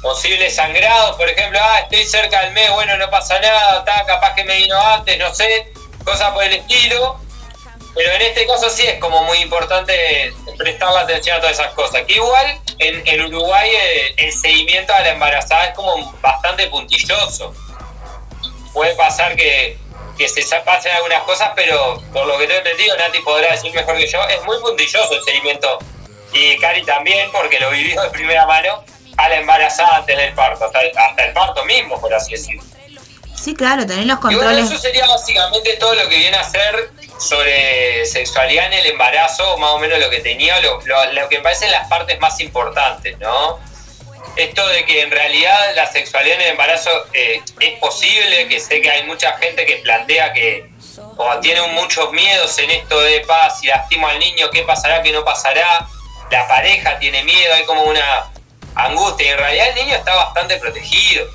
posibles 0.00 0.54
sangrados, 0.54 1.16
por 1.16 1.28
ejemplo, 1.28 1.58
ah, 1.62 1.80
estoy 1.80 2.06
cerca 2.06 2.40
del 2.42 2.52
mes, 2.52 2.70
bueno, 2.72 2.96
no 2.96 3.10
pasa 3.10 3.38
nada, 3.38 3.80
está, 3.80 4.06
capaz 4.06 4.34
que 4.34 4.44
me 4.44 4.56
vino 4.56 4.80
antes, 4.80 5.18
no 5.18 5.34
sé, 5.34 5.70
cosas 6.04 6.32
por 6.32 6.42
el 6.44 6.54
estilo. 6.54 7.20
Pero 7.94 8.12
en 8.12 8.22
este 8.22 8.46
caso 8.46 8.70
sí 8.70 8.86
es 8.86 8.98
como 8.98 9.24
muy 9.24 9.38
importante 9.38 10.32
prestar 10.56 10.92
la 10.92 11.00
atención 11.00 11.36
a 11.36 11.40
todas 11.40 11.58
esas 11.58 11.72
cosas. 11.74 12.02
Que 12.06 12.14
igual 12.14 12.60
en, 12.78 13.02
en 13.06 13.24
Uruguay 13.26 13.68
eh, 13.74 14.14
el 14.16 14.32
seguimiento 14.32 14.94
a 14.94 15.00
la 15.00 15.10
embarazada 15.10 15.64
es 15.66 15.74
como 15.74 16.12
bastante 16.22 16.68
puntilloso. 16.68 17.52
Puede 18.72 18.94
pasar 18.94 19.34
que, 19.34 19.76
que 20.18 20.28
se 20.28 20.42
pasen 20.60 20.92
algunas 20.92 21.22
cosas, 21.22 21.52
pero 21.56 22.02
por 22.12 22.26
lo 22.26 22.36
que 22.38 22.46
tengo 22.46 22.58
entendido, 22.58 22.96
Nati 22.96 23.20
podrá 23.20 23.52
decir 23.52 23.72
mejor 23.72 23.96
que 23.96 24.06
yo, 24.06 24.20
es 24.28 24.42
muy 24.44 24.58
puntilloso 24.60 25.14
el 25.14 25.22
seguimiento. 25.24 25.78
Y 26.32 26.58
Cari 26.58 26.84
también, 26.84 27.30
porque 27.32 27.58
lo 27.60 27.70
vivió 27.70 28.02
de 28.02 28.10
primera 28.10 28.44
mano, 28.46 28.84
a 29.16 29.28
la 29.28 29.36
embarazada 29.36 29.96
antes 29.96 30.16
del 30.16 30.34
parto, 30.34 30.66
hasta 30.66 30.80
el, 30.82 30.92
hasta 30.98 31.24
el 31.24 31.32
parto 31.32 31.64
mismo, 31.64 32.00
por 32.00 32.12
así 32.12 32.32
decirlo. 32.32 32.62
sí 33.34 33.54
claro 33.54 33.86
tener 33.86 34.04
los 34.06 34.18
Y 34.18 34.20
bueno, 34.20 34.38
controles 34.40 34.66
eso 34.70 34.78
sería 34.78 35.06
básicamente 35.06 35.76
todo 35.78 35.94
lo 35.94 36.08
que 36.08 36.16
viene 36.16 36.36
a 36.36 36.44
ser 36.44 36.90
sobre 37.18 38.04
sexualidad 38.06 38.66
en 38.66 38.74
el 38.74 38.86
embarazo, 38.86 39.56
más 39.58 39.70
o 39.70 39.78
menos 39.78 39.98
lo 39.98 40.10
que 40.10 40.20
tenía, 40.20 40.60
lo, 40.60 40.80
lo- 40.84 41.12
lo 41.12 41.28
que 41.28 41.38
me 41.38 41.42
parecen 41.44 41.70
las 41.70 41.88
partes 41.88 42.18
más 42.20 42.38
importantes, 42.40 43.18
¿no? 43.18 43.58
Esto 44.38 44.64
de 44.68 44.84
que 44.84 45.02
en 45.02 45.10
realidad 45.10 45.74
la 45.74 45.90
sexualidad 45.90 46.36
en 46.36 46.42
el 46.42 46.48
embarazo 46.50 46.90
eh, 47.12 47.42
es 47.58 47.78
posible, 47.80 48.46
que 48.46 48.60
sé 48.60 48.80
que 48.80 48.88
hay 48.88 49.02
mucha 49.02 49.36
gente 49.38 49.66
que 49.66 49.78
plantea 49.78 50.32
que 50.32 50.70
o 51.16 51.40
tiene 51.40 51.60
muchos 51.72 52.12
miedos 52.12 52.56
en 52.60 52.70
esto 52.70 53.00
de 53.00 53.18
paz, 53.22 53.58
si 53.58 53.66
lastimo 53.66 54.06
al 54.06 54.20
niño, 54.20 54.48
qué 54.52 54.62
pasará, 54.62 55.02
qué 55.02 55.10
no 55.10 55.24
pasará, 55.24 55.88
la 56.30 56.46
pareja 56.46 57.00
tiene 57.00 57.24
miedo, 57.24 57.52
hay 57.52 57.64
como 57.64 57.82
una 57.82 58.30
angustia, 58.76 59.26
y 59.26 59.30
en 59.30 59.38
realidad 59.38 59.68
el 59.70 59.74
niño 59.74 59.96
está 59.96 60.14
bastante 60.14 60.56
protegido. 60.58 61.26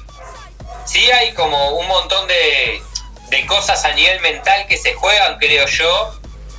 Sí 0.85 1.11
hay 1.11 1.33
como 1.33 1.71
un 1.71 1.87
montón 1.89 2.25
de, 2.29 2.81
de 3.27 3.45
cosas 3.47 3.83
a 3.83 3.91
nivel 3.91 4.21
mental 4.21 4.65
que 4.67 4.77
se 4.77 4.93
juegan, 4.93 5.37
creo 5.39 5.67
yo, 5.67 6.13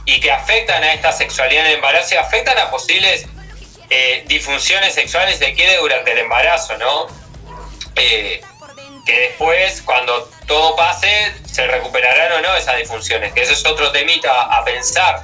y 0.04 0.20
que 0.20 0.30
afectan 0.30 0.84
a 0.84 0.92
esta 0.92 1.10
sexualidad 1.10 1.64
en 1.64 1.70
el 1.70 1.76
embarazo 1.76 2.16
y 2.16 2.18
afectan 2.18 2.58
a 2.58 2.70
posibles 2.70 3.26
eh, 3.96 4.24
disfunciones 4.26 4.92
sexuales 4.92 5.38
de 5.38 5.54
quede 5.54 5.76
durante 5.76 6.10
el 6.10 6.18
embarazo, 6.18 6.76
¿no? 6.78 7.06
Eh, 7.94 8.40
que 9.06 9.20
después, 9.20 9.82
cuando 9.82 10.28
todo 10.48 10.74
pase, 10.74 11.32
se 11.44 11.64
recuperarán 11.68 12.32
o 12.32 12.40
no 12.40 12.56
esas 12.56 12.76
disfunciones, 12.76 13.32
que 13.32 13.42
eso 13.42 13.52
es 13.52 13.64
otro 13.64 13.92
temita 13.92 14.32
a, 14.32 14.64
pensar. 14.64 15.22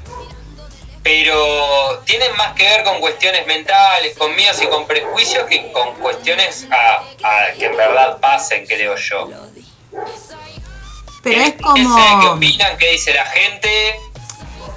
Pero 1.03 2.01
tienen 2.05 2.37
más 2.37 2.55
que 2.55 2.63
ver 2.63 2.85
con 2.85 3.01
cuestiones 3.01 3.45
mentales, 3.45 4.17
con 4.17 4.37
miedos 4.37 4.63
y 4.63 4.67
con 4.69 4.87
prejuicios 4.87 5.49
que 5.49 5.73
con 5.73 5.97
cuestiones 5.97 6.69
a, 6.71 7.03
a 7.25 7.53
que 7.59 7.67
en 7.67 7.77
verdad 7.77 8.21
pasen, 8.21 8.67
creo 8.69 8.95
yo. 8.95 9.31
pero 11.25 11.41
es 11.41 11.55
¿Qué 11.55 11.57
sé? 11.57 11.59
¿Qué 11.75 11.83
como 11.83 12.31
opinan? 12.35 12.79
¿Qué 12.79 12.93
dice 12.93 13.15
la 13.15 13.25
gente? 13.25 13.99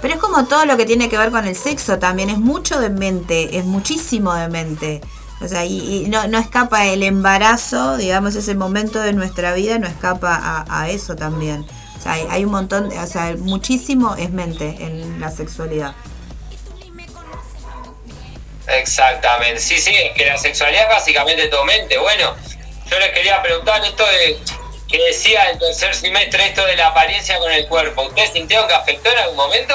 Pero 0.04 0.16
es 0.16 0.20
como 0.20 0.46
todo 0.48 0.66
lo 0.66 0.76
que 0.76 0.86
tiene 0.86 1.08
que 1.08 1.18
ver 1.18 1.32
con 1.32 1.48
el 1.48 1.56
sexo 1.56 1.98
también, 1.98 2.30
es 2.30 2.38
mucho 2.38 2.78
de 2.78 2.90
mente, 2.90 3.58
es 3.58 3.64
muchísimo 3.64 4.34
de 4.34 4.50
mente. 4.50 5.00
O 5.40 5.48
sea, 5.48 5.64
y, 5.64 6.08
no, 6.10 6.28
no 6.28 6.40
escapa 6.40 6.88
el 6.88 7.04
embarazo, 7.04 7.96
digamos, 7.96 8.36
ese 8.36 8.54
momento 8.54 9.00
de 9.00 9.14
nuestra 9.14 9.54
vida, 9.54 9.80
no 9.80 9.88
escapa 9.88 10.36
a, 10.36 10.82
a 10.82 10.90
eso 10.90 11.16
también. 11.16 11.66
O 11.98 12.02
sea, 12.04 12.12
hay, 12.12 12.28
hay 12.30 12.44
un 12.44 12.52
montón, 12.52 12.92
o 12.92 13.08
sea, 13.08 13.34
muchísimo 13.38 14.18
es 14.18 14.30
mente 14.30 14.76
en 14.82 15.22
la 15.22 15.32
sexualidad. 15.32 15.96
Exactamente, 18.68 19.62
sí, 19.62 19.78
sí, 19.78 19.96
es 19.96 20.12
que 20.18 20.26
la 20.26 20.38
sexualidad 20.38 20.84
es 20.84 20.90
básicamente 20.90 21.48
tu 21.48 21.64
mente. 21.64 21.98
Bueno, 21.98 22.36
yo 22.92 23.00
les 23.00 23.12
quería 23.12 23.42
preguntar 23.42 23.82
esto 23.86 24.04
de 24.04 24.38
que 24.94 25.04
decía 25.06 25.50
el 25.50 25.58
tercer 25.58 25.96
semestre, 25.96 26.50
esto 26.50 26.64
de 26.68 26.78
la 26.78 26.90
apariencia 26.90 27.40
con 27.40 27.52
el 27.52 27.68
cuerpo. 27.68 28.04
¿Ustedes 28.04 28.32
sintieron 28.32 28.68
que 28.68 28.76
afectó 28.76 29.10
en 29.10 29.18
algún 29.18 29.38
momento? 29.38 29.74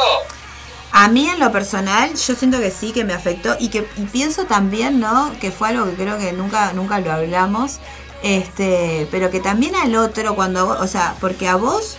A 0.92 1.08
mí 1.08 1.28
en 1.28 1.40
lo 1.40 1.50
personal, 1.50 2.14
yo 2.14 2.36
siento 2.36 2.60
que 2.60 2.70
sí, 2.70 2.92
que 2.92 3.04
me 3.04 3.14
afectó 3.14 3.56
y 3.58 3.68
que 3.68 3.84
y 3.96 4.02
pienso 4.04 4.44
también, 4.44 5.00
¿no? 5.00 5.34
Que 5.40 5.50
fue 5.50 5.70
algo 5.70 5.86
que 5.86 5.96
creo 5.96 6.18
que 6.18 6.32
nunca, 6.32 6.72
nunca 6.72 7.00
lo 7.00 7.10
hablamos, 7.10 7.80
este, 8.22 9.08
pero 9.10 9.28
que 9.28 9.40
también 9.40 9.74
al 9.74 9.96
otro, 9.96 10.36
cuando, 10.36 10.68
o 10.68 10.86
sea, 10.86 11.16
porque 11.20 11.48
a 11.48 11.56
vos, 11.56 11.96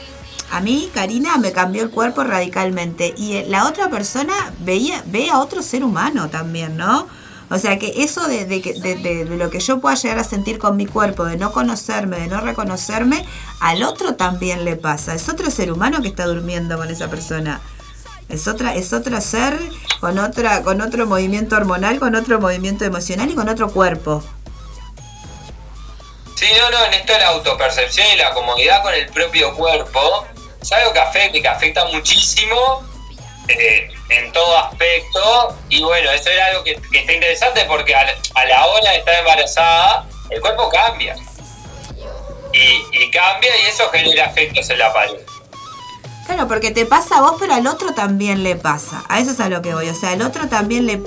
a 0.50 0.62
mí, 0.62 0.90
Karina, 0.94 1.38
me 1.38 1.52
cambió 1.52 1.84
el 1.84 1.90
cuerpo 1.90 2.24
radicalmente 2.24 3.14
y 3.18 3.44
la 3.48 3.68
otra 3.68 3.90
persona 3.90 4.54
veía, 4.60 5.04
ve 5.08 5.30
a 5.30 5.40
otro 5.40 5.62
ser 5.62 5.84
humano 5.84 6.30
también, 6.30 6.78
¿no? 6.78 7.10
O 7.50 7.58
sea 7.58 7.80
que 7.80 8.04
eso 8.04 8.28
de, 8.28 8.46
de, 8.46 8.62
de- 8.62 9.26
lo 9.26 9.50
que 9.50 9.60
yo 9.60 9.80
pueda 9.80 9.96
llegar 9.96 10.20
a 10.20 10.24
sentir 10.24 10.60
con 10.60 10.78
mi 10.78 10.86
cuerpo, 10.86 11.26
de 11.26 11.38
no 11.38 11.52
conocerme, 11.52 12.20
de 12.20 12.28
no 12.28 12.42
reconocerme, 12.42 13.26
al 13.60 13.84
otro 13.84 14.16
también 14.16 14.66
le 14.66 14.76
pasa. 14.76 15.16
Es 15.16 15.30
otro 15.30 15.50
ser 15.50 15.72
humano 15.72 16.02
que 16.02 16.10
está 16.10 16.26
durmiendo 16.26 16.78
con 16.78 16.90
esa 16.90 17.10
persona. 17.10 17.60
Es 18.30 18.48
otra, 18.48 18.76
es 18.76 18.94
otro 18.94 19.20
ser 19.22 19.60
con 20.00 20.20
otra, 20.20 20.62
con 20.62 20.82
otro 20.82 21.08
movimiento 21.08 21.56
hormonal, 21.56 22.00
con 22.00 22.14
otro 22.16 22.40
movimiento 22.40 22.86
emocional 22.86 23.30
y 23.32 23.34
con 23.36 23.50
otro 23.50 23.72
cuerpo. 23.72 24.24
Sí, 26.36 26.46
no, 26.62 26.70
no, 26.70 26.86
en 26.86 26.94
esto 26.94 27.14
la 27.18 27.30
autopercepción 27.30 28.08
y 28.14 28.18
la 28.18 28.34
comodidad 28.34 28.82
con 28.84 28.94
el 28.94 29.08
propio 29.08 29.54
cuerpo 29.56 30.26
es 30.62 30.72
algo 30.72 30.94
que 30.94 31.00
afecta 31.00 31.42
que 31.42 31.48
afecta 31.48 31.86
muchísimo 31.92 32.84
eh, 33.50 33.92
en 34.10 34.32
todo 34.32 34.58
aspecto. 34.58 35.58
Y 35.70 35.82
bueno, 35.82 36.12
eso 36.12 36.30
era 36.30 36.48
algo 36.48 36.64
que, 36.64 36.76
que 36.92 37.00
está 37.00 37.14
interesante 37.14 37.66
porque 37.66 37.96
a 37.96 38.04
la, 38.06 38.14
a 38.36 38.46
la 38.46 38.66
hora 38.68 38.92
de 38.92 38.98
estar 39.00 39.16
embarazada, 39.16 40.08
el 40.30 40.42
cuerpo 40.42 40.70
cambia. 40.70 41.16
Y, 42.54 43.04
y 43.04 43.12
cambia 43.12 43.50
y 43.64 43.70
eso 43.70 43.90
genera 43.92 44.26
efectos 44.26 44.70
en 44.70 44.80
la 44.80 44.92
pareja. 44.94 45.24
Claro, 46.26 46.48
porque 46.48 46.72
te 46.72 46.86
pasa 46.86 47.18
a 47.18 47.22
vos, 47.22 47.36
pero 47.40 47.54
al 47.54 47.66
otro 47.68 47.94
también 47.94 48.44
le 48.44 48.56
pasa. 48.56 49.04
A 49.10 49.20
eso 49.20 49.32
es 49.32 49.40
a 49.40 49.50
lo 49.50 49.62
que 49.62 49.74
voy. 49.74 49.90
O 49.90 49.96
sea, 49.96 50.12
al 50.12 50.22
otro 50.22 50.48
también 50.48 50.86
le... 50.86 51.02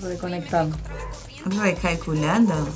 Reconectando. 0.00 0.76
Recalculando. 1.44 2.68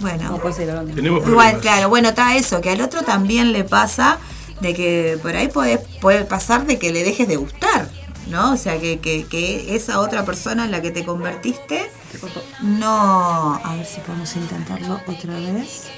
Bueno. 0.00 0.38
No. 0.42 0.54
Tenemos 0.94 0.94
Igual, 0.94 1.24
problemas. 1.26 1.60
claro, 1.60 1.88
bueno, 1.88 2.08
está 2.10 2.36
eso, 2.36 2.60
que 2.60 2.70
al 2.70 2.80
otro 2.80 3.02
también 3.02 3.52
le 3.52 3.64
pasa 3.64 4.18
de 4.60 4.74
que 4.74 5.18
por 5.22 5.34
ahí 5.36 5.48
puede, 5.48 5.78
puede 6.00 6.24
pasar 6.24 6.66
de 6.66 6.78
que 6.78 6.92
le 6.92 7.04
dejes 7.04 7.28
de 7.28 7.36
gustar, 7.36 7.88
¿no? 8.28 8.52
O 8.52 8.56
sea, 8.56 8.78
que, 8.80 8.98
que, 9.00 9.26
que 9.26 9.74
esa 9.76 10.00
otra 10.00 10.24
persona 10.24 10.64
en 10.64 10.70
la 10.70 10.82
que 10.82 10.90
te 10.90 11.04
convertiste, 11.04 11.90
no... 12.62 13.60
A 13.64 13.76
ver 13.76 13.86
si 13.86 14.00
podemos 14.00 14.34
intentarlo 14.36 15.00
otra 15.06 15.34
vez. 15.38 15.88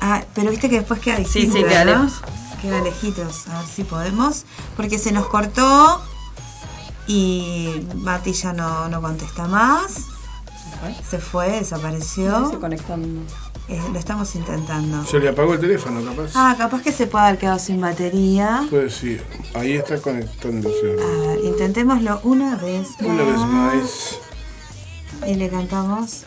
Ah, 0.00 0.24
pero 0.34 0.50
viste 0.50 0.68
que 0.70 0.78
después 0.78 1.00
queda 1.00 1.16
Sí, 1.16 1.22
distinto, 1.24 1.56
sí, 1.58 1.64
queda 1.64 1.84
¿no? 1.84 2.02
lejos. 2.04 2.20
Queda 2.62 2.80
lejitos, 2.82 3.48
a 3.48 3.58
ver 3.60 3.68
si 3.68 3.84
podemos. 3.84 4.44
Porque 4.76 4.98
se 4.98 5.12
nos 5.12 5.26
cortó 5.26 6.02
y 7.06 7.86
Mati 7.96 8.32
ya 8.32 8.52
no, 8.52 8.88
no 8.88 9.00
contesta 9.00 9.46
más. 9.46 10.04
Se 11.08 11.18
fue, 11.18 11.50
desapareció. 11.50 12.50
Se 12.50 12.58
conectando. 12.58 13.22
Eh, 13.70 13.80
lo 13.92 13.98
estamos 14.00 14.34
intentando. 14.34 15.04
Se 15.06 15.20
le 15.20 15.28
apagó 15.28 15.54
el 15.54 15.60
teléfono, 15.60 16.02
capaz. 16.04 16.32
Ah, 16.34 16.56
capaz 16.58 16.82
que 16.82 16.90
se 16.90 17.06
puede 17.06 17.26
haber 17.26 17.38
quedado 17.38 17.58
sin 17.60 17.80
batería. 17.80 18.66
Pues 18.68 18.94
sí, 18.94 19.16
ahí 19.54 19.74
está 19.74 19.98
conectándose. 20.00 20.96
A 21.00 21.28
ver, 21.28 21.44
intentémoslo 21.44 22.20
una 22.24 22.56
vez 22.56 22.88
más. 23.00 23.08
Una 23.08 23.22
vez 23.22 23.36
más. 23.38 24.18
Y 25.28 25.34
le 25.36 25.48
cantamos. 25.48 26.24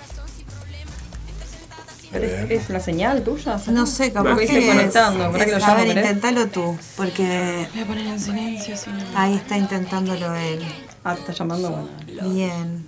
¿Pero 2.12 2.26
es, 2.26 2.52
es 2.52 2.70
la 2.70 2.80
señal 2.80 3.24
tuya? 3.24 3.60
No 3.72 3.86
sé, 3.88 4.14
capaz 4.14 4.38
que 4.38 4.44
es- 4.60 4.66
conectando. 4.74 5.32
¿Para 5.32 5.46
que 5.46 5.52
lo 5.52 5.58
es- 5.58 5.64
a 5.64 5.76
ver, 5.76 5.88
intentalo 5.98 6.48
tú, 6.48 6.78
porque 6.96 7.68
Voy 7.74 7.82
a 7.84 7.88
poner 7.88 8.06
en 8.08 8.20
silencio, 8.20 8.78
si 8.78 8.90
no. 8.92 8.98
ahí 9.16 9.34
está 9.36 9.58
intentándolo 9.58 10.34
él. 10.36 10.64
Ah, 11.04 11.16
está 11.16 11.34
llamando, 11.34 11.72
bueno. 11.72 11.90
Bien. 12.34 12.86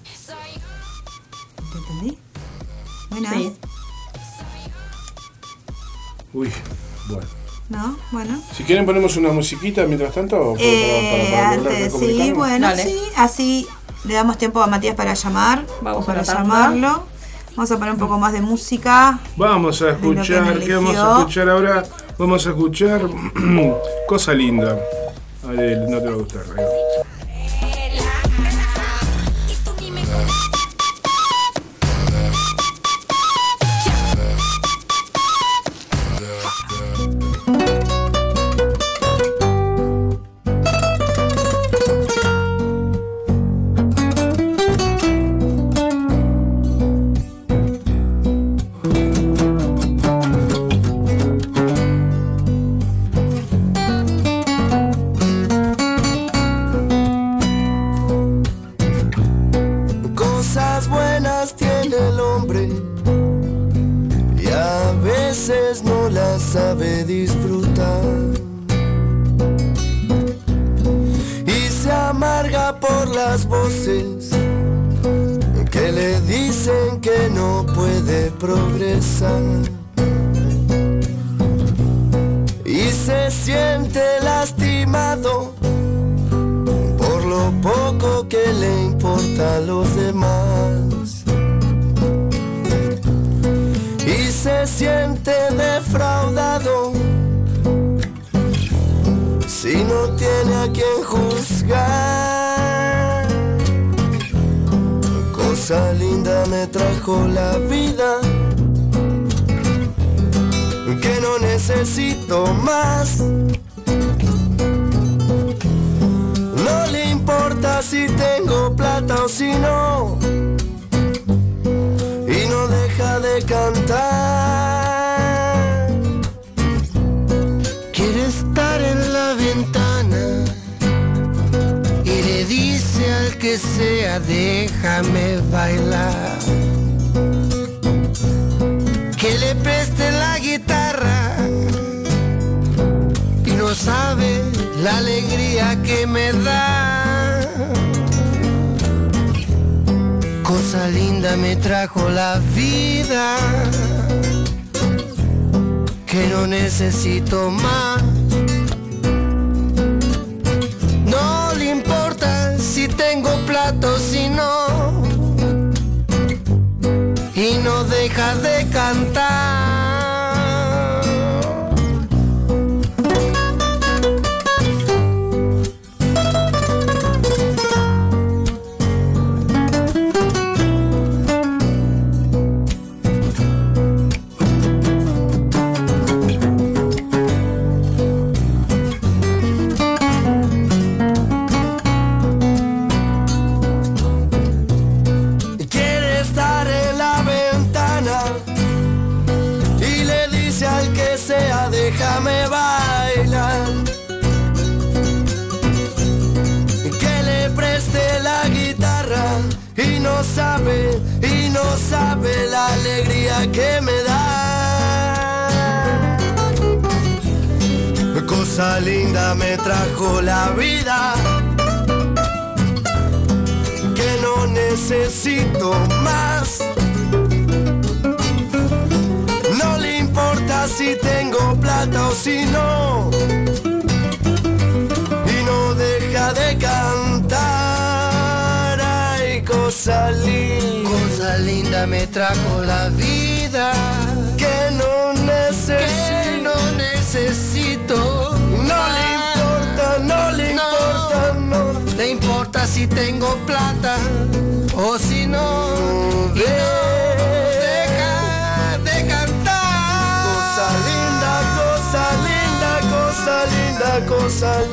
¿Te 1.72 1.78
entendí? 1.80 2.18
Bueno, 3.10 3.30
Sí. 3.34 3.54
Uy, 6.36 6.52
bueno. 7.08 7.28
¿no? 7.70 7.98
Bueno. 8.12 8.40
Si 8.54 8.64
quieren 8.64 8.86
ponemos 8.86 9.16
una 9.18 9.32
musiquita 9.32 9.86
mientras 9.86 10.14
tanto 10.14 10.38
o 10.38 10.56
Eh, 10.60 11.10
para- 11.30 11.34
para 11.34 11.56
lograr 11.58 11.76
antes, 11.76 11.94
sí, 12.00 12.32
bueno, 12.32 12.68
Dale. 12.68 12.84
sí, 12.84 13.00
así 13.16 13.68
le 14.04 14.14
damos 14.14 14.38
tiempo 14.38 14.62
a 14.62 14.68
Matías 14.68 14.96
para 14.96 15.14
llamar, 15.14 15.66
Vamos 15.82 16.04
o 16.04 16.06
para 16.06 16.22
a 16.22 16.24
llamarlo. 16.24 17.04
Vamos 17.56 17.72
a 17.72 17.78
poner 17.78 17.94
un 17.94 18.00
poco 18.00 18.20
más 18.20 18.34
de 18.34 18.42
música. 18.42 19.18
Vamos 19.38 19.82
a 19.82 19.92
escuchar, 19.92 20.60
¿qué 20.60 20.76
vamos 20.76 20.96
a 20.98 21.20
escuchar 21.20 21.50
ahora? 21.50 21.84
Vamos 22.18 22.46
a 22.46 22.50
escuchar 22.50 23.02
Cosa 24.08 24.34
Linda. 24.34 24.78
Adel, 25.48 25.90
no 25.90 26.00
te 26.00 26.06
va 26.08 26.14
a 26.14 26.18
gustar. 26.18 26.42
ahí 26.58 26.64
va. 26.64 27.05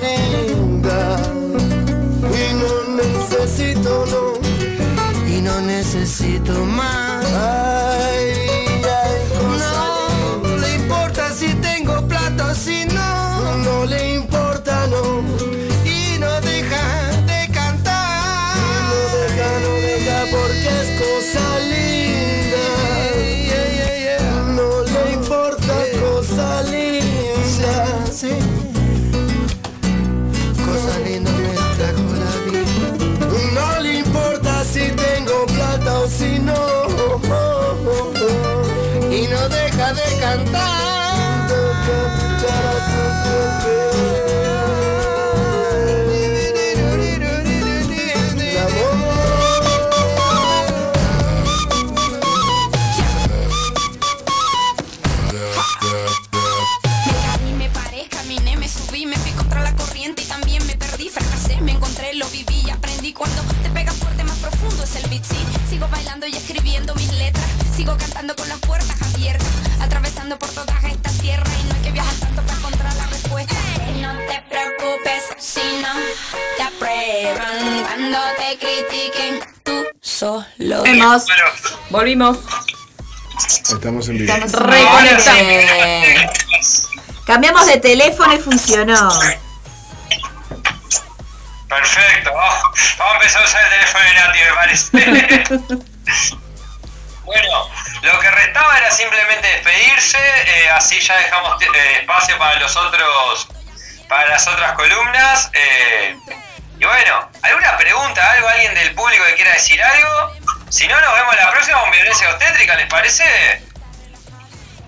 Linda. 0.00 1.16
Y 2.22 2.54
no 2.54 2.96
necesito, 3.02 4.04
no, 4.06 5.28
y 5.28 5.40
no 5.40 5.60
necesito 5.60 6.52
más. 6.66 7.71
Deja 40.38 40.71
solo. 81.02 81.24
Vemos. 81.26 81.26
Bueno, 81.26 81.44
Volvimos. 81.90 82.38
Estamos 83.70 84.08
en 84.08 84.18
vivo. 84.18 84.34
Reconectamos. 84.34 85.42
Cambiamos 87.26 87.66
de 87.66 87.78
teléfono 87.78 88.32
y 88.34 88.38
funcionó. 88.38 89.10
Perfecto. 91.68 92.30
Oh, 92.34 92.72
vamos 92.98 93.12
a 93.12 93.16
empezar 93.16 93.42
a 93.42 93.44
usar 93.46 93.64
el 93.64 93.70
teléfono 93.70 94.04
de 94.04 94.14
Nati, 94.14 94.38
me 94.38 94.52
parece. 94.54 94.90
bueno, 97.24 97.70
lo 98.02 98.20
que 98.20 98.30
restaba 98.30 98.78
era 98.78 98.90
simplemente 98.90 99.48
despedirse, 99.48 100.18
eh, 100.18 100.70
así 100.70 101.00
ya 101.00 101.16
dejamos 101.16 101.62
eh, 101.62 101.98
espacio 102.00 102.36
para 102.38 102.60
los 102.60 102.76
otros, 102.76 103.48
para 104.08 104.28
las 104.28 104.46
otras 104.46 104.72
columnas. 104.72 105.50
eh, 105.54 106.16
y 106.78 106.84
bueno, 106.84 107.30
¿alguna 107.42 107.76
pregunta, 107.76 108.32
algo, 108.32 108.48
alguien 108.48 108.74
del 108.74 108.92
público 108.94 109.24
que 109.24 109.34
quiera 109.36 109.52
decir 109.52 109.80
algo? 109.80 110.32
Si 110.72 110.88
no, 110.88 110.94
nos 110.98 111.14
vemos 111.14 111.34
la 111.36 111.50
próxima 111.52 111.80
con 111.82 111.90
violencia 111.90 112.30
obstétrica, 112.32 112.76
¿les 112.76 112.86
parece? 112.86 113.24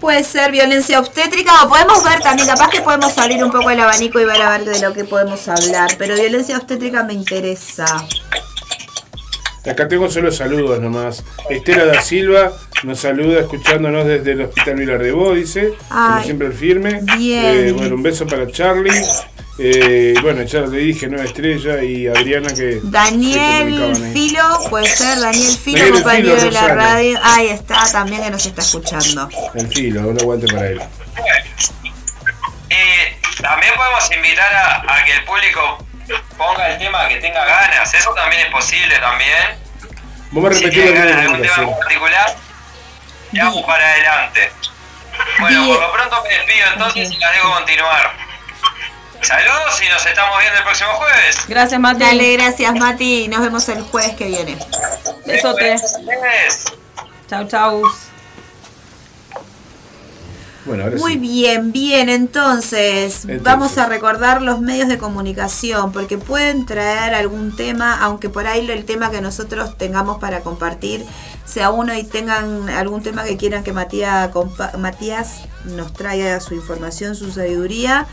Puede 0.01 0.24
ser 0.24 0.51
violencia 0.51 0.98
obstétrica 0.98 1.62
o 1.62 1.69
podemos 1.69 2.02
ver 2.02 2.20
también, 2.20 2.48
capaz 2.48 2.70
que 2.70 2.81
podemos 2.81 3.12
salir 3.12 3.44
un 3.44 3.52
poco 3.52 3.69
del 3.69 3.81
abanico 3.81 4.19
y 4.19 4.24
ver 4.24 4.40
a 4.40 4.56
ver 4.56 4.65
de 4.65 4.81
lo 4.81 4.94
que 4.94 5.05
podemos 5.05 5.47
hablar, 5.47 5.90
pero 5.98 6.15
violencia 6.15 6.56
obstétrica 6.56 7.02
me 7.02 7.12
interesa. 7.12 7.85
Acá 9.70 9.86
tengo 9.86 10.11
solo 10.11 10.32
saludos 10.32 10.81
nomás. 10.81 11.23
Estela 11.51 11.85
da 11.85 12.01
Silva 12.01 12.51
nos 12.82 13.01
saluda 13.01 13.40
escuchándonos 13.40 14.06
desde 14.06 14.32
el 14.32 14.40
Hospital 14.40 14.77
Vilar 14.77 15.02
de 15.02 15.12
Bo, 15.12 15.35
dice. 15.35 15.74
Como 15.89 16.15
Ay, 16.16 16.24
siempre 16.24 16.47
el 16.47 16.55
firme. 16.55 17.01
bien. 17.19 17.44
Eh, 17.69 17.73
bueno, 17.73 17.94
un 17.94 18.02
beso 18.02 18.27
para 18.27 18.51
Charlie. 18.51 18.90
Eh, 19.56 20.14
bueno, 20.20 20.43
ya 20.43 20.60
le 20.62 20.78
dije 20.78 21.06
Nueva 21.06 21.24
Estrella 21.26 21.81
y 21.82 22.09
Adriana 22.09 22.52
que 22.52 22.81
Daniel. 22.82 23.94
Filo, 24.12 24.43
puede 24.68 24.89
ser 24.89 25.20
Daniel 25.20 25.56
Filo, 25.56 25.78
Daniel 25.78 25.94
compañero 25.94 26.35
Filo, 26.36 26.44
de 26.47 26.51
la 26.51 26.60
Rosana. 26.62 26.82
radio. 26.85 27.20
Ahí 27.22 27.47
está, 27.48 27.93
también 27.93 28.22
que 28.24 28.31
nos 28.31 28.44
está 28.47 28.62
escuchando. 28.62 29.28
El 29.55 29.68
filo, 29.68 30.09
un 30.09 30.20
aguante 30.20 30.47
para 30.52 30.66
él. 30.66 30.81
Eh, 32.70 33.16
también 33.40 33.72
podemos 33.76 34.10
invitar 34.12 34.52
a, 34.55 34.97
a 34.97 35.05
que 35.05 35.12
el 35.12 35.24
público 35.24 35.86
ponga 36.36 36.72
el 36.72 36.78
tema 36.78 37.09
que 37.09 37.16
tenga 37.16 37.44
ganas. 37.44 37.94
Eso 37.94 38.12
también 38.14 38.47
es 38.47 38.51
posible 38.52 38.98
también. 38.98 39.62
Vos 40.32 40.43
me 40.43 40.55
Si 40.55 40.64
repetís 40.64 40.82
tienen 40.82 40.94
la 40.94 41.01
ganas 41.01 41.16
de 41.16 41.22
algún 41.22 41.43
tema 41.43 41.62
en 41.70 41.78
particular, 41.78 42.36
y 43.32 43.39
vamos 43.39 43.62
para 43.64 43.89
adelante. 43.89 44.51
Bueno, 45.39 45.64
Bien. 45.64 45.74
por 45.76 45.81
lo 45.86 45.93
pronto 45.93 46.22
me 46.24 46.35
despido 46.35 46.66
entonces 46.72 47.12
y 47.12 47.16
la 47.18 47.31
dejo 47.31 47.52
continuar. 47.52 48.24
Saludos 49.25 49.81
y 49.83 49.89
nos 49.89 50.05
estamos 50.05 50.39
viendo 50.39 50.59
el 50.59 50.65
próximo 50.65 50.91
jueves. 50.91 51.37
Gracias, 51.49 51.81
Mati. 51.81 52.01
Dale, 52.01 52.33
gracias 52.35 52.75
Mati, 52.75 53.29
nos 53.29 53.41
vemos 53.41 53.69
el 53.71 53.83
jueves 53.83 54.15
que 54.17 54.27
viene. 54.27 54.59
Besote. 55.27 55.77
Chau, 57.29 57.49
chau. 57.49 57.83
Bueno, 60.67 60.85
ahora 60.85 60.97
Muy 60.97 61.15
sí. 61.15 61.19
bien, 61.19 61.73
bien, 61.73 62.09
entonces, 62.09 63.25
Entonces. 63.25 63.43
vamos 63.43 63.77
a 63.77 63.87
recordar 63.87 64.41
los 64.41 64.61
medios 64.61 64.89
de 64.89 64.97
comunicación, 64.97 65.93
porque 65.93 66.17
pueden 66.17 66.65
traer 66.65 67.15
algún 67.15 67.55
tema, 67.55 67.99
aunque 68.03 68.31
por 68.31 68.47
ahí 68.47 68.71
el 68.71 68.85
tema 68.87 69.11
que 69.11 69.21
nosotros 69.21 69.77
tengamos 69.77 70.19
para 70.19 70.41
compartir 70.41 71.05
sea 71.45 71.71
uno 71.71 71.95
y 71.95 72.05
tengan 72.05 72.71
algún 72.71 73.03
tema 73.03 73.25
que 73.25 73.37
quieran 73.37 73.63
que 73.63 73.73
Matías 73.75 75.41
nos 75.65 75.93
traiga 75.93 76.41
su 76.41 76.55
información, 76.55 77.15
su 77.15 77.31
sabiduría, 77.31 78.07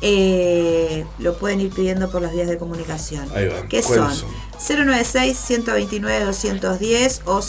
eh, 0.00 1.04
lo 1.18 1.36
pueden 1.38 1.60
ir 1.60 1.70
pidiendo 1.70 2.10
por 2.10 2.22
las 2.22 2.32
vías 2.32 2.48
de 2.48 2.56
comunicación. 2.58 3.28
Ahí 3.34 3.46
va, 3.48 3.66
¿Qué 3.68 3.82
¿cuáles 3.82 4.16
son? 4.18 4.30
son? 4.58 4.88
096-129-210 4.88 7.20
o 7.26 7.42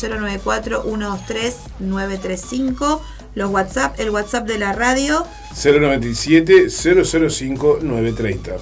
094-123-935. 1.80 3.02
Los 3.36 3.50
WhatsApp, 3.52 4.00
el 4.00 4.10
WhatsApp 4.12 4.48
de 4.48 4.58
la 4.60 4.72
radio. 4.74 5.26
097 5.62 6.70
005 6.70 7.80
930. 7.82 8.56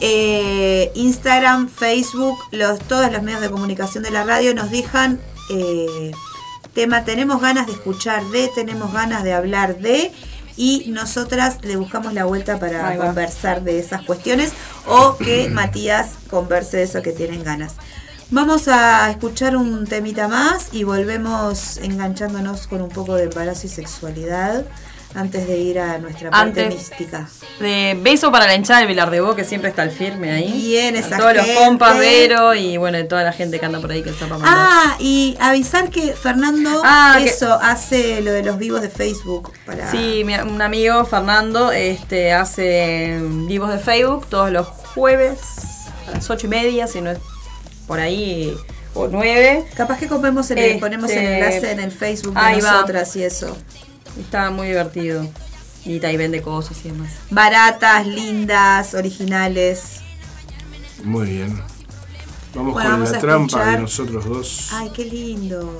eh, 0.00 0.90
Instagram, 0.96 1.68
Facebook, 1.68 2.36
los, 2.50 2.80
todos 2.80 3.12
los 3.12 3.22
medios 3.22 3.40
de 3.40 3.50
comunicación 3.50 4.02
de 4.02 4.10
la 4.10 4.24
radio 4.24 4.52
nos 4.54 4.70
dejan 4.72 5.20
eh, 5.50 6.10
tema, 6.74 7.04
tenemos 7.04 7.40
ganas 7.40 7.66
de 7.68 7.72
escuchar 7.74 8.24
de, 8.30 8.50
tenemos 8.54 8.92
ganas 8.92 9.22
de 9.22 9.32
hablar 9.32 9.78
de 9.78 10.10
y 10.56 10.86
nosotras 10.88 11.58
le 11.62 11.76
buscamos 11.76 12.12
la 12.12 12.24
vuelta 12.24 12.58
para 12.58 12.96
conversar 12.96 13.62
de 13.62 13.78
esas 13.78 14.02
cuestiones 14.02 14.52
o 14.86 15.16
que 15.16 15.48
Matías 15.50 16.12
converse 16.30 16.78
de 16.78 16.82
eso 16.84 17.02
que 17.02 17.12
tienen 17.12 17.44
ganas. 17.44 17.74
Vamos 18.30 18.68
a 18.68 19.10
escuchar 19.10 19.56
un 19.56 19.86
temita 19.86 20.28
más 20.28 20.68
y 20.72 20.84
volvemos 20.84 21.76
enganchándonos 21.78 22.66
con 22.66 22.82
un 22.82 22.88
poco 22.88 23.14
de 23.14 23.24
embarazo 23.24 23.66
y 23.66 23.70
sexualidad 23.70 24.64
antes 25.14 25.46
de 25.46 25.56
ir 25.58 25.78
a 25.78 25.98
nuestra 25.98 26.30
parte 26.30 26.62
Antes. 26.64 26.74
mística. 26.74 27.28
De 27.60 27.96
beso 28.02 28.32
para 28.32 28.46
la 28.46 28.54
hinchada 28.54 28.84
de 28.84 29.20
Bo, 29.20 29.34
que 29.36 29.44
siempre 29.44 29.70
está 29.70 29.82
el 29.84 29.90
firme 29.90 30.32
ahí. 30.32 30.50
Bien, 30.52 30.96
A 30.96 30.98
esa 30.98 31.16
todos 31.18 31.32
gente. 31.34 31.54
los 31.54 31.62
compas, 31.64 31.98
Vero 31.98 32.54
y 32.54 32.76
bueno, 32.76 33.04
toda 33.06 33.22
la 33.22 33.32
gente 33.32 33.60
que 33.60 33.66
anda 33.66 33.80
por 33.80 33.92
ahí 33.92 34.02
que 34.02 34.10
está 34.10 34.26
mamando. 34.26 34.50
Ah, 34.50 34.96
y 34.98 35.36
avisar 35.40 35.88
que 35.90 36.12
Fernando 36.14 36.82
Ah, 36.84 37.16
que- 37.22 37.30
eso 37.30 37.52
hace 37.62 38.20
lo 38.22 38.32
de 38.32 38.42
los 38.42 38.58
vivos 38.58 38.80
de 38.82 38.88
Facebook 38.88 39.52
para 39.64 39.90
Sí, 39.90 40.22
mi- 40.24 40.34
un 40.34 40.60
amigo, 40.60 41.04
Fernando, 41.04 41.70
este, 41.70 42.32
hace 42.32 43.18
vivos 43.46 43.70
de 43.70 43.78
Facebook 43.78 44.26
todos 44.28 44.50
los 44.50 44.66
jueves 44.66 45.38
a 46.08 46.12
las 46.12 46.28
ocho 46.28 46.46
y 46.46 46.50
media, 46.50 46.86
si 46.88 47.00
no 47.00 47.10
es 47.12 47.18
por 47.86 48.00
ahí, 48.00 48.56
o 48.94 49.06
nueve. 49.08 49.64
capaz 49.76 49.98
que 49.98 50.08
comemos 50.08 50.50
el, 50.50 50.58
Este, 50.58 50.78
ponemos 50.80 51.10
el 51.10 51.18
enlace 51.24 51.70
en 51.72 51.80
el 51.80 51.92
Facebook 51.92 52.34
de 52.34 52.40
ahí 52.40 52.60
va. 52.60 52.72
nosotras 52.72 53.14
y 53.16 53.22
eso. 53.24 53.56
Está 54.18 54.50
muy 54.50 54.68
divertido. 54.68 55.26
Y 55.84 56.02
ahí 56.04 56.16
vende 56.16 56.40
cosas 56.40 56.78
y 56.84 56.90
demás. 56.90 57.12
Baratas, 57.30 58.06
lindas, 58.06 58.94
originales. 58.94 60.00
Muy 61.02 61.28
bien. 61.28 61.62
Vamos 62.54 62.72
Bueno, 62.74 62.88
con 62.90 63.00
vamos 63.00 63.10
la 63.12 63.18
trampa 63.18 63.46
escuchar. 63.46 63.74
de 63.76 63.82
nosotros 63.82 64.24
dos. 64.24 64.68
Ay, 64.72 64.90
qué 64.94 65.04
lindo. 65.04 65.76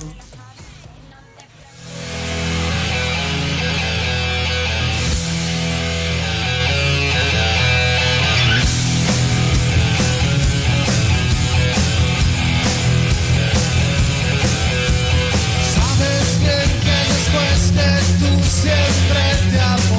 Siempre 18.44 19.20
te 19.50 19.60
apoyas 19.60 19.93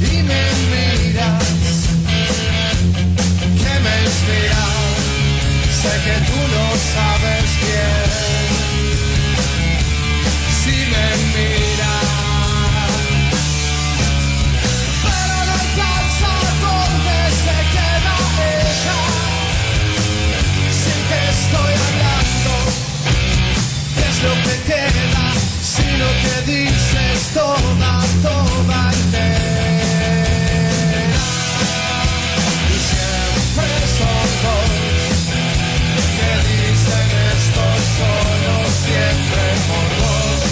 Dime 0.00 0.42
miras, 0.70 1.44
¿qué 3.62 3.74
me 3.84 3.94
esperas? 4.04 4.74
Sé 5.80 5.92
que 6.04 6.16
tú 6.28 6.38
no 6.54 6.66
sabes 6.94 7.48
bien 7.62 8.10
si 10.60 10.76
me 10.92 11.06
miras. 11.34 12.12
Pero 15.04 15.36
no 15.46 15.52
alcanza 15.62 16.32
donde 16.64 17.18
se 17.44 17.58
queda 17.74 18.14
ella, 18.58 19.00
sin 20.82 21.00
que 21.08 21.20
estoy 21.36 21.72
hablando. 21.86 22.52
Es 24.08 24.16
lo 24.24 24.32
que 24.42 24.54
quiero. 24.66 25.03
Lo 25.98 26.10
que 26.22 26.52
dices, 26.52 27.30
toma, 27.34 27.94
toma, 28.22 28.90
te. 29.12 29.28
Y 32.68 32.78
siempre 32.90 33.70
son 33.98 34.26
dos, 34.44 34.72
que 36.16 36.32
dicen 36.50 37.08
estos 37.34 37.78
sonos 37.96 38.70
siempre 38.84 39.44
por 39.68 39.88
vos. 40.00 40.42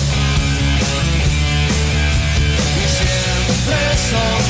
Y 2.76 2.86
siempre 2.96 3.80
son. 4.10 4.41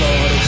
for. 0.00 0.39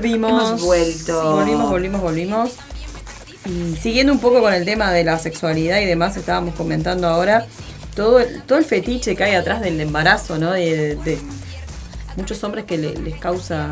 Volvimos. 0.00 0.48
Hemos 0.48 0.62
vuelto. 0.62 1.32
Volvimos, 1.36 1.70
volvimos, 1.70 2.00
volvimos. 2.00 2.50
Y 3.46 3.76
siguiendo 3.76 4.12
un 4.12 4.18
poco 4.20 4.40
con 4.40 4.52
el 4.52 4.64
tema 4.64 4.90
de 4.92 5.04
la 5.04 5.18
sexualidad 5.18 5.80
y 5.80 5.86
demás, 5.86 6.16
estábamos 6.16 6.54
comentando 6.54 7.08
ahora 7.08 7.46
todo 7.96 8.20
el, 8.20 8.42
todo 8.42 8.58
el 8.58 8.64
fetiche 8.64 9.16
que 9.16 9.24
hay 9.24 9.34
atrás 9.34 9.60
del 9.60 9.80
embarazo, 9.80 10.38
¿no? 10.38 10.52
De, 10.52 10.96
de 10.96 11.18
muchos 12.16 12.42
hombres 12.44 12.64
que 12.66 12.76
le- 12.78 12.94
les 12.96 13.18
causa 13.18 13.70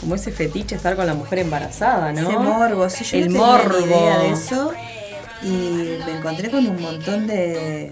como 0.00 0.14
ese 0.14 0.30
fetiche 0.32 0.76
estar 0.76 0.96
con 0.96 1.06
la 1.06 1.14
mujer 1.14 1.40
embarazada, 1.40 2.12
¿no? 2.12 2.28
Ese 2.28 2.38
morbo, 2.38 2.88
sí, 2.90 3.04
yo 3.04 3.18
el 3.18 3.32
no 3.32 3.40
tenía 3.42 3.58
ni 3.58 3.64
morbo. 3.68 3.86
idea 3.86 4.18
de 4.18 4.30
eso. 4.30 4.72
Y 5.42 5.98
me 6.04 6.18
encontré 6.18 6.50
con 6.50 6.66
un 6.66 6.80
montón 6.80 7.26
de 7.26 7.90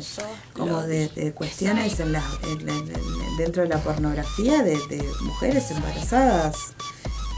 como 0.53 0.83
de, 0.83 1.09
de 1.09 1.33
cuestiones 1.33 1.99
en 2.01 2.13
la, 2.13 2.23
en 2.43 2.67
la- 2.67 2.73
en- 2.73 2.89
en- 2.95 3.37
dentro 3.39 3.63
de 3.63 3.69
la 3.71 3.79
pornografía 3.79 4.63
de, 4.63 4.77
de 4.91 5.03
mujeres 5.23 5.71
embarazadas. 5.71 6.57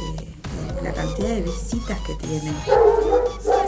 Eh, 0.01 0.83
la 0.83 0.93
cantidad 0.93 1.29
de 1.29 1.43
visitas 1.43 1.99
que 2.07 2.15
tienen. 2.15 2.55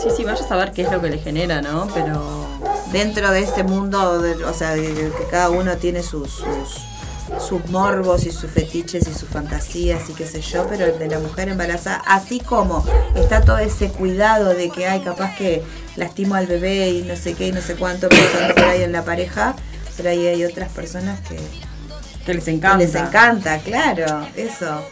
Sí, 0.03 0.09
sí, 0.17 0.25
vaya 0.25 0.45
a 0.45 0.49
saber 0.49 0.73
qué 0.73 0.83
es 0.83 0.91
lo 0.93 1.01
que 1.01 1.11
le 1.11 1.19
genera, 1.19 1.61
¿no? 1.63 1.89
Pero 1.95 2.47
Dentro 2.93 3.31
de 3.31 3.41
ese 3.41 3.63
mundo, 3.65 4.19
de- 4.21 4.45
o 4.45 4.53
sea, 4.53 4.73
de, 4.75 4.93
de 4.93 5.11
que 5.13 5.25
cada 5.31 5.49
uno 5.49 5.77
tiene 5.79 6.03
sus, 6.03 6.31
sus, 6.31 7.43
sus 7.43 7.65
morbos 7.71 8.27
y 8.27 8.31
sus 8.31 8.51
fetiches 8.51 9.09
y 9.09 9.15
sus 9.15 9.29
fantasías 9.31 10.11
y 10.11 10.13
qué 10.13 10.27
sé 10.27 10.43
yo, 10.43 10.67
pero 10.69 10.85
el 10.85 10.99
de 10.99 11.09
la 11.09 11.19
mujer 11.19 11.49
embarazada, 11.49 12.03
así 12.07 12.39
como 12.41 12.85
está 13.15 13.41
todo 13.41 13.57
ese 13.59 13.89
cuidado 13.89 14.51
de 14.51 14.69
que 14.69 14.87
hay 14.87 15.01
capaz 15.01 15.35
que 15.37 15.63
lastimo 15.97 16.35
al 16.35 16.47
bebé 16.47 16.91
y 16.91 17.03
no 17.03 17.17
sé 17.17 17.33
qué 17.33 17.47
y 17.49 17.53
no 17.53 17.63
sé 17.63 17.77
cuánto 17.77 18.11
pensando 18.11 18.55
por 18.55 18.65
ahí 18.65 18.83
en 18.83 18.93
la 18.93 19.05
pareja, 19.05 19.55
pero 19.97 20.11
ahí 20.11 20.27
hay 20.27 20.45
otras 20.45 20.71
personas 20.71 21.19
que, 21.27 21.39
que 22.27 22.35
les 22.35 22.45
que 22.45 22.51
encanta. 22.51 22.77
les 22.77 22.95
encanta, 22.95 23.59
claro, 23.61 24.27
eso, 24.37 24.83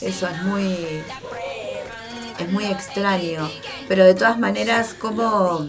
eso 0.00 0.26
es 0.28 0.42
muy, 0.42 1.02
es 2.38 2.50
muy 2.52 2.64
extraño, 2.66 3.50
pero 3.88 4.04
de 4.04 4.14
todas 4.14 4.38
maneras, 4.38 4.94
como 4.98 5.66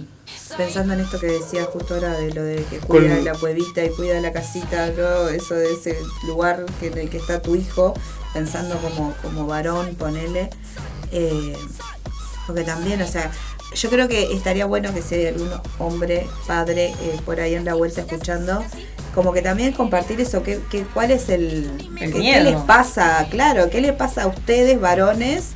pensando 0.58 0.94
en 0.94 1.02
esto 1.02 1.20
que 1.20 1.28
decía 1.28 1.66
justo 1.66 1.95
ahora 1.95 2.14
de 2.14 2.34
lo 2.34 2.44
de 2.44 2.64
que 2.66 2.80
cuida 2.80 3.16
Con- 3.16 3.26
la 3.26 3.34
cuevita 3.34 3.84
y 3.84 3.90
cuida 3.90 4.20
la 4.22 4.32
casita, 4.34 4.88
¿no? 4.98 5.30
eso 5.30 5.56
de 5.56 5.74
ese 5.74 5.98
lugar 6.28 6.66
que, 6.80 6.88
en 6.88 6.98
el 6.98 7.10
que 7.10 7.18
está 7.18 7.41
tu 7.41 7.56
hijo, 7.56 7.94
pensando 8.34 8.78
como, 8.78 9.14
como 9.22 9.45
varón, 9.48 9.95
ponele, 9.95 10.49
eh, 11.12 11.56
porque 12.48 12.64
también, 12.64 13.02
o 13.02 13.08
sea, 13.08 13.32
yo 13.73 13.89
creo 13.89 14.07
que 14.07 14.34
estaría 14.34 14.65
bueno 14.65 14.93
que 14.93 15.02
si 15.02 15.15
hay 15.15 15.27
algún 15.27 15.49
hombre, 15.80 16.27
padre, 16.48 16.88
eh, 17.02 17.19
por 17.26 17.39
ahí 17.39 17.56
en 17.56 17.65
la 17.65 17.73
vuelta 17.73 18.02
escuchando, 18.02 18.64
como 19.15 19.34
que 19.34 19.41
también 19.41 19.73
compartir 19.73 20.19
eso, 20.22 20.43
que, 20.43 20.60
que, 20.69 20.84
cuál 20.84 21.11
es 21.11 21.30
el... 21.30 21.69
El 21.99 22.11
que- 22.14 22.19
miedo. 22.19 22.43
¿Qué 22.45 22.52
les 22.52 22.56
pasa? 22.61 23.27
Claro, 23.30 23.69
¿qué 23.69 23.81
les 23.81 23.93
pasa 23.93 24.23
a 24.23 24.27
ustedes, 24.27 24.80
varones? 24.80 25.49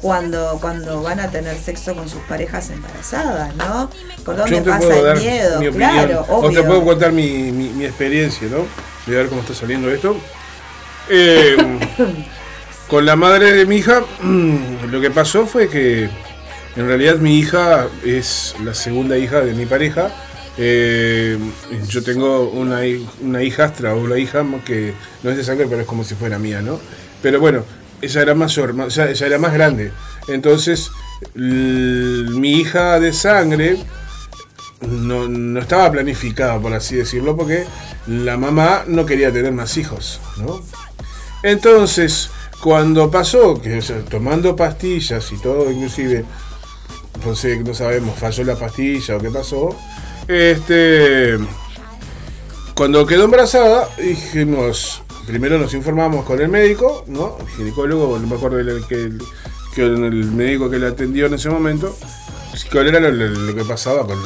Cuando, 0.00 0.58
cuando 0.60 1.00
van 1.02 1.20
a 1.20 1.30
tener 1.30 1.56
sexo 1.56 1.94
con 1.94 2.08
sus 2.08 2.20
parejas 2.22 2.70
embarazadas, 2.70 3.54
¿no? 3.54 3.88
¿Por 4.24 4.36
dónde 4.36 4.56
Yo 4.56 4.62
te 4.64 4.70
pasa 4.70 4.86
puedo 4.86 4.98
el 4.98 5.04
dar 5.04 5.18
miedo? 5.18 5.60
mi. 5.60 5.70
Claro, 5.70 6.26
o 6.28 6.40
te 6.40 6.46
obvio. 6.58 6.66
puedo 6.66 6.84
contar 6.84 7.12
mi, 7.12 7.52
mi, 7.52 7.68
mi 7.68 7.84
experiencia, 7.84 8.48
¿no? 8.50 8.66
Voy 9.06 9.14
a 9.14 9.18
ver 9.18 9.28
cómo 9.28 9.42
está 9.42 9.54
saliendo 9.54 9.88
esto. 9.92 10.16
Eh, 11.08 11.56
con 12.88 13.06
la 13.06 13.14
madre 13.14 13.52
de 13.52 13.64
mi 13.66 13.76
hija, 13.76 14.02
lo 14.90 15.00
que 15.00 15.10
pasó 15.12 15.46
fue 15.46 15.68
que 15.68 16.10
en 16.76 16.86
realidad 16.86 17.16
mi 17.16 17.38
hija 17.38 17.88
es 18.04 18.54
la 18.64 18.74
segunda 18.74 19.18
hija 19.18 19.40
de 19.40 19.54
mi 19.54 19.66
pareja. 19.66 20.10
Eh, 20.58 21.38
yo 21.88 22.02
tengo 22.02 22.50
una, 22.50 22.80
una 23.20 23.42
hijastra 23.42 23.94
o 23.94 24.00
una 24.00 24.18
hija 24.18 24.44
que 24.64 24.92
no 25.22 25.30
es 25.30 25.36
de 25.36 25.44
sangre, 25.44 25.66
pero 25.68 25.82
es 25.82 25.86
como 25.86 26.04
si 26.04 26.14
fuera 26.14 26.38
mía, 26.38 26.60
¿no? 26.62 26.78
Pero 27.22 27.40
bueno, 27.40 27.64
ella 28.00 28.22
era 28.22 28.34
mayor, 28.34 28.74
ella 28.88 29.26
era 29.26 29.38
más 29.38 29.52
grande. 29.54 29.92
Entonces, 30.28 30.90
mi 31.34 32.60
hija 32.60 33.00
de 33.00 33.12
sangre 33.12 33.78
no, 34.80 35.28
no 35.28 35.60
estaba 35.60 35.90
planificada, 35.90 36.60
por 36.60 36.74
así 36.74 36.96
decirlo, 36.96 37.36
porque 37.36 37.64
la 38.06 38.36
mamá 38.36 38.84
no 38.86 39.06
quería 39.06 39.32
tener 39.32 39.52
más 39.52 39.76
hijos, 39.76 40.20
¿no? 40.38 40.62
Entonces, 41.42 42.30
cuando 42.60 43.10
pasó, 43.10 43.60
que 43.60 43.80
tomando 44.08 44.54
pastillas 44.54 45.30
y 45.32 45.38
todo, 45.38 45.70
inclusive, 45.70 46.24
no 47.24 47.34
no 47.64 47.74
sabemos, 47.74 48.18
falló 48.18 48.44
la 48.44 48.56
pastilla 48.56 49.16
o 49.16 49.20
qué 49.20 49.30
pasó, 49.30 49.76
este, 50.28 51.36
cuando 52.74 53.06
quedó 53.06 53.24
embarazada, 53.24 53.88
dijimos, 53.98 55.02
primero 55.26 55.58
nos 55.58 55.74
informamos 55.74 56.24
con 56.24 56.40
el 56.40 56.48
médico, 56.48 57.04
¿no? 57.06 57.36
El 57.40 57.46
ginecólogo, 57.56 58.18
no 58.18 58.26
me 58.26 58.36
acuerdo 58.36 58.58
el, 58.58 58.84
que, 58.86 59.10
el 59.82 60.24
médico 60.32 60.70
que 60.70 60.78
la 60.78 60.88
atendió 60.88 61.26
en 61.26 61.34
ese 61.34 61.48
momento, 61.50 61.96
cuál 62.70 62.88
era 62.88 62.98
lo, 63.00 63.54
que 63.54 63.64
pasaba 63.64 64.06
con 64.06 64.18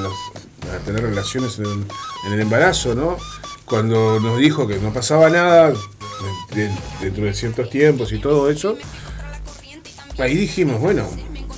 tener 0.84 1.02
relaciones 1.02 1.58
en, 1.58 1.86
en 2.26 2.32
el 2.32 2.40
embarazo, 2.40 2.94
¿no? 2.94 3.16
Cuando 3.64 4.20
nos 4.20 4.38
dijo 4.38 4.66
que 4.66 4.78
no 4.78 4.92
pasaba 4.92 5.28
nada 5.28 5.70
de- 5.70 5.76
de- 6.68 6.70
dentro 7.00 7.24
de 7.24 7.34
ciertos 7.34 7.68
tiempos 7.68 8.12
y 8.12 8.18
todo 8.18 8.48
eso, 8.50 8.76
ahí 10.18 10.34
dijimos, 10.36 10.80
bueno, 10.80 11.08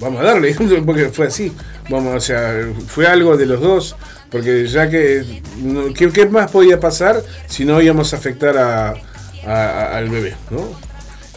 vamos 0.00 0.20
a 0.20 0.24
darle, 0.24 0.54
porque 0.86 1.08
fue 1.08 1.26
así. 1.28 1.52
Vamos, 1.90 2.14
o 2.16 2.20
sea, 2.20 2.68
fue 2.86 3.06
algo 3.06 3.36
de 3.36 3.46
los 3.46 3.60
dos, 3.60 3.96
porque 4.30 4.66
ya 4.66 4.88
que, 4.90 5.42
no- 5.62 5.92
¿qué, 5.94 6.10
qué 6.10 6.26
más 6.26 6.50
podía 6.50 6.78
pasar 6.80 7.22
si 7.46 7.64
no 7.64 7.80
íbamos 7.80 8.12
a 8.12 8.16
afectar 8.16 8.56
a, 8.58 8.94
a- 9.46 9.96
al 9.96 10.08
bebé, 10.10 10.34
¿no? 10.50 10.88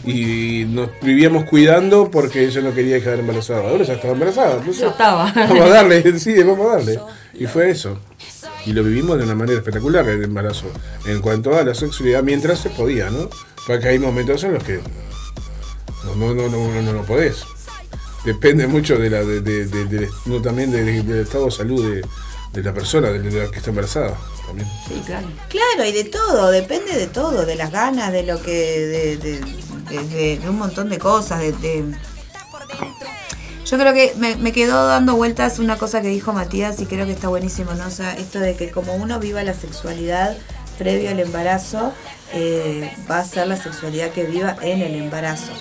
Y 0.04 0.64
nos 0.68 0.90
vivíamos 1.00 1.44
cuidando 1.44 2.10
porque 2.10 2.44
ella 2.44 2.60
no 2.60 2.74
quería 2.74 3.00
quedar 3.00 3.20
embarazada. 3.20 3.60
Ahora 3.68 3.84
ya 3.84 3.94
estaba 3.94 4.14
embarazada. 4.14 4.54
entonces, 4.56 4.80
Ya 4.82 4.88
estaba. 4.88 5.32
Vamos 5.32 5.60
a 5.60 5.68
darle, 5.68 6.18
sí, 6.18 6.34
vamos 6.42 6.66
a 6.72 6.76
darle. 6.76 6.98
Y 7.34 7.46
fue 7.46 7.70
eso. 7.70 8.00
Y 8.66 8.72
lo 8.72 8.82
vivimos 8.82 9.16
de 9.18 9.24
una 9.24 9.36
manera 9.36 9.58
espectacular 9.58 10.08
el 10.08 10.24
embarazo. 10.24 10.66
En 11.06 11.20
cuanto 11.20 11.56
a 11.56 11.62
la 11.62 11.74
sexualidad, 11.74 12.22
mientras 12.24 12.58
se 12.58 12.70
podía, 12.70 13.10
¿no? 13.10 13.30
Porque 13.64 13.88
hay 13.88 13.98
momentos 14.00 14.42
en 14.42 14.54
los 14.54 14.64
que 14.64 14.80
no, 16.04 16.14
no, 16.16 16.34
no, 16.34 16.48
no, 16.48 16.82
no, 16.82 16.92
no 16.92 17.02
podés. 17.02 17.44
Depende 18.24 18.66
mucho 18.66 18.96
de 18.98 19.10
la, 19.10 19.24
de, 19.24 19.40
de- 19.40 19.66
de- 19.66 19.84
de- 19.86 20.08
no, 20.26 20.40
también 20.40 20.70
de- 20.70 20.84
de- 20.84 21.02
del 21.02 21.20
estado 21.22 21.46
de 21.46 21.50
salud 21.50 21.84
de, 21.94 22.02
de 22.52 22.62
la 22.62 22.72
persona, 22.72 23.08
de 23.10 23.18
la 23.30 23.50
que 23.50 23.56
está 23.58 23.70
embarazada. 23.70 24.16
También. 24.46 24.68
Sí, 24.88 25.02
claro. 25.06 25.26
Claro, 25.48 25.88
y 25.88 25.92
de 25.92 26.04
todo, 26.04 26.50
depende 26.50 26.92
de 26.96 27.06
todo, 27.08 27.44
de 27.46 27.56
las 27.56 27.70
ganas, 27.72 28.12
de 28.12 28.22
lo 28.22 28.40
que, 28.42 28.52
de, 28.52 29.16
de, 29.16 29.40
de- 29.40 30.08
de- 30.08 30.38
de 30.38 30.48
un 30.48 30.56
montón 30.58 30.88
de 30.88 30.98
cosas, 30.98 31.40
de, 31.40 31.52
de- 31.52 31.84
Yo 33.66 33.78
creo 33.78 33.94
que 33.94 34.12
me, 34.18 34.36
me 34.36 34.52
quedó 34.52 34.86
dando 34.86 35.16
vueltas 35.16 35.58
una 35.58 35.76
cosa 35.78 36.02
que 36.02 36.08
dijo 36.08 36.32
Matías 36.32 36.80
y 36.80 36.86
creo 36.86 37.06
que 37.06 37.12
está 37.12 37.28
buenísimo, 37.28 37.72
¿no? 37.74 37.86
O 37.86 37.90
sea, 37.90 38.12
esto 38.14 38.38
de 38.38 38.54
que 38.54 38.70
como 38.70 38.94
uno 38.94 39.18
viva 39.18 39.42
la 39.42 39.54
sexualidad 39.54 40.36
previo 40.82 41.10
al 41.10 41.20
embarazo, 41.20 41.92
eh, 42.32 42.92
va 43.10 43.18
a 43.18 43.24
ser 43.24 43.46
la 43.46 43.56
sexualidad 43.56 44.10
que 44.10 44.24
viva 44.24 44.56
en 44.62 44.82
el 44.82 44.94
embarazo. 44.96 45.52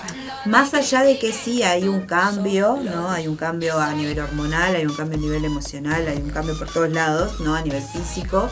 Más 0.46 0.74
allá 0.74 1.04
de 1.04 1.20
que 1.20 1.32
sí 1.32 1.62
hay 1.62 1.88
un 1.88 2.02
cambio, 2.02 2.80
¿no? 2.84 3.12
Hay 3.12 3.28
un 3.28 3.36
cambio 3.36 3.80
a 3.80 3.94
nivel 3.94 4.20
hormonal, 4.20 4.76
hay 4.76 4.86
un 4.86 4.96
cambio 4.96 5.20
a 5.20 5.22
nivel 5.22 5.46
emocional, 5.46 6.08
hay 6.08 6.18
un 6.18 6.32
cambio 6.32 6.58
por 6.58 6.72
todos 6.72 6.92
lados, 6.92 7.40
¿no? 7.42 7.56
A 7.56 7.62
nivel 7.62 7.84
físico 7.84 8.50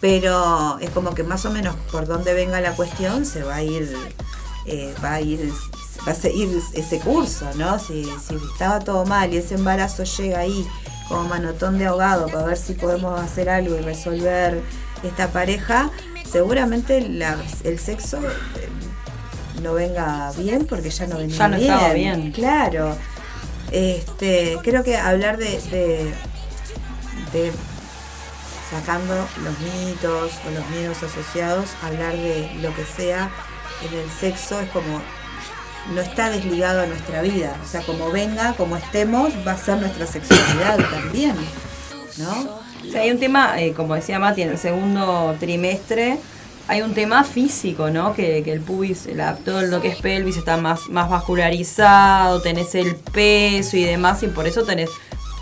pero 0.00 0.78
es 0.80 0.90
como 0.90 1.14
que 1.14 1.22
más 1.22 1.44
o 1.46 1.50
menos 1.50 1.74
por 1.90 2.06
donde 2.06 2.34
venga 2.34 2.60
la 2.60 2.72
cuestión 2.72 3.24
se 3.24 3.42
va 3.42 3.56
a 3.56 3.62
ir 3.62 3.96
eh, 4.66 4.94
va 5.02 5.14
a 5.14 5.20
ir 5.20 5.50
va 6.06 6.12
a 6.12 6.14
seguir 6.14 6.50
ese 6.74 7.00
curso 7.00 7.46
no 7.56 7.78
si, 7.78 8.04
si 8.04 8.34
estaba 8.52 8.80
todo 8.80 9.04
mal 9.06 9.32
y 9.32 9.38
ese 9.38 9.54
embarazo 9.54 10.04
llega 10.04 10.40
ahí 10.40 10.66
como 11.08 11.24
manotón 11.24 11.78
de 11.78 11.86
ahogado 11.86 12.26
para 12.26 12.44
ver 12.44 12.58
si 12.58 12.74
podemos 12.74 13.18
hacer 13.20 13.48
algo 13.48 13.76
y 13.76 13.80
resolver 13.80 14.62
esta 15.02 15.28
pareja 15.28 15.90
seguramente 16.30 17.00
la- 17.08 17.36
el 17.64 17.78
sexo 17.78 18.18
eh, 18.18 18.68
no 19.62 19.74
venga 19.74 20.32
bien 20.36 20.66
porque 20.66 20.90
ya 20.90 21.06
no 21.06 21.18
venía 21.18 21.36
Ya 21.36 21.48
no 21.48 21.56
bien. 21.56 21.70
estaba 21.72 21.92
bien. 21.94 22.32
claro 22.32 22.96
este 23.72 24.58
creo 24.62 24.82
que 24.84 24.96
hablar 24.96 25.36
de, 25.38 25.60
de 25.70 26.12
de 27.32 27.52
sacando 28.70 29.14
los 29.44 29.58
mitos 29.60 30.32
o 30.46 30.50
los 30.50 30.68
miedos 30.70 31.00
asociados, 31.02 31.66
hablar 31.82 32.12
de 32.16 32.50
lo 32.62 32.74
que 32.74 32.84
sea 32.84 33.30
en 33.88 33.96
el 33.98 34.10
sexo 34.10 34.60
es 34.60 34.68
como 34.70 35.00
no 35.94 36.00
está 36.00 36.30
desligado 36.30 36.80
a 36.82 36.86
nuestra 36.86 37.22
vida, 37.22 37.56
o 37.64 37.68
sea, 37.68 37.80
como 37.82 38.10
venga, 38.10 38.54
como 38.54 38.76
estemos, 38.76 39.32
va 39.46 39.52
a 39.52 39.56
ser 39.58 39.78
nuestra 39.78 40.04
sexualidad 40.04 40.78
también, 40.90 41.36
¿no? 42.18 42.58
O 42.88 42.92
sea, 42.92 43.02
hay 43.02 43.10
un 43.10 43.18
tema, 43.18 43.60
eh, 43.60 43.72
como 43.72 43.94
decía 43.94 44.18
Mati, 44.18 44.42
en 44.42 44.50
el 44.50 44.58
segundo 44.58 45.34
trimestre 45.40 46.18
hay 46.68 46.82
un 46.82 46.94
tema 46.94 47.22
físico, 47.24 47.90
¿no? 47.90 48.12
Que, 48.14 48.42
que 48.42 48.52
el 48.52 48.60
pubis, 48.60 49.06
la- 49.14 49.36
todo 49.36 49.62
lo 49.62 49.80
que 49.80 49.88
es 49.88 49.96
pelvis 49.96 50.36
está 50.36 50.56
más, 50.56 50.88
más 50.88 51.08
vascularizado, 51.08 52.40
tenés 52.42 52.74
el 52.74 52.96
peso 52.96 53.76
y 53.76 53.84
demás, 53.84 54.22
y 54.22 54.26
por 54.28 54.46
eso 54.46 54.64
tenés 54.64 54.90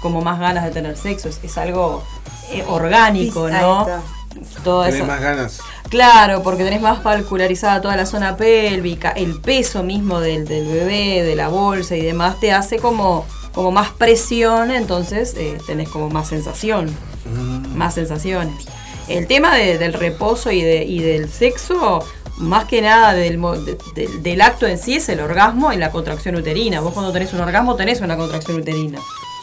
como 0.02 0.20
más 0.20 0.38
ganas 0.38 0.64
de 0.64 0.70
tener 0.70 0.96
sexo. 0.98 1.28
Es, 1.30 1.40
es 1.42 1.56
algo 1.56 2.04
eh, 2.50 2.62
orgánico, 2.68 3.48
¿no? 3.48 3.86
Todo 4.64 4.82
Tenés 4.82 4.96
eso. 4.96 5.06
más 5.06 5.20
ganas. 5.20 5.60
Claro, 5.88 6.42
porque 6.42 6.64
tenés 6.64 6.80
más 6.82 7.02
vascularizada 7.02 7.80
toda 7.80 7.96
la 7.96 8.04
zona 8.04 8.36
pélvica, 8.36 9.10
el 9.10 9.40
peso 9.40 9.82
mismo 9.84 10.18
del, 10.20 10.44
del 10.46 10.66
bebé, 10.66 11.22
de 11.22 11.36
la 11.36 11.48
bolsa 11.48 11.94
y 11.96 12.02
demás, 12.02 12.40
te 12.40 12.52
hace 12.52 12.78
como, 12.78 13.24
como 13.54 13.70
más 13.70 13.90
presión, 13.90 14.70
entonces 14.70 15.34
eh, 15.36 15.58
tenés 15.66 15.88
como 15.88 16.10
más 16.10 16.28
sensación, 16.28 16.94
más 17.74 17.94
sensaciones. 17.94 18.54
El 19.08 19.26
tema 19.26 19.54
de- 19.54 19.78
del 19.78 19.92
reposo 19.92 20.50
y, 20.50 20.62
de, 20.62 20.84
y 20.84 21.00
del 21.00 21.28
sexo, 21.30 22.04
más 22.38 22.64
que 22.64 22.82
nada 22.82 23.12
del, 23.14 23.40
de- 23.40 23.78
de- 23.94 24.18
del 24.22 24.40
acto 24.40 24.66
en 24.66 24.78
sí, 24.78 24.96
es 24.96 25.08
el 25.08 25.20
orgasmo 25.20 25.72
y 25.72 25.76
la 25.76 25.90
contracción 25.90 26.34
uterina. 26.36 26.80
Vos 26.80 26.92
cuando 26.94 27.12
tenés 27.12 27.32
un 27.32 27.40
orgasmo 27.40 27.76
tenés 27.76 28.00
una 28.00 28.16
contracción 28.16 28.58
uterina 28.60 28.98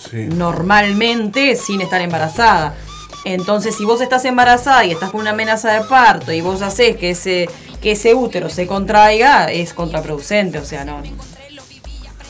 Sí. 0.10 0.28
normalmente 0.76 1.56
sin 1.56 1.80
estar 1.82 2.02
embarazada. 2.02 2.76
Entonces, 3.24 3.76
si 3.78 3.86
vos 3.86 4.02
estás 4.02 4.26
embarazada 4.26 4.84
y 4.84 4.92
estás 4.92 5.12
con 5.12 5.22
una 5.22 5.30
amenaza 5.30 5.72
de 5.72 5.82
parto 5.82 6.32
y 6.32 6.42
vos 6.42 6.62
haces 6.64 6.98
que 6.98 7.12
ese, 7.12 7.48
que 7.82 7.92
ese 7.92 8.16
útero 8.16 8.50
se 8.50 8.66
contraiga, 8.66 9.52
es 9.52 9.74
contraproducente, 9.74 10.58
o 10.58 10.66
sea, 10.66 10.84
no. 10.86 11.02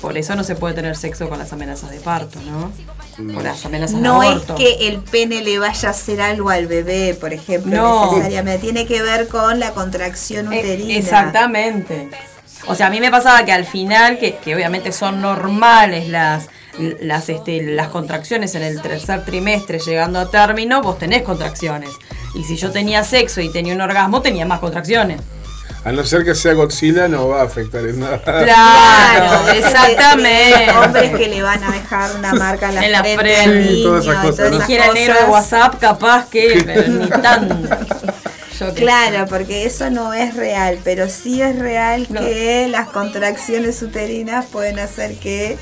Por 0.02 0.18
eso 0.18 0.36
no 0.36 0.44
se 0.44 0.56
puede 0.56 0.73
tener 0.73 0.95
sexo 0.98 1.30
con 1.30 1.38
las 1.38 1.53
amenazas 1.53 1.91
de 1.91 1.99
parto, 1.99 2.40
¿no? 2.41 2.72
Con 3.34 3.44
las 3.44 3.64
amenazas 3.65 3.99
No 3.99 4.22
de 4.22 4.30
es 4.36 4.41
que 4.57 4.88
el 4.88 4.98
pene 4.99 5.41
le 5.44 5.60
vaya 5.60 5.90
a 5.90 5.91
hacer 5.91 6.22
algo 6.22 6.49
al 6.49 6.65
bebé, 6.65 7.14
por 7.14 7.34
ejemplo, 7.34 7.72
No. 7.76 8.11
necesariamente. 8.11 8.61
Tiene 8.64 8.88
que 8.88 9.02
ver 9.03 9.28
con 9.28 9.60
la 9.60 9.72
contracción 9.73 10.52
Eh, 10.52 10.60
uterina. 10.60 10.95
Exactamente. 10.95 12.10
O 12.68 12.73
sea, 12.76 12.88
a 12.88 12.90
mí 12.90 12.99
me 12.99 13.11
pasaba 13.11 13.45
que 13.45 13.52
al 13.52 13.65
final, 13.65 14.18
que, 14.18 14.36
que 14.38 14.56
obviamente 14.56 14.91
son 14.91 15.22
normales 15.22 16.07
las, 16.10 16.48
las, 16.99 17.30
este, 17.30 17.61
las 17.61 17.90
contracciones 17.90 18.56
en 18.56 18.64
el 18.64 18.82
tercer 18.82 19.23
trimestre 19.26 19.80
llegando 19.80 20.19
a 20.19 20.30
término, 20.32 20.82
vos 20.82 20.98
tenés 20.98 21.22
contracciones. 21.23 21.91
Y 22.36 22.44
si 22.44 22.56
yo 22.57 22.72
tenía 22.72 23.03
sexo 23.03 23.41
y 23.41 23.52
tenía 23.52 23.73
un 23.76 23.82
orgasmo, 23.82 24.22
tenía 24.22 24.45
más 24.45 24.60
contracciones. 24.60 25.22
A 25.84 25.91
no 25.91 26.03
ser 26.06 26.24
que 26.24 26.36
sea 26.36 26.53
Godzilla, 26.53 27.08
no 27.08 27.28
va 27.30 27.41
a 27.41 27.45
afectar 27.45 27.84
en 27.86 27.99
nada. 28.02 28.20
Claro, 28.22 29.49
exactamente. 29.52 30.66
de 30.66 30.70
hombres 30.72 31.12
que 31.18 31.28
le 31.28 31.41
van 31.41 31.64
a 31.64 31.72
dejar 31.72 32.16
una 32.16 32.34
marca 32.34 32.70
en 32.70 32.76
la, 32.76 32.86
En 32.86 32.91
la 32.91 33.03
frente, 33.03 33.24
frente. 33.24 33.64
Sí, 33.64 33.74
niño, 33.74 33.84
todas 33.90 34.03
esas 34.06 34.16
cosas, 34.18 34.36
todas 34.38 34.52
¿no? 34.52 34.58
esas 34.58 34.68
Dijera 34.68 34.86
el 34.88 34.94
negro 34.94 35.20
de. 35.20 35.26
WhatsApp, 35.26 35.80
capaz 35.80 36.30
que, 36.30 36.64
pero 36.66 36.88
ni 36.88 37.08
tan. 37.10 37.70
Yo 38.60 38.76
qué 38.76 38.82
Claro, 38.82 39.26
porque 39.28 39.66
eso 39.66 39.90
no 39.90 40.14
es 40.14 40.36
real, 40.36 40.78
pero 40.84 41.10
sí 41.10 41.41
es 41.41 41.58
real 41.58 42.06
No. 42.10 42.20
que 42.20 42.68
las 42.70 42.88
contracciones 42.90 43.82
uterinas 43.82 44.45
pueden 44.45 44.78
hacer 44.78 45.16
que 45.16 45.58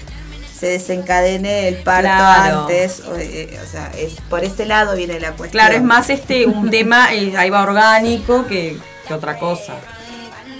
se 0.53 0.65
desencadene 0.67 1.69
el 1.69 1.75
parto 1.77 2.09
Claro. 2.09 2.61
antes, 2.63 2.99
o, 3.09 3.15
eh, 3.15 3.57
o 3.65 3.71
sea, 3.71 3.89
es, 3.97 4.15
por 4.29 4.43
ese 4.43 4.65
lado 4.65 4.97
viene 4.97 5.17
la 5.21 5.29
cuestión. 5.29 5.51
Claro, 5.51 5.75
es 5.75 5.81
más 5.81 6.09
este 6.09 6.45
un 6.45 6.69
tema, 6.69 7.13
eh, 7.13 7.31
ahí 7.37 7.49
va 7.49 7.63
orgánico 7.63 8.45
que, 8.45 8.77
que 9.07 9.13
otra 9.13 9.39
cosa. 9.39 9.75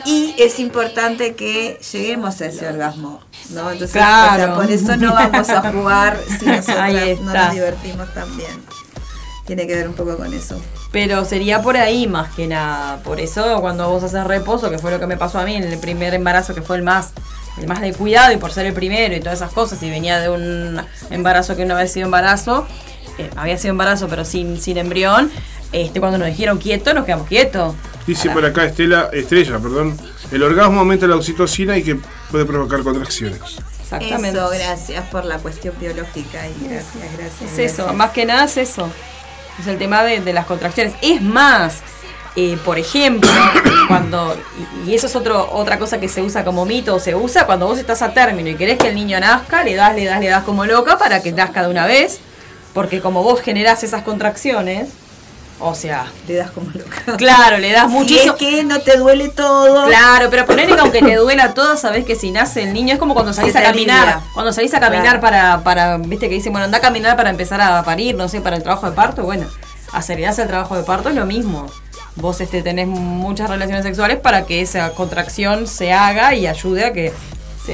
Y 0.05 0.35
es 0.38 0.59
importante 0.59 1.35
que 1.35 1.80
lleguemos 1.91 2.39
a 2.41 2.47
ese 2.47 2.67
orgasmo, 2.67 3.21
¿no? 3.51 3.71
Entonces, 3.71 3.91
Claro. 3.91 4.43
o 4.43 4.45
sea, 4.47 4.55
por 4.55 4.71
eso 4.71 4.95
no 4.97 5.13
vamos 5.13 5.49
a 5.49 5.71
jugar 5.71 6.19
si 6.39 6.45
nosotras 6.47 7.19
no 7.21 7.34
nos 7.34 7.53
divertimos 7.53 8.13
también. 8.13 8.51
Tiene 9.45 9.65
que 9.65 9.76
ver 9.76 9.88
un 9.88 9.95
poco 9.95 10.15
con 10.17 10.31
eso. 10.34 10.61
Pero 10.91 11.26
sería 11.26 11.61
por 11.61 11.76
ahí 11.76 12.07
más 12.07 12.34
que 12.35 12.47
nada. 12.47 12.97
Por 13.03 13.19
eso 13.19 13.61
cuando 13.61 13.89
vos 13.89 14.03
haces 14.03 14.23
reposo, 14.26 14.69
que 14.69 14.77
fue 14.77 14.91
lo 14.91 14.99
que 14.99 15.07
me 15.07 15.17
pasó 15.17 15.39
a 15.39 15.45
mí 15.45 15.55
en 15.55 15.63
el 15.63 15.80
primer 15.80 16.13
embarazo, 16.13 16.53
que 16.53 16.61
fue 16.61 16.77
el 16.77 16.84
más, 16.84 17.13
el 17.57 17.67
más 17.67 17.81
de 17.81 17.93
cuidado 17.93 18.31
y 18.31 18.38
por 18.38 18.51
ser 18.51 18.67
el 18.67 18.73
primero 18.73 19.15
y 19.15 19.19
todas 19.19 19.39
esas 19.39 19.51
cosas, 19.51 19.81
y 19.81 19.89
venía 19.89 20.19
de 20.19 20.30
un 20.30 20.80
embarazo 21.09 21.55
que 21.55 21.65
no 21.65 21.76
había 21.76 21.88
sido 21.88 22.05
embarazo, 22.05 22.67
eh, 23.17 23.30
había 23.35 23.57
sido 23.57 23.71
embarazo 23.71 24.07
pero 24.07 24.23
sin, 24.23 24.59
sin 24.61 24.77
embrión, 24.77 25.31
este, 25.72 26.00
cuando 26.00 26.18
nos 26.18 26.28
dijeron 26.28 26.58
quieto, 26.58 26.94
nos 26.94 27.06
quedamos 27.06 27.28
quietos. 27.28 27.76
Dice 28.08 28.30
por 28.32 28.44
acá 28.44 28.66
Estela, 28.66 29.10
Estrella, 29.14 29.60
perdón, 29.60 29.96
el 30.32 30.41
orgasmo 30.41 30.80
aumenta 30.80 31.08
la 31.08 31.16
oxitocina 31.16 31.78
y 31.78 31.84
que 31.84 31.98
puede 32.32 32.46
provocar 32.46 32.82
contracciones. 32.82 33.40
Exactamente. 33.82 34.38
Eso, 34.38 34.50
gracias 34.50 35.04
por 35.10 35.26
la 35.26 35.38
cuestión 35.38 35.76
biológica 35.80 36.48
y 36.48 36.68
gracias, 36.68 37.18
gracias. 37.18 37.52
Es 37.54 37.74
eso, 37.74 37.94
más 37.94 38.12
que 38.12 38.26
nada 38.26 38.46
es 38.46 38.58
eso. 38.58 38.90
Es 39.60 39.68
el 39.68 39.78
tema 39.78 40.04
de, 40.04 40.22
de 40.22 40.34
las 40.34 40.46
contracciones. 40.46 40.94
Es 41.02 41.22
más, 41.22 41.82
eh, 42.36 42.58
por 42.64 42.78
ejemplo, 42.78 43.30
cuando, 43.88 44.38
y, 44.86 44.91
y 44.91 44.96
eso 44.96 45.08
es 45.08 45.16
otro, 45.16 45.52
otra 45.52 45.78
cosa 45.80 46.00
que 46.00 46.08
se 46.08 46.22
usa 46.22 46.44
como 46.44 46.66
mito, 46.66 46.96
o 46.96 47.00
se 47.00 47.16
usa 47.16 47.46
cuando 47.46 47.68
vos 47.68 47.80
estás 47.80 48.02
a 48.02 48.14
término 48.14 48.50
y 48.50 48.56
querés 48.56 48.78
que 48.78 48.90
el 48.90 48.96
niño 48.96 49.20
nazca, 49.20 49.64
le 49.64 49.76
das, 49.76 49.96
le 49.96 50.06
das, 50.06 50.20
le 50.20 50.28
das 50.28 50.44
como 50.44 50.66
loca 50.66 50.98
para 50.98 51.22
que 51.22 51.32
nazca 51.32 51.64
de 51.64 51.70
una 51.70 51.86
vez, 51.86 52.20
porque 52.74 53.02
como 53.02 53.24
vos 53.24 53.41
generás 53.41 53.84
esas 53.84 54.04
contracciones, 54.04 54.90
o 55.60 55.76
sea, 55.76 56.06
Te 56.26 56.36
das 56.36 56.52
como 56.52 56.69
loca. 56.72 57.18
claro, 57.18 57.57
le 57.57 57.72
das 57.72 57.88
Si 57.88 57.98
muchísimo... 57.98 58.34
es 58.34 58.40
que 58.40 58.64
no 58.64 58.80
te 58.80 58.98
duele 58.98 59.30
todo. 59.30 59.86
Claro, 59.88 60.30
pero 60.30 60.45
ponerle 60.45 60.76
que 60.76 60.81
aunque 60.81 61.02
te 61.02 61.15
duela 61.15 61.53
todo, 61.53 61.76
sabés 61.77 62.06
que 62.06 62.15
si 62.15 62.31
nace 62.31 62.64
el 62.64 62.73
niño 62.73 62.94
es 62.94 62.99
como 62.99 63.14
cuando 63.14 63.34
salís 63.34 63.56
a 63.56 63.61
caminar. 63.64 63.98
alivia. 64.07 64.22
Cuando 64.34 64.53
salís 64.53 64.73
a 64.73 64.80
caminar 64.80 65.19
Claro. 65.19 65.22
para, 65.22 65.60
para, 65.64 65.98
viste 65.98 66.30
que 66.30 66.36
dicen, 66.36 66.52
bueno, 66.53 66.65
anda 66.65 66.77
a 66.77 66.81
caminar 66.81 67.15
para 67.18 67.30
empezar 67.30 67.60
a 67.61 67.84
parir, 67.84 68.15
no 68.15 68.27
sé, 68.30 68.41
para 68.41 68.56
el 68.56 68.64
trabajo 68.64 68.90
de 68.90 68.94
parto, 68.95 69.23
bueno, 69.23 69.48
acelerás 69.91 70.40
el 70.40 70.48
trabajo 70.48 70.76
de 70.77 70.84
parto 70.84 71.10
es 71.10 71.15
lo 71.15 71.26
mismo. 71.26 71.65
Vos 72.15 72.41
este, 72.41 72.61
tenés 72.61 72.88
muchas 72.88 73.49
relaciones 73.49 73.84
sexuales 73.84 74.18
para 74.18 74.45
que 74.45 74.61
esa 74.61 74.91
contracción 74.91 75.68
se 75.68 75.94
haga 75.94 76.34
y 76.36 76.48
ayude 76.48 76.84
a 76.86 76.91
que 76.94 77.14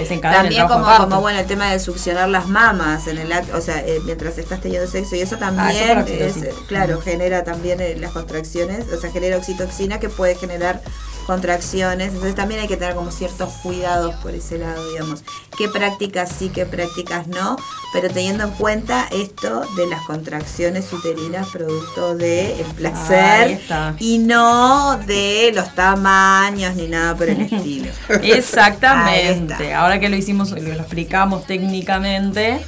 se 0.04 0.18
También 0.18 0.64
el 0.64 0.68
como, 0.68 1.22
bueno 1.22 1.40
el 1.40 1.46
tema 1.46 1.72
de 1.72 1.80
succionar 1.80 2.28
las 2.30 2.48
mamas 2.48 3.08
en 3.08 3.20
el 3.20 3.32
o 3.54 3.62
sea, 3.62 3.80
eh, 3.86 4.00
mientras 4.04 4.38
estás 4.38 4.60
teniendo 4.60 4.90
sexo 4.90 5.16
y 5.16 5.22
eso 5.22 5.36
Ah, 5.42 5.72
eso 5.72 5.86
también 5.86 6.06
por 6.06 6.10
es, 6.10 6.56
claro, 6.68 7.02
genera 7.02 7.44
también 7.44 7.82
eh, 7.82 7.96
las 7.96 8.12
contracciones, 8.12 8.92
o 8.92 9.00
sea, 9.00 9.12
genera 9.12 9.38
oxitoxina 9.38 10.00
que 10.00 10.10
puede 10.10 10.36
generar 10.36 10.82
contracciones, 11.26 12.10
entonces 12.10 12.36
también 12.36 12.62
hay 12.62 12.68
que 12.68 12.78
tener 12.78 12.96
como 12.96 13.12
ciertos 13.12 13.52
cuidados 13.64 14.16
por 14.16 14.34
ese 14.34 14.58
lado, 14.58 14.90
digamos, 14.92 15.24
qué 15.58 15.68
prácticas 15.68 16.30
sí, 16.38 16.50
qué 16.50 16.66
prácticas 16.66 17.28
no, 17.28 17.58
pero 17.94 18.10
teniendo 18.10 18.44
en 18.44 18.52
cuenta 18.52 19.08
esto 19.12 19.64
de 19.76 19.88
las 19.88 20.02
contracciones 20.06 20.92
uterinas 20.94 21.48
producto 21.48 22.16
de 22.16 22.60
el 22.62 22.66
placer 22.68 23.60
y 24.00 24.20
no 24.20 24.98
de 25.06 25.52
los 25.54 25.74
tamaños 25.76 26.76
ni 26.76 26.88
nada 26.88 27.16
por 27.16 27.30
el 27.30 27.42
estilo. 27.52 27.92
Exactamente. 28.22 29.74
Ahora 29.74 30.00
que 30.00 30.10
lo 30.10 30.16
hicimos, 30.16 30.52
lo 30.52 30.74
explicamos 30.74 31.46
técnicamente, 31.46 32.62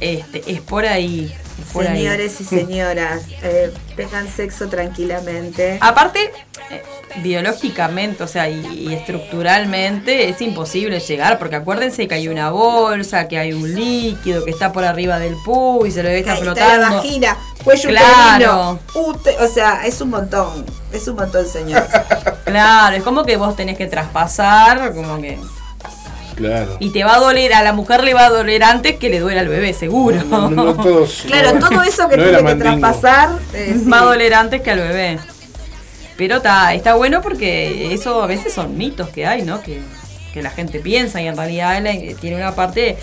este, 0.00 0.42
es 0.50 0.60
por 0.60 0.84
ahí. 0.84 1.34
Ahí. 1.74 1.86
Señores 1.98 2.40
y 2.40 2.44
señoras, 2.44 3.22
eh, 3.42 3.72
tengan 3.96 4.28
sexo 4.28 4.68
tranquilamente. 4.68 5.78
Aparte, 5.80 6.30
eh, 6.70 6.82
biológicamente, 7.22 8.22
o 8.22 8.26
sea, 8.28 8.48
y, 8.48 8.64
y 8.66 8.94
estructuralmente 8.94 10.28
es 10.28 10.40
imposible 10.40 11.00
llegar, 11.00 11.38
porque 11.38 11.56
acuérdense 11.56 12.06
que 12.08 12.14
hay 12.14 12.28
una 12.28 12.50
bolsa, 12.50 13.28
que 13.28 13.38
hay 13.38 13.52
un 13.52 13.74
líquido 13.74 14.44
que 14.44 14.50
está 14.50 14.72
por 14.72 14.84
arriba 14.84 15.18
del 15.18 15.34
pu 15.44 15.84
y 15.86 15.90
se 15.90 16.02
lo 16.02 16.08
Ahí 16.08 16.16
está 16.20 16.36
flotando. 16.36 16.80
la 16.88 16.90
vagina, 16.96 17.36
cuello 17.62 17.88
Claro. 17.88 18.78
o 18.94 19.48
sea, 19.52 19.86
es 19.86 20.00
un 20.00 20.10
montón, 20.10 20.64
es 20.92 21.06
un 21.08 21.16
montón, 21.16 21.46
señores. 21.46 21.88
Claro, 22.44 22.94
es 22.94 23.02
como 23.02 23.24
que 23.24 23.36
vos 23.36 23.56
tenés 23.56 23.76
que 23.76 23.86
traspasar, 23.86 24.94
como 24.94 25.20
que. 25.20 25.38
Claro. 26.36 26.76
Y 26.80 26.90
te 26.90 27.04
va 27.04 27.16
a 27.16 27.20
doler, 27.20 27.54
a 27.54 27.62
la 27.62 27.72
mujer 27.72 28.02
le 28.02 28.14
va 28.14 28.26
a 28.26 28.30
doler 28.30 28.64
antes 28.64 28.96
que 28.96 29.08
le 29.08 29.20
duele 29.20 29.40
al 29.40 29.48
bebé, 29.48 29.72
seguro. 29.72 30.22
No, 30.24 30.50
no, 30.50 30.64
no 30.64 30.74
todos. 30.74 31.22
Claro, 31.26 31.58
no, 31.58 31.68
todo 31.68 31.82
eso 31.86 32.08
que 32.08 32.16
tiene 32.16 32.44
que 32.44 32.54
traspasar, 32.56 33.30
eh, 33.52 33.76
sí. 33.78 33.88
Va 33.88 34.00
a 34.00 34.04
doler 34.04 34.34
antes 34.34 34.60
que 34.60 34.70
al 34.70 34.80
bebé. 34.80 35.18
Pero 36.16 36.36
está, 36.36 36.74
está 36.74 36.94
bueno 36.94 37.22
porque 37.22 37.92
eso 37.92 38.22
a 38.22 38.26
veces 38.26 38.52
son 38.52 38.76
mitos 38.76 39.08
que 39.08 39.26
hay, 39.26 39.42
¿no? 39.42 39.62
Que, 39.62 39.80
que 40.32 40.42
la 40.42 40.50
gente 40.50 40.80
piensa 40.80 41.20
y 41.20 41.26
en 41.26 41.36
realidad 41.36 41.82
tiene 42.20 42.36
una 42.36 42.54
parte 42.54 42.96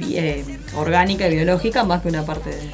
eh, 0.00 0.44
orgánica 0.74 1.28
y 1.28 1.36
biológica 1.36 1.84
más 1.84 2.02
que 2.02 2.08
una 2.08 2.24
parte 2.24 2.50
de. 2.50 2.70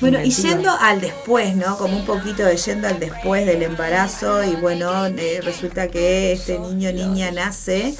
Bueno, 0.00 0.22
y 0.22 0.30
yendo 0.30 0.70
al 0.78 1.00
después, 1.00 1.56
¿no? 1.56 1.78
Como 1.78 1.96
un 1.96 2.04
poquito 2.04 2.44
de 2.44 2.56
yendo 2.58 2.86
al 2.86 3.00
después 3.00 3.46
del 3.46 3.62
embarazo 3.62 4.44
y 4.44 4.54
bueno, 4.56 5.06
eh, 5.06 5.40
resulta 5.42 5.88
que 5.88 6.32
este 6.32 6.58
niño 6.58 6.92
niña 6.92 7.30
nace 7.30 7.94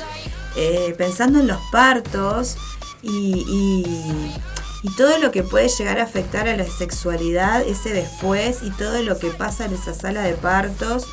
eh, 0.57 0.95
pensando 0.97 1.41
en 1.41 1.47
los 1.47 1.61
partos 1.71 2.57
y, 3.03 3.45
y- 3.49 4.35
todo 4.97 5.19
lo 5.19 5.33
que 5.33 5.43
puede 5.43 5.69
llegar 5.69 5.99
a 5.99 6.05
afectar 6.05 6.47
a 6.47 6.57
la 6.57 6.65
sexualidad, 6.65 7.63
ese 7.63 7.93
después 7.93 8.59
y 8.63 8.71
todo 8.71 9.03
lo 9.03 9.19
que 9.19 9.31
pasa 9.31 9.65
en 9.65 9.75
esa 9.75 9.93
sala 9.95 10.23
de 10.23 10.35
partos, 10.35 11.07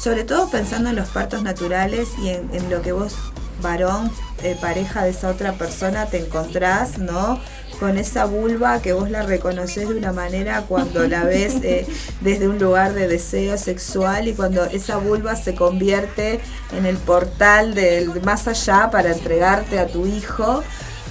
sobre 0.00 0.22
todo 0.22 0.48
pensando 0.48 0.90
en 0.90 0.96
los 0.96 1.08
partos 1.08 1.42
naturales 1.42 2.10
y 2.22 2.28
en, 2.28 2.48
en 2.54 2.70
lo 2.70 2.82
que 2.82 2.92
vos, 2.92 3.14
varón, 3.62 4.12
eh, 4.44 4.56
pareja 4.60 5.02
de 5.02 5.10
esa 5.10 5.28
otra 5.28 5.54
persona, 5.54 6.06
te 6.06 6.18
encontrás, 6.24 6.98
¿no? 6.98 7.40
Con 7.80 7.96
esa 7.98 8.26
vulva 8.26 8.82
que 8.82 8.92
vos 8.92 9.10
la 9.10 9.22
reconoces 9.22 9.88
de 9.88 9.94
una 9.96 10.12
manera 10.12 10.64
cuando 10.68 11.08
la 11.08 11.24
ves 11.24 11.54
eh, 11.62 11.86
desde 12.20 12.46
un 12.46 12.58
lugar 12.58 12.92
de 12.92 13.08
deseo 13.08 13.56
sexual 13.56 14.28
y 14.28 14.34
cuando 14.34 14.64
esa 14.66 14.98
vulva 14.98 15.34
se 15.34 15.54
convierte 15.54 16.40
en 16.72 16.84
el 16.84 16.98
portal 16.98 17.74
del 17.74 18.20
más 18.22 18.46
allá 18.48 18.90
para 18.90 19.12
entregarte 19.12 19.78
a 19.78 19.86
tu 19.88 20.06
hijo, 20.06 20.62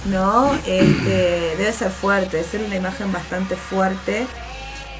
¿no? 0.04 0.54
Este, 0.64 1.56
debe 1.58 1.72
ser 1.72 1.90
fuerte, 1.90 2.36
debe 2.36 2.48
ser 2.48 2.62
una 2.62 2.76
imagen 2.76 3.10
bastante 3.12 3.56
fuerte. 3.56 4.28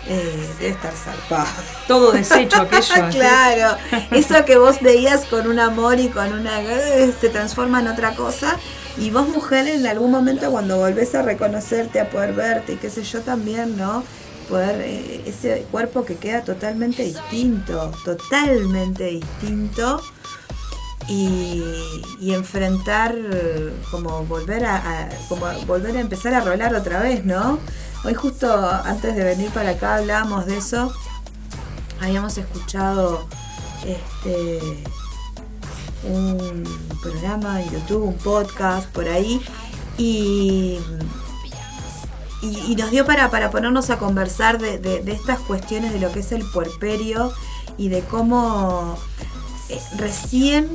eh, 0.07 0.57
debe 0.59 0.71
estar 0.73 0.95
zarpado. 0.97 1.63
Todo 1.87 2.13
deshecho 2.13 2.63
aquello. 2.63 3.09
claro, 3.11 3.77
eso 4.11 4.45
que 4.45 4.59
vos 4.59 4.81
veías 4.81 5.27
con 5.27 5.47
un 5.47 5.59
amor 5.61 6.01
y 6.01 6.11
con 6.11 6.33
una... 6.33 6.61
eh, 6.63 7.15
se 7.21 7.29
transforma 7.31 7.81
en 7.81 7.89
otra 7.89 8.15
cosa. 8.15 8.59
Y 9.01 9.11
vos 9.11 9.29
mujer 9.29 9.67
en 9.67 9.87
algún 9.87 10.11
momento 10.11 10.51
cuando 10.51 10.77
volvés 10.79 11.15
a 11.15 11.23
reconocerte, 11.23 11.99
a 12.01 12.11
poder 12.11 12.35
verte 12.35 12.75
y 12.75 12.77
qué 12.77 12.91
sé 12.91 13.03
yo 13.03 13.21
también, 13.23 13.77
¿no? 13.77 14.05
Poder, 14.49 14.81
eh, 14.83 15.23
ese 15.27 15.67
cuerpo 15.71 16.05
que 16.05 16.17
queda 16.17 16.43
totalmente 16.45 17.03
distinto, 17.05 17.91
totalmente 18.05 19.05
distinto. 19.05 20.01
Y, 21.09 21.65
enfrentar, 22.33 23.17
como 23.91 24.25
volver 24.27 24.65
a, 24.65 24.77
a- 24.77 25.09
como 25.29 25.47
volver 25.67 25.97
a 25.97 26.01
empezar 26.01 26.35
a 26.35 26.41
rolar 26.41 26.75
otra 26.75 27.01
vez, 27.01 27.25
¿no? 27.25 27.59
Hoy 28.05 28.15
justo 28.15 28.49
antes 28.85 29.17
de 29.17 29.25
venir 29.25 29.51
para 29.51 29.71
acá 29.71 29.97
hablábamos 29.97 30.47
de 30.47 30.59
eso 30.59 30.93
habíamos 32.01 32.39
escuchado 32.39 33.27
este 33.87 34.61
un 36.05 36.65
programa 37.03 37.61
en 37.63 37.71
YouTube, 37.71 38.03
un 38.05 38.15
podcast 38.17 38.89
por 38.91 39.09
ahí 39.09 39.41
y, 39.99 40.79
y, 42.43 42.75
nos 42.77 42.91
dio 42.91 43.05
para, 43.05 43.31
para 43.31 43.51
ponernos 43.51 43.91
a 43.91 43.99
conversar 43.99 44.59
de, 44.59 44.79
de- 44.79 45.03
de 45.03 45.13
estas 45.13 45.39
cuestiones 45.41 45.93
de 45.93 46.01
lo 46.01 46.11
que 46.13 46.21
es 46.21 46.33
el 46.33 46.43
puerperio 46.51 47.33
y 47.77 47.89
de 47.89 48.01
cómo 48.03 48.97
eh, 49.69 49.79
recién, 49.99 50.69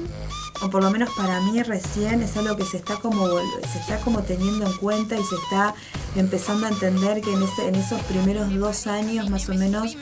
o 0.62 0.70
por 0.70 0.84
lo 0.84 0.92
menos 0.92 1.10
para 1.18 1.42
mí 1.42 1.62
recién, 1.64 2.22
es 2.22 2.38
algo 2.38 2.56
que 2.56 2.66
se 2.66 2.78
está 2.78 2.96
como 2.98 3.28
se 3.28 3.80
está 3.80 3.98
como 4.00 4.22
teniendo 4.22 4.66
en 4.66 4.74
cuenta 4.78 5.16
y 5.16 5.24
se 5.24 5.36
está 5.36 5.74
empezando 6.16 6.68
a 6.68 6.70
entender 6.70 7.22
que 7.22 7.34
en, 7.34 7.44
ese- 7.44 7.68
en 7.68 7.76
esos 7.76 8.00
primeros 8.04 8.54
dos 8.54 8.86
años 8.88 9.30
más 9.30 9.50
o 9.50 9.54
menos 9.56 9.98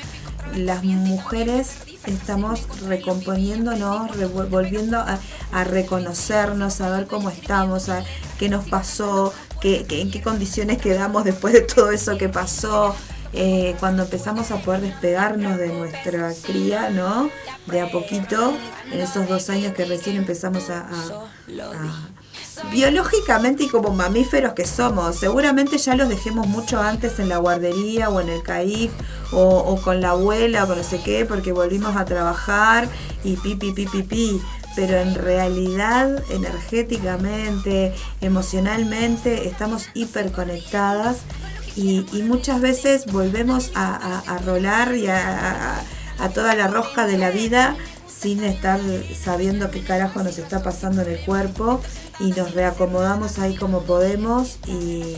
las 0.56 0.84
mujeres 0.84 1.70
estamos 2.05 2.61
recomponiéndonos, 2.88 4.11
volviendo 4.49 4.97
a, 4.99 5.19
reconocernos, 5.63 6.81
a 6.81 6.89
ver 6.89 7.07
cómo 7.07 7.30
estamos, 7.30 7.89
a 7.89 8.03
qué 8.39 8.49
nos 8.49 8.67
pasó, 8.67 9.34
qué, 9.61 9.85
qué- 9.88 10.01
en 10.01 10.11
qué 10.11 10.21
condiciones 10.21 10.77
quedamos 10.80 11.23
después 11.23 11.53
de 11.53 11.61
todo 11.61 11.91
eso 11.91 12.17
que 12.17 12.30
pasó. 12.30 12.95
eh, 13.35 13.75
cuando 13.80 14.03
empezamos 14.03 14.51
a 14.51 14.57
poder 14.57 14.81
despegarnos 14.81 15.57
de 15.57 15.69
nuestra 15.69 16.31
cría, 16.45 16.91
¿no? 16.91 17.31
De 17.65 17.81
a 17.81 17.89
poquito, 17.89 18.53
en 18.91 19.01
esos 19.01 19.27
dos 19.27 19.49
años 19.49 19.73
que 19.73 19.85
recién 19.85 20.17
empezamos 20.17 20.69
a- 20.69 20.85
biológicamente 22.72 23.64
y 23.65 23.68
como 23.69 23.90
mamíferos 23.91 24.53
que 24.53 24.65
somos, 24.65 25.15
seguramente 25.18 25.77
ya 25.77 25.95
los 25.95 26.10
dejemos 26.10 26.48
mucho 26.48 26.81
antes 26.81 27.19
en 27.19 27.30
la 27.30 27.38
guardería 27.38 28.10
o 28.10 28.19
en 28.22 28.30
el 28.30 28.41
CAIF 28.44 28.91
o, 29.31 29.80
con 29.84 30.02
la 30.02 30.11
abuela 30.11 30.64
o 30.64 30.68
con 30.68 30.77
no 30.77 30.84
sé 30.84 31.02
qué, 31.03 31.26
porque 31.26 31.52
volvimos 31.52 31.95
a 31.95 32.06
trabajar 32.06 32.88
y 33.23 33.35
pi, 33.38 33.56
pi, 33.56 33.72
pi, 33.72 33.85
pi, 33.85 34.03
pi. 34.03 34.41
Pero 34.76 34.98
en 34.98 35.14
realidad, 35.14 36.23
energéticamente, 36.31 37.94
emocionalmente, 38.22 39.48
estamos 39.48 39.85
hiperconectadas 39.94 41.18
y, 41.76 42.06
y 42.11 42.23
muchas 42.23 42.60
veces 42.61 43.06
volvemos 43.07 43.72
a, 43.76 44.19
a- 44.27 44.38
rolar 44.40 44.95
y 44.95 45.07
a- 45.07 45.80
a 46.19 46.30
toda 46.30 46.56
la 46.56 46.68
rosca 46.68 47.06
de 47.07 47.18
la 47.18 47.30
vida 47.31 47.76
sin 48.24 48.44
estar 48.45 48.80
sabiendo 49.22 49.70
qué 49.70 49.84
carajo 49.84 50.24
nos 50.24 50.38
está 50.38 50.64
pasando 50.64 51.02
en 51.02 51.12
el 51.12 51.20
cuerpo 51.26 51.82
y 52.22 52.32
nos 52.32 52.54
reacomodamos 52.54 53.38
ahí 53.38 53.56
como 53.58 53.82
podemos 53.82 54.58
y, 54.66 55.16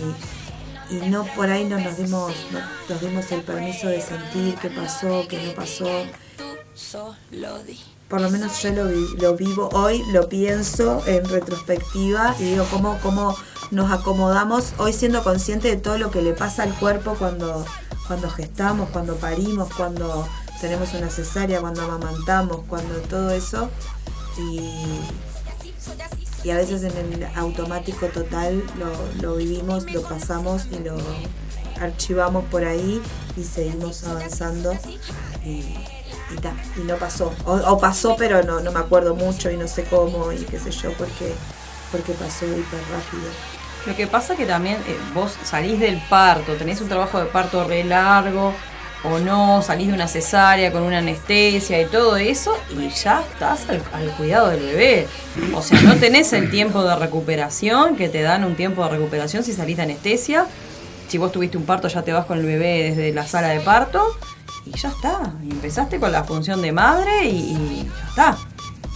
no 1.09 1.23
por 1.35 1.49
ahí 1.51 1.65
no 1.65 1.79
nos 1.79 1.97
dimos 1.97 2.33
no- 2.51 2.59
nos 2.89 3.01
dimos 3.01 3.31
el 3.31 3.41
permiso 3.41 3.87
de 3.87 4.01
sentir 4.01 4.55
qué 4.61 4.69
pasó, 4.71 5.25
qué 5.29 5.41
no 5.45 5.53
pasó. 5.53 5.87
Por 8.09 8.21
lo 8.21 8.29
menos 8.29 8.61
yo 8.61 8.71
lo, 8.71 8.85
vi- 8.87 9.15
lo 9.19 9.35
vivo 9.35 9.69
hoy, 9.73 10.03
lo 10.11 10.27
pienso 10.29 11.01
en 11.07 11.25
retrospectiva 11.27 12.35
y 12.39 12.43
digo 12.43 12.65
cómo, 12.71 12.97
cómo 13.01 13.35
nos 13.71 13.91
acomodamos 13.91 14.73
hoy 14.77 14.93
siendo 14.93 15.23
consciente 15.23 15.69
de 15.69 15.77
todo 15.77 15.97
lo 15.97 16.11
que 16.11 16.21
le 16.21 16.33
pasa 16.33 16.63
al 16.63 16.73
cuerpo 16.75 17.15
cuando, 17.17 17.65
cuando 18.07 18.29
gestamos, 18.29 18.89
cuando 18.89 19.15
parimos, 19.15 19.73
cuando 19.75 20.27
tenemos 20.61 20.93
una 20.93 21.09
cesárea, 21.09 21.61
cuando 21.61 21.81
amamantamos, 21.81 22.61
cuando 22.67 22.95
todo 23.01 23.31
eso. 23.31 23.69
Y, 24.37 24.59
y 26.43 26.51
a 26.51 26.57
veces 26.57 26.83
en 26.83 26.95
el 27.13 27.25
automático 27.35 28.07
total 28.07 28.63
lo, 28.77 29.21
lo 29.21 29.35
vivimos, 29.37 29.91
lo 29.91 30.01
pasamos 30.03 30.67
y 30.71 30.79
lo 30.79 30.97
archivamos 31.81 32.45
por 32.45 32.65
ahí 32.65 33.01
y 33.35 33.43
seguimos 33.43 34.03
avanzando 34.03 34.73
y, 35.43 35.63
y 36.77 36.83
no 36.85 36.97
pasó. 36.97 37.33
O, 37.45 37.53
o 37.55 37.79
pasó 37.79 38.15
pero 38.17 38.43
no, 38.43 38.59
no 38.59 38.71
me 38.71 38.79
acuerdo 38.79 39.15
mucho 39.15 39.49
y 39.49 39.57
no 39.57 39.67
sé 39.67 39.83
cómo 39.85 40.31
y 40.31 40.37
qué 40.39 40.59
sé 40.59 40.71
yo 40.71 40.91
porque, 40.93 41.33
porque 41.91 42.13
pasó 42.13 42.45
hiper 42.45 42.81
rápido. 42.91 43.29
Lo 43.85 43.95
que 43.95 44.07
pasa 44.07 44.35
que 44.35 44.45
también 44.45 44.77
eh, 44.87 44.97
vos 45.13 45.33
salís 45.43 45.79
del 45.79 46.01
parto, 46.09 46.53
tenés 46.55 46.81
un 46.81 46.89
trabajo 46.89 47.19
de 47.19 47.25
parto 47.25 47.63
re 47.63 47.83
largo 47.83 48.53
o 49.11 49.19
no, 49.19 49.61
salís 49.61 49.87
de 49.87 49.93
una 49.93 50.07
cesárea 50.07 50.71
con 50.71 50.83
una 50.83 50.99
anestesia 50.99 51.81
y 51.81 51.85
todo 51.85 52.17
eso 52.17 52.57
y 52.77 52.89
ya 52.89 53.21
estás 53.21 53.67
al, 53.69 54.09
cuidado 54.17 54.49
del 54.49 54.61
bebé. 54.61 55.07
O 55.53 55.61
sea, 55.61 55.79
no 55.81 55.95
tenés 55.95 56.33
el 56.33 56.49
tiempo 56.49 56.83
de 56.83 56.95
recuperación 56.95 57.95
que 57.95 58.09
te 58.09 58.21
dan 58.21 58.43
un 58.43 58.55
tiempo 58.55 58.83
de 58.83 58.89
recuperación 58.89 59.43
si 59.43 59.53
salís 59.53 59.77
de 59.77 59.83
anestesia. 59.83 60.47
Si 61.07 61.17
vos 61.17 61.31
tuviste 61.31 61.57
un 61.57 61.65
parto 61.65 61.87
ya 61.87 62.01
te 62.01 62.13
vas 62.13 62.25
con 62.25 62.39
el 62.39 62.45
bebé 62.45 62.89
desde 62.89 63.13
la 63.13 63.27
sala 63.27 63.49
de 63.49 63.59
parto 63.59 64.17
y 64.65 64.71
ya 64.77 64.89
está. 64.89 65.33
Empezaste 65.43 65.99
con 65.99 66.11
la 66.11 66.23
función 66.23 66.61
de 66.61 66.71
madre 66.71 67.25
y, 67.25 67.85
ya 67.85 68.07
está. 68.09 68.37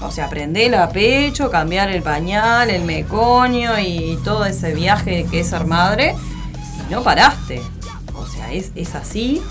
O 0.02 0.11
sea, 0.11 0.26
aprender 0.26 0.73
a 0.76 0.90
pecho, 0.90 1.52
cambiar 1.52 1.90
el 1.90 2.02
pañal, 2.02 2.69
el 2.69 2.84
meconio 2.84 3.77
y 3.77 4.18
todo 4.23 4.45
ese 4.45 4.73
viaje 4.73 5.27
que 5.30 5.41
es 5.41 5.48
ser 5.48 5.65
madre. 5.65 6.15
Y 6.80 6.91
no 6.91 7.03
paraste. 7.03 7.61
O 8.15 8.26
sea, 8.26 8.52
es, 8.52 8.72
es 8.76 8.95
así 8.95 9.41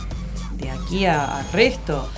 de 0.59 0.71
aquí 0.71 1.07
a- 1.07 1.39
al 1.39 1.53
resto. 1.53 2.09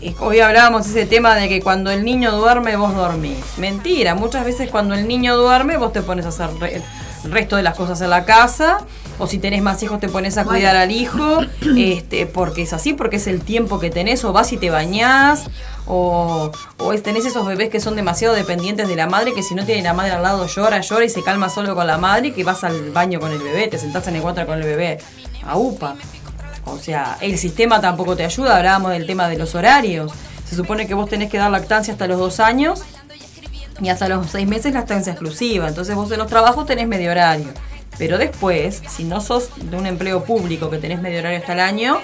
Es- 0.00 0.14
Hoy 0.20 0.40
hablábamos 0.40 0.86
ese 0.86 1.06
tema 1.06 1.34
de 1.34 1.48
que 1.48 1.60
cuando 1.60 1.90
el 1.90 2.04
niño 2.04 2.32
duerme, 2.32 2.76
vos 2.76 2.94
dormís. 2.94 3.38
Mentira, 3.58 4.14
muchas 4.14 4.44
veces 4.44 4.70
cuando 4.70 4.94
el 4.94 5.08
niño 5.08 5.36
duerme, 5.36 5.76
vos 5.76 5.92
te 5.92 6.02
pones 6.02 6.24
a 6.26 6.28
hacer 6.28 6.50
re- 6.60 6.76
el 7.24 7.32
resto 7.32 7.56
de 7.56 7.62
las 7.62 7.74
cosas 7.76 8.00
en 8.00 8.10
la 8.10 8.24
casa. 8.24 8.78
O 9.20 9.26
si 9.26 9.38
tenés 9.40 9.62
más 9.62 9.82
hijos, 9.82 9.98
te 9.98 10.08
pones 10.08 10.38
a 10.38 10.44
Bueno. 10.44 10.58
cuidar 10.58 10.76
al 10.76 10.92
hijo. 10.92 11.40
este, 11.76 12.26
porque 12.26 12.62
es 12.62 12.72
así, 12.72 12.92
porque 12.92 13.16
es 13.16 13.26
el 13.26 13.40
tiempo 13.42 13.80
que 13.80 13.90
tenés. 13.90 14.24
O 14.24 14.32
vas 14.32 14.52
y 14.52 14.56
te 14.58 14.70
bañás. 14.70 15.46
O, 15.86 16.52
o 16.76 16.92
es- 16.92 17.02
tenés 17.02 17.24
esos 17.24 17.44
bebés 17.46 17.70
que 17.70 17.80
son 17.80 17.96
demasiado 17.96 18.34
dependientes 18.34 18.86
de 18.88 18.94
la 18.94 19.08
madre, 19.08 19.32
que 19.32 19.42
si 19.42 19.56
no 19.56 19.64
tiene 19.64 19.82
la 19.82 19.94
madre 19.94 20.12
al 20.12 20.22
lado 20.22 20.46
llora, 20.46 20.80
llora 20.80 21.04
y 21.04 21.08
se 21.08 21.24
calma 21.24 21.48
solo 21.48 21.74
con 21.74 21.86
la 21.88 21.98
madre, 21.98 22.28
y 22.28 22.32
que 22.32 22.44
vas 22.44 22.62
al 22.62 22.90
baño 22.92 23.18
con 23.18 23.32
el 23.32 23.38
bebé, 23.38 23.66
te 23.66 23.78
sentás 23.78 24.06
en 24.06 24.16
el 24.16 24.22
cuatro 24.22 24.46
con 24.46 24.58
el 24.58 24.64
bebé. 24.64 24.98
A 25.44 25.56
upa. 25.56 25.96
O 26.72 26.78
sea, 26.78 27.18
el 27.20 27.38
sistema 27.38 27.80
tampoco 27.80 28.16
te 28.16 28.24
ayuda. 28.24 28.56
Hablábamos 28.56 28.92
del 28.92 29.06
tema 29.06 29.28
de 29.28 29.38
los 29.38 29.54
horarios. 29.54 30.12
Se 30.48 30.56
supone 30.56 30.86
que 30.86 30.94
vos 30.94 31.08
tenés 31.08 31.30
que 31.30 31.38
dar 31.38 31.50
lactancia 31.50 31.92
hasta 31.92 32.06
los 32.06 32.18
dos 32.18 32.40
años 32.40 32.82
y 33.80 33.88
hasta 33.88 34.08
los 34.08 34.30
seis 34.30 34.48
meses 34.48 34.72
lactancia 34.72 35.12
exclusiva. 35.12 35.68
Entonces 35.68 35.94
vos 35.94 36.10
en 36.10 36.18
los 36.18 36.26
trabajos 36.26 36.66
tenés 36.66 36.88
medio 36.88 37.10
horario. 37.10 37.48
Pero 37.98 38.16
después, 38.16 38.82
si 38.88 39.04
no 39.04 39.20
sos 39.20 39.50
de 39.56 39.76
un 39.76 39.86
empleo 39.86 40.24
público 40.24 40.70
que 40.70 40.78
tenés 40.78 41.02
medio 41.02 41.18
horario 41.18 41.40
hasta 41.40 41.52
el 41.52 41.60
año, 41.60 41.98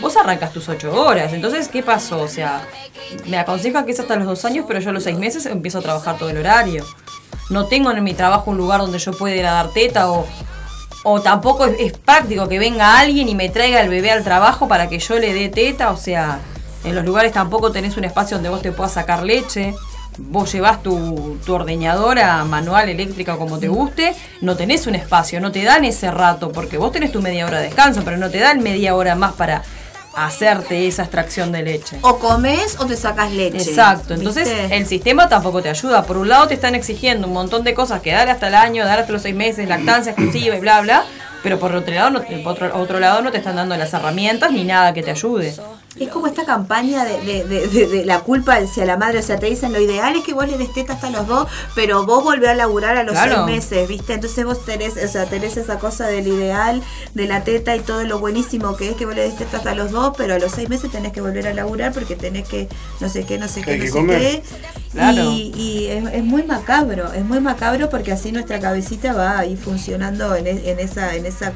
vos 0.00 0.16
arrancas 0.16 0.52
tus 0.52 0.68
ocho 0.68 0.92
horas. 0.94 1.32
Entonces, 1.34 1.68
¿qué 1.68 1.82
pasó? 1.82 2.20
O 2.20 2.28
sea, 2.28 2.66
me 3.26 3.38
aconsejan 3.38 3.84
que 3.84 3.92
es 3.92 4.00
hasta 4.00 4.16
los 4.16 4.26
dos 4.26 4.44
años, 4.46 4.64
pero 4.66 4.80
yo 4.80 4.90
a 4.90 4.92
los 4.92 5.04
seis 5.04 5.18
meses 5.18 5.44
empiezo 5.46 5.78
a 5.78 5.82
trabajar 5.82 6.16
todo 6.16 6.30
el 6.30 6.38
horario. 6.38 6.84
No 7.50 7.66
tengo 7.66 7.90
en 7.90 8.02
mi 8.02 8.14
trabajo 8.14 8.50
un 8.50 8.56
lugar 8.56 8.80
donde 8.80 8.98
yo 8.98 9.12
pueda 9.12 9.36
ir 9.36 9.44
a 9.44 9.52
dar 9.52 9.70
teta 9.72 10.10
o, 10.10 10.26
o 11.04 11.20
tampoco 11.20 11.66
es, 11.66 11.92
práctico 11.92 12.48
que 12.48 12.58
venga 12.58 12.98
alguien 12.98 13.28
y 13.28 13.34
me 13.34 13.48
traiga 13.50 13.80
el 13.80 13.88
bebé 13.88 14.10
al 14.10 14.24
trabajo 14.24 14.66
para 14.66 14.88
que 14.88 14.98
yo 14.98 15.18
le 15.18 15.32
dé 15.32 15.48
teta. 15.50 15.90
O 15.90 15.96
sea, 15.96 16.40
en 16.82 16.94
los 16.94 17.04
lugares 17.04 17.32
tampoco 17.32 17.70
tenés 17.70 17.96
un 17.96 18.04
espacio 18.04 18.38
donde 18.38 18.48
vos 18.48 18.62
te 18.62 18.72
puedas 18.72 18.92
sacar 18.92 19.22
leche. 19.22 19.74
Vos 20.16 20.52
llevas 20.52 20.82
tu, 20.82 21.38
tu 21.44 21.54
ordeñadora 21.54 22.44
manual, 22.44 22.88
eléctrica, 22.88 23.36
como 23.36 23.58
te 23.58 23.68
guste. 23.68 24.14
No 24.40 24.56
tenés 24.56 24.86
un 24.86 24.94
espacio, 24.94 25.40
no 25.40 25.52
te 25.52 25.62
dan 25.62 25.84
ese 25.84 26.10
rato, 26.10 26.52
porque 26.52 26.78
vos 26.78 26.92
tenés 26.92 27.12
tu 27.12 27.20
media 27.20 27.46
hora 27.46 27.58
de 27.58 27.66
descanso, 27.66 28.02
pero 28.04 28.16
no 28.16 28.30
te 28.30 28.38
dan 28.38 28.62
media 28.62 28.94
hora 28.94 29.14
más 29.14 29.32
para 29.34 29.62
hacerte 30.16 30.86
esa 30.86 31.02
extracción 31.02 31.52
de 31.52 31.62
leche. 31.62 31.98
O 32.02 32.18
comes 32.18 32.76
o 32.78 32.86
te 32.86 32.96
sacas 32.96 33.32
leche. 33.32 33.58
Exacto, 33.58 34.14
entonces 34.14 34.48
¿viste? 34.48 34.76
el 34.76 34.86
sistema 34.86 35.28
tampoco 35.28 35.62
te 35.62 35.68
ayuda. 35.68 36.04
Por 36.04 36.16
un 36.16 36.28
lado 36.28 36.48
te 36.48 36.54
están 36.54 36.74
exigiendo 36.74 37.26
un 37.26 37.32
montón 37.32 37.64
de 37.64 37.74
cosas 37.74 38.00
que 38.00 38.12
dar 38.12 38.28
hasta 38.28 38.48
el 38.48 38.54
año, 38.54 38.84
dar 38.84 39.00
hasta 39.00 39.12
los 39.12 39.22
seis 39.22 39.34
meses, 39.34 39.68
lactancia 39.68 40.12
exclusiva 40.12 40.56
y 40.56 40.60
bla, 40.60 40.80
bla. 40.80 41.04
Pero 41.42 41.58
por 41.58 41.74
otro 41.74 41.94
lado, 41.94 42.10
no, 42.10 42.22
por 42.42 42.52
otro, 42.52 42.80
otro 42.80 43.00
lado 43.00 43.20
no 43.20 43.30
te 43.30 43.38
están 43.38 43.56
dando 43.56 43.76
las 43.76 43.92
herramientas 43.92 44.50
ni 44.50 44.64
nada 44.64 44.94
que 44.94 45.02
te 45.02 45.10
ayude. 45.10 45.54
Es 46.00 46.08
como 46.08 46.26
esta 46.26 46.44
campaña 46.44 47.04
de, 47.04 47.20
de- 47.20 47.44
de- 47.44 47.68
de- 47.68 47.86
de 47.86 48.04
la 48.04 48.18
culpa 48.20 48.54
hacia 48.56 48.84
la 48.84 48.96
madre, 48.96 49.20
o 49.20 49.22
sea, 49.22 49.38
te 49.38 49.46
dicen 49.46 49.72
lo 49.72 49.80
ideal 49.80 50.16
es 50.16 50.24
que 50.24 50.34
vos 50.34 50.48
le 50.48 50.58
des 50.58 50.72
teta 50.72 50.94
hasta 50.94 51.08
los 51.10 51.28
dos, 51.28 51.46
pero 51.76 52.04
vos 52.04 52.24
volvés 52.24 52.50
a 52.50 52.54
laburar 52.54 52.96
a 52.96 53.04
los 53.04 53.12
Claro. 53.12 53.44
seis 53.46 53.56
meses, 53.56 53.88
¿viste? 53.88 54.14
Entonces 54.14 54.44
vos 54.44 54.64
tenés, 54.64 54.96
o 54.96 55.06
sea, 55.06 55.26
tenés 55.26 55.56
esa 55.56 55.78
cosa 55.78 56.08
del 56.08 56.26
ideal 56.26 56.82
de 57.14 57.26
la 57.28 57.44
teta 57.44 57.76
y 57.76 57.80
todo 57.80 58.02
lo 58.02 58.18
buenísimo 58.18 58.76
que 58.76 58.90
es 58.90 58.96
que 58.96 59.06
vos 59.06 59.14
le 59.14 59.22
des 59.22 59.36
teta 59.36 59.58
hasta 59.58 59.76
los 59.76 59.92
dos, 59.92 60.14
pero 60.16 60.34
a 60.34 60.38
los 60.40 60.50
seis 60.50 60.68
meses 60.68 60.90
tenés 60.90 61.12
que 61.12 61.20
volver 61.20 61.46
a 61.46 61.54
laburar 61.54 61.92
porque 61.92 62.16
tenés 62.16 62.48
que 62.48 62.68
no 63.00 63.08
sé 63.08 63.24
qué, 63.24 63.38
no 63.38 63.46
sé 63.46 63.62
qué, 63.62 63.76
no 63.76 63.82
que 63.84 63.86
sé 63.88 63.92
comer. 63.92 64.20
qué. 64.20 64.42
Claro. 64.90 65.22
Y, 65.22 65.52
y 65.56 65.86
es, 65.86 66.12
es 66.12 66.24
muy 66.24 66.42
macabro, 66.42 67.12
es 67.12 67.24
muy 67.24 67.38
macabro 67.40 67.88
porque 67.88 68.10
así 68.10 68.32
nuestra 68.32 68.58
cabecita 68.58 69.12
va 69.12 69.38
ahí 69.38 69.56
funcionando 69.56 70.34
en, 70.34 70.48
e- 70.48 70.70
en 70.70 70.80
esa, 70.80 71.14
en 71.14 71.24
esa 71.26 71.52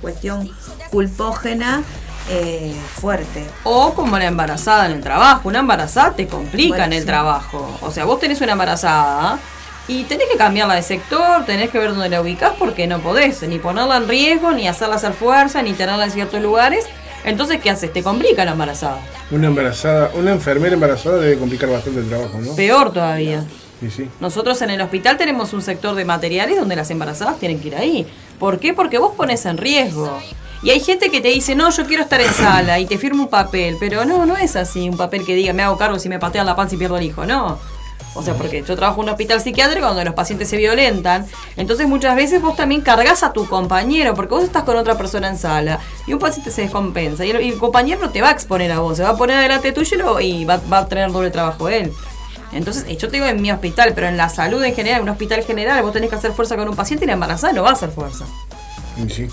cuestión 0.00 0.48
culpógena 0.90 1.82
eh, 2.28 2.74
fuerte. 2.96 3.46
O 3.64 3.94
como 3.94 4.18
la 4.18 4.26
embarazada 4.26 4.86
en 4.86 4.92
el 4.92 5.00
trabajo. 5.00 5.48
Una 5.48 5.60
embarazada 5.60 6.12
te 6.14 6.26
complica 6.26 6.68
Bueno, 6.70 6.84
en 6.84 6.92
el 6.92 7.00
sí. 7.00 7.06
trabajo. 7.06 7.78
O 7.82 7.90
sea, 7.90 8.04
vos 8.04 8.20
tenés 8.20 8.40
una 8.40 8.52
embarazada 8.52 9.38
y 9.88 10.04
tenés 10.04 10.28
que 10.30 10.36
cambiarla 10.38 10.74
de 10.74 10.82
sector, 10.82 11.44
tenés 11.46 11.70
que 11.70 11.78
ver 11.78 11.90
dónde 11.90 12.08
la 12.08 12.20
ubicás 12.20 12.52
porque 12.58 12.86
no 12.86 13.00
podés 13.00 13.42
ni 13.42 13.58
ponerla 13.58 13.96
en 13.96 14.08
riesgo, 14.08 14.52
ni 14.52 14.68
hacerla 14.68 14.96
hacer 14.96 15.12
fuerza, 15.14 15.62
ni 15.62 15.72
tenerla 15.72 16.04
en 16.04 16.10
ciertos 16.12 16.40
lugares. 16.40 16.84
Entonces, 17.24 17.60
¿qué 17.60 17.70
haces? 17.70 17.92
Te 17.92 18.02
complica 18.02 18.44
la 18.44 18.52
embarazada. 18.52 18.98
Una 19.30 19.48
embarazada, 19.48 20.10
una 20.14 20.30
enfermera 20.32 20.74
embarazada 20.74 21.18
debe 21.18 21.38
complicar 21.38 21.68
bastante 21.68 22.00
el 22.00 22.08
trabajo, 22.08 22.38
¿no? 22.40 22.54
Peor 22.54 22.92
todavía. 22.92 23.44
Sí, 23.80 23.90
sí. 23.90 24.08
Nosotros 24.20 24.60
en 24.62 24.70
el 24.70 24.80
hospital 24.80 25.16
tenemos 25.16 25.52
un 25.52 25.62
sector 25.62 25.94
de 25.94 26.04
materiales 26.04 26.58
donde 26.58 26.76
las 26.76 26.90
embarazadas 26.90 27.38
tienen 27.38 27.60
que 27.60 27.68
ir 27.68 27.76
ahí. 27.76 28.06
¿Por 28.38 28.58
qué? 28.58 28.72
Porque 28.74 28.98
vos 28.98 29.14
pones 29.16 29.44
en 29.46 29.56
riesgo. 29.58 30.18
Y 30.62 30.70
hay 30.70 30.80
gente 30.80 31.10
que 31.10 31.20
te 31.20 31.28
dice, 31.28 31.54
no, 31.54 31.70
yo 31.70 31.86
quiero 31.86 32.02
estar 32.02 32.20
en 32.20 32.32
sala 32.34 32.78
y 32.78 32.86
te 32.86 32.98
firma 32.98 33.22
un 33.22 33.28
papel. 33.30 33.76
Pero 33.80 34.04
no, 34.04 34.26
no 34.26 34.36
es 34.36 34.56
así, 34.56 34.88
un 34.88 34.96
papel 34.96 35.24
que 35.24 35.34
diga, 35.34 35.52
me 35.52 35.62
hago 35.62 35.78
cargo 35.78 35.98
si 35.98 36.08
me 36.08 36.18
patean 36.18 36.44
la 36.46 36.54
panza 36.56 36.74
y 36.74 36.78
pierdo 36.78 36.98
el 36.98 37.04
hijo. 37.04 37.24
No. 37.24 37.58
O 38.14 38.22
sea, 38.24 38.34
porque 38.34 38.64
yo 38.66 38.74
trabajo 38.74 39.00
en 39.00 39.04
un 39.04 39.10
hospital 39.10 39.40
psiquiátrico 39.40 39.86
donde 39.86 40.04
los 40.04 40.14
pacientes 40.14 40.48
se 40.48 40.56
violentan. 40.56 41.26
Entonces 41.56 41.86
muchas 41.86 42.16
veces 42.16 42.42
vos 42.42 42.56
también 42.56 42.80
cargas 42.80 43.22
a 43.22 43.32
tu 43.32 43.46
compañero, 43.46 44.14
porque 44.14 44.34
vos 44.34 44.42
estás 44.44 44.64
con 44.64 44.76
otra 44.76 44.96
persona 44.98 45.28
en 45.28 45.38
sala 45.38 45.78
y 46.08 46.12
un 46.12 46.18
paciente 46.18 46.50
se 46.50 46.62
descompensa. 46.62 47.24
Y 47.24 47.30
el, 47.30 47.40
y 47.40 47.50
el 47.50 47.58
compañero 47.58 48.00
no 48.00 48.10
te 48.10 48.20
va 48.20 48.28
a 48.28 48.32
exponer 48.32 48.72
a 48.72 48.80
vos, 48.80 48.96
se 48.96 49.04
va 49.04 49.10
a 49.10 49.16
poner 49.16 49.40
delante 49.40 49.70
tuyo 49.72 49.96
y 49.96 49.98
lo- 49.98 50.20
y 50.20 50.44
va, 50.44 50.60
va 50.70 50.78
a 50.78 50.86
tener 50.88 51.10
doble 51.12 51.30
trabajo 51.30 51.68
él. 51.68 51.92
Entonces, 52.52 52.84
eh, 52.88 52.96
yo 52.96 53.06
te 53.08 53.12
digo 53.18 53.26
en 53.26 53.40
mi 53.40 53.52
hospital, 53.52 53.92
pero 53.94 54.08
en 54.08 54.16
la 54.16 54.28
salud 54.28 54.60
en 54.64 54.74
general, 54.74 54.98
en 54.98 55.02
un 55.04 55.10
hospital 55.10 55.44
general, 55.44 55.80
vos 55.84 55.92
tenés 55.92 56.10
que 56.10 56.16
hacer 56.16 56.32
fuerza 56.32 56.56
con 56.56 56.68
un 56.68 56.74
paciente 56.74 57.04
y 57.04 57.06
la 57.06 57.12
embarazada 57.14 57.52
no 57.52 57.62
va 57.62 57.70
a 57.70 57.72
hacer 57.74 57.90
fuerza. 57.92 58.24
Sí. 59.08 59.28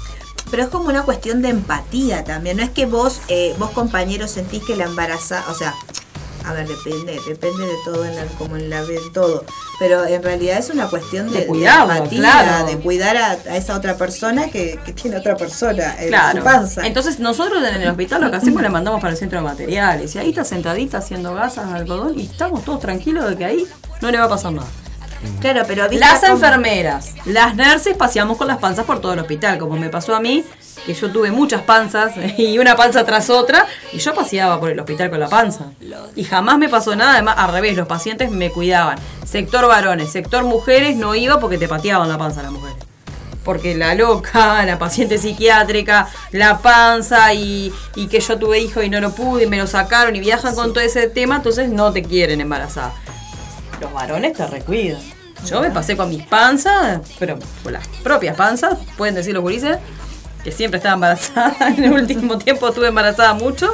Pero 0.51 0.63
es 0.63 0.69
como 0.69 0.89
una 0.89 1.03
cuestión 1.03 1.41
de 1.41 1.49
empatía 1.49 2.23
también. 2.23 2.57
No 2.57 2.63
es 2.63 2.69
que 2.69 2.85
vos, 2.85 3.19
eh, 3.27 3.55
vos 3.59 3.71
compañeros, 3.71 4.31
sentís 4.31 4.63
que 4.63 4.75
la 4.75 4.85
embarazada, 4.85 5.45
o 5.49 5.53
sea, 5.53 5.73
a 6.45 6.53
ver, 6.53 6.65
depende, 6.65 7.19
depende 7.27 7.65
de 7.65 7.73
todo, 7.83 8.05
en 8.05 8.15
la, 8.15 8.23
como 8.37 8.55
en 8.55 8.69
la 8.69 8.81
de 8.85 8.97
todo. 9.13 9.43
Pero 9.79 10.05
en 10.05 10.23
realidad 10.23 10.57
es 10.57 10.69
una 10.69 10.87
cuestión 10.87 11.29
de, 11.29 11.39
De 11.41 11.45
cuidado, 11.45 11.91
empatía, 11.91 12.19
claro. 12.19 12.67
de 12.67 12.77
cuidar 12.77 13.17
a, 13.17 13.31
a 13.31 13.57
esa 13.57 13.75
otra 13.75 13.97
persona 13.97 14.49
que, 14.49 14.79
que 14.85 14.93
tiene 14.93 15.17
otra 15.17 15.35
persona 15.35 16.01
en 16.01 16.07
Claro. 16.07 16.37
su 16.39 16.43
panza. 16.45 16.87
Entonces, 16.87 17.19
nosotros 17.19 17.61
en 17.67 17.81
el 17.81 17.89
hospital 17.89 18.21
lo 18.21 18.31
que 18.31 18.37
hacemos 18.37 18.61
le 18.61 18.69
mandamos 18.69 19.01
para 19.01 19.11
el 19.11 19.17
centro 19.19 19.39
de 19.39 19.43
materiales. 19.45 20.15
Y 20.15 20.19
ahí 20.19 20.29
está 20.29 20.45
sentadita 20.45 20.99
haciendo 20.99 21.33
gasas, 21.33 21.71
algodón, 21.73 22.17
y 22.17 22.23
estamos 22.27 22.63
todos 22.63 22.79
tranquilos 22.79 23.29
de 23.29 23.35
que 23.35 23.45
ahí 23.45 23.67
no 24.01 24.09
le 24.09 24.17
va 24.17 24.23
a 24.23 24.29
pasar 24.29 24.53
nada. 24.53 24.67
Claro, 25.39 25.63
pero 25.67 25.87
Las 25.91 26.23
enfermeras, 26.23 27.13
las 27.25 27.55
nurses 27.55 27.95
paseamos 27.95 28.37
con 28.37 28.47
las 28.47 28.57
panzas 28.57 28.85
por 28.85 28.99
todo 28.99 29.13
el 29.13 29.19
hospital, 29.19 29.57
como 29.57 29.75
me 29.77 29.89
pasó 29.89 30.15
a 30.15 30.19
mí, 30.19 30.43
que 30.85 30.93
yo 30.93 31.11
tuve 31.11 31.31
muchas 31.31 31.61
panzas 31.63 32.13
y 32.37 32.57
una 32.59 32.75
panza 32.75 33.05
tras 33.05 33.29
otra, 33.29 33.65
y 33.91 33.99
yo 33.99 34.13
paseaba 34.13 34.59
por 34.59 34.71
el 34.71 34.79
hospital 34.79 35.09
con 35.09 35.19
la 35.19 35.27
panza. 35.27 35.65
Y 36.15 36.23
jamás 36.23 36.57
me 36.57 36.69
pasó 36.69 36.95
nada, 36.95 37.13
además 37.13 37.35
al 37.37 37.51
revés, 37.51 37.75
los 37.75 37.87
pacientes 37.87 38.31
me 38.31 38.49
cuidaban. 38.51 38.97
Sector 39.25 39.67
varones, 39.67 40.11
sector 40.11 40.43
mujeres 40.43 40.95
no 40.95 41.13
iba 41.15 41.39
porque 41.39 41.57
te 41.57 41.67
pateaban 41.67 42.07
la 42.09 42.17
panza 42.17 42.41
las 42.41 42.51
mujeres. 42.51 42.77
Porque 43.43 43.75
la 43.75 43.95
loca, 43.95 44.65
la 44.65 44.77
paciente 44.77 45.17
psiquiátrica, 45.17 46.07
la 46.31 46.57
panza 46.59 47.33
y, 47.33 47.71
y 47.95 48.07
que 48.07 48.19
yo 48.19 48.37
tuve 48.37 48.59
hijo 48.59 48.81
y 48.83 48.89
no 48.89 48.99
lo 48.99 49.11
pude 49.11 49.43
y 49.43 49.47
me 49.47 49.57
lo 49.57 49.67
sacaron 49.67 50.15
y 50.15 50.19
viajan 50.19 50.53
con 50.53 50.73
todo 50.73 50.83
ese 50.83 51.07
tema, 51.07 51.37
entonces 51.37 51.69
no 51.69 51.93
te 51.93 52.03
quieren 52.03 52.41
embarazada. 52.41 52.93
Los 53.81 53.93
varones 53.93 54.33
te 54.33 54.45
recuidan. 54.47 55.01
Yo 55.45 55.61
me 55.61 55.69
pasé 55.69 55.95
con 55.95 56.09
mis 56.09 56.23
panzas, 56.23 56.99
pero 57.19 57.37
con 57.63 57.73
las 57.73 57.87
propias 58.03 58.35
panzas, 58.35 58.77
pueden 58.97 59.13
decir 59.15 59.33
los 59.33 59.43
gurises, 59.43 59.77
que 60.43 60.51
siempre 60.51 60.77
estaba 60.77 60.95
embarazada. 60.95 61.55
En 61.77 61.83
el 61.83 61.93
último 61.93 62.37
tiempo 62.37 62.67
estuve 62.69 62.87
embarazada 62.87 63.33
mucho. 63.35 63.71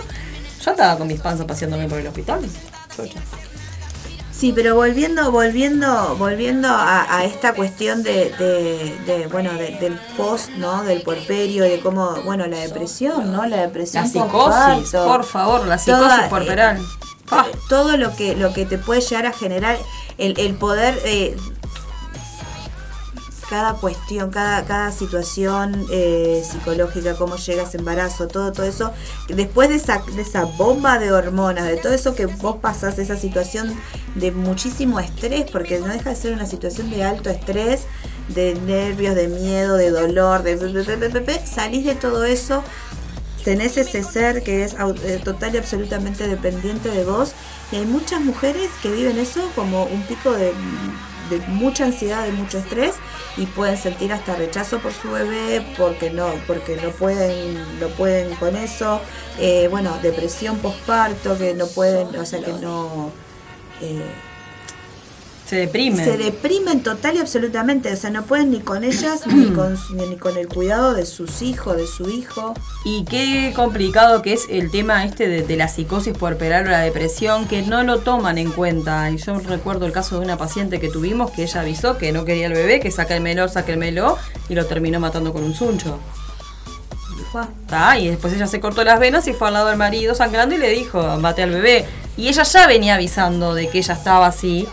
Yo 0.64 0.72
estaba 0.72 0.98
con 0.98 1.08
mis 1.08 1.22
panzas 1.22 1.46
paseándome 1.46 1.88
por 1.88 2.00
el 2.00 2.08
hospital. 2.08 2.42
Sí, 4.32 4.52
pero 4.54 4.76
volviendo, 4.76 5.32
volviendo, 5.32 6.16
volviendo 6.18 6.68
a, 6.68 7.18
a 7.18 7.24
esta 7.24 7.54
cuestión 7.54 8.04
de, 8.04 8.32
de, 8.38 8.98
de, 9.06 9.28
bueno, 9.28 9.54
de- 9.54 9.78
del 9.80 9.98
post, 10.18 10.50
¿no? 10.58 10.84
Del 10.84 11.02
puerperio, 11.02 11.64
de 11.64 11.80
cómo, 11.80 12.16
bueno, 12.26 12.46
la 12.48 12.58
depresión, 12.58 13.32
¿no? 13.32 13.46
La 13.46 13.58
depresión 13.62 14.04
La 14.04 14.10
psicosis, 14.10 14.92
por 14.92 15.24
favor, 15.24 15.66
la 15.68 15.78
psicosis 15.78 16.08
Toda, 16.08 16.30
puerperal. 16.30 16.78
eh, 16.78 16.82
Ah. 17.34 17.48
Todo 17.70 17.98
lo 17.98 18.16
que, 18.16 18.36
lo 18.36 18.54
que 18.54 18.66
te 18.66 18.78
puede 18.78 19.02
llegar 19.02 19.26
a 19.26 19.34
generar 19.34 19.78
el, 20.18 20.40
el 20.40 20.54
poder 20.56 21.00
eh, 21.06 21.36
cada 23.54 23.74
cuestión, 23.76 24.32
cada, 24.32 24.66
cada 24.66 24.92
situación 24.92 25.86
eh, 25.92 26.44
psicológica, 26.44 27.16
cómo 27.16 27.36
llega 27.36 27.62
ese 27.62 27.78
embarazo, 27.78 28.28
todo, 28.28 28.52
todo 28.52 28.66
eso, 28.66 28.92
después 29.28 29.70
de 29.70 29.76
esa, 29.76 30.02
de 30.16 30.24
esa 30.24 30.46
bomba 30.46 30.98
de 30.98 31.12
hormonas, 31.12 31.68
de 31.68 31.78
todo 31.78 31.94
eso 31.94 32.16
que 32.16 32.26
vos 32.26 32.58
pasás, 32.62 32.98
esa 32.98 33.16
situación 33.16 33.72
de 34.16 34.32
muchísimo 34.32 35.00
estrés, 35.00 35.52
porque 35.52 35.80
no 35.80 35.88
deja 35.88 36.10
de 36.10 36.16
ser 36.16 36.34
una 36.34 36.48
situación 36.48 36.90
de 36.90 37.04
alto 37.04 37.30
estrés, 37.30 37.82
de 38.30 38.56
nervios, 38.56 39.14
de 39.14 39.28
miedo, 39.28 39.76
de 39.76 39.92
dolor, 39.92 40.42
de 40.42 40.58
salís 41.46 41.86
de 41.86 41.94
todo 41.94 42.24
eso, 42.24 42.64
tenés 43.44 43.78
ese 43.78 44.04
ser 44.04 44.44
que 44.44 44.64
es 44.64 44.76
eh, 45.04 45.22
total 45.24 45.54
y 45.56 45.58
absolutamente 45.58 46.28
dependiente 46.28 46.90
de 46.90 47.04
vos. 47.04 47.34
Y 47.72 47.78
hay 47.78 47.86
muchas 47.86 48.22
mujeres 48.22 48.70
que 48.82 48.92
viven 48.92 49.18
eso 49.18 49.50
como 49.56 49.86
un 49.86 50.04
pico 50.04 50.32
de, 50.32 50.54
de 51.30 51.40
mucha 51.48 51.86
ansiedad, 51.86 52.26
de 52.26 52.32
mucho 52.32 52.58
estrés 52.60 52.96
y 53.38 53.46
pueden 53.48 53.78
sentir 53.78 54.14
hasta 54.14 54.36
rechazo 54.36 54.80
por 54.80 54.94
su 54.94 55.12
bebé 55.12 55.66
porque 55.78 56.10
no 56.12 56.28
porque 56.46 56.78
no 56.78 56.90
pueden 56.92 57.80
no 57.80 57.88
pueden 57.90 58.36
con 58.36 58.56
eso. 58.56 59.02
Eh, 59.40 59.68
bueno 59.70 59.98
depresión 60.02 60.58
postparto 60.60 61.38
que 61.38 61.54
no 61.54 61.68
pueden 61.68 62.16
o 62.16 62.26
sea 62.26 62.40
que 62.42 62.54
no 62.54 63.12
eh, 63.82 64.04
Se 65.46 65.58
deprime. 65.58 66.04
se 66.04 66.18
deprimen 66.18 66.82
total 66.84 67.18
y 67.18 67.20
absolutamente 67.20 67.92
o 67.92 67.96
sea 67.96 68.10
no 68.10 68.24
pueden 68.24 68.52
ni 68.52 68.62
con 68.62 68.84
ellas 68.84 69.28
ni 69.28 69.48
con 69.54 69.78
ni 69.94 70.16
con 70.18 70.38
el 70.38 70.48
cuidado 70.48 70.94
de 70.94 71.06
sus 71.06 71.42
hijos 71.42 71.76
de 71.76 71.86
su 71.86 72.10
hijo 72.10 72.54
Y 72.86 73.04
qué 73.06 73.52
complicado 73.56 74.22
que 74.22 74.34
es 74.34 74.48
el 74.50 74.72
tema 74.72 75.04
este 75.06 75.28
de, 75.28 75.44
de 75.44 75.56
la 75.56 75.68
psicosis 75.68 76.18
puerperal 76.18 76.68
o 76.68 76.72
la 76.72 76.80
depresión, 76.80 77.48
que 77.48 77.62
no 77.62 77.84
lo 77.84 78.00
toman 78.00 78.38
en 78.38 78.52
cuenta. 78.52 79.10
Y 79.12 79.18
yo 79.18 79.40
recuerdo 79.40 79.86
el 79.86 79.92
caso 79.92 80.20
de 80.20 80.26
una 80.26 80.38
paciente 80.38 80.80
que 80.80 80.90
tuvimos 80.90 81.32
que 81.32 81.44
ella 81.44 81.62
avisó 81.62 81.98
que 81.98 82.12
no 82.12 82.26
quería 82.26 82.48
el 82.48 82.54
bebé, 82.54 82.80
que 82.80 82.92
saca 82.92 83.16
el 83.16 83.22
meló, 83.22 83.48
saca 83.48 83.72
el 83.72 83.78
meló, 83.78 84.18
y 84.50 84.56
lo 84.56 84.66
terminó 84.66 85.00
matando 85.00 85.34
con 85.34 85.44
un 85.44 85.54
suncho. 85.54 86.00
¿Tá? 87.68 87.98
Y 87.98 88.10
después 88.10 88.34
ella 88.34 88.48
se 88.48 88.60
cortó 88.60 88.84
las 88.84 89.00
venas 89.00 89.28
y 89.28 89.34
fue 89.34 89.48
al 89.48 89.56
lado 89.56 89.70
del 89.70 89.78
marido 89.78 90.14
sangrando 90.14 90.54
y 90.56 90.60
le 90.60 90.70
dijo, 90.70 91.02
mate 91.18 91.42
al 91.42 91.50
bebé. 91.50 91.86
Y 92.16 92.28
ella 92.28 92.44
ya 92.44 92.68
venía 92.68 92.96
avisando 92.96 93.56
de 93.56 93.70
que 93.70 93.80
ella 93.80 93.96
estaba 93.96 94.28
así. 94.28 94.68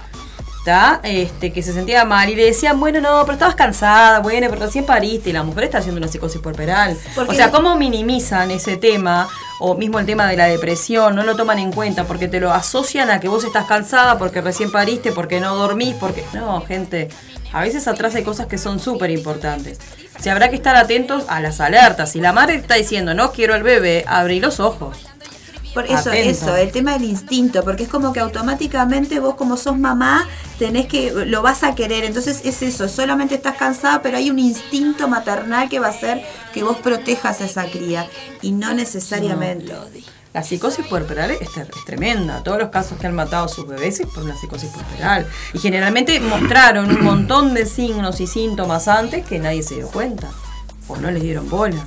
¿Tá? 0.65 1.01
Este, 1.03 1.53
que 1.53 1.63
se 1.63 1.73
sentía 1.73 2.05
mal 2.05 2.29
y 2.29 2.35
le 2.35 2.45
decían, 2.45 2.79
bueno, 2.79 3.01
no, 3.01 3.21
pero 3.23 3.33
estabas 3.33 3.55
cansada, 3.55 4.21
bueno, 4.21 4.47
pero 4.51 4.67
recién 4.67 4.85
pariste 4.85 5.31
y 5.31 5.33
la 5.33 5.43
mujer 5.43 5.65
está 5.65 5.79
haciendo 5.79 5.99
una 5.99 6.09
psicosis. 6.09 6.41
Porque- 6.43 7.33
O 7.33 7.35
sea, 7.35 7.51
¿cómo 7.51 7.77
minimizan 7.77 8.51
ese 8.51 8.77
tema? 8.77 9.29
O 9.59 9.75
mismo 9.75 9.99
el 9.99 10.07
tema 10.07 10.27
de 10.27 10.37
la 10.37 10.47
depresión, 10.47 11.15
no 11.15 11.23
lo 11.23 11.37
toman 11.37 11.59
en 11.59 11.73
cuenta 11.73 12.05
porque 12.05 12.29
te 12.29 12.41
lo 12.41 12.53
asocian 12.53 13.11
a 13.11 13.21
que 13.21 13.29
vos 13.29 13.45
estás 13.45 13.67
cansada, 13.67 14.19
porque 14.19 14.41
recién 14.41 14.71
pariste, 14.71 15.13
porque 15.13 15.41
no 15.41 15.55
dormís, 15.55 15.95
porque... 15.95 16.25
No, 16.33 16.61
gente, 16.63 17.09
a 17.53 17.61
veces 17.61 17.87
atrás 17.89 18.15
hay 18.15 18.23
cosas 18.23 18.47
que 18.47 18.57
son 18.59 18.81
súper 18.81 19.11
importantes. 19.11 19.79
O 20.19 20.23
sea, 20.23 20.33
habrá 20.33 20.51
que 20.51 20.57
estar 20.57 20.77
atentos 20.77 21.25
a 21.29 21.41
las 21.41 21.61
alertas. 21.61 22.13
Si 22.13 22.21
la 22.21 22.33
madre 22.33 22.57
está 22.57 22.75
diciendo, 22.75 23.15
no 23.15 23.33
quiero 23.33 23.55
el 23.55 23.63
bebé, 23.63 24.05
abrí 24.07 24.41
los 24.41 24.61
ojos. 24.61 24.99
Por 25.75 25.87
eso, 25.87 26.11
Atento. 26.11 26.31
eso, 26.31 26.57
el 26.57 26.73
tema 26.73 26.95
del 26.95 27.05
instinto, 27.05 27.63
porque 27.63 27.85
es 27.85 27.89
como 27.89 28.13
que 28.13 28.21
automáticamente 28.21 29.21
vos 29.21 29.37
como 29.37 29.57
sos 29.57 29.79
mamá, 29.79 30.29
tenés 30.59 30.87
que, 30.87 31.13
lo 31.13 31.43
vas 31.43 31.63
a 31.63 31.75
querer, 31.75 32.05
entonces 32.05 32.41
es 32.45 32.63
eso, 32.63 32.89
solamente 32.89 33.37
estás 33.37 33.57
cansada, 33.57 34.03
pero 34.03 34.17
hay 34.17 34.31
un 34.31 34.39
instinto 34.39 35.07
maternal 35.07 35.69
que 35.69 35.79
va 35.79 35.87
a 35.87 35.91
hacer 35.91 36.25
que 36.53 36.65
vos 36.65 36.77
protejas 36.79 37.41
a 37.41 37.45
esa 37.45 37.67
cría, 37.67 38.09
y 38.43 38.51
no 38.51 38.75
necesariamente. 38.75 39.73
La 40.33 40.45
psicosis 40.45 40.87
puerperal 40.87 41.33
es, 41.33 41.41
es 41.41 41.85
tremenda. 41.85 42.43
Todos 42.45 42.61
los 42.61 42.69
casos 42.71 42.99
que 42.99 43.09
han 43.09 43.15
matado 43.17 43.47
a 43.47 43.49
sus 43.49 43.67
bebés 43.67 43.99
es 43.99 44.07
por 44.07 44.23
una 44.23 44.37
psicosis 44.37 44.71
puerperal. 44.71 45.27
Y 45.53 45.59
generalmente 45.59 46.21
mostraron 46.21 46.89
un 46.89 47.03
montón 47.03 47.53
de 47.53 47.67
signos 47.67 48.21
y 48.21 48.29
síntomas 48.29 48.87
antes 48.87 49.27
que 49.27 49.41
nadie 49.41 49.65
se 49.65 49.77
dio 49.77 49.89
cuenta. 49.89 50.29
O 50.87 50.97
no 50.97 51.11
les 51.11 51.23
dieron 51.25 51.51
bola. 51.51 51.85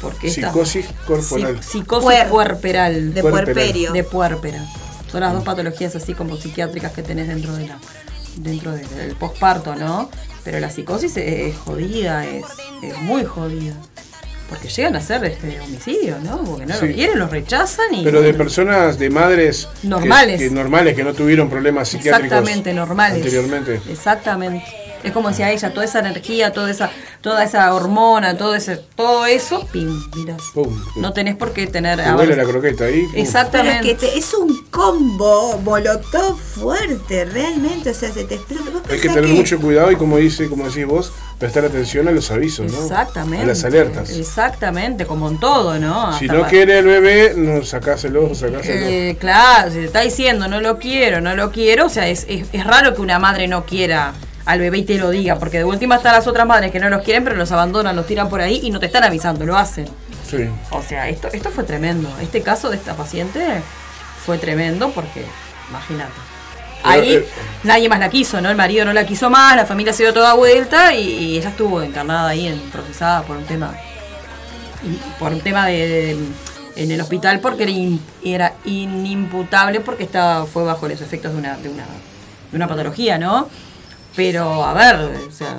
Porque 0.00 0.28
esta- 0.28 0.48
Psicosis 0.48 0.86
corporal. 1.06 1.58
Psi- 1.60 1.62
psicosis 1.78 2.08
Puer- 2.08 2.28
puerperal. 2.28 3.14
De 3.14 3.22
puerperio. 3.22 3.92
de 3.92 4.04
puérpera. 4.04 4.64
Son 5.10 5.20
las 5.20 5.32
dos 5.32 5.44
patologías 5.44 5.94
así 5.96 6.14
como 6.14 6.36
psiquiátricas 6.36 6.92
que 6.92 7.02
tenés 7.02 7.28
dentro 7.28 7.54
de 7.54 7.68
la 7.68 7.78
dentro 8.36 8.72
de- 8.72 8.84
del 8.84 9.14
posparto, 9.14 9.76
¿no? 9.76 10.10
Pero 10.42 10.58
la 10.58 10.68
psicosis 10.70 11.16
es, 11.16 11.52
es 11.52 11.56
jodida, 11.56 12.26
es, 12.26 12.44
es 12.82 12.98
muy 12.98 13.24
jodida. 13.24 13.74
Porque 14.48 14.68
llegan 14.68 14.94
a 14.96 15.00
ser 15.00 15.24
este, 15.24 15.58
homicidios, 15.60 16.20
¿no? 16.22 16.42
Porque 16.44 16.66
no 16.66 16.74
Sí. 16.78 16.88
lo 16.88 16.94
quieren, 16.94 17.18
los 17.18 17.30
rechazan 17.30 17.94
y... 17.94 18.04
Pero 18.04 18.20
de 18.20 18.34
personas, 18.34 18.98
de 18.98 19.08
madres 19.08 19.68
que- 19.80 19.88
Normales. 19.88 20.38
Que, 20.40 20.50
normales, 20.50 20.94
que 20.96 21.02
no 21.04 21.14
tuvieron 21.14 21.48
problemas 21.48 21.88
psiquiátricos 21.88 22.38
Exactamente, 22.38 22.74
normales. 22.74 23.18
anteriormente. 23.18 23.80
Exactamente. 23.88 24.64
Es 25.04 25.12
como 25.12 25.28
decía 25.28 25.50
ella, 25.52 25.72
toda 25.72 25.84
esa 25.84 25.98
energía, 26.00 26.52
toda 26.52 26.70
esa, 26.70 26.90
toda 27.20 27.44
esa 27.44 27.72
hormona, 27.74 28.36
todo 28.36 28.54
ese, 28.54 28.76
todo 28.96 29.26
eso, 29.26 29.66
pim, 29.70 30.02
mirás. 30.16 30.40
Pum. 30.54 30.74
No 30.96 31.12
tenés 31.12 31.36
por 31.36 31.52
qué 31.52 31.66
tener. 31.66 32.02
Te 32.02 32.12
huele 32.12 32.34
la 32.36 32.44
croqueta 32.44 32.84
ahí. 32.84 33.02
pum. 33.02 33.10
Pero 33.12 33.22
es 33.22 33.28
Exactamente. 33.28 33.86
que 33.88 33.94
te- 33.94 34.18
es 34.18 34.32
un 34.34 34.64
combo 34.70 35.58
molotov 35.62 36.38
fuerte, 36.38 37.24
realmente. 37.26 37.90
O 37.90 37.94
sea, 37.94 38.10
se 38.12 38.24
te 38.24 38.36
explota. 38.36 38.80
Hay 38.90 38.98
que 38.98 39.08
tener 39.08 39.28
mucho 39.28 39.60
cuidado 39.60 39.92
y 39.92 39.96
como 39.96 40.16
dice, 40.16 40.48
como 40.48 40.66
decís 40.68 40.86
vos, 40.86 41.12
prestar 41.38 41.64
atención 41.64 42.08
a 42.08 42.10
los 42.10 42.30
avisos, 42.30 42.72
¿no? 42.72 42.82
Exactamente. 42.82 43.44
A 43.44 43.46
las 43.48 43.64
alertas. 43.64 44.10
Exactamente, 44.10 45.04
como 45.06 45.28
en 45.28 45.38
todo, 45.38 45.78
¿no? 45.78 46.18
Si 46.18 46.26
no 46.26 46.46
quiere 46.46 46.78
el 46.78 46.86
bebé, 46.86 47.34
no 47.36 47.62
sacáselo, 47.64 48.34
sacáselo. 48.34 48.86
Eh, 48.86 49.16
claro, 49.20 49.70
si 49.70 49.76
te 49.78 49.84
está 49.84 50.00
diciendo 50.00 50.48
no 50.48 50.60
lo 50.60 50.78
quiero, 50.78 51.20
no 51.20 51.34
lo 51.36 51.50
quiero, 51.52 51.86
o 51.86 51.88
sea, 51.90 52.08
es, 52.08 52.24
es, 52.28 52.46
es 52.52 52.64
raro 52.64 52.94
que 52.94 53.00
una 53.02 53.18
madre 53.18 53.48
no 53.48 53.64
quiera 53.66 54.12
al 54.46 54.58
bebé 54.60 54.78
y 54.78 54.82
te 54.84 54.98
lo 54.98 55.10
diga, 55.10 55.38
porque 55.38 55.58
de 55.58 55.64
última 55.64 55.96
están 55.96 56.12
las 56.12 56.26
otras 56.26 56.46
madres 56.46 56.70
que 56.70 56.78
no 56.80 56.90
los 56.90 57.02
quieren, 57.02 57.24
pero 57.24 57.36
los 57.36 57.50
abandonan, 57.52 57.96
los 57.96 58.06
tiran 58.06 58.28
por 58.28 58.40
ahí 58.40 58.60
y 58.62 58.70
no 58.70 58.78
te 58.80 58.86
están 58.86 59.04
avisando, 59.04 59.44
lo 59.46 59.56
hacen. 59.56 59.86
Sí. 60.28 60.48
O 60.70 60.82
sea, 60.82 61.08
esto, 61.08 61.28
esto 61.32 61.50
fue 61.50 61.64
tremendo. 61.64 62.08
Este 62.20 62.42
caso 62.42 62.68
de 62.70 62.76
esta 62.76 62.94
paciente 62.94 63.62
fue 64.24 64.36
tremendo 64.38 64.90
porque, 64.90 65.24
imagínate. 65.70 66.12
Ahí 66.82 67.14
eh, 67.14 67.28
nadie 67.62 67.88
más 67.88 67.98
la 67.98 68.10
quiso, 68.10 68.40
¿no? 68.42 68.50
El 68.50 68.56
marido 68.56 68.84
no 68.84 68.92
la 68.92 69.06
quiso 69.06 69.30
más, 69.30 69.56
la 69.56 69.64
familia 69.64 69.94
se 69.94 70.02
dio 70.02 70.12
toda 70.12 70.34
vuelta 70.34 70.92
y, 70.92 71.00
y 71.08 71.38
ella 71.38 71.48
estuvo 71.48 71.82
internada 71.82 72.28
ahí, 72.28 72.46
en, 72.46 72.60
procesada 72.70 73.22
por 73.22 73.38
un 73.38 73.44
tema 73.44 73.74
por 75.18 75.32
un 75.32 75.40
tema 75.40 75.66
de, 75.66 75.88
de- 75.88 76.18
en 76.76 76.90
el 76.90 77.00
hospital 77.00 77.40
porque 77.40 77.62
era, 77.62 77.72
in- 77.72 78.00
era 78.22 78.52
inimputable 78.66 79.80
porque 79.80 80.02
estaba 80.04 80.44
fue 80.44 80.64
bajo 80.64 80.86
los 80.88 81.00
efectos 81.00 81.32
de 81.32 81.38
una, 81.38 81.56
de 81.56 81.68
una 81.70 81.84
de 82.50 82.56
una 82.56 82.68
patología, 82.68 83.16
¿no? 83.16 83.48
Pero 84.16 84.64
a 84.64 84.72
ver, 84.74 84.96
o 85.28 85.32
sea, 85.32 85.58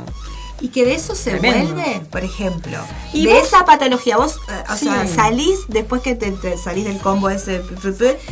Y 0.61 0.69
que 0.69 0.85
de 0.85 0.95
eso 0.95 1.15
se 1.15 1.31
Tremendo. 1.31 1.73
vuelve, 1.73 2.01
por 2.09 2.23
ejemplo. 2.23 2.77
Y 3.11 3.25
de 3.27 3.33
vos- 3.33 3.43
esa 3.43 3.65
patología, 3.65 4.15
vos, 4.15 4.37
eh, 4.49 4.63
o 4.71 4.75
Sí. 4.77 4.85
sea, 4.85 5.05
salís 5.05 5.59
después 5.67 6.01
que 6.01 6.15
te, 6.15 6.31
te 6.31 6.57
salís 6.57 6.85
del 6.85 6.97
combo 6.99 7.29
ese. 7.29 7.59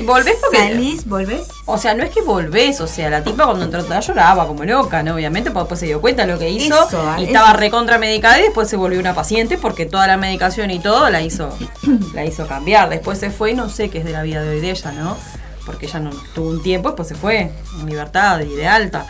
Volvés 0.06 0.38
porque- 0.42 0.58
Salís, 0.58 1.06
volvés. 1.06 1.48
O 1.66 1.78
sea, 1.78 1.94
no 1.94 2.04
es 2.04 2.12
que 2.12 2.22
volvés, 2.22 2.80
o 2.80 2.88
sea, 2.88 3.10
la 3.10 3.26
tipa 3.26 3.46
cuando 3.46 3.66
entró 3.66 3.82
a 3.82 3.84
trabajar 3.84 4.08
lloraba 4.08 4.48
como 4.48 4.64
loca, 4.64 5.04
¿no? 5.04 5.16
Obviamente, 5.16 5.52
porque 5.52 5.64
después 5.66 5.80
se 5.82 5.86
dio 5.88 6.00
cuenta 6.00 6.26
de 6.26 6.32
lo 6.32 6.40
que 6.40 6.50
hizo 6.50 6.88
Eso, 6.88 7.04
y 7.18 7.24
eso. 7.24 7.28
estaba 7.28 7.54
recontra 7.54 7.98
medicada 7.98 8.40
y 8.40 8.44
después 8.44 8.70
se 8.70 8.78
volvió 8.78 9.02
una 9.02 9.14
paciente 9.14 9.58
porque 9.58 9.86
toda 9.86 10.08
la 10.08 10.16
medicación 10.16 10.72
y 10.72 10.80
todo 10.80 11.10
la 11.10 11.22
hizo, 11.22 11.50
la 12.14 12.24
hizo 12.26 12.48
cambiar. 12.48 12.90
Después 12.90 13.20
se 13.20 13.32
fue 13.32 13.52
y 13.52 13.54
no 13.54 13.70
sé 13.70 13.90
qué 13.90 13.98
es 14.00 14.06
de 14.06 14.14
la 14.14 14.24
vida 14.24 14.42
de 14.42 14.50
hoy 14.50 14.62
de 14.62 14.72
ella, 14.72 14.94
¿no? 14.94 15.18
Porque 15.66 15.88
ella 15.88 16.00
no 16.00 16.12
tuvo 16.34 16.50
un 16.52 16.64
tiempo, 16.64 16.88
después 16.90 17.08
se 17.10 17.16
fue 17.16 17.52
en 17.80 17.86
libertad 17.86 18.40
y 18.40 18.56
de 18.56 18.66
alta. 18.66 19.06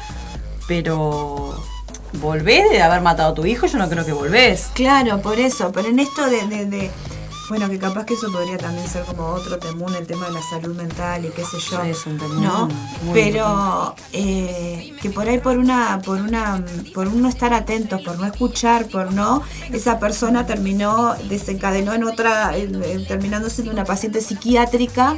Pero 0.67 1.55
volvés 2.21 2.69
de 2.69 2.81
haber 2.81 3.01
matado 3.01 3.31
a 3.31 3.35
tu 3.35 3.45
hijo, 3.45 3.65
yo 3.67 3.77
no 3.77 3.89
creo 3.89 4.05
que 4.05 4.13
volvés. 4.13 4.69
Claro, 4.73 5.21
por 5.21 5.39
eso. 5.39 5.71
Pero 5.71 5.87
en 5.89 5.99
esto 5.99 6.29
de, 6.29 6.47
de- 6.47 6.65
de- 6.65 6.91
Bueno, 7.49 7.69
que 7.69 7.77
capaz 7.77 8.05
que 8.05 8.13
eso 8.13 8.31
podría 8.31 8.57
también 8.57 8.87
ser 8.87 9.03
como 9.03 9.27
otro 9.27 9.59
temún, 9.59 9.93
el 9.93 10.07
tema 10.07 10.27
de 10.27 10.31
la 10.33 10.41
salud 10.41 10.73
mental 10.75 11.25
y 11.25 11.29
qué 11.29 11.43
sé 11.43 11.57
yo. 11.69 11.81
Sí, 11.83 11.89
es 11.89 12.05
un 12.05 12.17
temún 12.17 12.41
¿No? 12.41 12.67
muy 13.03 13.13
Pero 13.13 13.95
eh, 14.13 14.93
que 15.01 15.09
por 15.09 15.27
ahí 15.27 15.39
por 15.39 15.57
una, 15.57 15.99
por 16.03 16.21
una, 16.21 16.63
por 16.93 17.07
no 17.13 17.27
estar 17.27 17.53
atentos, 17.53 18.01
por 18.01 18.17
no 18.17 18.25
escuchar, 18.25 18.85
por 18.87 19.11
no, 19.13 19.43
esa 19.73 19.99
persona 19.99 20.45
terminó, 20.45 21.15
desencadenó 21.27 21.93
en 21.93 22.05
otra, 22.05 22.55
en- 22.57 23.05
terminando 23.07 23.49
siendo 23.49 23.73
una 23.73 23.83
paciente 23.83 24.21
psiquiátrica, 24.21 25.17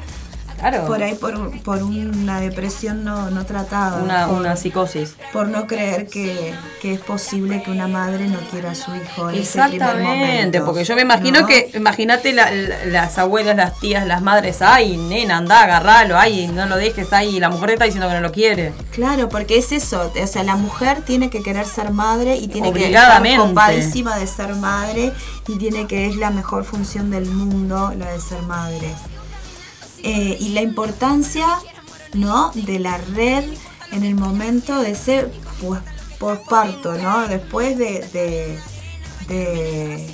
Claro. 0.60 0.86
por 0.88 1.04
ahí 1.04 1.14
por, 1.16 1.62
por 1.62 1.84
una 1.84 2.40
depresión 2.40 3.04
no, 3.04 3.30
no 3.30 3.46
tratada. 3.46 4.02
Una, 4.02 4.28
por, 4.28 4.38
una 4.40 4.56
psicosis. 4.56 5.16
por 5.34 5.48
no 5.48 5.68
creer 5.68 6.08
que, 6.08 6.54
que 6.82 6.94
es 6.94 7.00
posible 7.02 7.62
que 7.62 7.72
una 7.72 7.88
madre 7.88 8.28
no 8.28 8.40
quiera 8.52 8.72
a 8.72 8.76
su 8.76 8.96
hijo 8.96 9.30
en 9.30 9.36
ese 9.36 9.62
primer 9.64 9.98
momento. 10.02 10.66
porque 10.66 10.84
yo 10.84 10.96
me 10.96 11.02
imagino 11.04 11.42
¿no? 11.42 11.48
que, 11.48 11.70
imagínate 11.76 12.34
la- 12.34 12.50
la- 12.52 12.86
las 12.86 13.18
abuelas, 13.18 13.56
las 13.56 13.80
tías, 13.80 14.08
las 14.08 14.22
madres, 14.22 14.62
ay, 14.62 14.98
nena, 14.98 15.38
anda, 15.38 15.62
agarralo, 15.64 16.18
ay, 16.18 16.48
no 16.48 16.66
lo 16.66 16.78
dejes 16.78 17.12
ahí, 17.14 17.38
y 17.38 17.40
la 17.40 17.50
mujer 17.50 17.68
te 17.70 17.74
está 17.74 17.86
diciendo 17.86 18.08
que 18.08 18.16
no 18.16 18.22
lo 18.22 18.32
quiere. 18.32 18.74
Claro, 18.92 19.30
porque 19.30 19.58
es 19.58 19.72
eso, 19.72 20.12
o 20.22 20.28
sea, 20.28 20.44
la 20.44 20.56
mujer 20.56 21.02
tiene 21.06 21.30
que 21.30 21.44
querer 21.44 21.66
ser 21.66 21.92
madre 21.92 22.38
y 22.38 22.48
tiene 22.48 22.72
que 22.74 22.88
estar 22.88 23.22
copadísima 23.38 24.16
de 24.18 24.26
ser 24.28 24.56
madre 24.56 25.12
y 25.48 25.58
tiene 25.58 25.86
que 25.86 26.08
es 26.08 26.16
la 26.16 26.32
mejor 26.32 26.64
función 26.64 27.12
del 27.12 27.26
mundo 27.26 27.94
la 27.98 28.12
de 28.12 28.20
ser 28.22 28.42
madre. 28.44 28.88
Eh, 30.08 30.38
y 30.40 30.50
la 30.50 30.62
importancia, 30.62 31.48
¿no? 32.14 32.52
De 32.54 32.78
la 32.78 33.00
red 33.00 33.44
en 33.92 34.04
el 34.04 34.14
momento 34.14 34.80
de 34.80 34.94
ser 34.94 35.32
pues, 35.60 35.82
posparto, 36.20 36.94
¿no? 36.94 37.28
Después 37.28 37.76
de, 37.76 38.08
de, 38.14 38.60
de 39.28 40.08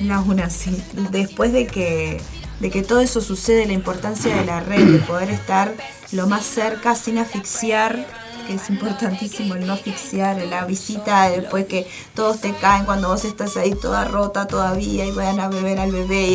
no, 0.00 0.22
una 0.28 0.50
sí. 0.50 0.82
Después 1.10 1.54
de 1.54 1.66
que, 1.66 2.20
de 2.60 2.70
que 2.70 2.82
todo 2.82 3.00
eso 3.00 3.22
sucede, 3.22 3.66
la 3.66 3.72
importancia 3.72 4.36
de 4.36 4.44
la 4.44 4.60
red, 4.60 4.86
de 4.86 4.98
poder 4.98 5.30
estar 5.30 5.74
lo 6.12 6.26
más 6.26 6.44
cerca 6.44 6.94
sin 6.94 7.16
asfixiar, 7.16 8.06
es 8.48 8.70
importantísimo 8.70 9.54
el 9.54 9.66
no 9.66 9.74
asfixiar, 9.74 10.36
la 10.46 10.64
visita 10.64 11.28
después 11.30 11.66
que 11.66 11.86
todos 12.14 12.40
te 12.40 12.52
caen 12.54 12.84
cuando 12.84 13.08
vos 13.08 13.24
estás 13.24 13.56
ahí 13.56 13.74
toda 13.74 14.04
rota 14.04 14.46
todavía 14.46 15.04
y 15.06 15.10
vayan 15.10 15.40
a 15.40 15.48
beber 15.48 15.78
al 15.78 15.92
bebé 15.92 16.28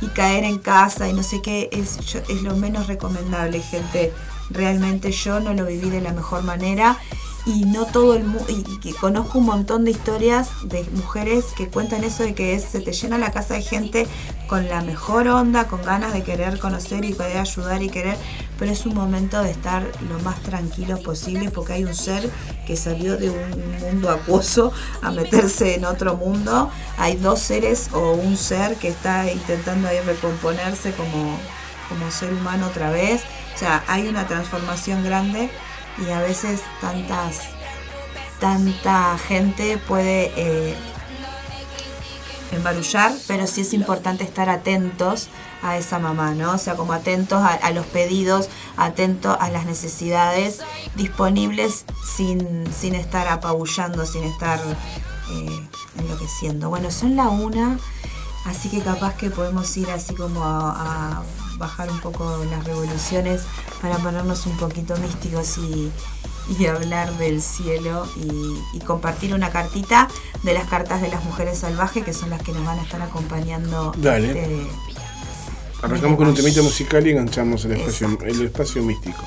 y, 0.00 0.04
y 0.04 0.08
caer 0.08 0.44
en 0.44 0.58
casa 0.58 1.08
y 1.08 1.12
no 1.12 1.22
sé 1.22 1.40
qué, 1.42 1.68
es, 1.72 1.98
yo- 2.06 2.20
es 2.28 2.42
lo 2.42 2.56
menos 2.56 2.86
recomendable, 2.86 3.60
gente. 3.60 4.12
Realmente 4.50 5.12
yo 5.12 5.40
no 5.40 5.54
lo 5.54 5.64
viví 5.64 5.88
de 5.88 6.00
la 6.02 6.12
mejor 6.12 6.42
manera 6.42 6.98
y 7.44 7.64
no 7.64 7.86
todo 7.86 8.14
el 8.14 8.24
mundo, 8.24 8.44
y 8.48 8.62
que 8.78 8.94
conozco 8.94 9.38
un 9.38 9.46
montón 9.46 9.84
de 9.84 9.90
historias 9.90 10.48
de 10.64 10.84
mujeres 10.92 11.46
que 11.56 11.68
cuentan 11.68 12.04
eso 12.04 12.22
de 12.22 12.34
que 12.34 12.58
se 12.60 12.80
te 12.80 12.92
llena 12.92 13.18
la 13.18 13.32
casa 13.32 13.54
de 13.54 13.62
gente 13.62 14.06
con 14.46 14.68
la 14.68 14.82
mejor 14.82 15.26
onda, 15.28 15.66
con 15.66 15.82
ganas 15.82 16.12
de 16.12 16.22
querer 16.22 16.58
conocer 16.58 17.04
y 17.04 17.14
querer 17.14 17.38
ayudar 17.38 17.82
y 17.82 17.88
querer, 17.88 18.16
pero 18.58 18.70
es 18.70 18.86
un 18.86 18.94
momento 18.94 19.42
de 19.42 19.50
estar 19.50 19.90
lo 20.08 20.18
más 20.20 20.40
tranquilos 20.42 21.00
posible 21.00 21.50
porque 21.50 21.72
hay 21.72 21.84
un 21.84 21.94
ser 21.94 22.30
que 22.66 22.76
salió 22.76 23.16
de 23.16 23.30
un 23.30 23.78
mundo 23.80 24.10
acuoso 24.10 24.72
a 25.00 25.10
meterse 25.10 25.74
en 25.74 25.84
otro 25.84 26.16
mundo, 26.16 26.70
hay 26.98 27.16
dos 27.16 27.40
seres 27.40 27.88
o 27.92 28.12
un 28.12 28.36
ser 28.36 28.76
que 28.76 28.88
está 28.88 29.30
intentando 29.32 29.88
ahí 29.88 29.98
recomponerse 30.00 30.92
como, 30.92 31.38
como 31.88 32.10
ser 32.10 32.32
humano 32.32 32.66
otra 32.66 32.90
vez, 32.90 33.22
o 33.54 33.58
sea, 33.58 33.82
hay 33.88 34.06
una 34.06 34.26
transformación 34.26 35.02
grande 35.02 35.50
y 35.98 36.10
a 36.10 36.20
veces 36.20 36.62
tantas 36.80 37.42
tanta 38.42 39.16
gente 39.18 39.78
puede 39.78 40.32
eh, 40.36 40.74
embarullar, 42.50 43.12
pero 43.28 43.46
sí 43.46 43.60
es 43.60 43.72
importante 43.72 44.24
estar 44.24 44.48
atentos 44.48 45.28
a 45.62 45.76
esa 45.76 46.00
mamá, 46.00 46.34
¿no? 46.34 46.52
O 46.52 46.58
sea, 46.58 46.74
como 46.74 46.92
atentos 46.92 47.40
a, 47.40 47.70
los 47.70 47.86
pedidos, 47.86 48.48
atentos 48.76 49.36
a 49.38 49.48
las 49.50 49.64
necesidades, 49.64 50.58
disponibles 50.96 51.84
sin, 52.04 52.66
sin 52.74 52.96
estar 52.96 53.28
apabullando, 53.28 54.04
sin 54.06 54.24
estar 54.24 54.58
eh, 55.30 55.68
enloqueciendo. 56.00 56.68
Bueno, 56.68 56.90
son 56.90 57.14
la 57.14 57.28
una, 57.28 57.78
así 58.44 58.68
que 58.68 58.80
capaz 58.80 59.14
que 59.14 59.30
podemos 59.30 59.76
ir 59.76 59.88
así 59.88 60.16
como 60.16 60.42
a 60.42 61.22
bajar 61.58 61.90
un 61.90 62.00
poco 62.00 62.44
las 62.50 62.64
revoluciones 62.64 63.42
para 63.80 63.96
ponernos 63.98 64.46
un 64.46 64.56
poquito 64.56 64.96
místicos 64.96 65.58
y, 65.58 65.90
y 66.58 66.66
hablar 66.66 67.16
del 67.18 67.40
cielo 67.42 68.06
y, 68.16 68.76
y 68.76 68.80
compartir 68.80 69.34
una 69.34 69.50
cartita 69.50 70.08
de 70.42 70.54
las 70.54 70.68
cartas 70.68 71.00
de 71.00 71.08
las 71.08 71.24
mujeres 71.24 71.58
salvajes 71.58 72.04
que 72.04 72.12
son 72.12 72.30
las 72.30 72.42
que 72.42 72.52
nos 72.52 72.64
van 72.64 72.78
a 72.78 72.82
estar 72.82 73.00
acompañando. 73.02 73.92
Dale. 73.96 74.28
este, 74.28 74.66
Arrancamos 75.82 76.16
con 76.16 76.28
un 76.28 76.34
temita 76.34 76.62
musical 76.62 77.04
y 77.06 77.10
enganchamos 77.10 77.64
el 77.64 77.72
espacio, 77.72 78.06
Exacto. 78.06 78.26
el 78.26 78.42
espacio 78.46 78.82
místico. 78.82 79.24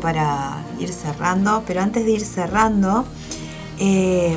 Para 0.00 0.64
ir 0.78 0.92
cerrando, 0.92 1.62
pero 1.66 1.80
antes 1.80 2.04
de 2.04 2.12
ir 2.12 2.24
cerrando, 2.24 3.04
eh, 3.78 4.36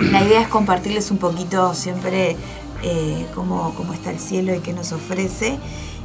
la 0.00 0.22
idea 0.22 0.40
es 0.40 0.48
compartirles 0.48 1.10
un 1.10 1.18
poquito 1.18 1.74
siempre 1.74 2.36
eh, 2.82 3.26
cómo, 3.34 3.74
cómo 3.74 3.92
está 3.92 4.10
el 4.10 4.18
cielo 4.18 4.54
y 4.54 4.60
qué 4.60 4.72
nos 4.72 4.92
ofrece. 4.92 5.58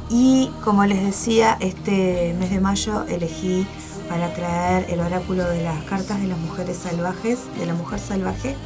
Y 0.08 0.50
como 0.64 0.84
les 0.86 1.02
decía, 1.02 1.56
este 1.60 2.34
mes 2.38 2.50
de 2.50 2.60
mayo 2.60 3.04
elegí 3.08 3.66
para 4.08 4.32
traer 4.34 4.86
el 4.90 5.00
oráculo 5.00 5.48
de 5.48 5.62
las 5.62 5.84
cartas 5.84 6.20
de 6.20 6.26
las 6.26 6.38
mujeres 6.38 6.78
salvajes, 6.78 7.38
de 7.58 7.66
la 7.66 7.74
mujer 7.74 8.00
salvaje, 8.00 8.56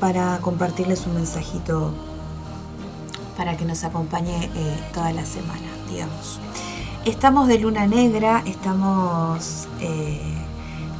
para 0.00 0.38
compartirles 0.38 1.06
un 1.06 1.14
mensajito 1.14 1.94
para 3.38 3.56
que 3.56 3.64
nos 3.64 3.84
acompañe 3.84 4.50
eh, 4.54 4.76
toda 4.92 5.12
la 5.12 5.24
semana, 5.24 5.68
digamos. 5.88 6.40
Estamos 7.04 7.48
de 7.48 7.58
luna 7.58 7.86
negra, 7.86 8.42
estamos, 8.44 9.66
eh, 9.80 10.20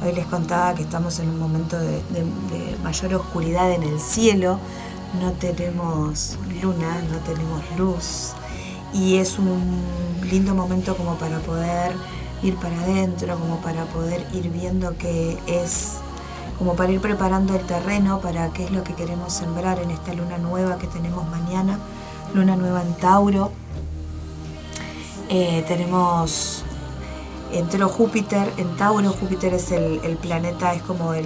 hoy 0.03 0.11
les 0.13 0.25
contaba 0.25 0.73
que 0.73 0.81
estamos 0.81 1.19
en 1.19 1.29
un 1.29 1.39
momento 1.39 1.77
de, 1.77 1.87
de- 2.09 2.23
de 2.51 2.77
mayor 2.83 3.13
oscuridad 3.15 3.71
en 3.71 3.83
el 3.83 3.99
cielo, 3.99 4.59
no 5.21 5.31
tenemos 5.33 6.37
luna, 6.61 7.01
no 7.11 7.17
tenemos 7.19 7.61
luz. 7.77 8.31
Y 8.93 9.17
es 9.17 9.37
un 9.37 9.81
lindo 10.29 10.55
momento 10.55 10.95
como 10.97 11.15
para 11.15 11.39
poder 11.39 11.93
ir 12.41 12.55
para 12.55 12.79
adentro, 12.81 13.37
como 13.37 13.57
para 13.57 13.83
poder 13.85 14.25
ir 14.33 14.49
viendo 14.49 14.95
qué 14.97 15.37
es, 15.45 15.97
como 16.57 16.73
para 16.75 16.91
ir 16.91 17.01
preparando 17.01 17.55
el 17.55 17.61
terreno 17.65 18.19
para 18.19 18.49
qué 18.49 18.65
es 18.65 18.71
lo 18.71 18.83
que 18.83 18.93
queremos 18.93 19.31
sembrar 19.33 19.79
en 19.79 19.91
esta 19.91 20.13
luna 20.13 20.37
nueva 20.39 20.77
que 20.79 20.87
tenemos 20.87 21.27
mañana, 21.29 21.77
luna 22.33 22.55
nueva 22.55 22.81
en 22.81 22.93
Tauro. 22.95 23.51
Eh, 25.29 25.63
tenemos 25.67 26.63
entró 27.51 27.87
Júpiter 27.89 28.51
en 28.57 28.75
Tauro. 28.77 29.11
Júpiter 29.11 29.53
es 29.53 29.71
el, 29.71 29.99
planeta, 30.21 30.73
es 30.73 30.81
como 30.83 31.13
el, 31.13 31.25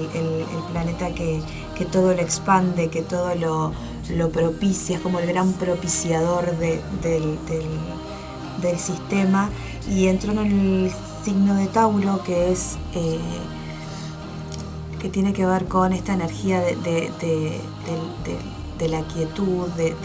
planeta 0.71 1.13
que, 1.13 1.41
que 1.77 1.85
todo 1.85 2.13
lo 2.13 2.21
expande, 2.21 2.89
que 2.89 3.01
todo 3.01 3.33
lo, 3.35 3.71
propicia, 4.29 4.97
es 4.97 5.01
como 5.01 5.19
el 5.19 5.27
gran 5.27 5.53
propiciador 5.53 6.57
de- 6.57 6.81
del, 7.01 7.37
sistema. 8.79 9.49
Y 9.89 10.07
entró 10.07 10.31
en 10.31 10.39
el 10.39 10.91
signo 11.23 11.55
de 11.55 11.67
Tauro, 11.67 12.23
que 12.23 12.51
es 12.51 12.77
eh, 12.95 13.19
que 14.99 15.09
tiene 15.09 15.33
que 15.33 15.45
ver 15.45 15.65
con 15.65 15.91
esta 15.93 16.13
energía 16.13 16.61
de, 16.61 16.75
de- 16.77 17.61
la 18.89 19.01
quietud, 19.03 19.67
de, 19.77 19.95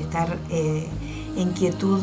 estar 0.00 0.36
eh, 0.50 0.86
en 1.36 1.50
quietud 1.52 2.00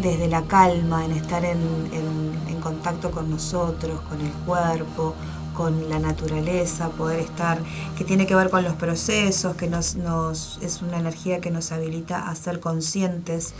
desde 0.00 0.28
la 0.28 0.42
calma, 0.42 1.04
en 1.04 1.12
estar 1.12 1.44
en, 1.44 1.58
en- 1.92 2.44
contacto 2.64 3.10
con 3.10 3.28
nosotros, 3.30 4.00
con 4.08 4.18
el 4.22 4.32
cuerpo, 4.46 5.14
con 5.54 5.90
la 5.90 5.98
naturaleza, 5.98 6.88
poder 6.88 7.20
estar, 7.20 7.58
que 7.98 8.04
tiene 8.04 8.26
que 8.26 8.34
ver 8.34 8.48
con 8.48 8.64
los 8.64 8.72
procesos, 8.72 9.54
que 9.56 9.68
nos, 9.68 9.96
nos 9.96 10.58
es 10.62 10.80
una 10.80 10.96
energía 10.98 11.42
que 11.42 11.50
nos 11.50 11.72
habilita 11.72 12.26
a 12.26 12.34
ser 12.34 12.60
conscientes 12.60 13.52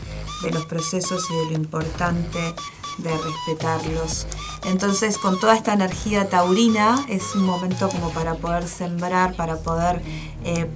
de 0.43 0.53
los 0.53 0.65
procesos 0.65 1.23
y 1.31 1.35
de 1.37 1.45
lo 1.51 1.53
importante 1.65 2.39
de 2.97 3.11
respetarlos. 3.15 4.27
Entonces, 4.65 5.19
con 5.19 5.39
toda 5.39 5.55
esta 5.55 5.75
energía 5.75 6.31
taurina, 6.31 7.05
es 7.11 7.35
un 7.35 7.45
momento 7.45 7.91
como 7.91 8.09
para 8.09 8.37
poder 8.37 8.67
sembrar, 8.67 9.37
para 9.37 9.57
poder 9.59 10.01
eh, 10.45 10.67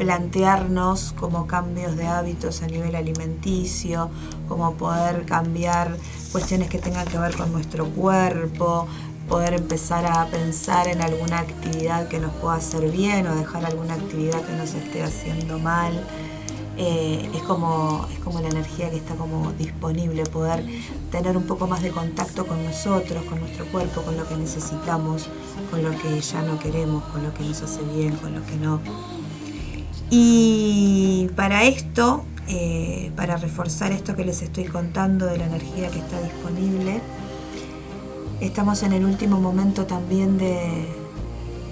plantearnos 0.00 1.12
como 1.12 1.46
cambios 1.46 1.94
de 1.94 2.06
hábitos 2.06 2.62
a 2.62 2.66
nivel 2.66 2.96
alimenticio, 2.96 4.08
como 4.48 4.72
poder 4.72 5.26
cambiar 5.26 5.94
cuestiones 6.32 6.70
que 6.70 6.78
tengan 6.78 7.06
que 7.06 7.18
ver 7.18 7.36
con 7.36 7.52
nuestro 7.52 7.84
cuerpo, 7.84 8.86
poder 9.28 9.52
empezar 9.52 10.06
a 10.06 10.24
pensar 10.28 10.88
en 10.88 11.02
alguna 11.02 11.40
actividad 11.40 12.08
que 12.08 12.18
nos 12.18 12.32
pueda 12.36 12.54
hacer 12.54 12.90
bien 12.90 13.26
o 13.26 13.34
dejar 13.34 13.66
alguna 13.66 13.92
actividad 13.92 14.40
que 14.40 14.56
nos 14.56 14.72
esté 14.72 15.02
haciendo 15.02 15.58
mal. 15.58 15.92
Eh, 16.78 17.28
es, 17.34 17.42
como, 17.42 18.08
es 18.10 18.20
como 18.20 18.40
la 18.40 18.48
energía 18.48 18.88
que 18.88 18.96
está 18.96 19.14
como 19.16 19.52
disponible, 19.52 20.24
poder 20.24 20.64
tener 21.10 21.36
un 21.36 21.42
poco 21.42 21.66
más 21.66 21.82
de 21.82 21.90
contacto 21.90 22.46
con 22.46 22.64
nosotros, 22.64 23.22
con 23.24 23.38
nuestro 23.38 23.66
cuerpo, 23.66 24.00
con 24.00 24.16
lo 24.16 24.26
que 24.26 24.36
necesitamos, 24.36 25.28
con 25.70 25.82
lo 25.82 25.90
que 25.90 26.18
ya 26.22 26.40
no 26.40 26.58
queremos, 26.58 27.04
con 27.12 27.22
lo 27.22 27.34
que 27.34 27.44
nos 27.44 27.60
hace 27.60 27.82
bien, 27.82 28.16
con 28.16 28.34
lo 28.34 28.46
que 28.46 28.56
no. 28.56 28.80
Y 30.10 31.28
para 31.36 31.62
esto, 31.62 32.24
eh, 32.48 33.12
para 33.14 33.36
reforzar 33.36 33.92
esto 33.92 34.16
que 34.16 34.24
les 34.24 34.42
estoy 34.42 34.64
contando 34.64 35.26
de 35.26 35.38
la 35.38 35.46
energía 35.46 35.88
que 35.88 36.00
está 36.00 36.20
disponible, 36.20 37.00
estamos 38.40 38.82
en 38.82 38.92
el 38.92 39.04
último 39.04 39.40
momento 39.40 39.86
también 39.86 40.36
de, 40.36 40.84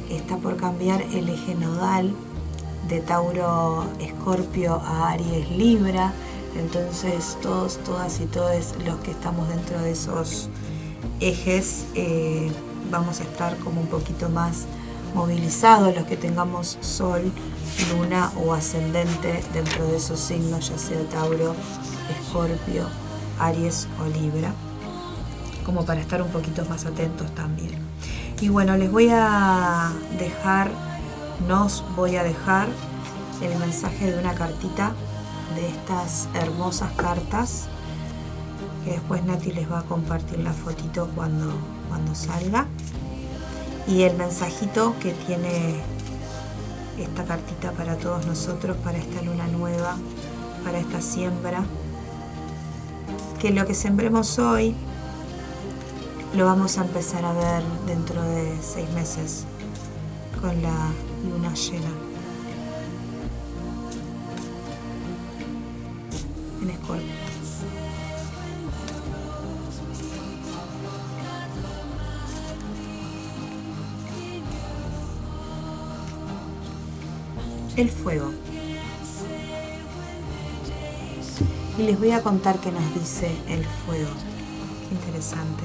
está 0.08 0.36
por 0.36 0.56
cambiar 0.56 1.02
el 1.02 1.28
eje 1.28 1.56
nodal 1.56 2.14
de 2.88 3.00
Tauro 3.00 3.84
Escorpio 3.98 4.74
a 4.84 5.10
Aries 5.10 5.50
Libra. 5.50 6.12
Entonces 6.56 7.36
todos, 7.42 7.78
todas 7.78 8.20
y 8.20 8.26
todos 8.26 8.74
los 8.86 8.96
que 9.00 9.10
estamos 9.10 9.48
dentro 9.48 9.80
de 9.80 9.90
esos 9.92 10.48
ejes 11.20 11.86
eh, 11.96 12.52
vamos 12.90 13.20
a 13.20 13.24
estar 13.24 13.56
como 13.58 13.80
un 13.80 13.88
poquito 13.88 14.28
más 14.28 14.66
movilizados, 15.14 15.94
los 15.94 16.04
que 16.04 16.16
tengamos 16.16 16.78
Sol, 16.80 17.32
Luna 17.92 18.32
o 18.36 18.52
ascendente 18.54 19.42
dentro 19.52 19.86
de 19.86 19.96
esos 19.96 20.18
signos, 20.18 20.68
ya 20.68 20.78
sea 20.78 20.98
Tauro, 21.10 21.54
Escorpio, 22.10 22.86
Aries 23.38 23.86
o 24.00 24.08
Libra, 24.18 24.52
como 25.64 25.84
para 25.84 26.00
estar 26.00 26.20
un 26.22 26.30
poquito 26.30 26.64
más 26.64 26.86
atentos 26.86 27.32
también. 27.34 27.78
Y 28.40 28.48
bueno, 28.48 28.76
les 28.76 28.90
voy 28.90 29.08
a 29.10 29.92
dejar, 30.18 30.70
nos 31.46 31.84
voy 31.96 32.16
a 32.16 32.22
dejar 32.22 32.68
el 33.42 33.56
mensaje 33.58 34.10
de 34.10 34.18
una 34.18 34.34
cartita 34.34 34.92
de 35.54 35.68
estas 35.68 36.28
hermosas 36.34 36.90
cartas 36.92 37.68
que 38.84 38.92
después 38.92 39.24
Nati 39.24 39.52
les 39.52 39.70
va 39.70 39.80
a 39.80 39.82
compartir 39.82 40.38
la 40.40 40.52
fotito 40.52 41.08
cuando, 41.14 41.52
cuando 41.88 42.14
salga. 42.14 42.66
Y 43.88 44.02
el 44.02 44.16
mensajito 44.16 44.94
que 45.00 45.12
tiene 45.12 45.76
esta 46.98 47.24
cartita 47.24 47.72
para 47.72 47.96
todos 47.96 48.26
nosotros, 48.26 48.76
para 48.84 48.98
esta 48.98 49.22
luna 49.22 49.46
nueva, 49.48 49.96
para 50.64 50.78
esta 50.78 51.00
siembra. 51.00 51.64
Que 53.40 53.50
lo 53.50 53.66
que 53.66 53.74
sembremos 53.74 54.38
hoy 54.38 54.74
lo 56.34 56.44
vamos 56.44 56.76
a 56.76 56.82
empezar 56.82 57.24
a 57.24 57.32
ver 57.32 57.62
dentro 57.86 58.20
de 58.22 58.54
seis 58.60 58.90
meses 58.90 59.44
con 60.40 60.60
la 60.62 60.90
luna 61.30 61.54
llena. 61.54 61.90
En 66.62 66.70
Escorpio. 66.70 67.27
El 77.78 77.90
fuego. 77.90 78.32
Y 81.78 81.82
les 81.84 81.96
voy 81.96 82.10
a 82.10 82.24
contar 82.24 82.58
qué 82.58 82.72
nos 82.72 82.92
dice 82.92 83.30
el 83.46 83.64
fuego. 83.64 84.10
Qué 84.88 84.96
interesante. 84.96 85.62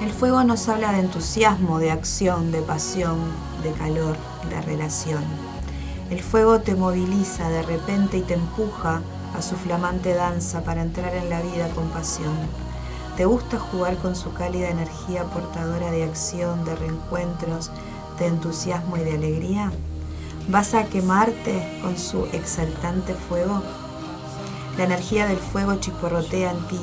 El 0.00 0.10
fuego 0.10 0.42
nos 0.42 0.66
habla 0.70 0.92
de 0.92 1.00
entusiasmo, 1.00 1.78
de 1.80 1.90
acción, 1.90 2.50
de 2.50 2.62
pasión, 2.62 3.18
de 3.62 3.72
calor, 3.72 4.16
de 4.48 4.58
relación. 4.62 5.47
El 6.10 6.22
fuego 6.22 6.60
te 6.60 6.74
moviliza 6.74 7.50
de 7.50 7.62
repente 7.62 8.16
y 8.16 8.22
te 8.22 8.32
empuja 8.32 9.02
a 9.36 9.42
su 9.42 9.56
flamante 9.56 10.14
danza 10.14 10.62
para 10.62 10.80
entrar 10.80 11.14
en 11.14 11.28
la 11.28 11.42
vida 11.42 11.68
con 11.74 11.86
pasión. 11.90 12.34
¿Te 13.18 13.26
gusta 13.26 13.58
jugar 13.58 13.98
con 13.98 14.16
su 14.16 14.32
cálida 14.32 14.70
energía 14.70 15.24
portadora 15.24 15.90
de 15.90 16.04
acción, 16.04 16.64
de 16.64 16.76
reencuentros, 16.76 17.70
de 18.18 18.26
entusiasmo 18.26 18.96
y 18.96 19.00
de 19.00 19.16
alegría? 19.16 19.70
¿Vas 20.48 20.72
a 20.72 20.86
quemarte 20.86 21.78
con 21.82 21.98
su 21.98 22.24
exaltante 22.32 23.12
fuego? 23.12 23.62
La 24.78 24.84
energía 24.84 25.26
del 25.26 25.36
fuego 25.36 25.74
chisporrotea 25.74 26.52
en 26.52 26.68
ti 26.68 26.80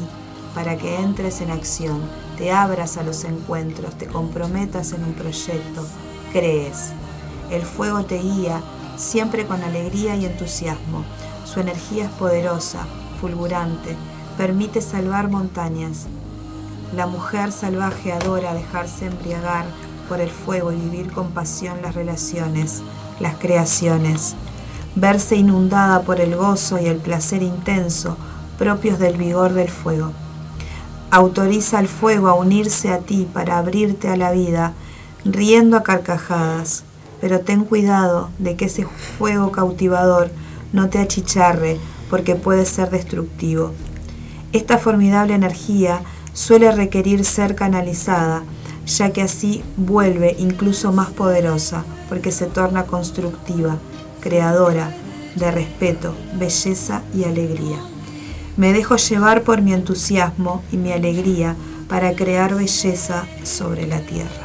para 0.53 0.77
que 0.77 0.99
entres 0.99 1.41
en 1.41 1.49
acción, 1.49 1.99
te 2.37 2.51
abras 2.51 2.97
a 2.97 3.03
los 3.03 3.23
encuentros, 3.23 3.97
te 3.97 4.05
comprometas 4.05 4.91
en 4.91 5.03
un 5.03 5.13
proyecto, 5.13 5.83
crees. 6.31 6.91
El 7.49 7.63
fuego 7.63 8.05
te 8.05 8.19
guía 8.19 8.61
siempre 8.97 9.45
con 9.45 9.63
alegría 9.63 10.15
y 10.15 10.25
entusiasmo. 10.25 11.03
Su 11.45 11.59
energía 11.59 12.05
es 12.05 12.11
poderosa, 12.11 12.85
fulgurante, 13.21 13.95
permite 14.37 14.81
salvar 14.81 15.29
montañas. 15.29 16.07
La 16.95 17.07
mujer 17.07 17.51
salvaje 17.51 18.11
adora 18.11 18.53
dejarse 18.53 19.07
embriagar 19.07 19.65
por 20.07 20.21
el 20.21 20.29
fuego 20.29 20.71
y 20.71 20.75
vivir 20.75 21.11
con 21.11 21.31
pasión 21.31 21.81
las 21.81 21.95
relaciones, 21.95 22.81
las 23.19 23.35
creaciones. 23.35 24.35
Verse 24.95 25.35
inundada 25.35 26.01
por 26.03 26.21
el 26.21 26.35
gozo 26.35 26.79
y 26.79 26.85
el 26.85 26.97
placer 26.97 27.41
intenso 27.43 28.17
propios 28.57 28.99
del 28.99 29.17
vigor 29.17 29.53
del 29.53 29.69
fuego. 29.69 30.11
Autoriza 31.11 31.79
al 31.79 31.87
fuego 31.87 32.27
a 32.29 32.33
unirse 32.33 32.91
a 32.91 32.99
ti 32.99 33.27
para 33.31 33.57
abrirte 33.57 34.09
a 34.09 34.17
la 34.17 34.31
vida, 34.31 34.73
riendo 35.23 35.77
a 35.77 35.83
carcajadas, 35.83 36.83
pero 37.21 37.39
ten 37.41 37.63
cuidado 37.65 38.29
de 38.39 38.55
que 38.55 38.65
ese 38.65 38.85
fuego 39.17 39.51
cautivador 39.51 40.29
no 40.73 40.89
te 40.89 40.99
achicharre 40.99 41.77
porque 42.09 42.35
puede 42.35 42.65
ser 42.65 42.89
destructivo. 42.89 43.71
Esta 44.51 44.77
formidable 44.77 45.33
energía 45.33 46.01
suele 46.33 46.71
requerir 46.71 47.25
ser 47.25 47.55
canalizada, 47.55 48.43
ya 48.85 49.11
que 49.11 49.21
así 49.21 49.63
vuelve 49.77 50.35
incluso 50.39 50.91
más 50.91 51.09
poderosa, 51.09 51.83
porque 52.07 52.31
se 52.31 52.45
torna 52.45 52.83
constructiva, 52.83 53.77
creadora, 54.21 54.91
de 55.35 55.51
respeto, 55.51 56.13
belleza 56.37 57.01
y 57.13 57.23
alegría. 57.25 57.79
Me 58.57 58.71
dejo 58.71 58.95
llevar 58.95 59.43
por 59.43 59.61
mi 59.61 59.73
entusiasmo 59.73 60.63
y 60.71 60.77
mi 60.77 60.93
alegría 60.93 61.55
para 61.89 62.13
crear 62.13 62.55
belleza 62.55 63.25
sobre 63.43 63.85
la 63.87 63.99
tierra. 63.99 64.44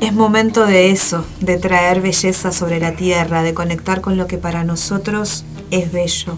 Es 0.00 0.12
momento 0.12 0.66
de 0.66 0.90
eso, 0.90 1.24
de 1.40 1.56
traer 1.56 2.02
belleza 2.02 2.52
sobre 2.52 2.78
la 2.80 2.92
tierra, 2.92 3.42
de 3.42 3.54
conectar 3.54 4.02
con 4.02 4.18
lo 4.18 4.26
que 4.26 4.36
para 4.36 4.62
nosotros 4.62 5.44
es 5.70 5.90
bello, 5.90 6.36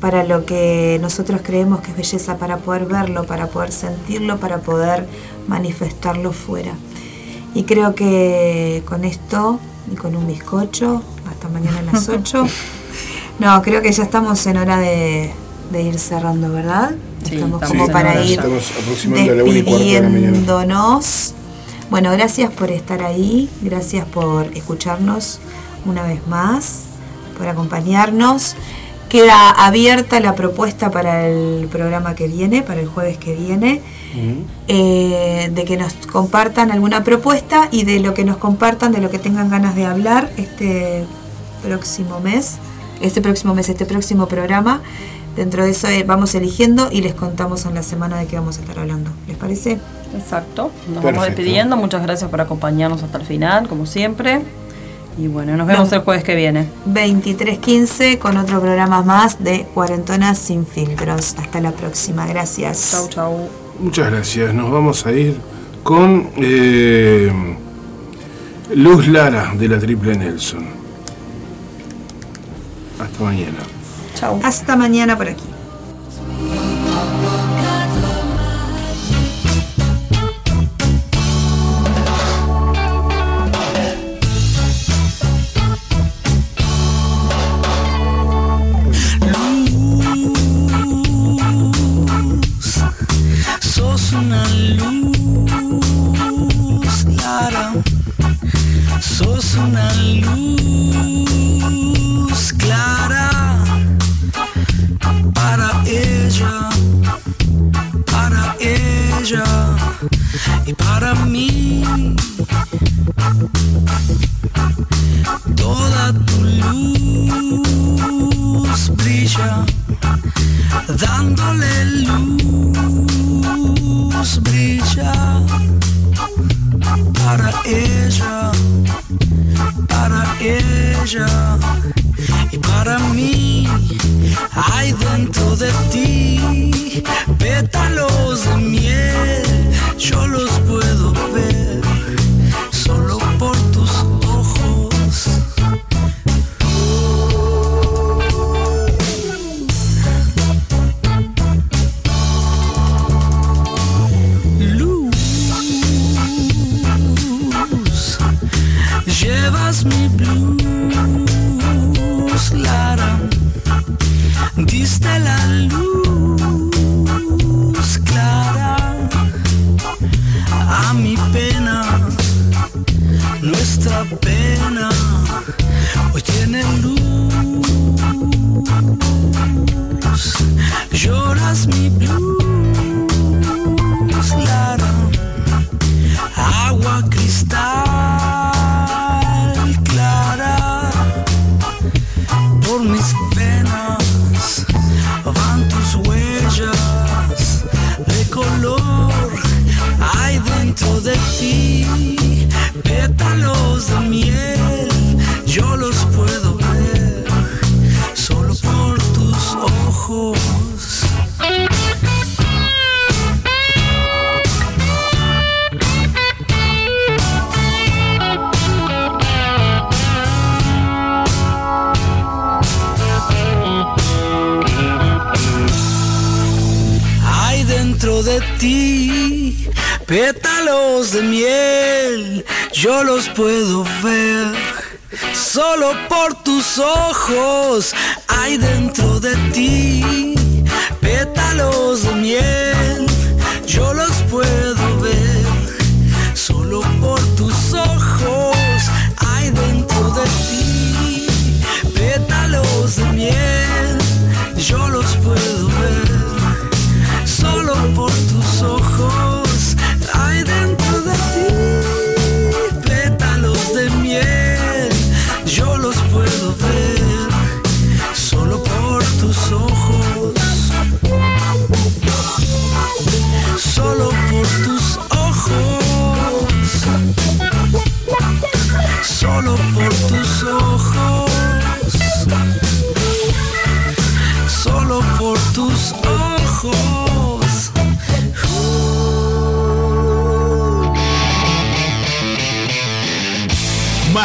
para 0.00 0.22
lo 0.24 0.44
que 0.44 0.98
nosotros 1.00 1.40
creemos 1.42 1.80
que 1.80 1.92
es 1.92 1.96
belleza, 1.96 2.36
para 2.36 2.58
poder 2.58 2.84
verlo, 2.84 3.24
para 3.24 3.46
poder 3.46 3.72
sentirlo, 3.72 4.38
para 4.38 4.58
poder 4.58 5.06
manifestarlo 5.48 6.32
fuera. 6.32 6.72
Y 7.54 7.62
creo 7.64 7.94
que 7.94 8.82
con 8.86 9.04
esto 9.04 9.58
y 9.90 9.96
con 9.96 10.14
un 10.14 10.26
bizcocho, 10.26 11.02
hasta 11.28 11.48
mañana 11.48 11.78
a 11.78 11.82
las 11.94 12.06
8. 12.08 12.46
No, 13.38 13.62
creo 13.62 13.80
que 13.80 13.92
ya 13.92 14.02
estamos 14.02 14.46
en 14.46 14.58
hora 14.58 14.76
de, 14.76 15.30
de 15.72 15.82
ir 15.82 15.98
cerrando, 15.98 16.52
¿verdad? 16.52 16.90
Sí, 17.24 17.36
estamos 17.36 17.62
estamos 17.62 17.86
como 17.86 17.92
para 17.92 18.22
ir 18.22 18.42
despidiéndonos. 18.42 21.34
Bueno, 21.90 22.12
gracias 22.12 22.52
por 22.52 22.70
estar 22.70 23.02
ahí, 23.02 23.50
gracias 23.62 24.06
por 24.06 24.46
escucharnos 24.56 25.40
una 25.84 26.04
vez 26.04 26.24
más, 26.28 26.84
por 27.36 27.48
acompañarnos. 27.48 28.54
Queda 29.08 29.50
abierta 29.50 30.20
la 30.20 30.36
propuesta 30.36 30.92
para 30.92 31.26
el 31.26 31.66
programa 31.66 32.14
que 32.14 32.28
viene, 32.28 32.62
para 32.62 32.80
el 32.80 32.86
jueves 32.86 33.18
que 33.18 33.34
viene, 33.34 33.82
eh, 34.68 35.50
de 35.52 35.64
que 35.64 35.76
nos 35.76 35.94
compartan 36.06 36.70
alguna 36.70 37.02
propuesta 37.02 37.68
y 37.72 37.82
de 37.82 37.98
lo 37.98 38.14
que 38.14 38.24
nos 38.24 38.36
compartan, 38.36 38.92
de 38.92 39.00
lo 39.00 39.10
que 39.10 39.18
tengan 39.18 39.50
ganas 39.50 39.74
de 39.74 39.84
hablar 39.84 40.30
este 40.36 41.04
próximo 41.64 42.20
mes, 42.20 42.58
este 43.00 43.20
próximo 43.20 43.52
mes, 43.52 43.68
este 43.68 43.84
próximo 43.84 44.28
programa. 44.28 44.80
Dentro 45.40 45.64
de 45.64 45.70
eso 45.70 45.88
eh, 45.88 46.04
vamos 46.06 46.34
eligiendo 46.34 46.90
y 46.92 47.00
les 47.00 47.14
contamos 47.14 47.64
en 47.64 47.72
la 47.74 47.82
semana 47.82 48.18
de 48.18 48.26
qué 48.26 48.36
vamos 48.36 48.58
a 48.58 48.60
estar 48.60 48.78
hablando. 48.78 49.10
¿Les 49.26 49.38
parece? 49.38 49.78
Exacto. 50.14 50.70
Nos 50.94 51.02
vamos 51.02 51.24
despidiendo. 51.24 51.78
Muchas 51.78 52.02
gracias 52.02 52.28
por 52.28 52.42
acompañarnos 52.42 53.02
hasta 53.02 53.16
el 53.16 53.24
final, 53.24 53.66
como 53.66 53.86
siempre. 53.86 54.42
Y 55.16 55.28
bueno, 55.28 55.56
nos 55.56 55.66
vemos 55.66 55.90
No. 55.90 55.96
el 55.96 56.02
jueves 56.02 56.24
que 56.24 56.34
viene. 56.34 56.68
23.15 56.86 58.18
con 58.18 58.36
otro 58.36 58.60
programa 58.60 59.00
más 59.02 59.42
de 59.42 59.64
Cuarentonas 59.72 60.36
sin 60.36 60.66
filtros. 60.66 61.34
Hasta 61.38 61.58
la 61.62 61.70
próxima. 61.72 62.26
Gracias. 62.26 62.90
Chau, 62.90 63.08
chau. 63.08 63.48
Muchas 63.78 64.10
gracias. 64.10 64.52
Nos 64.52 64.70
vamos 64.70 65.06
a 65.06 65.12
ir 65.12 65.38
con 65.82 66.28
eh, 66.36 67.32
Luz 68.74 69.08
Lara 69.08 69.54
de 69.58 69.68
la 69.68 69.78
Triple 69.78 70.18
Nelson. 70.18 70.66
Hasta 73.00 73.24
mañana. 73.24 73.56
Hasta 74.42 74.76
mañana 74.76 75.16
por 75.16 75.28
aquí. 75.28 75.49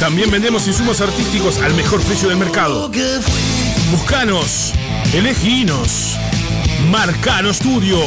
También 0.00 0.30
vendemos 0.30 0.66
insumos 0.66 1.00
artísticos 1.00 1.58
al 1.58 1.74
mejor 1.74 2.02
precio 2.02 2.28
del 2.28 2.38
mercado. 2.38 2.90
Buscanos, 3.90 4.72
eleginos. 5.14 6.16
Marcano 6.90 7.52
Studio. 7.52 7.98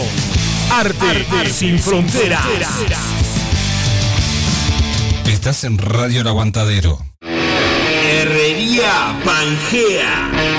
Arte, 0.72 1.52
sin 1.52 1.80
fronteras. 1.80 2.46
Estás 5.26 5.64
en 5.64 5.78
Radio 5.78 6.22
El 6.22 6.28
Aguantadero. 6.28 7.00
Herrería 7.22 9.20
Pangea. 9.26 10.59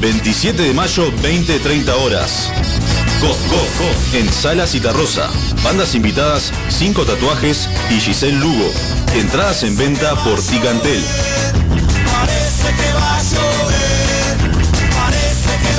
27 0.00 0.62
de 0.62 0.72
mayo, 0.72 1.12
20-30 1.22 1.90
horas. 2.02 2.50
Goth 3.20 3.38
Goth 3.48 4.14
en 4.14 4.32
Sala 4.32 4.66
Citarrosa. 4.66 5.30
Bandas 5.62 5.94
invitadas, 5.94 6.52
5 6.68 7.04
tatuajes 7.04 7.68
y 7.90 8.00
Giselle 8.00 8.38
Lugo. 8.38 8.72
Entradas 9.14 9.62
en 9.62 9.76
venta 9.76 10.14
por 10.24 10.40
Ticantel. 10.40 11.02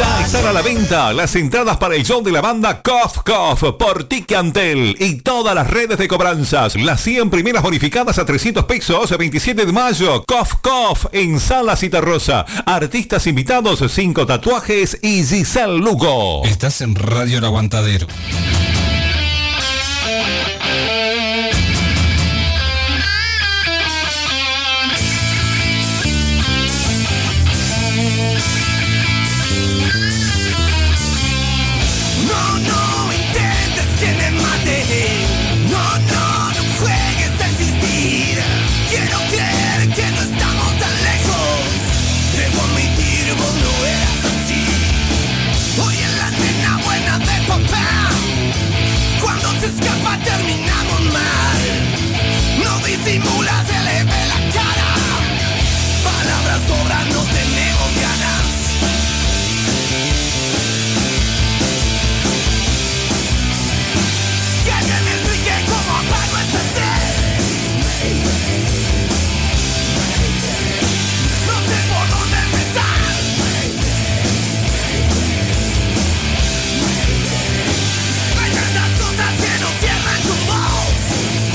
Ya 0.02 0.50
a 0.50 0.54
la 0.54 0.64
venta 0.64 1.14
las 1.14 1.36
entradas 1.36 1.78
para 1.78 1.96
el 1.96 2.04
show 2.04 2.24
de 2.24 2.32
la 2.32 2.42
banda 2.42 2.82
Cough 2.82 3.24
Cough 3.24 3.78
por 3.78 4.06
Ticantel 4.06 4.96
y 5.00 5.18
todas 5.18 5.54
las 5.54 5.70
redes 5.70 6.00
de 6.00 6.08
cobranzas. 6.08 6.76
Las 6.76 7.02
100 7.02 7.30
primeras 7.30 7.62
bonificadas 7.62 8.18
a 8.18 8.26
300 8.26 8.66
pesos, 8.66 9.16
27 9.16 9.64
de 9.64 9.72
mayo. 9.72 10.24
Cough 10.24 10.60
Cough 10.62 11.10
en 11.12 11.40
Sala 11.40 11.76
Citarrosa. 11.76 12.46
Artistas 12.66 13.28
invitados, 13.28 13.84
5 13.88 14.26
tatuajes 14.26 14.98
y 15.04 15.24
Giselle 15.24 15.78
Lugo. 15.78 16.44
Estás 16.46 16.82
en 16.82 16.96
Radio 16.96 17.38
El 17.38 17.46
Aguantadero. 17.46 18.08